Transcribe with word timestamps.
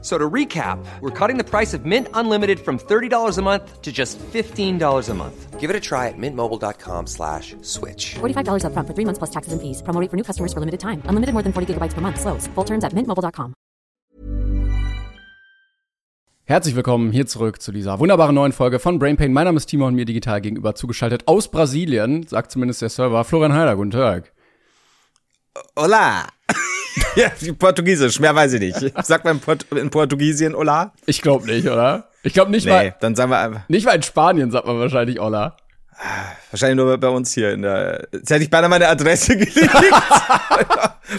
So 0.00 0.16
to 0.16 0.30
recap, 0.30 0.78
we're 1.00 1.10
cutting 1.10 1.38
the 1.38 1.44
price 1.44 1.74
of 1.74 1.84
Mint 1.84 2.06
Unlimited 2.14 2.60
from 2.60 2.78
$30 2.78 3.36
a 3.36 3.42
month 3.42 3.82
to 3.82 3.90
just 3.90 4.16
$15 4.32 5.08
a 5.08 5.14
month. 5.14 5.58
Give 5.58 5.70
it 5.70 5.74
a 5.74 5.80
try 5.80 6.06
at 6.06 6.14
mintmobile.com 6.16 7.08
slash 7.08 7.56
switch. 7.62 8.14
$45 8.20 8.62
upfront 8.62 8.86
for 8.86 8.94
three 8.94 9.04
months 9.04 9.18
plus 9.18 9.30
taxes 9.30 9.52
and 9.52 9.60
fees. 9.60 9.82
Promo 9.82 10.00
rate 10.00 10.08
for 10.08 10.16
new 10.16 10.22
customers 10.22 10.52
for 10.52 10.60
limited 10.60 10.78
time. 10.78 11.02
Unlimited 11.08 11.32
more 11.34 11.42
than 11.42 11.52
40 11.52 11.74
gigabytes 11.74 11.94
per 11.94 12.00
month. 12.00 12.20
Slows. 12.20 12.46
Full 12.54 12.64
terms 12.64 12.84
at 12.84 12.92
mintmobile.com. 12.94 13.54
Herzlich 16.44 16.74
willkommen 16.76 17.12
hier 17.12 17.26
zurück 17.26 17.60
zu 17.60 17.72
dieser 17.72 17.98
wunderbaren 17.98 18.34
neuen 18.34 18.52
Folge 18.52 18.78
von 18.78 18.98
Brain 18.98 19.18
Pain. 19.18 19.34
Mein 19.34 19.44
Name 19.44 19.58
ist 19.58 19.66
Timo 19.66 19.86
und 19.86 19.94
mir 19.94 20.06
digital 20.06 20.40
gegenüber 20.40 20.74
zugeschaltet 20.74 21.24
aus 21.26 21.50
Brasilien, 21.50 22.26
sagt 22.26 22.52
zumindest 22.52 22.80
der 22.80 22.88
Server. 22.88 23.22
Florian 23.24 23.52
Heiler, 23.52 23.76
guten 23.76 23.90
Tag. 23.90 24.32
Hola. 25.76 26.28
ja, 27.16 27.30
Portugiesisch, 27.58 28.20
mehr 28.20 28.34
weiß 28.34 28.54
ich 28.54 28.60
nicht. 28.60 29.06
Sagt 29.06 29.24
man 29.24 29.36
in, 29.36 29.40
Port 29.40 29.66
in 29.72 29.90
Portugiesien 29.90 30.54
Hola? 30.54 30.92
Ich 31.06 31.22
glaube 31.22 31.46
nicht, 31.46 31.66
oder? 31.68 32.08
Ich 32.22 32.32
glaube 32.34 32.50
nicht 32.50 32.64
Nee, 32.66 32.70
mal, 32.72 32.94
dann 33.00 33.14
sagen 33.14 33.30
wir 33.30 33.38
einfach, 33.38 33.60
nicht 33.68 33.86
mal 33.86 33.94
in 33.94 34.02
Spanien 34.02 34.50
sagt 34.50 34.66
man 34.66 34.78
wahrscheinlich 34.78 35.18
Hola. 35.18 35.56
wahrscheinlich 36.50 36.76
nur 36.76 36.96
bei 36.98 37.08
uns 37.08 37.32
hier 37.32 37.52
in 37.52 37.62
der, 37.62 38.06
jetzt 38.12 38.30
hätte 38.30 38.42
ich 38.44 38.50
beinahe 38.50 38.68
meine 38.70 38.88
Adresse 38.88 39.36
gelegt. 39.36 39.70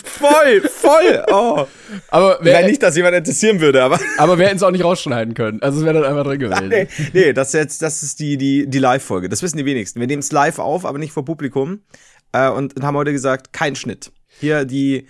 voll, 0.04 0.62
voll, 0.62 1.26
oh. 1.32 1.66
Aber 2.10 2.40
Wäre 2.42 2.62
wer, 2.62 2.68
nicht, 2.68 2.82
dass 2.84 2.96
jemand 2.96 3.16
interessieren 3.16 3.60
würde, 3.60 3.84
aber, 3.84 4.00
aber 4.18 4.38
wir 4.38 4.46
hätten 4.46 4.58
es 4.58 4.64
auch 4.64 4.72
nicht 4.72 4.84
rausschneiden 4.84 5.34
können. 5.34 5.62
Also 5.62 5.80
es 5.80 5.86
wäre 5.86 6.02
dann 6.02 6.06
einfach 6.06 6.24
drin 6.24 6.40
gewesen. 6.40 6.70
nee, 6.70 6.88
nee, 7.14 7.34
das 7.34 7.50
ist 7.50 7.54
jetzt, 7.56 7.82
das 7.82 8.04
ist 8.04 8.20
die, 8.20 8.38
die, 8.38 8.68
die 8.68 8.80
Live-Folge. 8.80 9.30
Das 9.30 9.42
wissen 9.42 9.58
die 9.58 9.66
wenigsten. 9.66 10.00
Wir 10.00 10.08
nehmen 10.08 10.22
es 10.22 10.32
live 10.32 10.60
auf, 10.60 10.86
aber 10.86 10.98
nicht 10.98 11.12
vor 11.12 11.26
Publikum, 11.26 11.82
äh, 12.32 12.50
und 12.50 12.82
haben 12.82 12.96
heute 12.96 13.12
gesagt, 13.12 13.54
kein 13.54 13.76
Schnitt. 13.76 14.12
Hier 14.40 14.64
die, 14.66 15.06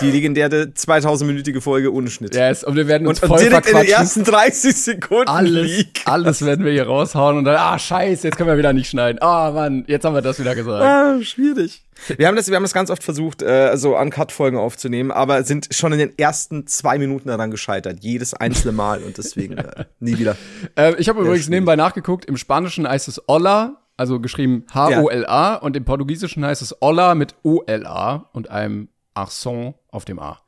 die 0.00 0.10
legendäre 0.10 0.72
2000-minütige 0.74 1.60
Folge 1.60 1.92
ohne 1.92 2.10
Schnitt. 2.10 2.34
Yes, 2.34 2.62
und 2.62 2.76
wir 2.76 2.86
werden 2.86 3.06
uns 3.08 3.20
und, 3.22 3.30
und 3.30 3.36
voll 3.36 3.48
direkt 3.48 3.66
in 3.66 3.76
den 3.76 3.86
verquatschen. 3.86 4.22
ersten 4.22 4.24
30 4.24 4.76
Sekunden 4.76 5.28
alles, 5.28 5.66
Leak. 5.66 6.02
alles 6.04 6.44
werden 6.46 6.64
wir 6.64 6.72
hier 6.72 6.86
raushauen 6.86 7.38
und 7.38 7.44
dann, 7.44 7.56
ah, 7.56 7.78
scheiße, 7.78 8.28
jetzt 8.28 8.36
können 8.36 8.48
wir 8.48 8.56
wieder 8.58 8.72
nicht 8.72 8.88
schneiden. 8.88 9.20
Ah, 9.20 9.50
Mann, 9.50 9.84
jetzt 9.88 10.04
haben 10.04 10.14
wir 10.14 10.22
das 10.22 10.38
wieder 10.38 10.54
gesagt. 10.54 10.84
Ah, 10.84 11.20
schwierig. 11.22 11.82
Wir 12.16 12.28
haben 12.28 12.36
das, 12.36 12.48
wir 12.48 12.54
haben 12.54 12.62
das 12.62 12.72
ganz 12.72 12.90
oft 12.90 13.02
versucht, 13.02 13.42
äh, 13.42 13.76
so 13.76 13.98
Uncut-Folgen 13.98 14.56
aufzunehmen, 14.56 15.10
aber 15.10 15.42
sind 15.42 15.68
schon 15.72 15.92
in 15.92 15.98
den 15.98 16.16
ersten 16.16 16.66
zwei 16.68 16.96
Minuten 16.98 17.28
daran 17.28 17.50
gescheitert. 17.50 17.98
Jedes 18.02 18.34
einzelne 18.34 18.70
Mal 18.72 19.02
und 19.02 19.18
deswegen 19.18 19.58
äh, 19.58 19.84
nie 19.98 20.18
wieder. 20.18 20.36
Äh, 20.76 20.94
ich 20.98 21.08
habe 21.08 21.20
übrigens 21.20 21.44
schwierig. 21.46 21.50
nebenbei 21.50 21.76
nachgeguckt. 21.76 22.24
Im 22.26 22.36
Spanischen 22.36 22.86
heißt 22.88 23.08
es 23.08 23.20
Olla, 23.28 23.80
also 23.98 24.20
geschrieben 24.20 24.64
H-O-L-A, 24.72 25.56
und 25.56 25.76
im 25.76 25.84
Portugiesischen 25.84 26.44
heißt 26.44 26.62
es 26.62 26.74
Olla 26.80 27.14
mit 27.14 27.34
O-L-A 27.42 28.28
und 28.32 28.48
einem 28.50 28.88
Accent 29.14 29.74
auf 29.90 30.04
dem 30.06 30.18
A. 30.18 30.38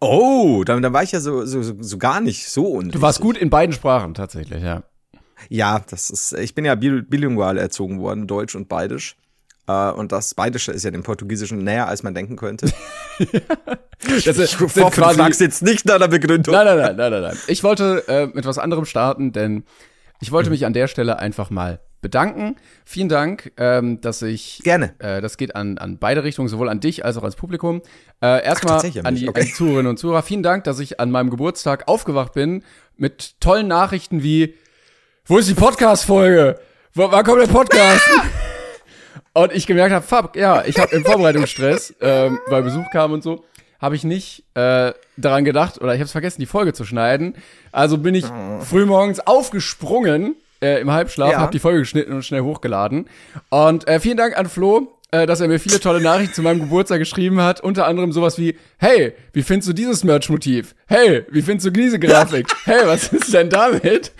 Oh, 0.00 0.62
dann, 0.64 0.82
dann 0.82 0.92
war 0.92 1.02
ich 1.02 1.12
ja 1.12 1.20
so, 1.20 1.44
so, 1.46 1.62
so, 1.62 1.98
gar 1.98 2.20
nicht 2.20 2.48
so 2.48 2.66
undicht. 2.66 2.94
Du 2.96 3.02
warst 3.02 3.20
gut 3.20 3.36
in 3.36 3.50
beiden 3.50 3.72
Sprachen 3.72 4.14
tatsächlich, 4.14 4.62
ja. 4.62 4.82
Ja, 5.48 5.80
das 5.90 6.10
ist, 6.10 6.32
ich 6.34 6.54
bin 6.54 6.64
ja 6.64 6.74
bil- 6.74 7.02
bilingual 7.02 7.56
erzogen 7.58 8.00
worden, 8.00 8.26
Deutsch 8.26 8.54
und 8.54 8.68
Beidisch. 8.68 9.16
Äh, 9.68 9.90
und 9.92 10.10
das 10.12 10.34
Beidische 10.34 10.72
ist 10.72 10.84
ja 10.84 10.90
dem 10.90 11.02
Portugiesischen 11.04 11.58
näher, 11.64 11.86
als 11.88 12.02
man 12.02 12.14
denken 12.14 12.36
könnte. 12.36 12.70
Das 14.04 14.26
ist, 14.36 14.54
Ich 14.54 14.58
hoffe, 14.60 14.80
du 14.80 14.90
fragst 14.90 15.40
jetzt 15.40 15.62
nicht 15.62 15.84
nach 15.86 15.98
der 15.98 16.08
Begründung. 16.08 16.52
Nein, 16.52 16.66
nein, 16.66 16.76
nein, 16.76 16.96
nein, 16.96 17.12
nein, 17.12 17.22
nein. 17.22 17.38
Ich 17.46 17.62
wollte 17.62 18.02
äh, 18.08 18.26
mit 18.26 18.44
was 18.44 18.58
anderem 18.58 18.84
starten, 18.84 19.30
denn 19.30 19.62
ich 20.20 20.32
wollte 20.32 20.50
mich 20.50 20.66
an 20.66 20.72
der 20.72 20.88
Stelle 20.88 21.20
einfach 21.20 21.48
mal 21.50 21.78
bedanken. 22.02 22.56
Vielen 22.84 23.08
Dank, 23.08 23.52
ähm, 23.56 24.02
dass 24.02 24.20
ich 24.20 24.60
Gerne. 24.62 24.94
Äh, 24.98 25.22
das 25.22 25.38
geht 25.38 25.56
an, 25.56 25.78
an 25.78 25.96
beide 25.98 26.24
Richtungen, 26.24 26.48
sowohl 26.48 26.68
an 26.68 26.80
dich 26.80 27.06
als 27.06 27.16
auch 27.16 27.22
ans 27.22 27.36
Publikum. 27.36 27.80
Äh, 28.20 28.44
erstmal 28.44 28.80
an 28.80 29.06
an 29.06 29.14
die, 29.14 29.28
okay. 29.28 29.50
Zuhörerinnen 29.50 29.88
und 29.88 29.96
Zuhörer. 29.96 30.22
Vielen 30.22 30.42
Dank, 30.42 30.64
dass 30.64 30.80
ich 30.80 31.00
an 31.00 31.10
meinem 31.10 31.30
Geburtstag 31.30 31.88
aufgewacht 31.88 32.34
bin 32.34 32.62
mit 32.98 33.40
tollen 33.40 33.68
Nachrichten 33.68 34.22
wie 34.22 34.54
Wo 35.24 35.38
ist 35.38 35.48
die 35.48 35.54
Podcast-Folge? 35.54 36.58
Wann 36.94 37.24
kommt 37.24 37.40
der 37.40 37.46
Podcast? 37.46 38.04
und 39.32 39.52
ich 39.52 39.66
gemerkt 39.66 39.94
habe, 39.94 40.04
fuck, 40.04 40.36
ja, 40.36 40.64
ich 40.66 40.78
habe 40.78 40.94
im 40.94 41.04
Vorbereitungsstress, 41.04 41.94
ähm, 42.00 42.38
weil 42.48 42.62
Besuch 42.62 42.90
kam 42.90 43.12
und 43.12 43.22
so, 43.22 43.44
habe 43.80 43.96
ich 43.96 44.04
nicht 44.04 44.44
äh, 44.54 44.92
daran 45.16 45.44
gedacht 45.44 45.80
oder 45.80 45.94
ich 45.94 46.00
habe 46.00 46.06
es 46.06 46.12
vergessen, 46.12 46.40
die 46.40 46.46
Folge 46.46 46.72
zu 46.72 46.84
schneiden. 46.84 47.36
Also 47.70 47.98
bin 47.98 48.14
ich 48.14 48.26
frühmorgens 48.60 49.20
aufgesprungen 49.20 50.36
äh, 50.62 50.80
im 50.80 50.90
Halbschlaf, 50.90 51.32
Ja. 51.32 51.40
habe 51.40 51.52
die 51.52 51.58
Folge 51.58 51.80
geschnitten 51.80 52.12
und 52.12 52.24
schnell 52.24 52.40
hochgeladen. 52.42 53.08
Und 53.50 53.86
äh, 53.88 54.00
vielen 54.00 54.16
Dank 54.16 54.38
an 54.38 54.48
Flo, 54.48 54.98
äh, 55.10 55.26
dass 55.26 55.40
er 55.40 55.48
mir 55.48 55.58
viele 55.60 55.80
tolle 55.80 56.00
Nachrichten 56.00 56.34
zu 56.34 56.42
meinem 56.42 56.60
Geburtstag 56.60 56.98
geschrieben 56.98 57.40
hat. 57.42 57.60
Unter 57.60 57.86
anderem 57.86 58.12
sowas 58.12 58.38
wie, 58.38 58.56
hey, 58.78 59.12
wie 59.32 59.42
findest 59.42 59.68
du 59.68 59.72
dieses 59.72 60.04
Merch-Motiv? 60.04 60.74
Hey, 60.86 61.26
wie 61.30 61.42
findest 61.42 61.66
du 61.66 61.70
diese 61.70 61.98
Grafik? 61.98 62.46
hey, 62.64 62.82
was 62.86 63.12
ist 63.12 63.32
denn 63.34 63.50
damit? 63.50 64.12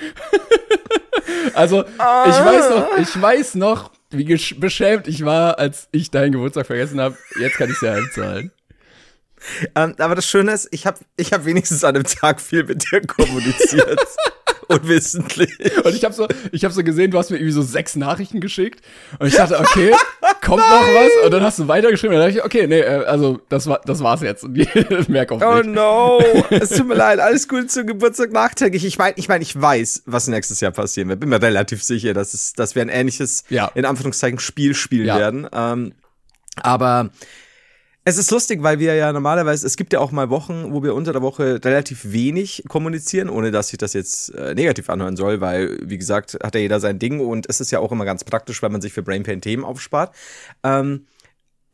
also, 1.55 1.83
ich 1.85 1.99
weiß 1.99 2.71
noch, 2.71 2.99
ich 2.99 3.23
weiß 3.23 3.55
noch, 3.55 3.91
wie 4.11 4.25
beschämt 4.59 5.09
ich 5.09 5.25
war, 5.25 5.59
als 5.59 5.89
ich 5.93 6.11
deinen 6.11 6.33
Geburtstag 6.33 6.67
vergessen 6.67 7.01
habe. 7.01 7.17
Jetzt 7.41 7.57
kann 7.57 7.71
ich 7.71 7.81
ja 7.81 7.93
heimzahlen. 7.93 8.53
Ähm, 9.75 9.95
aber 9.99 10.15
das 10.15 10.27
Schöne 10.27 10.53
ist, 10.53 10.69
ich 10.71 10.87
habe 10.87 10.99
ich 11.17 11.33
hab 11.33 11.45
wenigstens 11.45 11.83
an 11.85 11.95
dem 11.95 12.05
Tag 12.05 12.41
viel 12.41 12.65
mit 12.65 12.85
dir 12.91 13.01
kommuniziert. 13.07 14.01
Unwissentlich. 14.75 15.51
Und 15.85 15.95
ich 15.95 16.05
habe 16.05 16.15
so, 16.15 16.27
ich 16.53 16.65
habe 16.65 16.73
so 16.75 16.83
gesehen, 16.83 17.11
du 17.11 17.19
hast 17.19 17.31
mir 17.31 17.37
irgendwie 17.37 17.53
so 17.53 17.63
sechs 17.63 17.97
Nachrichten 17.97 18.41
geschickt 18.41 18.81
und 19.19 19.27
ich 19.29 19.35
dachte, 19.35 19.59
okay, 19.59 19.93
kommt 20.41 20.59
noch 20.63 20.81
was? 20.83 21.25
Und 21.25 21.33
dann 21.33 21.43
hast 21.43 21.59
du 21.59 21.69
weitergeschrieben. 21.69 22.17
Und 22.17 22.21
dann 22.23 22.29
dachte 22.31 22.39
ich, 22.41 22.45
okay, 22.45 22.67
nee, 22.67 22.81
äh, 22.81 23.05
also 23.05 23.41
das 23.49 23.67
war, 23.67 23.81
das 23.85 24.03
war's 24.03 24.21
jetzt. 24.23 24.45
Und 24.45 24.57
merk 25.09 25.33
auf 25.33 25.43
Oh 25.45 25.63
dich. 25.63 25.67
no, 25.73 26.21
es 26.51 26.71
tut 26.71 26.89
mir 26.89 26.95
leid, 26.95 27.21
alles 27.21 27.49
Gute 27.49 27.67
zum 27.67 27.87
Geburtstag 27.87 28.33
nachträglich. 28.33 28.85
Ich 28.85 28.99
meine, 28.99 29.15
ich 29.17 29.29
meine, 29.29 29.43
ich 29.43 29.61
weiß, 29.61 30.03
was 30.07 30.27
nächstes 30.29 30.61
Jahr 30.61 30.73
passieren 30.73 31.09
wird. 31.09 31.21
Bin 31.21 31.29
mir 31.29 31.41
relativ 31.43 31.83
sicher, 31.83 32.15
dass 32.15 32.35
es, 32.35 32.53
dass 32.55 32.75
wir 32.75 32.83
ein 32.83 32.89
ähnliches, 32.89 33.45
Ja. 33.49 33.71
in 33.75 33.85
Anführungszeichen, 33.85 34.39
Spiel 34.39 34.75
spielen 34.75 35.07
Ja. 35.07 35.19
werden. 35.19 35.49
Ähm, 35.53 35.93
aber 36.63 37.11
es 38.05 38.19
ist 38.19 38.31
lustig, 38.31 38.63
weil 38.63 38.79
wir 38.81 38.95
ja 38.95 39.13
normalerweise, 39.13 39.67
es 39.67 39.77
gibt 39.77 39.93
ja 39.93 40.01
auch 40.01 40.11
mal 40.11 40.29
Wochen, 40.29 40.73
wo 40.73 40.83
wir 40.83 40.95
unter 40.95 41.13
der 41.13 41.23
Woche 41.23 41.61
relativ 41.65 42.13
wenig 42.13 42.65
kommunizieren, 42.69 43.29
ohne 43.29 43.51
dass 43.53 43.69
sich 43.69 43.79
das 43.79 43.93
jetzt 43.93 44.35
äh, 44.35 44.55
negativ 44.55 44.91
anhören 44.91 45.17
soll, 45.17 45.41
weil, 45.41 45.79
wie 45.83 45.99
gesagt, 45.99 46.37
hat 46.43 46.55
ja 46.55 46.61
jeder 46.61 46.81
sein 46.81 46.99
Ding 46.99 47.21
und 47.21 47.49
es 47.49 47.61
ist 47.61 47.71
ja 47.71 47.79
auch 47.79 47.93
immer 47.93 48.05
ganz 48.05 48.25
praktisch, 48.25 48.61
weil 48.63 48.71
man 48.71 48.81
sich 48.81 48.93
für 48.93 49.03
Brainpain 49.03 49.41
Themen 49.41 49.65
aufspart. 49.65 50.15
Ähm, 50.65 51.07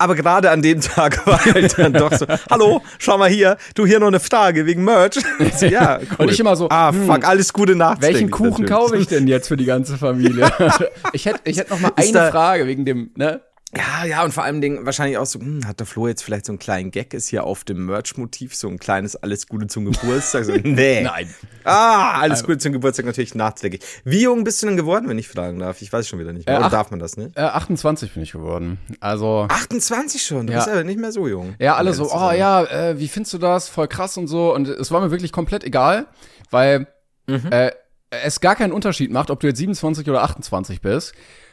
aber 0.01 0.15
gerade 0.15 0.51
an 0.51 0.63
dem 0.63 0.81
Tag 0.83 1.27
war 1.27 1.45
halt 1.45 1.77
dann 1.79 1.93
doch 1.93 2.13
so, 2.13 2.25
hallo, 2.51 2.83
schau 2.99 3.19
mal 3.19 3.29
hier, 3.29 3.57
du 3.75 3.85
hier 3.85 3.99
noch 3.99 4.07
eine 4.07 4.21
Frage 4.21 4.65
wegen 4.65 4.85
Merch. 4.85 5.19
So, 5.57 5.67
ja, 5.67 5.99
cool. 5.99 6.27
Und 6.27 6.31
ich 6.31 6.39
immer 6.39 6.55
so, 6.57 6.69
ah, 6.71 6.93
hm, 6.93 7.07
fuck, 7.07 7.27
alles 7.27 7.53
Gute 7.53 7.75
Nacht. 7.75 8.01
Welchen 8.01 8.31
Kuchen 8.31 8.65
kaufe 8.65 8.97
ich 8.97 9.09
denn 9.09 9.27
jetzt 9.27 9.49
für 9.49 9.57
die 9.57 9.65
ganze 9.65 9.99
Familie? 9.99 10.51
ich 11.13 11.27
hätte 11.27 11.41
ich 11.45 11.59
hätte 11.59 11.71
noch 11.71 11.81
mal 11.81 11.93
Ist 11.97 12.15
eine 12.15 12.31
Frage 12.31 12.67
wegen 12.67 12.85
dem, 12.85 13.11
ne? 13.17 13.41
Ja, 13.77 14.07
ja, 14.07 14.25
und 14.25 14.33
vor 14.33 14.45
allem 14.45 14.63
Dingen 14.63 14.87
wahrscheinlich 14.87 15.19
auch 15.19 15.27
so, 15.27 15.39
hm, 15.41 15.67
hat 15.67 15.79
der 15.79 15.87
Flo 15.87 16.09
jetzt 16.09 16.23
vielleicht 16.23 16.47
so 16.47 16.53
einen 16.53 16.59
kleinen 16.59 16.91
Gag, 16.91 17.13
ist 17.13 17.29
hier 17.29 17.45
auf 17.45 17.65
dem 17.65 17.85
Merch-Motiv 17.85 18.55
so 18.57 18.67
ein 18.67 18.79
kleines 18.79 19.15
Alles 19.17 19.47
Gute 19.47 19.67
zum 19.67 19.85
Geburtstag? 19.85 20.45
So, 20.47 20.53
nee. 20.63 21.03
Nein. 21.03 21.35
Ah, 21.65 22.19
alles 22.21 22.45
Gute 22.45 22.57
zum 22.57 22.73
Geburtstag 22.73 23.05
natürlich 23.05 23.35
nachträglich. 23.35 23.83
Wie 24.05 24.23
jung 24.23 24.43
bist 24.43 24.63
du 24.63 24.67
denn 24.69 24.79
geworden, 24.79 25.07
wenn 25.09 25.19
ich 25.19 25.29
fragen 25.29 25.59
darf? 25.59 25.83
Ich 25.83 25.93
weiß 25.93 26.09
schon 26.09 26.19
wieder 26.19 26.33
nicht 26.33 26.47
mehr. 26.47 26.57
Äh, 26.57 26.61
Oder 26.61 26.71
darf 26.71 26.91
man 26.91 26.99
das, 26.99 27.19
ne? 27.19 27.31
Äh, 27.35 27.43
28 27.43 28.15
bin 28.15 28.23
ich 28.23 28.33
geworden. 28.33 28.79
Also 29.01 29.47
28 29.51 30.23
schon, 30.23 30.47
du 30.47 30.55
Ja. 30.55 30.61
bist 30.61 30.71
aber 30.71 30.85
nicht 30.85 30.99
mehr 30.99 31.13
so 31.13 31.29
jung. 31.29 31.55
Ja, 31.59 31.77
alle 31.77 31.93
so, 31.93 32.11
oh 32.11 32.31
ja, 32.31 32.65
äh, 32.65 32.99
wie 32.99 33.09
findest 33.09 33.35
du 33.35 33.39
das? 33.39 33.69
Voll 33.69 33.89
krass 33.89 34.17
und 34.17 34.29
so. 34.29 34.55
Und 34.55 34.67
es 34.69 34.91
war 34.91 35.03
mir 35.03 35.11
wirklich 35.11 35.31
komplett 35.33 35.63
egal, 35.63 36.07
weil 36.51 36.87
Mhm. 37.27 37.49
äh, 37.51 37.73
es 38.11 38.41
gar 38.41 38.57
keinen 38.57 38.73
Unterschied 38.73 39.11
macht, 39.13 39.31
ob 39.31 39.41
du 39.41 39.47
jetzt 39.49 39.59
27 39.59 40.09
oder 40.09 40.23
28 40.23 40.81
bist. 40.81 41.13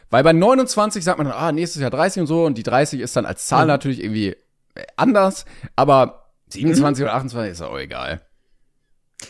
Weil 0.09 0.23
bei 0.23 0.33
29 0.33 1.03
sagt 1.03 1.17
man 1.17 1.27
dann, 1.27 1.35
ah, 1.35 1.51
nächstes 1.51 1.81
Jahr 1.81 1.89
30 1.91 2.21
und 2.21 2.27
so. 2.27 2.45
Und 2.45 2.57
die 2.57 2.63
30 2.63 2.99
ist 3.01 3.15
dann 3.15 3.25
als 3.25 3.47
Zahl 3.47 3.63
Mhm. 3.65 3.67
natürlich 3.69 4.03
irgendwie 4.03 4.29
äh, 4.75 4.85
anders. 4.97 5.45
Aber 5.75 6.31
27 6.49 7.03
oder 7.03 7.13
28 7.15 7.51
ist 7.53 7.61
auch 7.61 7.77
egal. 7.77 8.21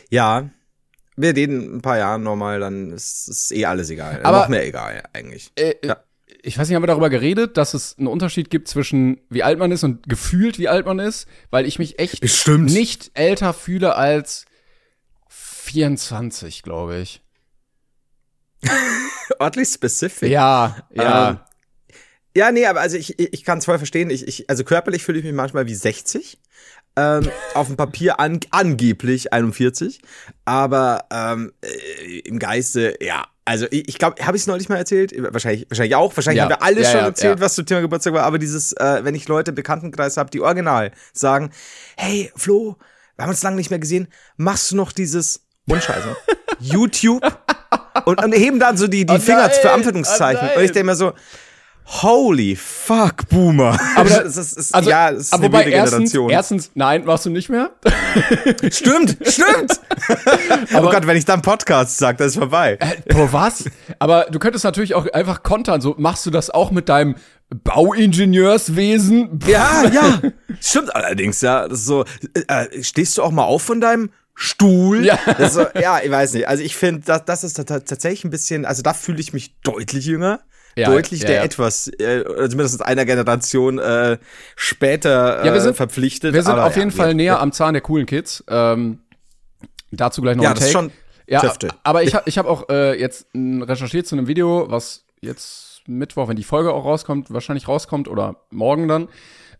Ja. 0.09 0.49
Wir 1.17 1.33
reden 1.35 1.61
in 1.63 1.75
ein 1.77 1.81
paar 1.81 1.97
Jahren 1.97 2.23
nochmal, 2.23 2.59
dann 2.59 2.91
ist, 2.91 3.29
ist 3.29 3.51
eh 3.53 3.65
alles 3.65 3.89
egal. 3.89 4.19
Aber- 4.23 4.41
Noch 4.41 4.47
mehr 4.49 4.65
egal, 4.67 5.03
eigentlich. 5.13 5.51
Äh, 5.55 5.75
Ja. 5.83 5.97
Ich 6.47 6.57
weiß 6.59 6.67
nicht, 6.67 6.75
haben 6.75 6.83
wir 6.83 6.87
darüber 6.87 7.09
geredet, 7.09 7.57
dass 7.57 7.73
es 7.73 7.97
einen 7.97 8.05
Unterschied 8.07 8.51
gibt 8.51 8.67
zwischen 8.67 9.19
wie 9.29 9.41
alt 9.41 9.57
man 9.57 9.71
ist 9.71 9.83
und 9.83 10.07
gefühlt 10.07 10.59
wie 10.59 10.67
alt 10.69 10.85
man 10.85 10.99
ist, 10.99 11.27
weil 11.49 11.65
ich 11.65 11.79
mich 11.79 11.97
echt 11.97 12.19
Bestimmt. 12.21 12.71
nicht 12.71 13.09
älter 13.15 13.51
fühle 13.53 13.95
als 13.95 14.45
24, 15.29 16.61
glaube 16.61 16.97
ich. 16.99 17.21
Oddly 19.39 19.65
specific. 19.65 20.29
Ja, 20.29 20.75
ja. 20.93 21.29
Ähm, 21.29 21.39
ja, 22.35 22.51
nee, 22.51 22.65
aber 22.65 22.81
also 22.81 22.97
ich, 22.97 23.17
ich, 23.17 23.45
kann 23.45 23.59
es 23.59 23.65
voll 23.65 23.77
verstehen. 23.77 24.09
Ich, 24.09 24.27
ich, 24.27 24.49
also 24.49 24.65
körperlich 24.65 25.03
fühle 25.03 25.19
ich 25.19 25.23
mich 25.23 25.33
manchmal 25.33 25.67
wie 25.67 25.75
60. 25.75 26.37
Ähm, 26.97 27.29
auf 27.53 27.67
dem 27.67 27.77
Papier 27.77 28.19
an, 28.19 28.39
angeblich 28.51 29.33
41, 29.33 30.01
aber 30.43 31.05
ähm, 31.11 31.53
äh, 31.61 32.19
im 32.19 32.39
Geiste, 32.39 32.97
ja. 33.01 33.25
Also 33.45 33.67
ich, 33.69 33.87
ich 33.87 33.99
glaube, 33.99 34.25
habe 34.25 34.35
ich 34.35 34.43
es 34.43 34.47
neulich 34.47 34.69
mal 34.69 34.77
erzählt? 34.77 35.13
Wahrscheinlich, 35.17 35.67
wahrscheinlich 35.69 35.95
auch. 35.95 36.15
Wahrscheinlich 36.15 36.37
Ja. 36.37 36.43
haben 36.43 36.49
wir 36.49 36.63
alle 36.63 36.81
Ja, 36.81 36.89
schon 36.89 36.99
ja, 37.01 37.05
erzählt, 37.05 37.39
was 37.39 37.55
zum 37.55 37.65
Thema 37.65 37.81
Geburtstag 37.81 38.13
war. 38.13 38.23
Aber 38.23 38.39
dieses, 38.39 38.73
äh, 38.73 39.01
wenn 39.03 39.13
ich 39.13 39.27
Leute 39.27 39.51
im 39.51 39.55
Bekanntenkreis 39.55 40.17
habe, 40.17 40.31
die 40.31 40.41
original 40.41 40.91
sagen, 41.13 41.51
hey 41.95 42.31
Flo, 42.35 42.77
wir 43.15 43.23
haben 43.23 43.29
uns 43.29 43.43
lange 43.43 43.55
nicht 43.57 43.69
mehr 43.69 43.79
gesehen, 43.79 44.07
machst 44.35 44.71
du 44.71 44.75
noch 44.75 44.91
dieses 44.91 45.45
Unscheiße 45.67 46.15
YouTube 46.59 47.21
und, 48.05 48.23
und 48.23 48.31
heben 48.33 48.59
dann 48.59 48.77
so 48.77 48.87
die, 48.87 49.05
die 49.05 49.13
Oh 49.15 49.19
Finger 49.19 49.47
nein, 49.47 49.51
für 49.61 49.71
Anführungszeichen. 49.71 50.49
oh 50.53 50.57
und 50.59 50.65
ich 50.65 50.71
denke 50.71 50.87
mir 50.87 50.95
so, 50.95 51.13
holy 51.87 52.55
fuck, 52.55 53.29
Boomer. 53.29 53.79
Aber 53.95 54.09
da- 54.09 54.19
das 54.23 54.37
ist, 54.37 54.57
ist, 54.57 54.73
Also, 54.75 54.89
ja, 54.89 55.11
das 55.11 55.21
ist 55.23 55.33
aber 55.33 55.43
eine 55.43 55.53
wobei 55.53 55.65
erstens, 55.69 56.11
Generation. 56.11 56.29
erstens, 56.31 56.71
nein, 56.73 57.05
machst 57.05 57.25
du 57.25 57.29
nicht 57.29 57.49
mehr. 57.49 57.69
Stimmt, 58.71 59.17
stimmt. 59.21 59.79
oh 60.73 60.81
Gott, 60.81 61.05
wenn 61.05 61.15
ich 61.17 61.25
dann 61.25 61.41
Podcast 61.41 61.97
sage, 61.97 62.17
das 62.17 62.27
ist 62.27 62.37
vorbei. 62.37 62.79
Boah, 63.09 63.31
was? 63.31 63.65
Aber 63.99 64.25
du 64.31 64.39
könntest 64.39 64.63
natürlich 64.65 64.95
auch 64.95 65.05
einfach 65.13 65.43
kontern. 65.43 65.79
So, 65.81 65.93
machst 65.97 66.25
du 66.25 66.31
das 66.31 66.49
auch 66.49 66.71
mit 66.71 66.89
deinem 66.89 67.15
Bauingenieurswesen? 67.63 69.39
Ja, 69.47 69.83
ja. 69.91 70.21
Stimmt 70.59 70.95
allerdings, 70.95 71.41
ja. 71.41 71.67
Das 71.67 71.79
ist 71.79 71.85
so, 71.85 72.05
äh, 72.47 72.81
stehst 72.83 73.17
du 73.17 73.23
auch 73.23 73.31
mal 73.31 73.43
auf 73.43 73.61
von 73.61 73.79
deinem 73.81 74.09
Stuhl? 74.35 75.05
Ja. 75.05 75.17
Das 75.25 75.39
ist 75.39 75.53
so, 75.55 75.65
ja, 75.79 75.99
ich 76.03 76.11
weiß 76.11 76.33
nicht. 76.33 76.47
Also 76.47 76.63
ich 76.63 76.75
finde, 76.75 77.01
das, 77.05 77.25
das 77.25 77.43
ist 77.43 77.53
ta- 77.55 77.63
ta- 77.63 77.79
tatsächlich 77.79 78.23
ein 78.25 78.29
bisschen, 78.29 78.65
also 78.65 78.81
da 78.83 78.93
fühle 78.93 79.19
ich 79.19 79.33
mich 79.33 79.59
deutlich 79.61 80.05
jünger. 80.05 80.41
Ja, 80.77 80.89
deutlich 80.89 81.21
ja, 81.21 81.27
der 81.27 81.35
ja. 81.37 81.43
etwas, 81.43 81.87
äh, 81.87 82.25
zumindest 82.49 82.81
einer 82.85 83.05
Generation 83.05 83.79
äh, 83.79 84.17
später 84.57 85.41
äh, 85.41 85.47
Ja, 85.47 85.53
wir 85.53 85.61
sind- 85.61 85.77
verpflichtet. 85.77 86.33
Wir 86.33 86.43
sind 86.43 86.59
auf 86.59 86.75
jeden 86.75 86.91
Fall 86.91 87.13
näher 87.13 87.39
am 87.39 87.53
Zahn 87.53 87.73
der 87.73 87.81
coolen 87.81 88.05
Kids. 88.05 88.43
Ähm, 88.49 88.99
dazu 89.91 90.21
gleich 90.21 90.35
noch 90.35 90.43
Ja, 90.43 90.49
ein 90.49 90.55
das 90.55 90.65
ist 90.65 90.73
Take. 90.73 90.83
schon 90.89 90.91
ja, 91.27 91.39
Töfte. 91.39 91.69
aber 91.83 92.03
ich 92.03 92.13
habe 92.13 92.29
ich 92.29 92.37
hab 92.37 92.45
auch 92.45 92.67
äh, 92.69 92.99
jetzt 92.99 93.27
recherchiert 93.33 94.05
zu 94.05 94.15
einem 94.15 94.27
Video, 94.27 94.65
was 94.69 95.05
jetzt 95.21 95.81
Mittwoch, 95.87 96.27
wenn 96.27 96.35
die 96.35 96.43
Folge 96.43 96.73
auch 96.73 96.83
rauskommt, 96.83 97.31
wahrscheinlich 97.31 97.67
rauskommt 97.69 98.07
oder 98.09 98.35
morgen 98.51 98.87
dann, 98.89 99.07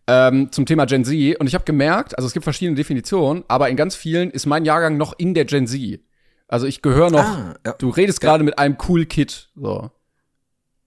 ähm, 0.07 0.51
zum 0.51 0.65
Thema 0.65 0.85
Gen 0.85 1.03
Z. 1.05 1.39
Und 1.39 1.47
ich 1.47 1.53
habe 1.55 1.63
gemerkt, 1.65 2.17
also 2.17 2.27
es 2.27 2.33
gibt 2.33 2.43
verschiedene 2.43 2.75
Definitionen, 2.75 3.43
aber 3.47 3.69
in 3.69 3.75
ganz 3.75 3.95
vielen 3.95 4.29
ist 4.31 4.45
mein 4.45 4.65
Jahrgang 4.65 4.97
noch 4.97 5.13
in 5.17 5.33
der 5.33 5.45
Gen 5.45 5.67
Z. 5.67 5.99
Also 6.47 6.67
ich 6.67 6.81
gehöre 6.81 7.09
noch, 7.11 7.19
Ah, 7.25 7.55
ja. 7.65 7.73
du 7.73 7.89
redest 7.89 8.21
gerade 8.21 8.43
mit 8.43 8.59
einem 8.59 8.77
cool 8.87 9.05
Kid. 9.05 9.49
So. 9.55 9.89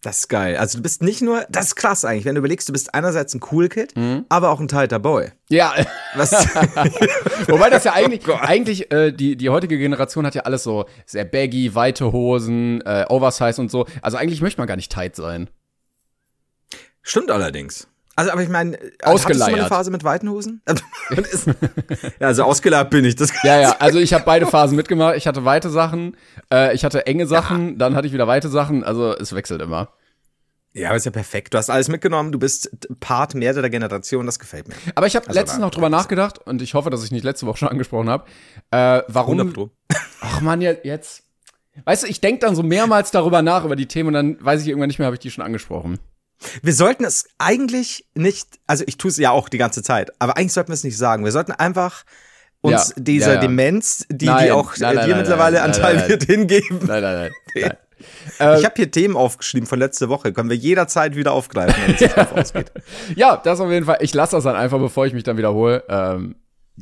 Das 0.00 0.19
ist 0.19 0.29
geil. 0.29 0.56
Also 0.56 0.79
du 0.79 0.82
bist 0.85 1.03
nicht 1.03 1.23
nur, 1.23 1.44
das 1.50 1.67
ist 1.67 1.75
krass 1.75 2.05
eigentlich, 2.05 2.25
wenn 2.25 2.37
du 2.37 2.38
überlegst, 2.38 2.69
du 2.69 2.73
bist 2.73 2.94
einerseits 2.94 3.35
ein 3.35 3.41
Cool 3.50 3.69
Kid, 3.69 3.97
Mhm. 3.97 4.25
aber 4.29 4.50
auch 4.50 4.61
ein 4.61 4.69
tighter 4.69 5.00
Boy. 5.00 5.32
Ja, 5.49 5.75
Was? 6.14 6.31
Wobei 7.49 7.69
das 7.71 7.82
ja 7.82 7.94
eigentlich, 7.94 8.29
Oh 8.29 8.35
eigentlich 8.41 8.93
äh, 8.93 9.11
die, 9.11 9.35
die 9.37 9.49
heutige 9.49 9.76
Generation 9.76 10.25
hat 10.25 10.37
ja 10.37 10.43
alles 10.43 10.62
so 10.62 10.85
sehr 11.05 11.25
baggy, 11.25 11.75
weite 11.75 12.12
Hosen, 12.12 12.81
äh, 12.82 13.06
Oversize 13.09 13.61
und 13.61 13.73
so. 13.73 13.87
Also 14.00 14.17
eigentlich 14.17 14.41
möchte 14.41 14.61
man 14.61 14.69
gar 14.69 14.76
nicht 14.76 14.93
tight 14.93 15.17
sein. 15.17 15.50
Stimmt 17.03 17.32
allerdings. 17.32 17.88
Also, 18.19 18.32
aber 18.32 18.43
ich 18.43 18.49
meine, 18.49 18.73
hattest 18.73 19.00
du 19.00 19.06
mal 19.06 19.12
Ausgeleiert. 19.12 19.55
eine 19.61 19.69
Phase 19.69 19.93
mit 19.93 20.03
weiten 20.03 20.29
Hosen? 20.29 20.61
ja, 22.19 22.26
also 22.26 22.43
ausgeleiert 22.43 22.91
bin 22.91 23.05
ich. 23.05 23.15
Das 23.15 23.31
Ja, 23.44 23.61
ja, 23.61 23.76
also 23.79 24.00
ich 24.00 24.12
habe 24.12 24.25
beide 24.25 24.44
Phasen 24.44 24.75
mitgemacht. 24.75 25.15
Ich 25.17 25.29
hatte 25.29 25.44
weite 25.44 25.70
Sachen, 25.70 26.17
äh, 26.53 26.75
ich 26.75 26.85
hatte 26.85 27.06
enge 27.06 27.29
Sachen, 27.29 27.79
dann 27.79 27.94
hatte 27.94 28.09
ich 28.09 28.12
wieder 28.12 28.26
weite 28.26 28.49
Sachen. 28.49 28.82
Also 28.82 29.15
es 29.17 29.32
wechselt 29.37 29.62
immer. 29.62 29.91
Ja, 30.73 30.88
aber 30.88 30.97
ist 30.97 31.05
ja 31.05 31.12
perfekt. 31.12 31.55
Du 31.55 31.59
hast 31.59 31.70
alles 31.70 31.87
mitgenommen. 31.87 32.32
Du 32.32 32.41
bist 32.41 32.76
Part 32.99 33.37
mehr 33.37 33.53
der 33.53 33.70
Generation. 33.70 34.26
Das 34.26 34.41
gefällt 34.41 34.67
mir. 34.67 34.75
Aber 34.97 35.06
ich 35.06 35.14
habe 35.14 35.29
Also 35.29 35.38
letztens 35.38 35.61
noch 35.61 35.71
drüber 35.71 35.88
nachgedacht 35.88 36.41
und 36.44 36.61
ich 36.61 36.75
hoffe, 36.75 36.91
dass 36.91 37.05
ich 37.05 37.12
nicht 37.12 37.23
letzte 37.23 37.47
Woche 37.47 37.59
schon 37.59 37.69
angesprochen 37.69 38.11
habe. 38.11 38.25
Äh, 38.73 39.03
warum? 39.06 39.71
Ach 40.21 40.41
man, 40.41 40.61
ja, 40.61 40.73
jetzt. 40.82 41.23
Weißt 41.85 42.03
du, 42.03 42.09
ich 42.09 42.21
denk 42.21 42.41
dann 42.41 42.56
so 42.56 42.64
mehrmals 42.64 43.12
darüber 43.12 43.43
nach 43.43 43.64
über 43.64 43.76
die 43.76 43.87
Themen 43.87 44.09
und 44.09 44.14
dann 44.14 44.44
weiß 44.44 44.62
ich 44.62 44.67
irgendwann 44.67 44.88
nicht 44.88 44.99
mehr, 44.99 45.06
habe 45.06 45.14
ich 45.14 45.21
die 45.21 45.31
schon 45.31 45.44
angesprochen. 45.44 46.00
Wir 46.62 46.73
sollten 46.73 47.05
es 47.05 47.26
eigentlich 47.38 48.06
nicht, 48.14 48.61
also 48.67 48.85
ich 48.87 48.96
tue 48.96 49.11
es 49.11 49.17
ja 49.17 49.31
auch 49.31 49.49
die 49.49 49.58
ganze 49.58 49.82
Zeit, 49.82 50.12
aber 50.20 50.37
eigentlich 50.37 50.52
sollten 50.52 50.69
wir 50.69 50.75
es 50.75 50.85
nicht 50.85 50.96
sagen. 50.96 51.25
Wir 51.25 51.32
sollten 51.32 51.52
einfach 51.52 52.05
uns 52.61 52.88
Ja, 52.96 53.02
dieser 53.02 53.29
ja, 53.29 53.35
ja. 53.35 53.40
Demenz, 53.40 54.06
die, 54.08 54.26
Nein, 54.26 54.46
die 54.46 54.52
auch 54.52 54.76
nein, 54.79 54.93
äh, 54.93 54.94
nein, 54.96 55.08
dir 55.08 55.17
mittlerweile 55.17 55.62
Anteil 55.62 56.08
wird, 56.08 56.25
hingeben. 56.25 56.81
Nein, 56.87 57.02
nein, 57.02 57.31
nein. 57.55 57.73
ich 58.58 58.64
habe 58.64 58.75
hier 58.76 58.90
Themen 58.90 59.17
aufgeschrieben 59.17 59.67
von 59.67 59.79
letzter 59.79 60.08
Woche. 60.08 60.32
Können 60.32 60.50
wir 60.50 60.56
jederzeit 60.56 61.17
wieder 61.17 61.32
aufgreifen, 61.32 61.75
wenn 61.87 61.94
es 61.96 62.14
drauf 62.14 62.32
ausgeht. 62.32 62.73
Ja, 63.17 63.37
das 63.37 63.61
auf 63.61 63.70
jeden 63.70 63.87
Fall. 63.87 63.99
Ich 64.00 64.14
lasse 64.14 64.37
das 64.37 64.44
dann 64.44 64.56
einfach, 64.56 64.79
bevor 64.79 65.06
ich 65.06 65.12
mich 65.12 65.25
dann 65.25 65.37
wiederhole. 65.37 65.85
Ähm, 65.88 66.37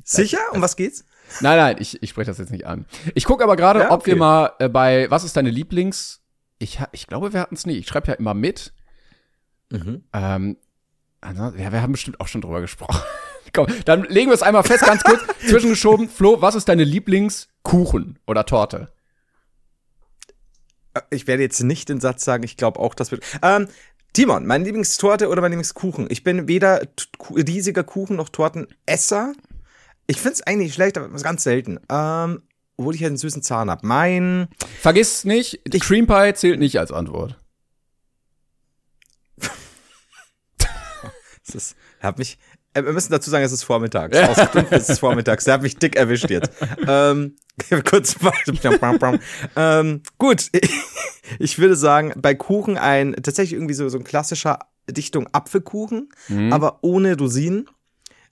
Sicher? 0.05 0.39
Um 0.53 0.61
was 0.61 0.77
geht's? 0.77 1.05
nein, 1.41 1.57
nein, 1.57 1.77
ich, 1.79 2.03
ich 2.03 2.11
spreche 2.11 2.31
das 2.31 2.39
jetzt 2.39 2.53
nicht 2.53 2.67
an. 2.67 2.85
Ich 3.15 3.25
gucke 3.25 3.43
aber 3.43 3.57
gerade, 3.57 3.81
Ja, 3.81 3.91
ob 3.91 4.07
wir 4.07 4.13
okay. 4.15 4.19
mal 4.21 4.53
äh, 4.59 4.69
bei 4.69 5.11
Was 5.11 5.25
ist 5.25 5.37
deine 5.37 5.51
Lieblings... 5.51 6.21
Ich, 6.59 6.79
ich 6.93 7.07
glaube, 7.07 7.35
wir 7.35 7.41
hatten 7.41 7.55
es 7.55 7.67
nie. 7.67 7.77
Ich 7.77 7.87
schreibe 7.87 8.09
ja 8.09 8.15
immer 8.15 8.33
mit. 8.33 8.73
Mhm. 9.71 10.05
Ähm, 10.13 10.57
ansonsten- 11.21 11.61
ja, 11.61 11.73
wir 11.73 11.83
haben 11.83 11.93
bestimmt 11.93 12.21
auch 12.21 12.29
schon 12.29 12.41
drüber 12.41 12.61
gesprochen. 12.61 13.01
Komm, 13.53 13.67
dann 13.85 14.05
legen 14.05 14.31
wir 14.31 14.35
es 14.35 14.43
einmal 14.43 14.65
fest, 14.65 14.85
ganz 14.85 15.03
kurz, 15.05 15.21
zwischengeschoben. 15.49 16.09
Flo, 16.09 16.41
was 16.43 16.55
ist 16.55 16.69
deine 16.69 16.85
Lieblingskuchen 16.85 18.19
oder 18.27 18.45
Torte? 18.45 18.93
Ich 21.11 21.27
werde 21.27 21.43
jetzt 21.43 21.63
nicht 21.63 21.89
den 21.89 22.01
Satz 22.01 22.25
sagen, 22.25 22.43
ich 22.43 22.57
glaube 22.57 22.81
auch, 22.81 22.95
das 22.95 23.11
wird. 23.11 23.23
Ähm, 23.43 23.69
Timon, 24.15 24.47
meine 24.47 24.65
Lieblingstorte 24.65 25.29
oder 25.29 25.43
mein 25.43 25.51
Lieblingskuchen? 25.51 26.07
Ich 26.11 26.25
bin 26.25 26.49
weder 26.49 26.81
riesiger 27.31 27.85
Kuchen 27.85 28.17
noch 28.17 28.31
Tortenesser. 28.31 29.35
Ich 30.07 30.21
find's 30.21 30.41
eigentlich 30.43 30.73
schlecht, 30.73 30.97
aber 30.97 31.09
ganz 31.21 31.43
selten. 31.43 31.79
Ähm, 31.91 32.43
obwohl 32.79 32.95
ich 32.95 33.01
ja 33.03 33.09
einen 33.09 33.17
süßen 33.19 33.43
Zahn 33.43 33.71
hab. 33.71 33.83
Mein. 33.85 34.49
Vergiss 34.81 35.25
nicht, 35.25 35.61
Cream 35.81 36.07
Pie 36.07 36.33
zählt 36.35 36.59
nicht 36.61 36.79
als 36.79 36.93
Antwort. 36.93 37.37
Das 41.47 41.55
ist, 41.55 41.77
er 42.01 42.09
hat 42.09 42.19
mich. 42.19 42.39
äh, 42.75 42.83
Wir 42.85 42.93
müssen 42.93 43.13
dazu 43.13 43.31
sagen, 43.31 43.45
es 43.45 43.53
ist 43.53 43.63
vormittags. 43.65 44.17
Ausgedrückt, 44.19 44.73
es 44.73 44.89
ist 44.89 44.99
vormittags. 44.99 45.45
Der 45.45 45.55
hat 45.55 45.63
mich 45.63 45.77
dick 45.77 45.97
erwischt 45.97 46.29
jetzt. 46.31 46.51
ähm, 46.87 47.37
kurz 47.89 48.17
ähm, 49.57 50.03
gut, 50.19 50.51
ich 51.39 51.59
würde 51.59 51.77
sagen, 51.77 52.13
bei 52.17 52.35
Kuchen 52.35 52.77
ein 52.79 53.15
tatsächlich 53.23 53.55
irgendwie 53.55 53.75
so, 53.75 53.89
so 53.89 53.99
ein 53.99 54.05
klassischer 54.05 54.59
Dichtung 54.91 55.27
Apfelkuchen, 55.33 56.11
aber 56.53 56.79
ohne 56.83 57.17
Rosinen, 57.19 57.69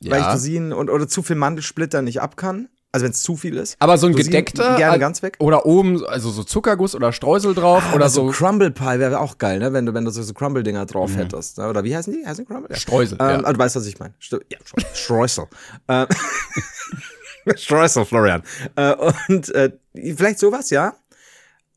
weil 0.01 0.21
ich 0.21 0.25
Ja. 0.27 0.33
Rosinen 0.33 0.73
und 0.73 0.89
oder 0.91 1.09
zu 1.09 1.23
viel 1.23 1.37
Mandelsplitter 1.37 2.03
nicht 2.03 2.21
ab 2.21 2.37
kann. 2.37 2.69
Also 2.95 3.05
wenn 3.07 3.11
es 3.11 3.23
zu 3.23 3.37
viel 3.37 3.57
ist. 3.57 3.75
Aber 3.81 3.99
so 3.99 4.07
ein 4.07 4.15
gedeckter 4.15 4.77
gerne 4.77 4.97
äh, 4.97 4.99
ganz 5.01 5.21
weg. 5.21 5.35
oder 5.41 5.67
oben 5.67 6.07
also 6.07 6.31
so 6.31 6.45
Zuckerguss 6.45 6.95
oder 6.95 7.13
Streusel 7.13 7.53
drauf 7.53 7.83
oder 7.93 8.05
Aber 8.05 8.09
so 8.09 8.29
Crumble 8.29 8.71
Pie 8.71 9.01
wäre 9.01 9.19
auch 9.19 9.39
geil, 9.39 9.59
ne? 9.59 9.73
Wenn 9.73 9.85
du, 9.85 9.95
wenn 9.95 10.05
du 10.05 10.13
so, 10.13 10.23
so 10.23 10.33
Crumble-Dinger 10.33 10.87
drauf 10.87 11.17
hättest. 11.17 11.59
Ne? 11.59 11.69
Oder 11.69 11.83
wie 11.83 11.97
heißen 11.97 12.13
die? 12.13 12.25
Heißen 12.25 12.47
Crumble? 12.47 12.71
Ja. 12.71 12.77
Mhm. 12.77 12.81
Streusel, 12.81 13.19
Ähm, 13.21 13.27
ja. 13.29 13.39
aber 13.39 13.53
du 13.53 13.59
weißt, 13.59 13.75
was 13.75 13.87
ich 13.87 13.99
meine. 13.99 14.15
Ja, 14.21 14.59
Stre- 14.65 14.85
Streusel. 14.95 15.45
Ähm, 15.89 16.07
Streusel, 17.57 18.05
Florian. 18.05 18.43
Äh, 18.77 18.95
und 19.29 19.55
äh, 19.55 19.73
vielleicht 20.17 20.39
sowas, 20.39 20.71
ja. 20.71 20.95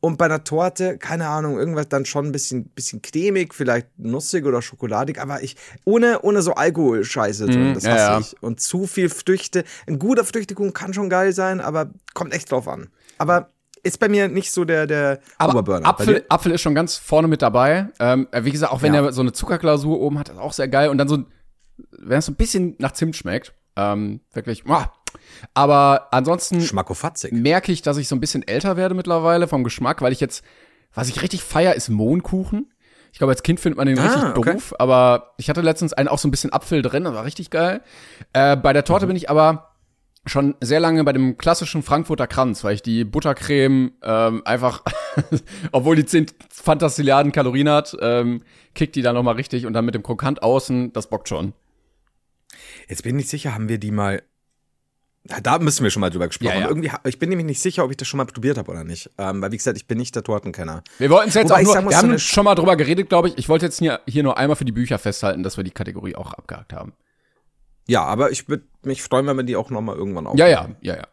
Und 0.00 0.16
bei 0.16 0.26
einer 0.26 0.44
Torte, 0.44 0.96
keine 0.96 1.26
Ahnung, 1.28 1.58
irgendwas 1.58 1.88
dann 1.88 2.04
schon 2.04 2.26
ein 2.26 2.32
bisschen, 2.32 2.66
bisschen 2.68 3.02
cremig, 3.02 3.52
vielleicht 3.52 3.88
nussig 3.98 4.44
oder 4.46 4.62
schokoladig, 4.62 5.20
aber 5.20 5.42
ich, 5.42 5.56
ohne, 5.84 6.20
ohne 6.22 6.40
so 6.40 6.54
Alkoholscheiße 6.54 7.46
drin, 7.46 7.72
Mm, 7.72 7.74
das 7.74 7.84
hasse 7.84 7.96
ja. 7.98 8.18
ich. 8.20 8.40
Und 8.40 8.60
zu 8.60 8.86
viel 8.86 9.08
Früchte. 9.08 9.64
Ein 9.88 9.98
guter 9.98 10.22
Früchtekuchen 10.24 10.72
kann 10.72 10.94
schon 10.94 11.10
geil 11.10 11.32
sein, 11.32 11.60
aber 11.60 11.90
kommt 12.14 12.32
echt 12.32 12.52
drauf 12.52 12.68
an. 12.68 12.90
Aber 13.18 13.50
ist 13.82 13.98
bei 13.98 14.08
mir 14.08 14.28
nicht 14.28 14.52
so 14.52 14.64
der, 14.64 14.86
der 14.86 15.18
aber 15.36 15.54
Oberburner. 15.54 15.88
Apfel? 15.88 16.24
Apfel 16.28 16.52
ist 16.52 16.60
schon 16.60 16.76
ganz 16.76 16.96
vorne 16.96 17.26
mit 17.26 17.42
dabei. 17.42 17.88
Ähm, 17.98 18.28
wie 18.32 18.52
gesagt, 18.52 18.72
auch 18.72 18.82
wenn 18.82 18.94
Ja. 18.94 19.04
er 19.06 19.12
so 19.12 19.20
eine 19.20 19.32
Zuckerglasur 19.32 19.98
oben 20.00 20.18
hat, 20.20 20.28
ist 20.28 20.38
auch 20.38 20.52
sehr 20.52 20.68
geil. 20.68 20.90
Und 20.90 20.98
dann 20.98 21.08
so, 21.08 21.24
wenn 21.98 22.18
es 22.18 22.26
so 22.26 22.32
ein 22.32 22.36
bisschen 22.36 22.76
nach 22.78 22.92
Zimt 22.92 23.16
schmeckt, 23.16 23.52
ähm, 23.76 24.20
wirklich, 24.32 24.64
muah. 24.64 24.92
Aber 25.54 26.08
ansonsten 26.12 26.62
merke 27.30 27.72
ich, 27.72 27.82
dass 27.82 27.96
ich 27.96 28.08
so 28.08 28.16
ein 28.16 28.20
bisschen 28.20 28.46
älter 28.46 28.76
werde 28.76 28.94
mittlerweile 28.94 29.48
vom 29.48 29.64
Geschmack, 29.64 30.02
weil 30.02 30.12
ich 30.12 30.20
jetzt, 30.20 30.44
was 30.94 31.08
ich 31.08 31.22
richtig 31.22 31.42
feier, 31.42 31.74
ist 31.74 31.88
Mohnkuchen. 31.88 32.72
Ich 33.12 33.18
glaube, 33.18 33.32
als 33.32 33.42
Kind 33.42 33.58
findet 33.58 33.78
man 33.78 33.86
den 33.86 33.98
Ah, 33.98 34.02
richtig 34.04 34.36
okay. 34.36 34.52
doof, 34.52 34.74
aber 34.78 35.32
ich 35.38 35.48
hatte 35.48 35.62
letztens 35.62 35.92
einen 35.92 36.08
auch 36.08 36.18
so 36.18 36.28
ein 36.28 36.30
bisschen 36.30 36.52
Apfel 36.52 36.82
drin, 36.82 37.04
das 37.04 37.14
war 37.14 37.24
richtig 37.24 37.50
geil. 37.50 37.82
Äh, 38.32 38.56
bei 38.56 38.72
der 38.72 38.84
Torte 38.84 39.06
bin 39.06 39.16
ich 39.16 39.30
aber 39.30 39.74
schon 40.26 40.56
sehr 40.60 40.80
lange 40.80 41.02
bei 41.04 41.12
dem 41.12 41.38
klassischen 41.38 41.82
Frankfurter 41.82 42.26
Kranz, 42.26 42.62
weil 42.62 42.74
ich 42.74 42.82
die 42.82 43.04
Buttercreme 43.04 43.92
ähm, 44.02 44.42
einfach, 44.44 44.82
obwohl 45.72 45.96
die 45.96 46.04
10 46.04 46.26
Fantastilliarden 46.50 47.32
Kalorien 47.32 47.70
hat, 47.70 47.96
ähm, 48.00 48.42
kickt 48.74 48.94
die 48.94 49.02
dann 49.02 49.14
noch 49.14 49.22
mal 49.22 49.36
richtig 49.36 49.64
und 49.64 49.72
dann 49.72 49.86
mit 49.86 49.94
dem 49.94 50.02
Krokant 50.02 50.42
außen, 50.42 50.92
das 50.92 51.08
bockt 51.08 51.28
schon. 51.28 51.54
Jetzt 52.88 53.02
bin 53.02 53.10
ich 53.10 53.16
nicht 53.24 53.30
sicher, 53.30 53.54
haben 53.54 53.68
wir 53.68 53.78
die 53.78 53.90
mal. 53.90 54.22
Da 55.42 55.58
müssen 55.58 55.84
wir 55.84 55.90
schon 55.90 56.00
mal 56.00 56.08
drüber 56.10 56.26
gesprochen. 56.28 56.48
Ja, 56.48 56.54
ja. 56.54 56.62
haben. 56.64 56.82
Irgendwie, 56.82 56.90
ich 57.08 57.18
bin 57.18 57.28
nämlich 57.28 57.46
nicht 57.46 57.60
sicher, 57.60 57.84
ob 57.84 57.90
ich 57.90 57.96
das 57.98 58.08
schon 58.08 58.16
mal 58.18 58.24
probiert 58.24 58.56
habe 58.56 58.70
oder 58.70 58.82
nicht. 58.84 59.10
Ähm, 59.18 59.42
weil, 59.42 59.52
wie 59.52 59.56
gesagt, 59.58 59.76
ich 59.76 59.86
bin 59.86 59.98
nicht 59.98 60.14
der 60.16 60.22
Tortenkenner. 60.22 60.82
Wir 60.98 61.10
wollten 61.10 61.28
es 61.28 61.34
jetzt 61.34 61.50
Wobei 61.50 61.60
auch 61.60 61.64
nur, 61.64 61.72
sagen 61.74 61.86
wir 61.86 61.90
so 61.92 61.98
haben 61.98 62.08
eine- 62.10 62.18
schon 62.18 62.44
mal 62.44 62.54
drüber 62.54 62.76
geredet, 62.76 63.08
glaube 63.10 63.28
ich. 63.28 63.36
Ich 63.38 63.48
wollte 63.48 63.66
jetzt 63.66 63.78
hier, 63.78 64.00
hier 64.06 64.22
nur 64.22 64.38
einmal 64.38 64.56
für 64.56 64.64
die 64.64 64.72
Bücher 64.72 64.98
festhalten, 64.98 65.42
dass 65.42 65.56
wir 65.58 65.64
die 65.64 65.70
Kategorie 65.70 66.16
auch 66.16 66.32
abgehakt 66.32 66.72
haben. 66.72 66.92
Ja, 67.86 68.04
aber 68.04 68.30
ich 68.30 68.48
würde 68.48 68.64
mich 68.84 69.02
freuen, 69.02 69.26
wenn 69.26 69.36
wir 69.36 69.44
die 69.44 69.56
auch 69.56 69.70
nochmal 69.70 69.96
irgendwann 69.96 70.26
auf. 70.26 70.38
Ja, 70.38 70.46
ja, 70.46 70.68
ja, 70.80 70.96
ja. 70.96 71.06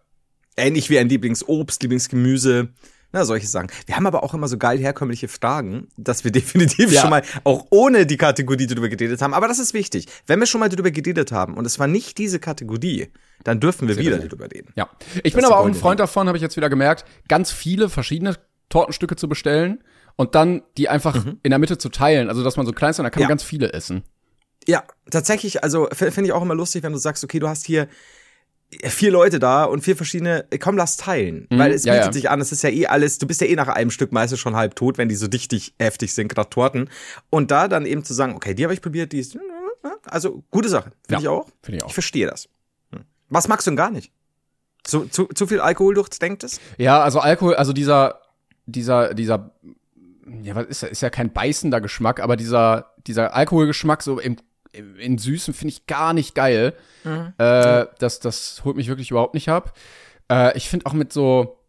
Ähnlich 0.58 0.90
wie 0.90 0.98
ein 1.00 1.10
Lieblingsobst, 1.10 1.82
Lieblingsgemüse. 1.82 2.70
Na, 3.16 3.24
solche 3.24 3.48
Sachen. 3.48 3.68
Wir 3.86 3.96
haben 3.96 4.06
aber 4.08 4.24
auch 4.24 4.34
immer 4.34 4.50
so 4.50 4.58
geil 4.58 4.78
herkömmliche 4.78 5.30
Fragen, 5.30 5.88
dass 5.96 6.26
wir 6.26 6.32
definitiv 6.40 6.92
Ja. 6.92 7.00
schon 7.02 7.10
mal, 7.10 7.22
auch 7.46 7.66
ohne 7.70 8.06
die 8.06 8.18
Kategorie 8.18 8.68
drüber 8.68 8.90
geredet 8.90 9.22
haben. 9.22 9.34
Aber 9.34 9.48
das 9.48 9.58
ist 9.58 9.74
wichtig. 9.74 10.08
Wenn 10.28 10.38
wir 10.40 10.46
schon 10.48 10.60
mal 10.60 10.68
drüber 10.68 10.92
geredet 10.92 11.32
haben 11.32 11.54
und 11.56 11.66
es 11.66 11.80
war 11.80 11.88
nicht 11.88 12.18
diese 12.18 12.40
Kategorie, 12.40 13.08
dann 13.46 13.62
dürfen 13.62 13.88
wir 13.88 13.96
wieder 13.98 14.18
drüber 14.20 14.52
reden. 14.52 14.74
Ja. 14.76 14.90
Ich 15.24 15.32
bin 15.34 15.44
ist 15.44 15.46
aber 15.50 15.60
auch 15.60 15.66
ein 15.66 15.76
Freund 15.76 16.02
davon, 16.02 16.28
habe 16.28 16.38
ich 16.38 16.42
jetzt 16.42 16.58
wieder 16.58 16.70
gemerkt, 16.70 17.06
ganz 17.30 17.52
viele 17.52 17.88
verschiedene 17.88 18.36
Tortenstücke 18.68 19.16
zu 19.16 19.30
bestellen 19.30 19.82
und 20.18 20.36
dann 20.36 20.64
die 20.78 20.90
einfach 20.90 21.26
in 21.42 21.50
der 21.52 21.60
Mitte 21.60 21.78
zu 21.78 21.88
teilen. 21.88 22.28
Also, 22.28 22.44
dass 22.44 22.58
man 22.58 22.66
so 22.66 22.74
klein 22.74 22.90
ist 22.92 23.00
und 23.00 23.04
dann 23.04 23.12
kann 23.14 23.20
Mhm. 23.20 23.24
Ja. 23.24 23.28
man 23.28 23.38
ganz 23.38 23.44
viele 23.44 23.72
essen. 23.72 24.04
Ja, 24.68 24.84
tatsächlich, 25.10 25.64
also 25.64 25.88
finde 25.94 26.26
ich 26.26 26.34
auch 26.34 26.42
immer 26.42 26.56
lustig, 26.56 26.84
wenn 26.84 26.92
du 26.92 26.98
sagst, 26.98 27.24
okay, 27.24 27.40
du 27.40 27.48
hast 27.48 27.66
hier 27.66 27.88
vier 28.84 29.12
Leute 29.12 29.40
da 29.40 29.66
und 29.66 29.82
vier 29.82 29.96
verschiedene, 29.96 30.46
komm, 30.60 30.78
lass 30.78 30.98
teilen. 30.98 31.48
Weil 31.50 31.72
es 31.72 31.86
ja, 31.86 31.94
bietet 31.94 32.08
ja. 32.08 32.14
sich 32.14 32.30
an, 32.30 32.42
es 32.42 32.52
ist 32.52 32.64
ja 32.64 32.70
eh 32.70 32.88
alles, 32.88 33.18
du 33.18 33.28
bist 33.28 33.42
ja 33.42 33.48
eh 33.48 33.56
nach 33.56 33.68
einem 33.68 33.92
Stück 33.92 34.12
meistens 34.12 34.40
schon 34.40 34.56
halb 34.56 34.76
tot, 34.76 34.98
wenn 34.98 35.10
die 35.10 35.16
so 35.16 35.28
dichtig 35.28 35.74
heftig 35.80 36.14
sind, 36.14 36.28
gerade 36.28 36.50
Torten. 36.50 36.90
Und 37.30 37.52
da 37.52 37.68
dann 37.68 37.86
eben 37.86 38.04
zu 38.04 38.14
sagen, 38.14 38.36
okay, 38.36 38.54
die 38.54 38.64
habe 38.64 38.74
ich 38.74 38.82
probiert, 38.82 39.12
die 39.12 39.20
ist, 39.20 39.38
also 40.06 40.44
gute 40.52 40.70
Sache, 40.70 40.92
finde 41.08 41.14
Ja, 41.14 41.20
ich 41.20 41.28
auch. 41.28 41.48
finde 41.62 41.78
ich 41.78 41.84
auch. 41.84 41.88
Ich 41.90 41.94
verstehe 41.94 42.28
das. 42.28 42.50
Hm. 42.92 43.06
Was 43.30 43.48
magst 43.48 43.68
du 43.68 43.72
denn 43.72 43.78
gar 43.78 43.92
nicht? 43.92 44.12
Zu, 44.84 45.06
zu, 45.06 45.26
zu 45.26 45.48
viel 45.48 45.60
Alkohol 45.62 45.96
durchdenkt 45.96 46.44
es? 46.44 46.60
Ja, 46.78 47.02
also 47.02 47.20
Alkohol, 47.20 47.56
also 47.56 47.74
dieser, 47.74 48.22
dieser, 48.66 49.14
dieser, 49.14 49.52
ja, 50.44 50.56
was 50.56 50.66
ist, 50.68 50.84
ist 50.84 51.02
ja 51.02 51.10
kein 51.10 51.34
beißender 51.34 51.82
Geschmack, 51.82 52.20
aber 52.20 52.36
dieser, 52.36 52.94
dieser 53.08 53.34
Alkoholgeschmack 53.34 54.04
so 54.04 54.20
im 54.20 54.38
in 55.00 55.18
Süßen 55.18 55.54
finde 55.54 55.74
ich 55.74 55.88
gar 55.88 56.14
nicht 56.14 56.36
geil. 56.36 56.74
Äh, 57.38 57.86
das, 58.00 58.20
das 58.20 58.62
holt 58.64 58.76
mich 58.76 58.88
wirklich 58.88 59.12
überhaupt 59.12 59.34
nicht 59.34 59.50
ab. 59.50 59.78
Äh, 60.32 60.58
ich 60.58 60.70
finde 60.70 60.86
auch 60.86 60.94
mit 60.94 61.14
so, 61.14 61.60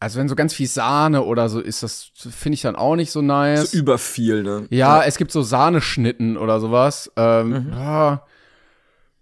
also 0.00 0.18
wenn 0.18 0.28
so 0.28 0.36
ganz 0.36 0.54
viel 0.54 0.66
Sahne 0.66 1.22
oder 1.22 1.48
so 1.48 1.60
ist, 1.60 1.82
das 1.82 2.10
finde 2.14 2.54
ich 2.54 2.62
dann 2.62 2.76
auch 2.76 2.96
nicht 2.96 3.10
so 3.10 3.22
nice. 3.22 3.70
So 3.70 3.78
über 3.78 3.98
viel, 3.98 4.42
ne? 4.42 4.66
Ja, 4.70 5.02
es 5.02 5.16
gibt 5.16 5.32
so 5.32 5.42
Sahneschnitten 5.42 6.36
oder 6.36 6.60
sowas. 6.60 7.10
Ähm, 7.16 7.72
ja, 7.72 8.22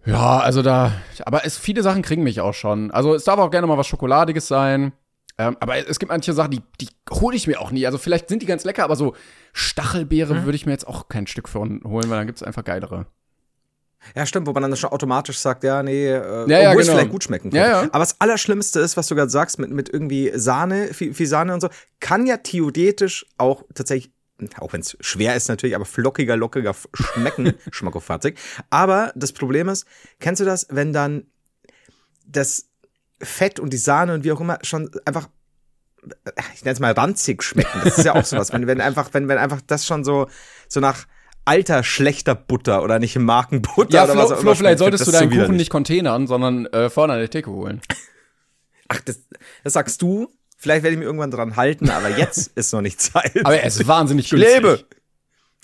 ja, 0.04 0.38
also 0.40 0.62
da, 0.62 0.92
aber 1.24 1.44
es, 1.46 1.58
viele 1.58 1.82
Sachen 1.82 2.02
kriegen 2.02 2.22
mich 2.22 2.40
auch 2.40 2.54
schon. 2.54 2.90
Also 2.90 3.14
es 3.14 3.24
darf 3.24 3.38
auch 3.38 3.50
gerne 3.50 3.66
mal 3.66 3.78
was 3.78 3.86
Schokoladiges 3.86 4.48
sein. 4.48 4.92
Ähm, 5.38 5.56
aber 5.60 5.76
es 5.88 5.98
gibt 5.98 6.10
manche 6.10 6.32
Sachen, 6.32 6.50
die, 6.50 6.62
die 6.80 6.88
hole 7.10 7.36
ich 7.36 7.46
mir 7.46 7.60
auch 7.60 7.70
nie. 7.70 7.86
Also 7.86 7.98
vielleicht 7.98 8.28
sind 8.28 8.42
die 8.42 8.46
ganz 8.46 8.64
lecker, 8.64 8.84
aber 8.84 8.96
so 8.96 9.14
Stachelbeere 9.52 10.44
würde 10.44 10.56
ich 10.56 10.66
mir 10.66 10.72
jetzt 10.72 10.86
auch 10.86 11.08
kein 11.08 11.26
Stück 11.26 11.48
von 11.48 11.82
holen, 11.84 12.08
weil 12.08 12.18
dann 12.18 12.26
gibt's 12.26 12.42
einfach 12.42 12.64
geilere. 12.64 13.06
Ja, 14.16 14.26
stimmt, 14.26 14.46
wo 14.46 14.52
man 14.52 14.62
dann 14.62 14.76
schon 14.76 14.90
automatisch 14.90 15.38
sagt, 15.38 15.62
ja, 15.64 15.82
nee, 15.82 16.08
äh, 16.08 16.48
Ja, 16.48 16.60
ja, 16.60 16.68
obwohl 16.70 16.80
es 16.80 16.86
genau. 16.88 16.98
vielleicht 16.98 17.12
gut 17.12 17.24
schmecken 17.24 17.50
könnte. 17.50 17.58
Ja, 17.58 17.82
ja. 17.82 17.88
Aber 17.92 18.00
das 18.00 18.20
Allerschlimmste 18.20 18.80
ist, 18.80 18.96
was 18.96 19.06
du 19.06 19.14
gerade 19.14 19.30
sagst, 19.30 19.58
mit, 19.58 19.70
mit 19.70 19.88
irgendwie 19.88 20.32
Sahne, 20.34 20.92
viel, 20.92 21.14
viel 21.14 21.26
Sahne 21.26 21.54
und 21.54 21.60
so, 21.60 21.68
kann 22.00 22.26
ja 22.26 22.38
theoretisch 22.38 23.26
auch 23.38 23.64
tatsächlich, 23.74 24.12
auch 24.58 24.72
wenn 24.72 24.80
es 24.80 24.96
schwer 25.00 25.36
ist 25.36 25.48
natürlich, 25.48 25.76
aber 25.76 25.84
flockiger, 25.84 26.36
lockiger 26.36 26.74
schmecken, 26.94 27.54
schmackofatzig. 27.70 28.36
Aber 28.70 29.12
das 29.14 29.32
Problem 29.32 29.68
ist, 29.68 29.86
kennst 30.18 30.40
du 30.40 30.44
das, 30.44 30.66
wenn 30.70 30.92
dann 30.92 31.26
das 32.26 32.68
Fett 33.20 33.60
und 33.60 33.72
die 33.72 33.78
Sahne 33.78 34.14
und 34.14 34.24
wie 34.24 34.32
auch 34.32 34.40
immer 34.40 34.58
schon 34.62 34.90
einfach 35.04 35.28
ich 36.54 36.64
nenne 36.64 36.74
es 36.74 36.80
mal 36.80 36.92
ranzig 36.92 37.42
schmecken. 37.42 37.80
Das 37.84 37.98
ist 37.98 38.04
ja 38.04 38.14
auch 38.14 38.24
sowas. 38.24 38.52
Wenn, 38.52 38.66
wenn 38.66 38.80
einfach, 38.80 39.10
wenn, 39.12 39.28
wenn 39.28 39.38
einfach 39.38 39.60
das 39.66 39.86
schon 39.86 40.04
so, 40.04 40.28
so 40.68 40.80
nach 40.80 41.06
alter, 41.44 41.82
schlechter 41.82 42.34
Butter 42.34 42.82
oder 42.82 42.98
nicht 42.98 43.16
Markenbutter 43.18 43.92
Ja, 43.94 44.04
oder 44.04 44.12
Flo, 44.14 44.22
was 44.22 44.32
auch 44.32 44.40
Flo 44.40 44.54
vielleicht 44.54 44.78
solltest 44.78 45.06
du 45.06 45.10
deinen 45.10 45.28
Kuchen 45.28 45.32
widerlich. 45.38 45.58
nicht 45.58 45.70
containern, 45.70 46.26
sondern 46.26 46.66
äh, 46.66 46.90
vorne 46.90 47.14
an 47.14 47.18
der 47.18 47.30
Theke 47.30 47.50
holen. 47.50 47.80
Ach, 48.88 49.00
das, 49.00 49.20
das 49.64 49.72
sagst 49.72 50.02
du. 50.02 50.28
Vielleicht 50.58 50.84
werde 50.84 50.94
ich 50.94 50.98
mir 50.98 51.04
irgendwann 51.06 51.32
dran 51.32 51.56
halten, 51.56 51.90
aber 51.90 52.08
jetzt 52.16 52.52
ist 52.54 52.72
noch 52.72 52.82
nicht 52.82 53.00
Zeit. 53.00 53.32
Aber 53.44 53.56
er 53.56 53.64
ist 53.66 53.84
wahnsinnig 53.88 54.26
ich 54.26 54.30
günstig. 54.30 54.54
lebe. 54.54 54.84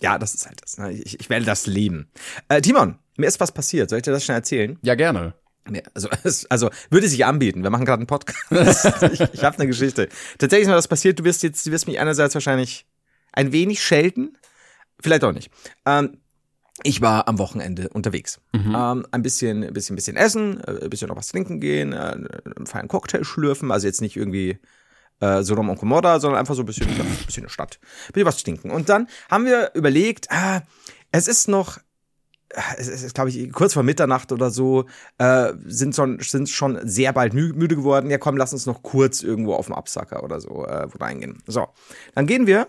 Ja, 0.00 0.18
das 0.18 0.34
ist 0.34 0.46
halt 0.46 0.60
das. 0.62 0.78
Ne? 0.78 0.92
Ich, 0.92 1.20
ich 1.20 1.30
werde 1.30 1.44
das 1.44 1.66
leben. 1.66 2.10
Äh, 2.48 2.60
Timon, 2.60 2.98
mir 3.16 3.26
ist 3.26 3.38
was 3.38 3.52
passiert. 3.52 3.90
Soll 3.90 3.98
ich 3.98 4.02
dir 4.04 4.10
das 4.12 4.24
schnell 4.24 4.38
erzählen? 4.38 4.78
Ja, 4.82 4.94
gerne. 4.96 5.34
Nee, 5.68 5.82
also, 5.94 6.08
also 6.48 6.70
würde 6.90 7.08
sich 7.08 7.24
anbieten. 7.24 7.62
Wir 7.62 7.70
machen 7.70 7.84
gerade 7.84 8.00
einen 8.00 8.06
Podcast. 8.06 8.42
ich 9.12 9.20
ich 9.20 9.44
habe 9.44 9.56
eine 9.58 9.66
Geschichte. 9.66 10.08
Tatsächlich 10.38 10.62
ist 10.62 10.68
mir 10.68 10.74
das 10.74 10.88
passiert. 10.88 11.18
Du 11.18 11.24
wirst 11.24 11.42
jetzt, 11.42 11.66
du 11.66 11.70
wirst 11.70 11.86
mich 11.86 11.98
einerseits 11.98 12.34
wahrscheinlich 12.34 12.86
ein 13.32 13.52
wenig 13.52 13.82
schelten, 13.82 14.36
vielleicht 15.00 15.24
auch 15.24 15.32
nicht. 15.32 15.50
Ähm, 15.86 16.18
ich 16.84 17.00
war 17.00 17.26
am 17.26 17.38
Wochenende 17.38 17.88
unterwegs. 17.88 18.40
Ähm, 18.54 19.06
ein 19.10 19.22
bisschen, 19.22 19.64
ein 19.64 19.72
bisschen, 19.72 19.94
ein 19.94 19.96
bisschen 19.96 20.16
essen, 20.16 20.60
äh, 20.64 20.84
ein 20.84 20.90
bisschen 20.90 21.08
noch 21.08 21.16
was 21.16 21.28
trinken 21.28 21.60
gehen, 21.60 21.92
äh, 21.92 21.96
einen 21.96 22.66
feinen 22.66 22.88
Cocktail 22.88 23.24
schlürfen. 23.24 23.72
Also 23.72 23.86
jetzt 23.86 24.00
nicht 24.00 24.16
irgendwie 24.16 24.58
äh, 25.20 25.42
so 25.42 25.54
Rom 25.54 25.70
und 25.70 25.78
Gomorra, 25.78 26.20
sondern 26.20 26.38
einfach 26.38 26.54
so 26.54 26.62
ein 26.62 26.66
bisschen, 26.66 26.88
ein 26.88 26.96
bisschen 27.26 27.42
in 27.42 27.46
der 27.46 27.52
Stadt, 27.52 27.80
ein 27.82 28.12
bisschen 28.12 28.26
was 28.26 28.42
trinken. 28.42 28.70
Und 28.70 28.88
dann 28.88 29.08
haben 29.30 29.44
wir 29.44 29.72
überlegt, 29.74 30.30
ah, 30.30 30.62
es 31.10 31.26
ist 31.26 31.48
noch 31.48 31.78
es 32.76 32.88
ist, 32.88 33.14
glaube 33.14 33.30
ich, 33.30 33.52
kurz 33.52 33.74
vor 33.74 33.82
Mitternacht 33.82 34.32
oder 34.32 34.50
so, 34.50 34.86
äh, 35.18 35.52
sind, 35.66 35.94
schon, 35.94 36.18
sind 36.20 36.48
schon 36.48 36.78
sehr 36.82 37.12
bald 37.12 37.34
mü 37.34 37.52
müde 37.52 37.76
geworden. 37.76 38.10
Ja, 38.10 38.18
komm, 38.18 38.36
lass 38.36 38.52
uns 38.52 38.66
noch 38.66 38.82
kurz 38.82 39.22
irgendwo 39.22 39.54
auf 39.54 39.66
dem 39.66 39.74
Absacker 39.74 40.22
oder 40.22 40.40
so 40.40 40.64
äh, 40.64 40.86
reingehen. 40.98 41.42
So, 41.46 41.68
dann 42.14 42.26
gehen 42.26 42.46
wir 42.46 42.68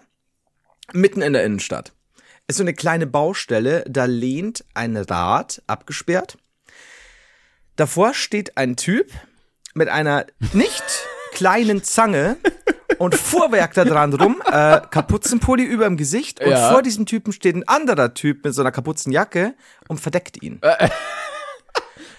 mitten 0.94 1.22
in 1.22 1.34
der 1.34 1.46
Innenstadt. 1.46 1.94
Ist 2.48 2.58
so 2.58 2.64
eine 2.64 2.74
kleine 2.74 3.08
Baustelle, 3.08 3.86
da 3.88 4.06
lehnt 4.06 4.66
ein 4.74 4.98
Rad 4.98 5.62
abgesperrt. 5.68 6.38
Davor 7.76 8.14
steht 8.14 8.58
ein 8.58 8.76
Typ 8.76 9.12
mit 9.74 9.88
einer 9.88 10.26
nicht 10.54 10.84
kleinen 11.32 11.84
Zange 11.84 12.38
und 13.00 13.16
Fuhrwerk 13.16 13.74
da 13.74 13.84
dran 13.86 14.14
rum, 14.14 14.42
äh, 14.52 14.82
Kapuzenpulli 14.92 15.64
über 15.64 15.86
dem 15.86 15.98
Gesicht 15.98 16.40
und 16.42 16.52
Ja. 16.52 16.70
vor 16.72 16.84
diesem 16.84 17.06
Typen 17.08 17.34
steht 17.34 17.56
ein 17.56 17.68
anderer 17.68 18.14
Typ 18.14 18.44
mit 18.46 18.54
so 18.54 18.62
einer 18.62 18.72
Kapuzenjacke 18.72 19.56
und 19.88 20.00
verdeckt 20.00 20.42
ihn. 20.44 20.62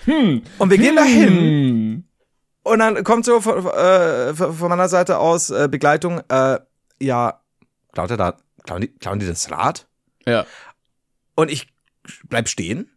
Und 0.07 0.71
wir 0.71 0.79
gehen 0.79 0.97
da 0.97 1.05
hin 1.05 2.05
und 2.63 2.79
dann 2.79 3.05
kommt 3.05 3.25
so 3.27 3.41
von, 3.41 3.65
äh, 3.67 4.35
von 4.35 4.69
meiner 4.69 4.89
Seite 4.89 5.19
aus 5.19 5.51
äh, 5.51 5.69
Begleitung, 5.71 6.21
äh, 6.29 6.59
ja, 7.01 7.41
klaut 7.93 8.11
er 8.11 8.17
da, 8.17 8.37
klauen 8.65 8.81
die, 8.81 8.89
klauen 8.89 9.19
die 9.19 9.27
das 9.27 9.51
Rad? 9.51 9.87
Ja. 10.27 10.47
Und 11.37 11.51
ich 11.51 11.69
bleib 12.25 12.49
stehen 12.49 12.91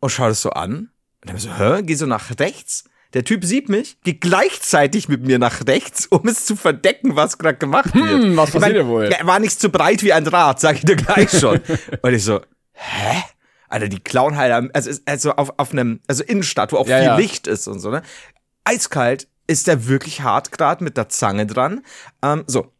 und 0.00 0.10
schaue 0.10 0.28
das 0.28 0.42
so 0.42 0.50
an. 0.50 0.90
Und 1.22 1.30
dann 1.30 1.38
so, 1.38 1.52
hä? 1.58 1.82
Geh 1.82 1.94
so 1.94 2.06
nach 2.06 2.30
rechts. 2.38 2.84
Der 3.14 3.24
Typ 3.24 3.44
sieht 3.44 3.68
mich, 3.68 3.98
geht 4.02 4.20
gleichzeitig 4.20 5.08
mit 5.08 5.24
mir 5.24 5.38
nach 5.38 5.66
rechts, 5.66 6.06
um 6.06 6.26
es 6.26 6.44
zu 6.44 6.56
verdecken, 6.56 7.16
was 7.16 7.38
gerade 7.38 7.56
gemacht 7.58 7.94
wird. 7.94 8.22
Hm, 8.22 8.36
was 8.36 8.48
Ich 8.50 8.54
mein, 8.54 8.62
passiert 8.62 8.86
wohl? 8.86 9.04
Er 9.04 9.26
war 9.26 9.38
nicht 9.38 9.60
so 9.60 9.70
breit 9.70 10.02
wie 10.02 10.12
ein 10.12 10.24
Draht, 10.24 10.60
sag 10.60 10.76
ich 10.76 10.84
dir 10.84 10.96
gleich 10.96 11.30
schon. 11.30 11.60
und 12.02 12.12
ich 12.12 12.24
so, 12.24 12.40
hä? 12.72 13.22
Alter, 13.68 13.88
die 13.88 14.00
klauen 14.00 14.36
halt, 14.36 14.70
also, 14.74 14.90
also 15.06 15.32
auf, 15.32 15.54
auf 15.56 15.72
einem, 15.72 16.00
also 16.06 16.22
Innenstadt, 16.24 16.72
wo 16.72 16.76
auch 16.76 16.86
Ja, 16.86 16.98
viel 16.98 17.06
ja. 17.06 17.16
Licht 17.16 17.46
ist 17.46 17.66
und 17.68 17.80
so, 17.80 17.90
ne? 17.90 18.02
Eiskalt 18.64 19.28
ist 19.46 19.66
der 19.66 19.86
wirklich 19.86 20.22
hart 20.22 20.52
grad 20.52 20.80
mit 20.80 20.96
der 20.96 21.08
Zange 21.08 21.46
dran. 21.46 21.82
Ähm, 22.22 22.44
so. 22.46 22.72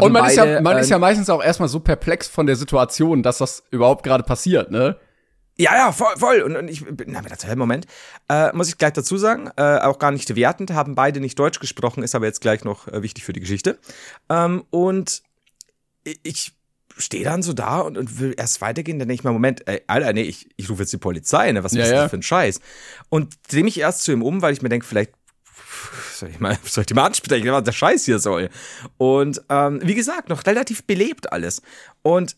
Und 0.00 0.12
man, 0.12 0.26
ist 0.26 0.36
ja, 0.36 0.44
beide, 0.44 0.62
man 0.62 0.76
ist 0.78 0.86
ähm, 0.86 0.92
ja 0.92 0.98
meistens 0.98 1.30
auch 1.30 1.42
erstmal 1.42 1.68
so 1.68 1.80
perplex 1.80 2.26
von 2.26 2.46
der 2.46 2.56
Situation, 2.56 3.22
dass 3.22 3.38
das 3.38 3.62
überhaupt 3.70 4.02
gerade 4.02 4.24
passiert, 4.24 4.70
ne? 4.70 4.96
Ja, 5.60 5.74
ja, 5.74 5.92
voll, 5.92 6.16
voll. 6.16 6.40
Und, 6.42 6.56
und 6.56 6.68
ich 6.68 6.84
bin, 6.84 6.96
na, 7.12 7.20
hey, 7.42 7.56
Moment, 7.56 7.86
äh, 8.28 8.52
muss 8.54 8.68
ich 8.68 8.78
gleich 8.78 8.92
dazu 8.92 9.16
sagen, 9.18 9.50
äh, 9.56 9.78
auch 9.78 9.98
gar 9.98 10.12
nicht 10.12 10.34
wertend, 10.36 10.70
haben 10.72 10.94
beide 10.94 11.20
nicht 11.20 11.38
Deutsch 11.38 11.58
gesprochen, 11.58 12.02
ist 12.04 12.14
aber 12.14 12.26
jetzt 12.26 12.40
gleich 12.40 12.62
noch 12.64 12.86
äh, 12.88 13.02
wichtig 13.02 13.24
für 13.24 13.32
die 13.32 13.40
Geschichte. 13.40 13.78
Ähm, 14.28 14.64
und 14.70 15.22
ich- 16.04 16.52
stehe 17.00 17.22
dann 17.22 17.44
so 17.44 17.52
da 17.52 17.78
und, 17.78 17.96
und 17.96 18.18
will 18.18 18.34
erst 18.36 18.60
weitergehen, 18.60 18.98
dann 18.98 19.06
denke 19.06 19.20
ich 19.20 19.24
mir, 19.24 19.30
Moment, 19.30 19.68
ey, 19.68 19.82
Alter, 19.86 20.12
nee, 20.12 20.22
ich, 20.22 20.48
ich 20.56 20.68
rufe 20.68 20.82
jetzt 20.82 20.92
die 20.92 20.96
Polizei, 20.98 21.52
ne, 21.52 21.62
was 21.62 21.72
Ja, 21.72 21.84
ist 21.84 21.90
ja. 21.90 22.02
das 22.02 22.10
für 22.10 22.16
ein 22.18 22.22
Scheiß? 22.24 22.60
Und 23.08 23.36
drehe 23.48 23.62
mich 23.62 23.78
erst 23.78 24.02
zu 24.02 24.10
ihm 24.10 24.20
um, 24.22 24.42
weil 24.42 24.52
ich 24.52 24.62
mir 24.62 24.68
denke, 24.68 24.84
vielleicht 24.84 25.12
soll 26.12 26.30
ich 26.30 26.40
mal, 26.40 26.58
soll 26.64 26.82
ich 26.82 26.86
die 26.86 26.94
mal 26.94 27.04
ansprechen, 27.06 27.52
was 27.52 27.62
der 27.62 27.70
Scheiß 27.70 28.04
hier 28.04 28.18
soll. 28.18 28.50
Und 28.96 29.42
ähm, 29.48 29.80
wie 29.84 29.94
gesagt, 29.94 30.28
noch 30.28 30.44
relativ 30.46 30.82
belebt 30.84 31.30
alles. 31.32 31.62
Und 32.02 32.36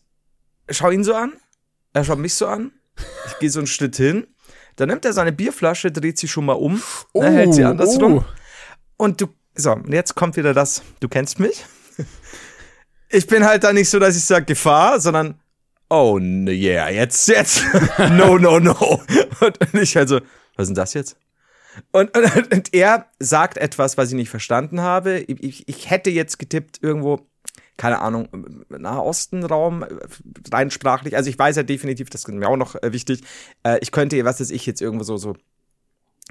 schau 0.69 0.91
ihn 0.91 1.03
so 1.03 1.15
an, 1.15 1.33
er 1.93 2.03
schaut 2.03 2.19
mich 2.19 2.35
so 2.35 2.45
an, 2.45 2.71
ich 3.27 3.39
gehe 3.39 3.49
so 3.49 3.59
einen 3.59 3.67
Schritt 3.67 3.95
hin, 3.95 4.27
dann 4.75 4.89
nimmt 4.89 5.05
er 5.05 5.13
seine 5.13 5.31
Bierflasche, 5.31 5.91
dreht 5.91 6.17
sie 6.17 6.27
schon 6.27 6.45
mal 6.45 6.53
um, 6.53 6.81
Oh, 7.13 7.21
ne, 7.21 7.31
hält 7.31 7.53
sie 7.53 7.63
andersrum. 7.63 8.19
oh. 8.19 8.25
Und 8.97 9.21
du, 9.21 9.27
so, 9.55 9.73
und 9.73 9.93
jetzt 9.93 10.15
kommt 10.15 10.37
wieder 10.37 10.53
das, 10.53 10.81
du 10.99 11.09
kennst 11.09 11.39
mich. 11.39 11.65
Ich 13.09 13.27
bin 13.27 13.43
halt 13.45 13.63
da 13.63 13.73
nicht 13.73 13.89
so, 13.89 13.99
dass 13.99 14.15
ich 14.15 14.23
sage 14.23 14.45
Gefahr, 14.45 14.99
sondern 14.99 15.39
oh 15.89 16.17
ne, 16.19 16.51
yeah, 16.51 16.89
jetzt, 16.89 17.27
jetzt, 17.27 17.63
no, 18.11 18.37
no, 18.37 18.59
no. 18.59 19.01
Und, 19.41 19.59
und 19.59 19.81
ich 19.81 19.95
halt 19.97 20.07
so, 20.09 20.19
was 20.55 20.63
ist 20.63 20.67
denn 20.69 20.75
das 20.75 20.93
jetzt? 20.93 21.17
Und, 21.91 22.15
und, 22.17 22.53
und 22.53 22.73
er 22.73 23.07
sagt 23.19 23.57
etwas, 23.57 23.97
was 23.97 24.09
ich 24.09 24.15
nicht 24.15 24.29
verstanden 24.29 24.81
habe. 24.81 25.19
Ich, 25.19 25.43
ich, 25.43 25.67
ich 25.67 25.89
hätte 25.89 26.09
jetzt 26.09 26.39
getippt 26.39 26.79
irgendwo, 26.81 27.27
keine 27.81 27.99
Ahnung, 27.99 28.29
Nahostenraum, 28.69 29.81
äh, 29.81 29.87
rein 30.53 30.69
sprachlich. 30.69 31.15
Also 31.15 31.31
ich 31.31 31.39
weiß 31.39 31.55
ja 31.55 31.63
definitiv, 31.63 32.11
das 32.11 32.21
ist 32.21 32.27
mir 32.27 32.47
auch 32.47 32.55
noch 32.55 32.75
äh, 32.75 32.93
wichtig. 32.93 33.23
Äh, 33.63 33.79
ich 33.81 33.91
könnte, 33.91 34.23
was 34.23 34.39
weiß 34.39 34.51
ich, 34.51 34.67
jetzt 34.67 34.83
irgendwo 34.83 35.03
so, 35.03 35.17
so, 35.17 35.35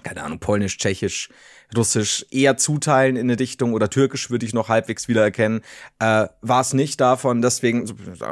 keine 0.05 0.23
Ahnung, 0.23 0.39
Polnisch, 0.39 0.79
Tschechisch, 0.79 1.29
Russisch 1.77 2.25
eher 2.31 2.57
zuteilen 2.57 3.17
in 3.17 3.23
eine 3.23 3.35
Dichtung 3.35 3.73
oder 3.75 3.91
Türkisch 3.91 4.31
würde 4.31 4.47
ich 4.47 4.55
noch 4.55 4.69
halbwegs 4.69 5.09
wiedererkennen. 5.09 5.63
War 5.99 6.61
es 6.61 6.73
nicht 6.73 7.01
davon, 7.01 7.43
deswegen, 7.43 7.85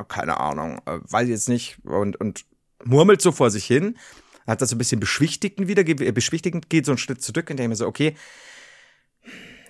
keine 0.07 0.39
Ahnung, 0.39 0.81
weiß 0.87 1.25
ich 1.25 1.31
jetzt 1.31 1.49
nicht 1.49 1.79
und, 1.85 2.19
und 2.21 2.47
murmelt 2.85 3.21
so 3.21 3.33
vor 3.33 3.51
sich 3.51 3.67
hin. 3.67 3.99
Hat 4.47 4.63
das 4.63 4.71
so 4.71 4.77
ein 4.77 4.79
bisschen 4.79 5.01
beschwichtigend 5.01 5.69
wieder, 5.69 5.83
beschwichtigend 5.85 6.71
geht 6.71 6.87
so 6.87 6.93
einen 6.93 6.99
Schritt 6.99 7.21
zurück 7.21 7.49
denke 7.49 7.69
mir 7.69 7.77
so, 7.77 7.87
okay, 7.87 8.15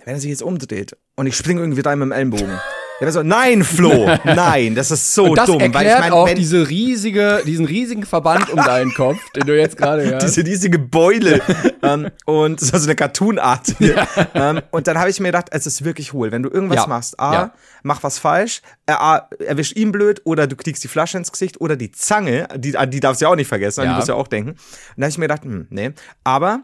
wenn 0.05 0.13
er 0.13 0.19
sich 0.19 0.29
jetzt 0.29 0.43
umdreht 0.43 0.95
und 1.15 1.27
ich 1.27 1.35
springe 1.35 1.59
irgendwie 1.59 1.81
da 1.81 1.95
mit 1.95 2.05
dem 2.05 2.11
Ellenbogen. 2.11 2.59
Wäre 2.99 3.11
so, 3.13 3.23
nein, 3.23 3.63
Flo, 3.63 4.09
nein, 4.25 4.75
das 4.75 4.91
ist 4.91 5.13
so 5.15 5.25
Und 5.27 5.37
das 5.37 5.45
dumm. 5.45 5.59
erklärt 5.61 5.85
weil 5.85 5.93
ich 5.93 5.99
mein, 5.99 6.11
auch 6.11 6.29
diese 6.33 6.67
riesige, 6.69 7.41
diesen 7.45 7.65
riesigen 7.65 8.05
Verband 8.05 8.49
um 8.49 8.57
deinen 8.57 8.93
Kopf, 8.93 9.19
den 9.35 9.45
du 9.47 9.57
jetzt 9.57 9.77
gerade 9.77 10.03
hörst. 10.09 10.27
diese 10.35 10.45
riesige 10.45 10.79
Beule 10.79 11.39
ähm, 11.81 12.09
und 12.25 12.59
so 12.59 12.75
eine 12.75 12.95
Cartoonart. 12.95 13.73
ähm, 14.33 14.61
und 14.71 14.87
dann 14.87 14.97
habe 14.99 15.09
ich 15.09 15.19
mir 15.21 15.29
gedacht, 15.29 15.47
es 15.51 15.65
ist 15.65 15.85
wirklich 15.85 16.11
hohl. 16.11 16.31
Wenn 16.33 16.43
du 16.43 16.49
irgendwas 16.49 16.79
Ja. 16.81 16.87
machst, 16.87 17.19
A, 17.19 17.33
Ja. 17.33 17.53
mach 17.83 18.03
was 18.03 18.19
falsch, 18.19 18.61
äh, 18.85 18.91
A, 18.91 19.29
erwisch 19.45 19.73
ihn 19.77 19.91
blöd 19.93 20.21
oder 20.25 20.45
du 20.47 20.57
kriegst 20.57 20.83
die 20.83 20.89
Flasche 20.89 21.17
ins 21.17 21.31
Gesicht 21.31 21.61
oder 21.61 21.77
die 21.77 21.91
Zange, 21.91 22.47
die, 22.57 22.75
an 22.75 22.91
die 22.91 22.99
darfst 22.99 23.21
du 23.21 23.25
ja 23.25 23.31
auch 23.31 23.35
nicht 23.37 23.47
vergessen, 23.47 23.79
an 23.81 23.85
Ja. 23.85 23.91
die 23.93 23.95
musst 23.95 24.09
du 24.09 24.13
ja 24.13 24.17
auch 24.19 24.27
denken. 24.27 24.51
Und 24.51 24.57
da 24.97 25.03
habe 25.03 25.09
ich 25.11 25.17
mir 25.17 25.25
gedacht, 25.29 25.43
hm, 25.45 25.67
nee. 25.69 25.91
Aber 26.25 26.63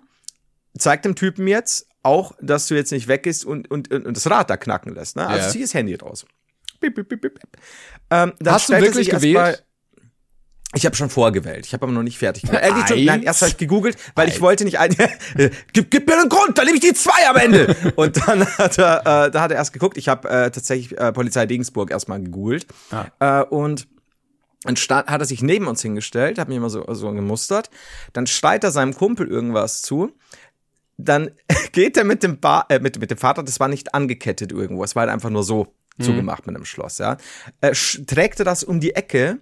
zeig 0.78 1.02
dem 1.04 1.16
Typen 1.16 1.48
jetzt 1.48 1.88
auch, 2.06 2.34
dass 2.42 2.68
du 2.68 2.76
jetzt 2.76 2.92
nicht 2.92 3.08
weggehst 3.08 3.46
und, 3.46 3.70
und, 3.70 3.92
und, 3.92 4.16
das 4.16 4.30
Rad 4.30 4.50
da 4.50 4.58
knacken 4.58 4.94
lässt. 4.94 5.16
Ne? 5.16 5.28
Also 5.28 5.46
Ja. 5.46 5.52
zieh 5.52 5.62
das 5.62 5.74
Handy 5.74 5.96
raus. 5.96 6.26
Piep, 6.80 6.96
piep, 6.96 7.10
piep. 7.22 7.40
Ähm, 8.12 8.34
Hast 8.46 8.70
du 8.70 8.80
wirklich 8.80 9.10
gewählt? 9.10 9.66
ich 10.76 10.86
habe 10.86 10.96
schon 10.96 11.10
vorgewählt. 11.10 11.66
Ich 11.66 11.74
habe 11.74 11.86
aber 11.86 11.94
noch 11.94 12.04
nicht 12.04 12.18
fertig 12.18 12.44
gemacht. 12.44 12.62
Äh, 12.64 12.72
Eins? 12.72 13.06
nein, 13.06 13.24
erst 13.24 13.42
habe 13.42 13.50
ich 13.50 13.58
gegoogelt, 13.58 13.98
weil 14.14 14.28
ich 14.28 14.42
wollte 14.42 14.66
nicht 14.66 14.78
ein. 14.78 14.94
gib, 15.74 15.90
gib 15.90 16.08
mir 16.08 16.20
einen 16.20 16.30
Grund, 16.30 16.58
dann 16.58 16.66
nehme 16.66 16.78
ich 16.78 16.84
die 16.84 16.94
zwei 16.94 17.28
am 17.30 17.38
Ende. 17.38 17.76
Und 17.96 18.18
dann 18.28 18.46
hat 18.58 18.78
er, 18.78 19.00
äh, 19.28 19.32
da 19.32 19.42
hat 19.42 19.52
er 19.52 19.58
erst 19.58 19.74
geguckt. 19.74 19.98
Ich 19.98 20.10
habe 20.10 20.28
äh, 20.30 20.52
tatsächlich 20.52 20.98
äh, 20.98 21.14
Polizei 21.14 21.44
Regensburg 21.46 21.92
erstmal 21.92 22.22
gegoogelt. 22.22 22.68
Äh, 23.20 23.44
und 23.44 23.88
dann 24.64 24.76
stand, 24.76 25.08
hat 25.08 25.22
er 25.22 25.26
sich 25.26 25.42
neben 25.44 25.68
uns 25.68 25.82
hingestellt, 25.82 26.40
hat 26.40 26.48
mich 26.48 26.58
immer 26.58 26.72
so, 26.72 26.84
so 26.94 27.12
gemustert. 27.12 27.70
Dann 28.14 28.26
schreit 28.26 28.64
er 28.64 28.72
seinem 28.72 28.96
Kumpel 28.96 29.28
irgendwas 29.28 29.82
zu. 29.82 30.12
Dann 30.98 31.32
geht 31.72 31.98
er 31.98 32.04
mit 32.04 32.24
dem, 32.24 32.40
ba 32.40 32.66
äh, 32.70 32.80
mit, 32.80 33.00
mit 33.00 33.12
dem 33.12 33.18
Vater, 33.18 33.44
das 33.44 33.60
war 33.60 33.68
nicht 33.68 33.94
angekettet 33.94 34.52
irgendwo, 34.52 34.84
es 34.84 34.96
war 34.96 35.02
halt 35.02 35.12
einfach 35.12 35.30
nur 35.30 35.44
so 35.44 35.68
zugemacht 36.02 36.46
mit 36.46 36.56
einem 36.56 36.66
Schloss, 36.66 36.98
ja. 36.98 37.16
Äh, 37.62 37.70
sch- 37.72 38.06
trägt 38.06 38.40
er 38.40 38.46
das 38.46 38.64
um 38.66 38.82
die 38.82 38.96
Ecke, 38.96 39.40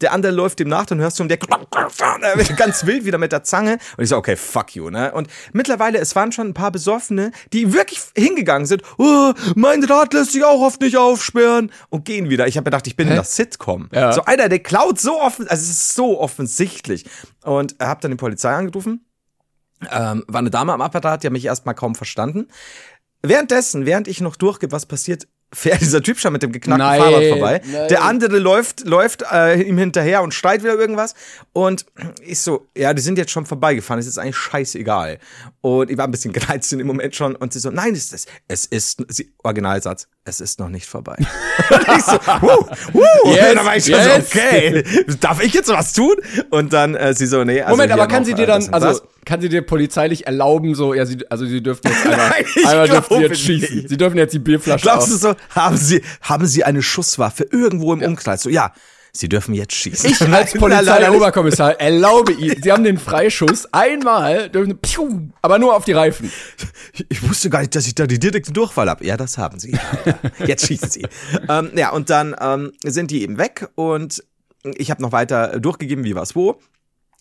der 0.00 0.12
andere 0.12 0.32
läuft 0.32 0.58
ihm 0.58 0.66
nach, 0.66 0.84
dann 0.84 0.98
hörst 0.98 1.20
du 1.20 1.22
um 1.22 1.30
äh, 1.30 1.36
ganz 2.56 2.84
wild 2.86 3.04
wieder 3.04 3.18
mit 3.18 3.30
der 3.30 3.44
Zange. 3.44 3.78
Und 3.96 4.02
ich 4.02 4.08
so, 4.08 4.16
okay, 4.16 4.34
fuck 4.34 4.74
you, 4.74 4.90
ne? 4.90 5.12
Und 5.12 5.28
mittlerweile, 5.52 5.98
es 5.98 6.16
waren 6.16 6.32
schon 6.32 6.48
ein 6.48 6.54
paar 6.54 6.72
Besoffene, 6.72 7.30
die 7.52 7.72
wirklich 7.72 8.00
hingegangen 8.16 8.66
sind, 8.66 8.82
oh, 8.98 9.32
mein 9.54 9.84
Rad 9.84 10.12
lässt 10.12 10.32
sich 10.32 10.42
auch 10.44 10.60
oft 10.60 10.80
nicht 10.80 10.96
aufsperren 10.96 11.70
und 11.88 12.04
gehen 12.04 12.28
wieder. 12.30 12.48
Ich 12.48 12.56
habe 12.56 12.64
gedacht, 12.64 12.88
ich 12.88 12.96
bin 12.96 13.06
in 13.06 13.14
der 13.14 13.22
Sitcom. 13.24 13.88
Ja. 13.92 14.12
So 14.12 14.24
einer, 14.24 14.48
der 14.48 14.58
klaut 14.58 14.98
so 15.00 15.20
offen, 15.20 15.46
also 15.46 15.62
es 15.62 15.70
ist 15.70 15.94
so 15.94 16.18
offensichtlich. 16.20 17.04
Und 17.44 17.76
er 17.78 17.88
hat 17.90 18.02
dann 18.02 18.10
die 18.10 18.16
Polizei 18.16 18.52
angerufen. 18.52 19.06
Ähm, 19.90 20.24
war 20.28 20.38
eine 20.38 20.50
Dame 20.50 20.72
am 20.72 20.80
Apparat, 20.80 21.22
die 21.22 21.26
hat 21.26 21.32
mich 21.32 21.44
erstmal 21.44 21.74
kaum 21.74 21.94
verstanden. 21.94 22.48
Währenddessen, 23.22 23.86
während 23.86 24.08
ich 24.08 24.20
noch 24.20 24.36
durchgebe, 24.36 24.72
was 24.72 24.86
passiert, 24.86 25.28
fährt 25.54 25.82
dieser 25.82 26.02
Typ 26.02 26.18
schon 26.18 26.32
mit 26.32 26.42
dem 26.42 26.50
geknackten 26.50 26.86
Nein, 26.86 27.00
Fahrrad 27.00 27.24
vorbei. 27.28 27.60
nein. 27.70 27.88
Der 27.88 28.04
andere 28.04 28.38
läuft, 28.38 28.86
läuft 28.86 29.22
äh, 29.30 29.60
ihm 29.60 29.76
hinterher 29.76 30.22
und 30.22 30.32
schreit 30.32 30.62
wieder 30.62 30.74
irgendwas. 30.78 31.14
Und 31.52 31.84
ich 32.22 32.40
so, 32.40 32.68
ja, 32.74 32.94
die 32.94 33.02
sind 33.02 33.18
jetzt 33.18 33.32
schon 33.32 33.44
vorbeigefahren, 33.44 34.00
es 34.00 34.06
ist 34.06 34.16
eigentlich 34.16 34.38
scheißegal. 34.38 35.18
Und 35.60 35.90
ich 35.90 35.98
war 35.98 36.06
ein 36.06 36.10
bisschen 36.10 36.32
gereizt 36.32 36.72
in 36.72 36.78
dem 36.78 36.86
Moment 36.86 37.14
schon. 37.14 37.36
Und 37.36 37.52
sie 37.52 37.58
so, 37.60 37.70
nein, 37.70 37.94
ist 37.94 38.14
es, 38.14 38.26
es 38.48 38.64
ist, 38.64 39.04
sie, 39.08 39.30
Originalsatz, 39.42 40.08
es 40.24 40.40
ist 40.40 40.60
noch 40.60 40.68
nicht 40.68 40.86
vorbei. 40.86 41.16
so, 42.06 42.12
wuh, 42.40 42.66
wuh. 42.92 43.34
Yes, 43.34 43.54
da 43.54 43.64
war 43.64 43.76
ich 43.76 43.84
schon 43.84 43.94
yes. 43.94 44.30
so, 44.30 44.38
okay, 44.38 44.84
darf 45.20 45.42
ich 45.42 45.52
jetzt 45.52 45.68
was 45.68 45.92
tun? 45.92 46.14
Und 46.50 46.72
dann 46.72 46.94
äh, 46.94 47.12
sie 47.12 47.26
so, 47.26 47.42
nee, 47.42 47.60
also 47.60 47.72
Moment, 47.72 47.92
aber 47.92 48.06
kann 48.06 48.24
sie 48.24 48.34
dir 48.34 48.46
dann, 48.46 48.72
also 48.72 49.00
kann 49.24 49.40
sie 49.40 49.48
dir 49.48 49.62
polizeilich 49.62 50.26
erlauben, 50.26 50.74
so, 50.74 50.94
ja, 50.94 51.06
sie, 51.06 51.18
also 51.28 51.44
sie 51.44 51.62
dürfen 51.62 51.88
jetzt 51.88 52.06
einmal, 52.06 52.30
Nein, 52.30 52.66
einmal 52.66 52.88
dürfen 52.88 53.16
sie 53.16 53.22
jetzt 53.22 53.40
schießen. 53.40 53.76
nicht. 53.76 53.88
Sie 53.88 53.96
dürfen 53.96 54.16
jetzt 54.16 54.32
die 54.32 54.38
Bierflasche 54.38 54.82
Glaubst 54.82 55.08
du 55.08 55.14
auf. 55.14 55.20
so, 55.20 55.60
haben 55.60 55.76
Sie, 55.76 56.02
haben 56.22 56.46
Sie 56.46 56.62
eine 56.62 56.82
Schusswaffe 56.82 57.44
irgendwo 57.50 57.92
im 57.92 58.02
Umkreis? 58.02 58.42
So, 58.42 58.50
ja, 58.50 58.72
Sie 59.14 59.28
dürfen 59.28 59.52
jetzt 59.54 59.74
schießen. 59.74 60.08
Ich 60.10 60.20
als. 60.22 60.52
Polizeioberkommissar 60.54 61.78
erlaube 61.78 62.32
Ihnen, 62.32 62.62
Sie 62.62 62.72
haben 62.72 62.82
den 62.82 62.96
Freischuss 62.98 63.68
einmal, 63.72 64.48
dürfen, 64.48 64.78
piu, 64.78 65.28
aber 65.42 65.58
nur 65.58 65.76
auf 65.76 65.84
die 65.84 65.92
Reifen. 65.92 66.32
Ich 67.10 67.22
wusste 67.28 67.50
gar 67.50 67.60
nicht, 67.60 67.74
dass 67.76 67.86
ich 67.86 67.94
da 67.94 68.06
die 68.06 68.18
direkte 68.18 68.52
Durchfall 68.52 68.88
habe. 68.88 69.04
Ja, 69.04 69.18
das 69.18 69.36
haben 69.36 69.58
Sie. 69.60 69.76
Jetzt 70.46 70.66
schießen 70.66 70.88
Sie. 70.90 71.06
ähm, 71.48 71.70
ja, 71.74 71.90
und 71.90 72.08
dann 72.08 72.34
ähm, 72.40 72.72
sind 72.84 73.10
die 73.10 73.22
eben 73.22 73.36
weg 73.36 73.68
und 73.74 74.24
ich 74.64 74.90
habe 74.90 75.02
noch 75.02 75.12
weiter 75.12 75.60
durchgegeben, 75.60 76.04
wie 76.04 76.14
was 76.14 76.34
wo. 76.34 76.58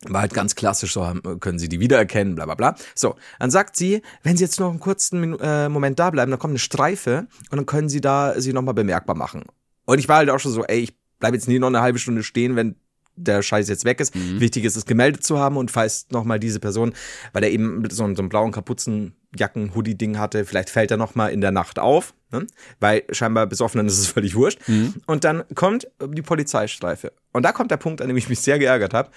War 0.08 0.21
halt 0.21 0.34
ganz 0.34 0.56
klassisch, 0.56 0.93
so 0.93 1.06
haben- 1.06 1.39
können 1.41 1.60
Sie 1.60 1.67
die 1.69 1.80
wiedererkennen, 1.82 2.36
bla 2.36 2.45
bla 2.45 2.56
bla. 2.56 2.75
So, 2.95 3.15
dann 3.39 3.51
sagt 3.51 3.75
sie, 3.75 4.01
wenn 4.23 4.38
Sie 4.38 4.43
jetzt 4.45 4.60
noch 4.62 4.69
einen 4.69 4.80
kurzen 4.80 5.19
Minu 5.19 5.38
äh, 5.41 5.67
Moment 5.67 5.99
da 5.99 6.10
bleiben, 6.10 6.32
dann 6.32 6.39
kommt 6.39 6.51
eine 6.54 6.60
Streife 6.60 7.27
und 7.51 7.58
dann 7.58 7.65
können 7.65 7.89
Sie 7.89 7.99
da 8.01 8.39
sie 8.39 8.54
nochmal 8.54 8.73
bemerkbar 8.73 9.15
machen. 9.17 9.43
Und 9.86 9.99
ich 9.99 10.08
war 10.08 10.17
halt 10.17 10.30
auch 10.30 10.39
schon 10.39 10.54
so, 10.54 10.63
ey, 10.63 10.80
ich 10.80 10.93
bleib 11.21 11.34
jetzt 11.34 11.47
nie 11.47 11.57
noch 11.60 11.67
eine 11.67 11.79
halbe 11.81 11.97
Stunde 11.99 12.23
stehen, 12.23 12.57
wenn 12.57 12.75
der 13.15 13.41
Scheiß 13.43 13.69
jetzt 13.69 13.86
weg 13.86 13.99
ist. 13.99 14.13
Wichtig 14.15 14.63
ist 14.65 14.75
es, 14.75 14.86
gemeldet 14.86 15.23
zu 15.23 15.38
haben 15.39 15.55
und 15.57 15.69
falls 15.71 16.07
nochmal 16.12 16.39
diese 16.39 16.60
Person, 16.60 16.93
weil 17.34 17.43
er 17.43 17.51
eben 17.51 17.84
so, 17.91 18.03
einen- 18.03 18.15
so 18.15 18.21
einen 18.21 18.29
blauen 18.29 18.51
Kapuzenjacken-Hoodie-Ding 18.51 20.17
hatte, 20.17 20.45
vielleicht 20.45 20.69
fällt 20.69 20.91
er 20.91 20.97
nochmal 20.97 21.31
in 21.31 21.41
der 21.41 21.51
Nacht 21.51 21.79
auf, 21.79 22.13
ne? 22.31 22.47
weil 22.79 23.03
scheinbar 23.12 23.47
Besoffenen 23.47 23.88
ist 23.88 23.99
es 23.99 24.07
völlig 24.07 24.36
wurscht. 24.36 24.60
Und 25.05 25.23
dann 25.23 25.43
kommt 25.55 25.88
die 26.03 26.21
Polizeistreife. 26.21 27.12
Und 27.31 27.43
da 27.43 27.51
kommt 27.51 27.71
der 27.71 27.77
Punkt, 27.77 28.01
an 28.01 28.07
dem 28.07 28.17
ich 28.17 28.29
mich 28.29 28.39
sehr 28.39 28.60
geärgert 28.60 28.93
habe. 28.93 29.10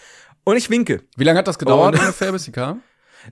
Und 0.45 0.57
ich 0.57 0.69
winke. 0.71 1.03
Wie 1.17 1.25
lange 1.25 1.39
hat 1.39 1.49
das 1.49 1.59
gedauert 1.59 1.95
Und- 1.95 2.01
ungefähr, 2.01 2.33
bis 2.33 2.45
sie 2.45 2.53
kam? 2.53 2.83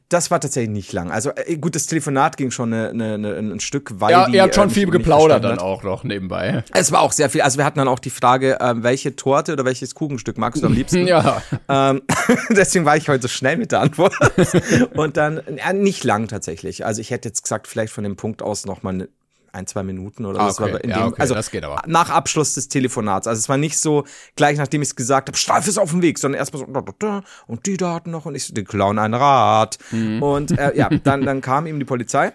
Das 0.09 0.31
war 0.31 0.41
tatsächlich 0.41 0.71
nicht 0.71 0.93
lang. 0.93 1.11
Also 1.11 1.31
äh, 1.35 1.57
gut, 1.57 1.75
das 1.75 1.87
Telefonat 1.87 2.37
ging 2.37 2.51
schon 2.51 2.73
eine, 2.73 2.91
eine, 2.91 3.15
eine, 3.15 3.35
ein 3.55 3.61
Stück, 3.61 3.93
weil 4.01 4.11
Ja, 4.13 4.29
ihr 4.29 4.43
habt 4.43 4.53
äh, 4.53 4.55
schon 4.57 4.67
mich- 4.67 4.75
viel 4.75 4.91
geplaudert 4.91 5.45
dann 5.45 5.59
auch 5.59 5.83
noch 5.83 6.05
nebenbei. 6.05 6.65
Es 6.73 6.93
war 6.93 7.01
auch 7.01 7.13
sehr 7.13 7.29
viel. 7.31 7.43
Also 7.43 7.59
wir 7.59 7.65
hatten 7.65 7.79
dann 7.79 7.89
auch 7.89 7.99
die 7.99 8.11
Frage, 8.11 8.59
ähm, 8.61 8.83
welche 8.83 9.17
Torte 9.17 9.53
oder 9.53 9.65
welches 9.65 9.95
Kuchenstück 9.95 10.39
magst 10.39 10.63
du 10.63 10.67
am 10.67 10.73
liebsten? 10.75 11.07
Ja. 11.13 11.43
Ähm, 11.69 12.03
deswegen 12.51 12.85
war 12.85 12.97
ich 12.97 13.09
heute 13.09 13.23
so 13.23 13.29
schnell 13.29 13.57
mit 13.57 13.73
der 13.73 13.81
Antwort. 13.81 14.15
Und 14.95 15.17
dann, 15.17 15.41
ja, 15.57 15.73
nicht 15.73 16.05
lang 16.05 16.29
tatsächlich. 16.29 16.87
Also 16.87 17.01
ich 17.01 17.11
hätte 17.11 17.29
jetzt 17.29 17.43
gesagt, 17.43 17.67
vielleicht 17.67 17.93
von 17.93 18.05
dem 18.05 18.17
Punkt 18.17 18.43
aus 18.43 18.65
noch 18.67 18.83
mal 18.83 18.93
ne- 18.93 19.09
ein, 19.53 19.67
zwei 19.67 19.83
Minuten 19.83 20.25
oder 20.25 20.41
Ah, 20.41 20.51
so. 20.51 20.65
okay. 20.65 20.79
Ja, 20.89 21.07
okay, 21.07 21.21
also 21.21 21.35
das 21.35 21.51
geht 21.51 21.63
aber. 21.65 21.83
nach 21.87 22.11
Abschluss 22.11 22.55
des 22.55 22.69
Telefonats. 22.69 23.27
Also 23.27 23.39
es 23.39 23.49
war 23.49 23.57
nicht 23.59 23.79
so 23.79 24.05
gleich, 24.37 24.57
nachdem 24.59 24.83
ich 24.83 24.89
es 24.89 24.97
gesagt 24.97 25.29
habe, 25.29 25.37
Streife 25.37 25.69
ist 25.69 25.79
auf 25.79 25.91
dem 25.91 26.03
Weg, 26.03 26.19
sondern 26.19 26.39
erstmal 26.39 26.65
so 26.67 26.73
da, 26.73 26.81
da, 26.81 26.93
da, 26.99 27.23
und 27.47 27.67
die 27.67 27.77
Daten 27.77 28.11
noch 28.11 28.25
und 28.27 28.35
ich 28.35 28.47
so, 28.47 28.55
die 28.55 28.65
klauen 28.65 28.99
ein 28.99 29.15
Rad. 29.15 29.79
Mhm. 29.91 30.23
Und 30.23 30.59
äh, 30.59 30.77
ja, 30.77 30.89
dann, 31.05 31.25
dann 31.27 31.41
kam 31.41 31.67
ihm 31.67 31.79
die 31.79 31.85
Polizei 31.85 32.33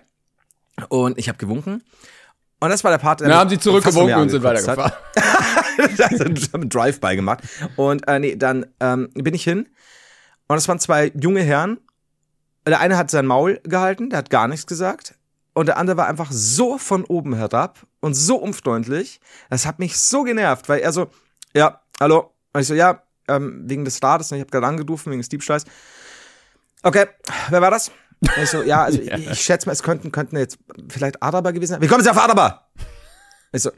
und 0.89 1.17
ich 1.17 1.27
habe 1.27 1.38
gewunken. 1.38 1.84
Und 2.60 2.69
das 2.69 2.84
war 2.84 2.91
der 2.91 2.97
Part, 2.97 3.19
der 3.19 3.27
Dann 3.27 3.36
mich 3.38 3.41
haben 3.41 3.49
sie 3.49 3.60
zurückgewunken 3.60 4.15
und 4.15 4.30
sind 4.30 4.41
weitergefahren. 4.43 4.91
also, 5.77 6.03
haben 6.25 6.36
einen 6.53 6.69
Drive-by 6.69 7.15
gemacht. 7.15 7.39
Und 7.75 8.08
äh, 8.08 8.19
nee, 8.19 8.36
dann 8.36 8.65
ähm, 8.80 9.10
bin 9.13 9.34
ich 9.36 9.43
hin. 9.43 9.67
Und 10.47 10.58
es 10.58 10.67
waren 10.67 10.80
zwei 10.80 11.12
junge 11.19 11.41
Herren. 11.41 11.77
Der 12.67 12.80
eine 12.80 12.97
hat 12.97 13.12
sein 13.12 13.25
Maul 13.25 13.60
gehalten, 13.63 14.10
der 14.10 14.19
hat 14.19 14.30
gar 14.30 14.47
nichts 14.47 14.65
gesagt. 14.67 15.15
Und 15.58 15.65
der 15.65 15.78
andere 15.78 15.98
war 15.98 16.06
einfach 16.06 16.28
so 16.30 16.78
von 16.78 17.04
oben 17.04 17.34
herab 17.34 17.80
und 18.00 18.13
so 18.13 18.36
unfreundlich. 18.36 19.20
Das 19.50 19.65
hat 19.65 19.80
mich 19.80 19.98
so 19.98 20.22
genervt, 20.22 20.70
weil 20.70 20.82
er 20.82 20.91
so, 20.91 21.08
ja, 21.56 21.82
hallo. 22.00 22.32
Und 22.54 22.62
ich 22.62 22.67
so, 22.67 22.76
ja, 22.76 23.02
ähm, 23.28 23.63
wegen 23.65 23.84
des 23.84 24.04
Rades, 24.04 24.30
ne, 24.30 24.38
ich 24.38 24.41
habe 24.41 24.52
gerade 24.52 24.67
angerufen, 24.67 25.10
wegen 25.10 25.20
des 25.20 25.30
Diebstahls. 25.30 25.63
Okay, 26.84 27.08
wer 27.50 27.60
war 27.60 27.72
das? 27.72 27.89
Und 28.22 28.43
ich 28.43 28.52
so, 28.52 28.62
ja, 28.62 28.84
also 28.84 29.02
Ich, 29.02 29.32
ich 29.32 29.41
schätze 29.41 29.67
mal, 29.67 29.74
es 29.74 29.82
könnten, 29.82 30.12
könnten 30.12 30.38
jetzt 30.38 30.60
vielleicht 30.89 31.24
Araber 31.24 31.52
gewesen 31.52 31.72
sein. 31.72 31.82
Wie 31.82 31.88
kommen 31.88 32.04
Sie 32.04 32.12
auf 32.12 32.20
Araber? 32.20 32.67
Ich 33.52 33.63
so, 33.63 33.72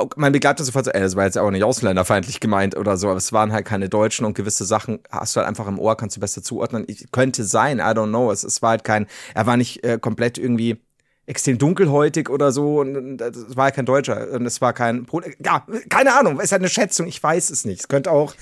Oh, 0.00 0.08
mein 0.14 0.30
Begleiter 0.30 0.62
sofort 0.62 0.84
so, 0.84 0.92
ey, 0.92 1.00
das 1.00 1.16
war 1.16 1.24
jetzt 1.24 1.36
auch 1.38 1.50
nicht 1.50 1.64
ausländerfeindlich 1.64 2.38
gemeint 2.38 2.76
oder 2.76 2.96
so, 2.96 3.08
aber 3.08 3.16
es 3.16 3.32
waren 3.32 3.50
halt 3.50 3.66
keine 3.66 3.88
Deutschen 3.88 4.26
und 4.26 4.34
gewisse 4.34 4.64
Sachen 4.64 5.00
hast 5.10 5.34
du 5.34 5.40
halt 5.40 5.48
einfach 5.48 5.66
im 5.66 5.80
Ohr, 5.80 5.96
kannst 5.96 6.16
du 6.16 6.20
besser 6.20 6.40
zuordnen. 6.40 6.84
Ich, 6.86 7.10
könnte 7.10 7.42
sein, 7.42 7.78
I 7.78 7.82
don't 7.82 8.10
know. 8.10 8.30
Es, 8.30 8.44
es 8.44 8.62
war 8.62 8.70
halt 8.70 8.84
kein, 8.84 9.08
er 9.34 9.46
war 9.46 9.56
nicht 9.56 9.82
äh, 9.82 9.98
komplett 9.98 10.38
irgendwie 10.38 10.80
extrem 11.28 11.58
dunkelhäutig 11.58 12.30
oder 12.30 12.50
so 12.52 12.80
und, 12.80 13.20
es 13.20 13.56
war 13.56 13.64
halt 13.64 13.74
kein 13.74 13.86
Deutscher 13.86 14.30
und 14.32 14.46
es 14.46 14.60
war 14.60 14.72
kein, 14.72 15.04
Pol- 15.06 15.34
ja, 15.44 15.66
keine 15.88 16.14
Ahnung, 16.18 16.38
es 16.38 16.44
ist 16.46 16.52
halt 16.52 16.62
eine 16.62 16.68
Schätzung, 16.70 17.06
ich 17.06 17.22
weiß 17.22 17.50
es 17.50 17.64
nicht. 17.64 17.80
Es 17.80 17.88
könnte 17.88 18.10
auch 18.10 18.34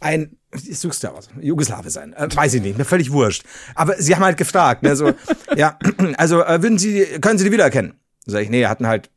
ein, 0.00 0.36
ich 0.52 0.78
such's 0.78 1.02
ja 1.02 1.10
aus, 1.10 1.28
Jugoslawe 1.40 1.90
sein, 1.90 2.12
äh, 2.12 2.28
weiß 2.32 2.54
ich 2.54 2.62
nicht, 2.62 2.78
mir 2.78 2.84
völlig 2.84 3.10
wurscht. 3.10 3.44
Aber 3.74 4.00
sie 4.00 4.14
haben 4.14 4.24
halt 4.24 4.36
gefragt, 4.36 4.84
ne, 4.84 4.94
so, 4.94 5.12
ja, 5.56 5.78
also 6.16 6.42
äh, 6.44 6.62
würden 6.62 6.78
Sie, 6.78 7.04
können 7.20 7.38
Sie 7.38 7.44
die 7.44 7.52
wiedererkennen? 7.52 7.94
Sag 8.24 8.42
ich, 8.42 8.50
nee, 8.50 8.66
hatten 8.66 8.86
halt 8.86 9.10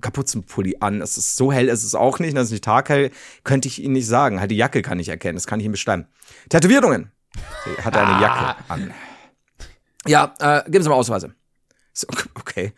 Kapuzenpulli 0.00 0.76
an. 0.80 1.00
Es 1.02 1.16
ist 1.18 1.36
so 1.36 1.52
hell, 1.52 1.68
ist 1.68 1.84
es 1.84 1.94
auch 1.94 2.18
nicht. 2.18 2.36
Das 2.36 2.44
ist 2.46 2.52
nicht 2.52 2.64
taghell, 2.64 3.10
könnte 3.44 3.68
ich 3.68 3.82
Ihnen 3.82 3.94
nicht 3.94 4.06
sagen. 4.06 4.40
Halt 4.40 4.50
die 4.50 4.56
Jacke 4.56 4.82
kann 4.82 4.98
ich 5.00 5.08
erkennen, 5.08 5.36
das 5.36 5.46
kann 5.46 5.58
ich 5.60 5.66
ihm 5.66 5.72
bestimmen. 5.72 6.06
Tätowierungen. 6.48 7.10
Sie 7.64 7.82
hat 7.82 7.96
eine 7.96 8.22
Jacke 8.22 8.56
an. 8.68 8.92
Ja, 10.06 10.34
äh, 10.38 10.70
geben 10.70 10.82
Sie 10.84 10.88
mal 10.88 10.96
Ausweise. 10.96 11.34
So, 11.98 12.06
okay. 12.34 12.72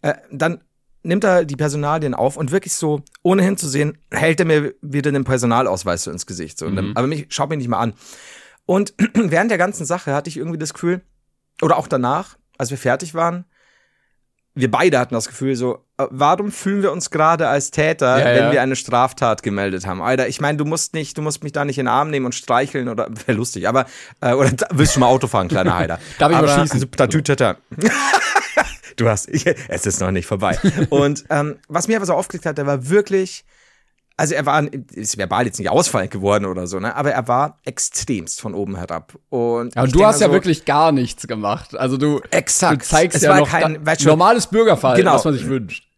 Äh, 0.00 0.14
dann 0.30 0.62
nimmt 1.02 1.24
er 1.24 1.44
die 1.44 1.56
Personalien 1.56 2.14
auf 2.14 2.36
und 2.36 2.52
wirklich 2.52 2.72
so, 2.72 3.02
ohne 3.22 3.42
hinzusehen, 3.42 3.98
hält 4.10 4.40
er 4.40 4.46
mir 4.46 4.72
wieder 4.80 5.12
den 5.12 5.24
Personalausweis 5.24 6.04
so 6.04 6.10
ins 6.10 6.26
Gesicht. 6.26 6.58
So. 6.58 6.70
Dann, 6.70 6.92
aber 6.94 7.06
mich, 7.06 7.26
schaut 7.28 7.50
mich 7.50 7.58
nicht 7.58 7.68
mal 7.68 7.80
an. 7.80 7.92
Und 8.64 8.94
während 9.14 9.50
der 9.50 9.58
ganzen 9.58 9.84
Sache 9.84 10.14
hatte 10.14 10.30
ich 10.30 10.36
irgendwie 10.38 10.58
das 10.58 10.72
Gefühl, 10.72 11.02
oder 11.60 11.76
auch 11.76 11.86
danach, 11.88 12.36
als 12.56 12.70
wir 12.70 12.78
fertig 12.78 13.14
waren, 13.14 13.44
wir 14.54 14.70
beide 14.70 14.98
hatten 14.98 15.14
das 15.14 15.28
Gefühl 15.28 15.56
so, 15.56 15.76
äh, 15.98 16.04
warum 16.10 16.52
fühlen 16.52 16.82
wir 16.82 16.92
uns 16.92 17.10
gerade 17.10 17.48
als 17.48 17.70
Täter, 17.70 18.18
Ja, 18.18 18.24
wenn 18.26 18.44
ja. 18.44 18.52
wir 18.52 18.62
eine 18.62 18.76
Straftat 18.76 19.42
gemeldet 19.42 19.86
haben? 19.86 20.02
Alter, 20.02 20.28
ich 20.28 20.40
meine, 20.40 20.58
du 20.58 20.64
musst 20.66 20.92
nicht, 20.94 21.16
du 21.18 21.22
musst 21.22 21.42
mich 21.42 21.52
da 21.52 21.64
nicht 21.64 21.78
in 21.78 21.86
den 21.86 21.92
Arm 21.92 22.10
nehmen 22.10 22.26
und 22.26 22.34
streicheln 22.34 22.88
oder 22.88 23.08
wäre 23.26 23.32
lustig, 23.36 23.66
aber 23.66 23.86
äh, 24.20 24.34
oder 24.34 24.52
da- 24.52 24.68
willst 24.72 24.94
du 24.96 25.00
mal 25.00 25.06
Auto 25.06 25.26
fahren, 25.26 25.48
kleiner 25.48 25.74
Heider? 25.78 25.98
Darf 26.18 26.30
ich 26.30 26.36
mal 26.36 26.48
aber, 26.48 26.60
schießen? 26.60 26.74
Also, 26.74 26.86
Tatütata. 26.86 27.56
Du 28.96 29.08
hast, 29.08 29.28
es 29.68 29.86
ist 29.86 30.00
noch 30.00 30.10
nicht 30.10 30.26
vorbei. 30.26 30.58
Und 30.90 31.24
ähm, 31.30 31.56
was 31.68 31.88
mir 31.88 31.96
aber 31.96 32.06
so 32.06 32.14
aufgelegt 32.14 32.46
hat, 32.46 32.58
der 32.58 32.66
war 32.66 32.88
wirklich, 32.88 33.44
also 34.16 34.34
er 34.34 34.44
war, 34.46 34.62
ist 34.92 35.16
verbal 35.18 35.46
jetzt 35.46 35.58
nicht 35.58 35.70
ausfallend 35.70 36.10
geworden 36.10 36.44
oder 36.44 36.66
so, 36.66 36.78
ne? 36.80 36.94
Aber 36.94 37.10
er 37.12 37.26
war 37.28 37.58
extremst 37.64 38.40
von 38.40 38.54
oben 38.54 38.76
herab. 38.76 39.14
Und, 39.30 39.74
Ja, 39.74 39.82
und 39.82 39.94
du 39.94 40.04
hast 40.04 40.20
ja 40.20 40.26
so, 40.28 40.32
wirklich 40.32 40.64
gar 40.64 40.92
nichts 40.92 41.26
gemacht. 41.26 41.74
Also 41.76 41.96
du, 41.96 42.20
Exakt. 42.30 42.82
du 42.82 42.86
zeigst 42.86 43.16
Es 43.16 43.22
ja 43.22 43.38
noch 43.38 43.48
kein- 43.48 43.82
da, 43.84 43.94
normales 44.04 44.46
Bürgerverhalten, 44.46 45.04
Genau. 45.04 45.14
was 45.16 45.24
man 45.24 45.34
sich 45.34 45.46
wünscht. 45.46 45.88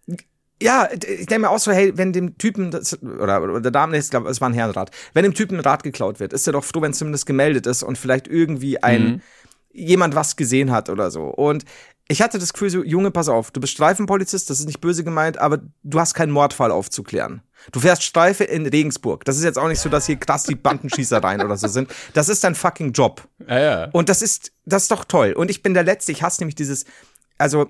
Ja, 0.62 0.88
ich 0.92 1.26
denke 1.26 1.40
mir 1.40 1.50
auch 1.50 1.58
so, 1.58 1.72
hey, 1.72 1.92
wenn 1.98 2.12
dem 2.12 2.38
Typen, 2.38 2.70
das, 2.70 3.02
oder, 3.02 3.42
oder 3.42 3.60
der 3.60 3.72
Dame, 3.72 3.98
ich 3.98 4.08
glaube, 4.08 4.30
es 4.30 4.40
war 4.40 4.48
ein 4.48 4.54
Herrenrad, 4.54 4.92
wenn 5.12 5.24
dem 5.24 5.34
Typen 5.34 5.56
ein 5.58 5.60
Rad 5.60 5.82
geklaut 5.82 6.20
wird, 6.20 6.32
ist 6.32 6.46
er 6.46 6.52
doch 6.52 6.64
froh, 6.64 6.80
wenn 6.80 6.92
es 6.92 6.98
zumindest 6.98 7.26
gemeldet 7.26 7.66
ist 7.66 7.82
und 7.82 7.98
vielleicht 7.98 8.28
irgendwie 8.28 8.80
ein, 8.82 9.20
jemand 9.72 10.14
was 10.14 10.36
gesehen 10.36 10.70
hat 10.70 10.88
oder 10.88 11.10
so. 11.10 11.24
Und 11.24 11.64
ich 12.08 12.20
hatte 12.20 12.38
das 12.38 12.52
Gefühl 12.52 12.70
so, 12.70 12.84
Junge, 12.84 13.10
pass 13.10 13.28
auf, 13.28 13.50
du 13.50 13.60
bist 13.60 13.72
Streifenpolizist, 13.72 14.50
das 14.50 14.60
ist 14.60 14.66
nicht 14.66 14.80
böse 14.80 15.04
gemeint, 15.04 15.38
aber 15.38 15.60
du 15.82 16.00
hast 16.00 16.14
keinen 16.14 16.32
Mordfall 16.32 16.70
aufzuklären. 16.70 17.42
Du 17.72 17.80
fährst 17.80 18.02
Streife 18.02 18.44
in 18.44 18.66
Regensburg. 18.66 19.24
Das 19.24 19.38
ist 19.38 19.44
jetzt 19.44 19.58
auch 19.58 19.68
nicht 19.68 19.80
so, 19.80 19.88
dass 19.88 20.04
hier 20.04 20.16
krass 20.16 20.42
die 20.42 20.54
Bandenschießereien 20.54 21.40
oder 21.40 21.56
so 21.56 21.66
sind. 21.66 21.90
Das 22.12 22.28
ist 22.28 22.44
dein 22.44 22.54
fucking 22.54 22.92
Job. 22.92 23.26
Ja, 23.48 23.58
ja. 23.58 23.88
Und 23.92 24.10
das 24.10 24.20
ist, 24.20 24.52
das 24.66 24.82
ist 24.82 24.90
doch 24.90 25.06
toll. 25.06 25.32
Und 25.32 25.50
ich 25.50 25.62
bin 25.62 25.72
der 25.72 25.82
Letzte, 25.82 26.12
ich 26.12 26.22
hasse 26.22 26.42
nämlich 26.42 26.56
dieses, 26.56 26.84
also 27.38 27.68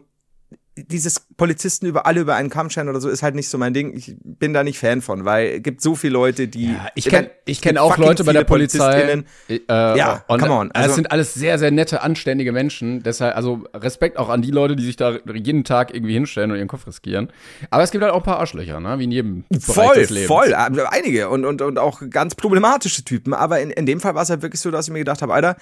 dieses 0.77 1.21
Polizisten 1.37 1.87
über 1.87 2.05
alle 2.07 2.21
über 2.21 2.35
einen 2.35 2.51
Kamm 2.51 2.69
scheren 2.69 2.89
oder 2.89 3.01
so 3.01 3.09
ist 3.09 3.23
halt 3.23 3.37
nicht 3.37 3.49
so 3.49 3.59
mein 3.59 3.75
Ding. 3.75 3.97
Ich 3.97 4.17
bin 4.25 4.53
da 4.53 4.65
nicht 4.65 4.79
Fan 4.79 5.03
von, 5.03 5.25
weil 5.25 5.47
es 5.57 5.63
gibt 5.63 5.81
so 5.81 5.95
viele 5.95 6.15
Leute, 6.15 6.49
die. 6.49 6.73
Ja, 6.73 6.89
ich 6.97 7.05
kenne 7.05 7.31
ich 7.45 7.61
kenn 7.61 7.79
auch 7.79 7.97
Leute 7.97 8.25
bei 8.25 8.33
der 8.33 8.43
Polizei. 8.45 8.79
PolizistInnen. 8.79 9.27
Äh, 9.69 9.99
Ja, 9.99 10.25
und 10.27 10.41
come 10.41 10.53
on, 10.53 10.71
das 10.75 10.83
also- 10.85 10.95
sind 10.97 11.13
alles 11.13 11.33
sehr, 11.35 11.59
sehr 11.61 11.71
nette, 11.71 12.03
anständige 12.03 12.51
Menschen. 12.51 13.03
Deshalb, 13.05 13.37
also 13.37 13.65
Respekt 13.73 14.17
auch 14.17 14.29
an 14.29 14.43
die 14.43 14.51
Leute, 14.51 14.75
die 14.75 14.85
sich 14.85 14.97
da 14.97 15.17
jeden 15.33 15.63
Tag 15.65 15.95
irgendwie 15.95 16.15
hinstellen 16.15 16.51
und 16.51 16.57
ihren 16.57 16.69
Kopf 16.69 16.87
riskieren. 16.87 17.31
Aber 17.71 17.83
es 17.85 17.91
gibt 17.93 18.03
halt 18.03 18.13
auch 18.13 18.19
ein 18.19 18.25
paar 18.25 18.41
Arschlöcher, 18.41 18.81
ne? 18.81 18.99
Wie 18.99 19.05
in 19.05 19.13
jedem 19.13 19.45
Bereich 19.49 19.63
Voll, 19.65 19.95
des 19.97 20.11
Lebens. 20.11 20.29
voll. 20.29 20.55
Also 20.55 20.83
Einige 20.91 21.29
und, 21.29 21.45
und, 21.45 21.63
und 21.63 21.79
auch 21.79 22.01
ganz 22.11 22.35
problematische 22.35 23.05
Typen. 23.05 23.33
Aber 23.33 23.61
in, 23.61 23.71
in 23.71 23.87
dem 23.87 24.01
Fall 24.01 24.15
war 24.17 24.23
es 24.23 24.31
halt 24.31 24.43
wirklich 24.43 24.61
so, 24.61 24.71
dass 24.73 24.87
ich 24.89 24.93
mir 24.93 24.99
gedacht 24.99 25.23
habe, 25.23 25.33
Alter, 25.35 25.57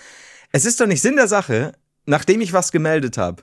es 0.52 0.64
ist 0.64 0.80
doch 0.80 0.86
nicht 0.86 1.02
Sinn 1.02 1.16
der 1.16 1.28
Sache, 1.28 1.72
nachdem 2.06 2.40
ich 2.40 2.52
was 2.52 2.72
gemeldet 2.72 3.18
habe, 3.18 3.42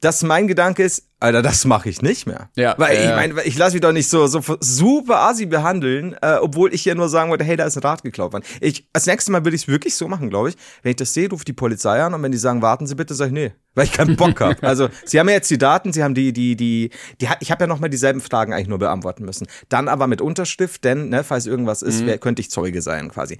dass 0.00 0.22
mein 0.22 0.46
Gedanke 0.46 0.82
ist, 0.82 1.04
Alter, 1.18 1.40
das 1.40 1.64
mache 1.64 1.88
ich 1.88 2.02
nicht 2.02 2.26
mehr. 2.26 2.50
Ja, 2.56 2.74
Weil 2.76 2.94
ja, 2.94 3.04
ich 3.08 3.16
meine, 3.16 3.42
ich 3.44 3.56
lasse 3.56 3.72
mich 3.72 3.80
doch 3.80 3.92
nicht 3.92 4.08
so, 4.10 4.26
so 4.26 4.42
super 4.60 5.20
assi 5.20 5.46
behandeln, 5.46 6.14
äh, 6.20 6.36
obwohl 6.42 6.74
ich 6.74 6.82
hier 6.82 6.94
nur 6.94 7.08
sagen 7.08 7.30
wollte, 7.30 7.42
hey, 7.42 7.56
da 7.56 7.64
ist 7.64 7.76
ein 7.78 7.82
Rad 7.82 8.02
geklaut 8.02 8.34
worden. 8.34 8.44
Ich, 8.60 8.86
als 8.92 9.06
nächstes 9.06 9.32
Mal 9.32 9.42
würde 9.42 9.56
ich 9.56 9.62
es 9.62 9.68
wirklich 9.68 9.94
so 9.94 10.08
machen, 10.08 10.28
glaube 10.28 10.50
ich. 10.50 10.56
Wenn 10.82 10.90
ich 10.90 10.96
das 10.96 11.14
sehe, 11.14 11.30
rufe 11.30 11.46
die 11.46 11.54
Polizei 11.54 12.02
an 12.02 12.12
und 12.12 12.22
wenn 12.22 12.32
die 12.32 12.38
sagen, 12.38 12.60
warten 12.60 12.86
Sie 12.86 12.94
bitte, 12.94 13.14
sage 13.14 13.28
ich, 13.28 13.32
nee, 13.34 13.52
weil 13.74 13.86
ich 13.86 13.92
keinen 13.92 14.16
Bock 14.16 14.38
habe. 14.42 14.62
Also, 14.62 14.90
Sie 15.06 15.18
haben 15.18 15.28
ja 15.28 15.36
jetzt 15.36 15.50
die 15.50 15.56
Daten, 15.56 15.94
Sie 15.94 16.04
haben 16.04 16.14
die, 16.14 16.34
die, 16.34 16.54
die, 16.54 16.90
die 17.22 17.28
ich 17.40 17.50
habe 17.50 17.64
ja 17.64 17.66
nochmal 17.66 17.88
dieselben 17.88 18.20
Fragen 18.20 18.52
eigentlich 18.52 18.68
nur 18.68 18.78
beantworten 18.78 19.24
müssen. 19.24 19.46
Dann 19.70 19.88
aber 19.88 20.08
mit 20.08 20.20
Unterschrift, 20.20 20.84
denn, 20.84 21.08
ne, 21.08 21.24
falls 21.24 21.46
irgendwas 21.46 21.80
ist, 21.80 22.02
Mhm. 22.02 22.06
wer, 22.08 22.18
könnte 22.18 22.40
ich 22.42 22.50
Zeuge 22.50 22.82
sein, 22.82 23.10
quasi. 23.10 23.38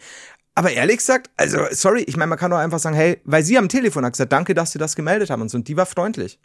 Aber 0.56 0.72
ehrlich 0.72 0.96
gesagt, 0.96 1.30
also 1.36 1.58
sorry, 1.70 2.02
ich 2.04 2.16
meine, 2.16 2.30
man 2.30 2.38
kann 2.38 2.50
doch 2.50 2.56
einfach 2.56 2.78
sagen, 2.78 2.96
hey, 2.96 3.20
weil 3.24 3.42
sie 3.42 3.58
am 3.58 3.68
Telefon 3.68 4.06
hat 4.06 4.14
gesagt, 4.14 4.32
danke, 4.32 4.54
dass 4.54 4.72
sie 4.72 4.78
das 4.78 4.96
gemeldet 4.96 5.28
haben 5.28 5.42
und 5.42 5.50
so. 5.50 5.58
Und 5.58 5.68
die 5.68 5.76
war 5.76 5.84
freundlich. 5.84 6.40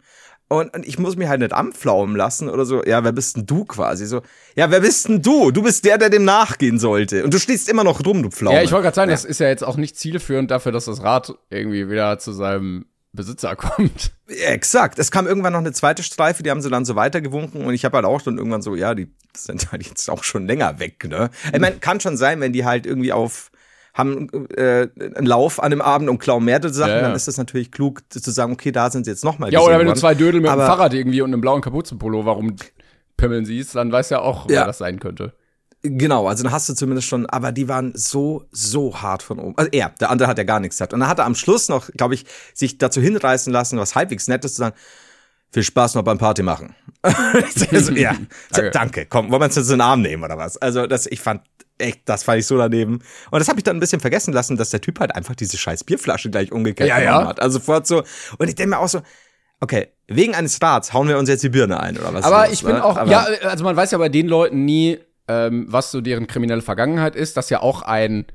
Und, 0.48 0.76
und 0.76 0.86
ich 0.86 0.98
muss 0.98 1.16
mich 1.16 1.28
halt 1.28 1.40
nicht 1.40 1.54
anpflaumen 1.54 2.14
lassen 2.14 2.50
oder 2.50 2.66
so. 2.66 2.84
Ja, 2.84 3.04
wer 3.04 3.12
bist 3.12 3.36
denn 3.36 3.46
du 3.46 3.64
quasi? 3.64 4.04
So, 4.04 4.20
ja, 4.54 4.70
wer 4.70 4.80
bist 4.80 5.08
denn 5.08 5.22
du? 5.22 5.50
Du 5.50 5.62
bist 5.62 5.86
der, 5.86 5.96
der 5.96 6.10
dem 6.10 6.26
nachgehen 6.26 6.78
sollte. 6.78 7.24
Und 7.24 7.32
du 7.32 7.38
stehst 7.38 7.70
immer 7.70 7.84
noch 7.84 8.04
rum, 8.04 8.22
du 8.22 8.28
Pflaume. 8.28 8.56
Ja, 8.56 8.62
ich 8.62 8.70
wollte 8.70 8.82
gerade 8.82 8.96
sagen, 8.96 9.10
das 9.10 9.24
ist 9.24 9.40
ja 9.40 9.48
jetzt 9.48 9.64
auch 9.64 9.78
nicht 9.78 9.96
zielführend 9.96 10.50
dafür, 10.50 10.72
dass 10.72 10.84
das 10.84 11.02
Rad 11.02 11.32
irgendwie 11.48 11.88
wieder 11.88 12.18
zu 12.18 12.32
seinem 12.32 12.84
Besitzer 13.12 13.56
kommt. 13.56 14.12
Exakt. 14.26 14.98
Es 14.98 15.10
kam 15.10 15.26
irgendwann 15.26 15.54
noch 15.54 15.60
eine 15.60 15.72
zweite 15.72 16.02
Streife, 16.02 16.42
die 16.42 16.50
haben 16.50 16.60
sie 16.60 16.68
dann 16.68 16.84
so 16.84 16.96
weitergewunken 16.96 17.64
und 17.64 17.72
ich 17.72 17.86
habe 17.86 17.96
halt 17.96 18.04
auch 18.04 18.20
dann 18.20 18.36
irgendwann 18.36 18.60
so, 18.60 18.74
ja, 18.74 18.94
die 18.94 19.10
sind 19.34 19.72
halt 19.72 19.86
jetzt 19.86 20.10
auch 20.10 20.22
schon 20.22 20.46
länger 20.46 20.78
weg, 20.80 21.08
ne? 21.08 21.30
Ich 21.50 21.60
meine, 21.60 21.76
kann 21.76 21.98
schon 22.00 22.18
sein, 22.18 22.40
wenn 22.40 22.52
die 22.52 22.66
halt 22.66 22.84
irgendwie 22.84 23.14
auf 23.14 23.51
haben 23.94 24.28
äh, 24.56 24.88
einen 24.96 25.26
Lauf 25.26 25.62
an 25.62 25.70
dem 25.70 25.82
Abend 25.82 26.08
und 26.08 26.18
klauen 26.18 26.44
mehrere 26.44 26.72
Sachen, 26.72 26.90
Ja, 26.90 26.96
ja. 26.96 27.02
dann 27.02 27.14
ist 27.14 27.28
das 27.28 27.36
natürlich 27.36 27.70
klug 27.70 28.00
zu 28.08 28.30
sagen, 28.30 28.52
okay, 28.52 28.72
da 28.72 28.90
sind 28.90 29.04
sie 29.04 29.10
jetzt 29.10 29.24
nochmal 29.24 29.52
Ja, 29.52 29.60
oder 29.60 29.78
wenn 29.78 29.86
du 29.86 29.94
zwei 29.94 30.14
Dödel 30.14 30.40
mit 30.40 30.50
Aber- 30.50 30.62
dem 30.64 30.66
Fahrrad 30.66 30.94
irgendwie 30.94 31.20
und 31.20 31.30
einem 31.32 31.40
blauen 31.42 31.60
Kapuzenpullover 31.60 32.32
rumpimmeln 32.32 33.44
siehst, 33.44 33.74
dann 33.74 33.92
weißt 33.92 34.10
du 34.10 34.14
ja 34.16 34.20
auch, 34.22 34.48
Ja. 34.48 34.60
wer 34.60 34.66
das 34.66 34.78
sein 34.78 34.98
könnte. 34.98 35.34
Genau, 35.84 36.28
also 36.28 36.44
dann 36.44 36.52
hast 36.52 36.68
du 36.68 36.74
zumindest 36.74 37.08
schon, 37.08 37.26
aber 37.26 37.50
die 37.50 37.68
waren 37.68 37.92
so, 37.96 38.44
so 38.52 39.02
hart 39.02 39.22
von 39.24 39.40
oben. 39.40 39.58
Also 39.58 39.68
er, 39.72 39.88
der 40.00 40.10
andere 40.10 40.28
hat 40.28 40.38
ja 40.38 40.44
gar 40.44 40.60
nichts 40.60 40.76
gesagt. 40.76 40.92
Und 40.94 41.00
dann 41.00 41.08
hat 41.08 41.18
er 41.18 41.24
am 41.26 41.34
Schluss 41.34 41.68
noch, 41.68 41.88
glaube 41.96 42.14
ich, 42.14 42.24
sich 42.54 42.78
dazu 42.78 43.00
hinreißen 43.00 43.52
lassen, 43.52 43.78
was 43.78 43.96
halbwegs 43.96 44.28
Nettes 44.28 44.52
zu 44.54 44.58
sagen. 44.60 44.76
Viel 45.50 45.64
Spaß 45.64 45.96
noch 45.96 46.02
beim 46.04 46.18
Party 46.18 46.42
machen. 46.44 46.74
also, 47.02 47.92
ja, 47.94 48.14
Danke. 48.52 48.70
danke. 48.70 49.06
Komm, 49.06 49.30
wollen 49.30 49.42
wir 49.42 49.46
uns 49.46 49.56
jetzt 49.56 49.66
in 49.66 49.72
den 49.74 49.80
Arm 49.80 50.02
nehmen 50.02 50.22
oder 50.22 50.38
was? 50.38 50.56
Also 50.56 50.86
das, 50.86 51.06
ich 51.06 51.20
fand 51.20 51.42
echt, 51.82 52.08
das 52.08 52.22
fand 52.24 52.38
ich 52.38 52.46
so 52.46 52.56
daneben. 52.56 53.00
Und 53.30 53.38
das 53.38 53.48
habe 53.48 53.58
ich 53.58 53.64
dann 53.64 53.76
ein 53.76 53.80
bisschen 53.80 54.00
vergessen 54.00 54.32
lassen, 54.32 54.56
dass 54.56 54.70
der 54.70 54.80
Typ 54.80 55.00
halt 55.00 55.14
einfach 55.14 55.34
diese 55.34 55.58
scheiß 55.58 55.84
Bierflasche 55.84 56.30
gleich 56.30 56.52
umgekehrt 56.52 56.88
Ja, 56.88 57.00
ja. 57.00 57.26
hat. 57.26 57.40
Also 57.40 57.58
sofort 57.58 57.86
so. 57.86 58.02
Und 58.38 58.48
ich 58.48 58.54
denke 58.54 58.70
mir 58.70 58.78
auch 58.78 58.88
so, 58.88 59.02
okay, 59.60 59.88
wegen 60.08 60.34
eines 60.34 60.60
Rats 60.62 60.92
hauen 60.92 61.08
wir 61.08 61.18
uns 61.18 61.28
jetzt 61.28 61.42
die 61.44 61.48
Birne 61.50 61.78
ein 61.80 61.96
oder 61.98 62.14
was? 62.14 62.24
Aber 62.24 62.44
los, 62.46 62.52
ich 62.54 62.62
bin 62.64 62.76
ne? 62.76 62.84
auch, 62.84 62.96
Aber- 62.96 63.10
ja, 63.10 63.26
also 63.44 63.64
man 63.64 63.76
weiß 63.76 63.90
ja 63.90 63.98
bei 63.98 64.08
den 64.08 64.26
Leuten 64.28 64.64
nie, 64.64 64.98
ähm, 65.28 65.66
was 65.68 65.90
so 65.90 66.00
deren 66.00 66.26
kriminelle 66.26 66.62
Vergangenheit 66.62 67.14
ist, 67.16 67.36
dass 67.36 67.48
ja 67.50 67.60
auch 67.60 67.82
ein 67.82 68.26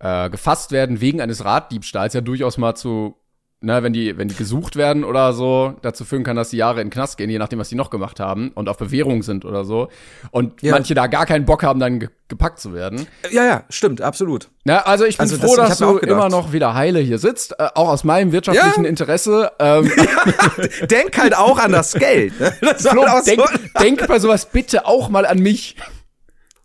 äh, 0.00 0.30
gefasst 0.30 0.72
werden 0.72 1.00
wegen 1.00 1.20
eines 1.20 1.44
Raddiebstahls 1.44 2.14
ja 2.14 2.20
durchaus 2.22 2.58
mal 2.58 2.74
zu, 2.74 3.14
ne, 3.62 3.82
wenn 3.82 3.92
die, 3.92 4.18
wenn 4.18 4.28
die 4.28 4.34
gesucht 4.34 4.76
werden 4.76 5.04
oder 5.04 5.32
so, 5.32 5.74
dazu 5.82 6.04
führen 6.04 6.24
kann, 6.24 6.36
dass 6.36 6.50
die 6.50 6.56
Jahre 6.58 6.80
in 6.80 6.88
den 6.88 6.92
Knast 6.92 7.16
gehen, 7.16 7.30
je 7.30 7.38
nachdem, 7.38 7.58
was 7.58 7.68
die 7.68 7.74
noch 7.74 7.90
gemacht 7.90 8.20
haben 8.20 8.50
und 8.54 8.68
auf 8.68 8.76
Bewährung 8.78 9.22
sind 9.22 9.44
oder 9.44 9.64
so. 9.64 9.88
Und 10.30 10.60
Ja. 10.62 10.72
manche 10.72 10.94
da 10.94 11.06
gar 11.06 11.26
keinen 11.26 11.44
Bock 11.46 11.62
haben, 11.62 11.80
dann 11.80 12.00
ge 12.00 12.08
gepackt 12.28 12.60
zu 12.60 12.72
werden. 12.72 13.06
ja, 13.30 13.44
ja, 13.44 13.64
stimmt, 13.68 14.00
absolut. 14.00 14.48
Na, 14.64 14.78
also 14.86 15.04
ich 15.04 15.18
bin 15.18 15.22
Also 15.24 15.36
das- 15.36 15.44
froh, 15.44 15.62
ich 15.62 15.68
dass 15.68 15.76
du 15.78 15.98
immer 15.98 16.30
noch 16.30 16.52
wieder 16.54 16.72
heile 16.74 16.98
hier 17.00 17.18
sitzt, 17.18 17.52
äh, 17.60 17.68
auch 17.74 17.88
aus 17.90 18.04
meinem 18.04 18.32
wirtschaftlichen 18.32 18.84
Ja. 18.84 18.88
Interesse. 18.88 19.52
Ähm, 19.58 19.90
Denk 20.90 21.18
halt 21.18 21.36
auch 21.36 21.58
an 21.58 21.72
das 21.72 21.92
Geld. 21.92 22.38
ne? 22.40 22.52
Das, 22.62 22.86
Flo, 22.88 23.02
auch 23.04 23.20
so- 23.22 23.30
denk, 23.30 23.42
denk 23.80 24.06
bei 24.08 24.18
sowas 24.18 24.46
bitte 24.46 24.86
auch 24.86 25.08
mal 25.10 25.26
an 25.26 25.40
mich. 25.40 25.76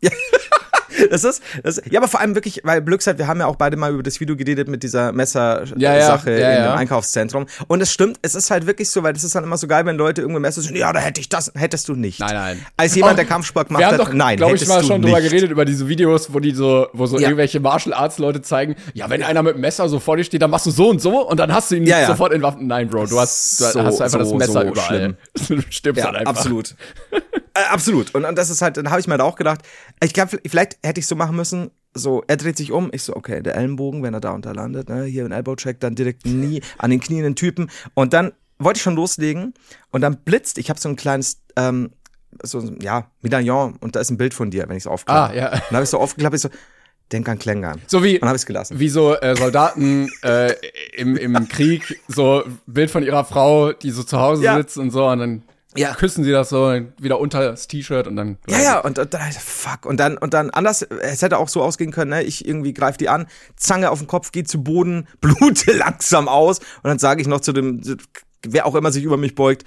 das 1.11 1.23
ist, 1.23 1.43
das, 1.63 1.81
ja, 1.89 1.99
aber 1.99 2.07
vor 2.07 2.19
allem 2.19 2.33
wirklich, 2.35 2.61
weil 2.63 2.81
Glückszeit, 2.81 3.17
wir 3.17 3.27
haben 3.27 3.39
ja 3.39 3.45
auch 3.45 3.55
beide 3.55 3.77
mal 3.77 3.93
über 3.93 4.03
das 4.03 4.19
Video 4.19 4.35
geredet 4.35 4.67
mit 4.67 4.83
dieser 4.83 5.11
Messer-Sache 5.11 5.73
Ja, 5.77 5.95
ja, 5.95 5.99
ja, 5.99 6.25
in 6.57 6.63
ja. 6.63 6.71
dem 6.71 6.77
Einkaufszentrum. 6.77 7.45
Und 7.67 7.81
es 7.81 7.91
stimmt, 7.91 8.17
es 8.21 8.35
ist 8.35 8.49
halt 8.51 8.65
wirklich 8.67 8.89
so, 8.89 9.03
weil 9.03 9.13
das 9.13 9.23
ist 9.23 9.35
dann 9.35 9.43
immer 9.43 9.57
so 9.57 9.67
geil, 9.67 9.85
wenn 9.85 9.95
Leute 9.97 10.21
irgendwo 10.21 10.39
Messer 10.39 10.61
sind, 10.61 10.75
ja, 10.77 10.91
da 10.93 10.99
hätte 10.99 11.19
ich 11.21 11.29
das, 11.29 11.51
hättest 11.55 11.87
du 11.89 11.93
nicht. 11.95 12.19
Nein, 12.19 12.33
nein. 12.33 12.65
Als 12.77 12.95
jemand, 12.95 13.13
Auch- 13.13 13.15
der 13.17 13.25
Kampfsport 13.25 13.67
gemacht 13.67 13.85
hat, 13.85 13.99
doch, 13.99 14.11
nein, 14.13 14.37
glaube 14.37 14.55
ich, 14.55 14.61
hättest 14.61 14.69
mal 14.75 14.81
du 14.81 14.87
schon 14.87 15.01
drüber 15.01 15.21
geredet, 15.21 15.51
über 15.51 15.65
diese 15.65 15.87
Videos, 15.87 16.33
wo 16.33 16.39
die 16.39 16.51
so, 16.51 16.87
wo 16.93 17.05
so 17.05 17.17
Ja. 17.17 17.27
irgendwelche 17.27 17.59
Martial 17.59 17.93
Arts 17.93 18.17
Leute 18.17 18.41
zeigen, 18.41 18.75
ja, 18.93 19.09
wenn 19.09 19.21
einer 19.23 19.43
mit 19.43 19.55
dem 19.55 19.61
Messer 19.61 19.87
so 19.89 19.99
vor 19.99 20.17
dir 20.17 20.23
steht, 20.23 20.41
dann 20.41 20.49
machst 20.51 20.65
du 20.65 20.71
so 20.71 20.89
und 20.89 21.01
so 21.01 21.27
und 21.27 21.39
dann 21.39 21.53
hast 21.53 21.69
du 21.71 21.75
ihn 21.75 21.85
Ja, 21.85 21.99
ja. 21.99 22.07
sofort 22.07 22.33
in 22.33 22.41
Waffen. 22.41 22.65
Nein, 22.67 22.87
Bro, 22.89 23.07
du 23.07 23.19
hast, 23.19 23.59
du 23.59 23.65
So, 23.65 23.83
hast 23.83 24.01
einfach 24.01 24.19
das 24.19 24.29
so, 24.29 24.35
Messer 24.35 24.51
so 24.53 24.61
überall. 24.63 25.15
Du 25.47 25.61
stirbst 25.69 25.99
Ja, 26.03 26.11
dann 26.11 26.15
einfach. 26.17 26.35
absolut. 26.35 26.75
äh, 27.59 27.65
absolut. 27.69 28.13
Und, 28.15 28.25
und 28.25 28.37
das 28.37 28.49
ist 28.49 28.61
halt, 28.61 28.77
dann 28.77 28.89
habe 28.89 28.99
ich 28.99 29.07
mir 29.07 29.13
halt 29.13 29.21
auch 29.21 29.35
gedacht, 29.35 29.61
ich 30.03 30.13
glaube, 30.13 30.39
vielleicht 30.47 30.77
hätte 30.83 30.99
ich 30.99 31.07
so 31.07 31.15
machen 31.15 31.35
müssen, 31.35 31.71
so, 31.93 32.23
er 32.27 32.37
dreht 32.37 32.57
sich 32.57 32.71
um, 32.71 32.89
ich 32.93 33.03
so, 33.03 33.15
okay, 33.15 33.41
der 33.41 33.55
Ellenbogen, 33.55 34.03
wenn 34.03 34.13
er 34.13 34.19
da 34.19 34.37
da 34.37 34.51
landet, 34.51 34.89
ne, 34.89 35.03
hier 35.05 35.25
ein 35.25 35.31
Elbow-Check, 35.31 35.79
dann 35.79 35.95
direkt 35.95 36.25
nie 36.25 36.61
an 36.77 36.91
den 36.91 36.99
Knien 36.99 37.23
den 37.23 37.35
Typen. 37.35 37.69
Und 37.95 38.13
dann 38.13 38.33
wollte 38.59 38.77
ich 38.77 38.83
schon 38.83 38.95
loslegen 38.95 39.53
und 39.91 40.01
dann 40.01 40.17
blitzt, 40.17 40.57
ich 40.57 40.69
habe 40.69 40.79
so 40.79 40.89
ein 40.89 40.95
kleines, 40.95 41.41
ähm, 41.55 41.91
so, 42.43 42.59
ja, 42.81 43.09
Medaillon 43.21 43.77
und 43.79 43.95
da 43.95 43.99
ist 43.99 44.11
ein 44.11 44.17
Bild 44.17 44.33
von 44.33 44.51
dir, 44.51 44.67
wenn 44.67 44.77
ich 44.77 44.83
es 44.83 44.87
aufklappe. 44.87 45.33
Ah, 45.33 45.35
ja. 45.35 45.45
Und 45.53 45.61
dann 45.69 45.75
habe 45.77 45.83
ich 45.83 45.89
so 45.89 45.97
aufgeklappt, 45.99 46.35
ich 46.35 46.41
so, 46.41 46.49
denk 47.11 47.27
an 47.29 47.39
Klängern. 47.39 47.81
So 47.87 48.03
wie, 48.03 48.15
Und 48.15 48.21
dann 48.21 48.29
habe 48.29 48.35
ich 48.35 48.41
es 48.41 48.45
gelassen. 48.45 48.79
wie 48.79 48.89
so 48.89 49.15
äh, 49.15 49.35
Soldaten 49.35 50.09
äh, 50.23 50.53
im, 50.95 51.15
im 51.17 51.47
Krieg, 51.47 51.99
so 52.07 52.43
Bild 52.67 52.91
von 52.91 53.01
ihrer 53.01 53.23
Frau, 53.25 53.71
die 53.71 53.91
so 53.91 54.03
zu 54.03 54.19
Hause 54.19 54.43
Ja. 54.43 54.57
sitzt 54.57 54.77
und 54.77 54.91
so 54.91 55.07
und 55.07 55.19
dann 55.19 55.41
Ja. 55.75 55.93
küssen 55.93 56.23
sie 56.23 56.31
das 56.31 56.49
so 56.49 56.79
wieder 56.99 57.19
unter 57.19 57.41
das 57.41 57.67
T-Shirt 57.67 58.07
und 58.07 58.15
dann. 58.15 58.37
Ja, 58.47 58.59
ja, 58.59 58.79
und, 58.79 58.97
und 58.97 59.13
dann, 59.13 59.31
fuck. 59.31 59.85
Und 59.85 59.99
dann, 59.99 60.17
und 60.17 60.33
dann 60.33 60.49
anders, 60.49 60.81
es 60.81 61.21
hätte 61.21 61.37
auch 61.37 61.49
so 61.49 61.61
ausgehen 61.61 61.91
können, 61.91 62.11
ne? 62.11 62.23
Ich 62.23 62.47
irgendwie 62.47 62.73
greife 62.73 62.97
die 62.97 63.09
an, 63.09 63.27
Zange 63.55 63.91
auf 63.91 63.99
den 63.99 64.07
Kopf, 64.07 64.31
geht 64.31 64.47
zu 64.47 64.63
Boden, 64.63 65.07
blute 65.21 65.73
langsam 65.73 66.27
aus. 66.27 66.59
Und 66.59 66.85
dann 66.85 66.99
sage 66.99 67.21
ich 67.21 67.27
noch 67.27 67.41
zu 67.41 67.53
dem, 67.53 67.81
wer 68.43 68.65
auch 68.65 68.75
immer 68.75 68.91
sich 68.91 69.03
über 69.03 69.17
mich 69.17 69.35
beugt, 69.35 69.65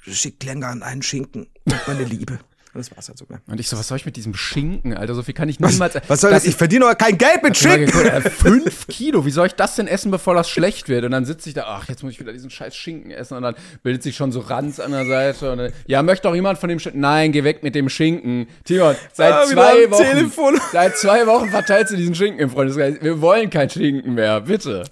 schick 0.00 0.42
Längern 0.44 0.82
einen 0.82 1.02
Schinken 1.02 1.48
meine 1.86 2.04
Liebe. 2.04 2.38
Und 2.72 2.78
das 2.78 2.94
war's 2.96 3.08
halt 3.08 3.18
so. 3.18 3.24
Ne? 3.28 3.40
Und 3.48 3.58
ich 3.58 3.68
so, 3.68 3.76
was 3.76 3.88
soll 3.88 3.96
ich 3.96 4.06
mit 4.06 4.14
diesem 4.14 4.32
Schinken, 4.34 4.96
Alter? 4.96 5.14
So 5.14 5.24
viel 5.24 5.34
kann 5.34 5.48
ich 5.48 5.58
niemals. 5.58 5.94
Was 6.06 6.20
soll 6.20 6.30
das? 6.30 6.44
Ich 6.44 6.54
verdiene 6.54 6.84
doch 6.84 6.96
kein 6.96 7.18
Geld 7.18 7.42
mit 7.42 7.56
ich 7.56 7.64
mal 7.64 7.70
Schinken. 7.78 7.86
geguckt, 7.86 8.26
äh, 8.26 8.30
Fünf 8.30 8.86
Kilo, 8.86 9.26
wie 9.26 9.32
soll 9.32 9.48
ich 9.48 9.54
das 9.54 9.74
denn 9.74 9.88
essen, 9.88 10.12
bevor 10.12 10.36
das 10.36 10.48
schlecht 10.48 10.88
wird? 10.88 11.04
Und 11.04 11.10
dann 11.10 11.24
sitze 11.24 11.48
ich 11.48 11.54
da, 11.56 11.64
ach, 11.66 11.88
jetzt 11.88 12.04
muss 12.04 12.12
ich 12.12 12.20
wieder 12.20 12.32
diesen 12.32 12.48
scheiß 12.48 12.76
Schinken 12.76 13.10
essen. 13.10 13.36
Und 13.36 13.42
dann 13.42 13.56
bildet 13.82 14.04
sich 14.04 14.14
schon 14.14 14.30
so 14.30 14.38
Ranz 14.38 14.78
an 14.78 14.92
der 14.92 15.04
Seite. 15.04 15.50
Und 15.50 15.58
dann, 15.58 15.72
ja, 15.88 16.02
möchte 16.04 16.28
auch 16.28 16.34
jemand 16.34 16.58
von 16.60 16.68
dem 16.68 16.78
Schinken? 16.78 17.00
Nein, 17.00 17.32
geh 17.32 17.42
weg 17.42 17.64
mit 17.64 17.74
dem 17.74 17.88
Schinken. 17.88 18.46
Timon, 18.64 18.94
seit 19.14 19.32
Ah, 19.32 19.46
zwei 19.46 19.90
Wochen, 19.90 20.02
Telefon. 20.04 20.60
seit 20.70 20.96
zwei 20.96 21.26
Wochen 21.26 21.48
verteilst 21.50 21.92
du 21.92 21.96
diesen 21.96 22.14
Schinken 22.14 22.38
im 22.38 22.50
Freundeskreis. 22.50 22.94
Wir 23.00 23.20
wollen 23.20 23.50
kein 23.50 23.68
Schinken 23.68 24.14
mehr, 24.14 24.42
bitte. 24.42 24.84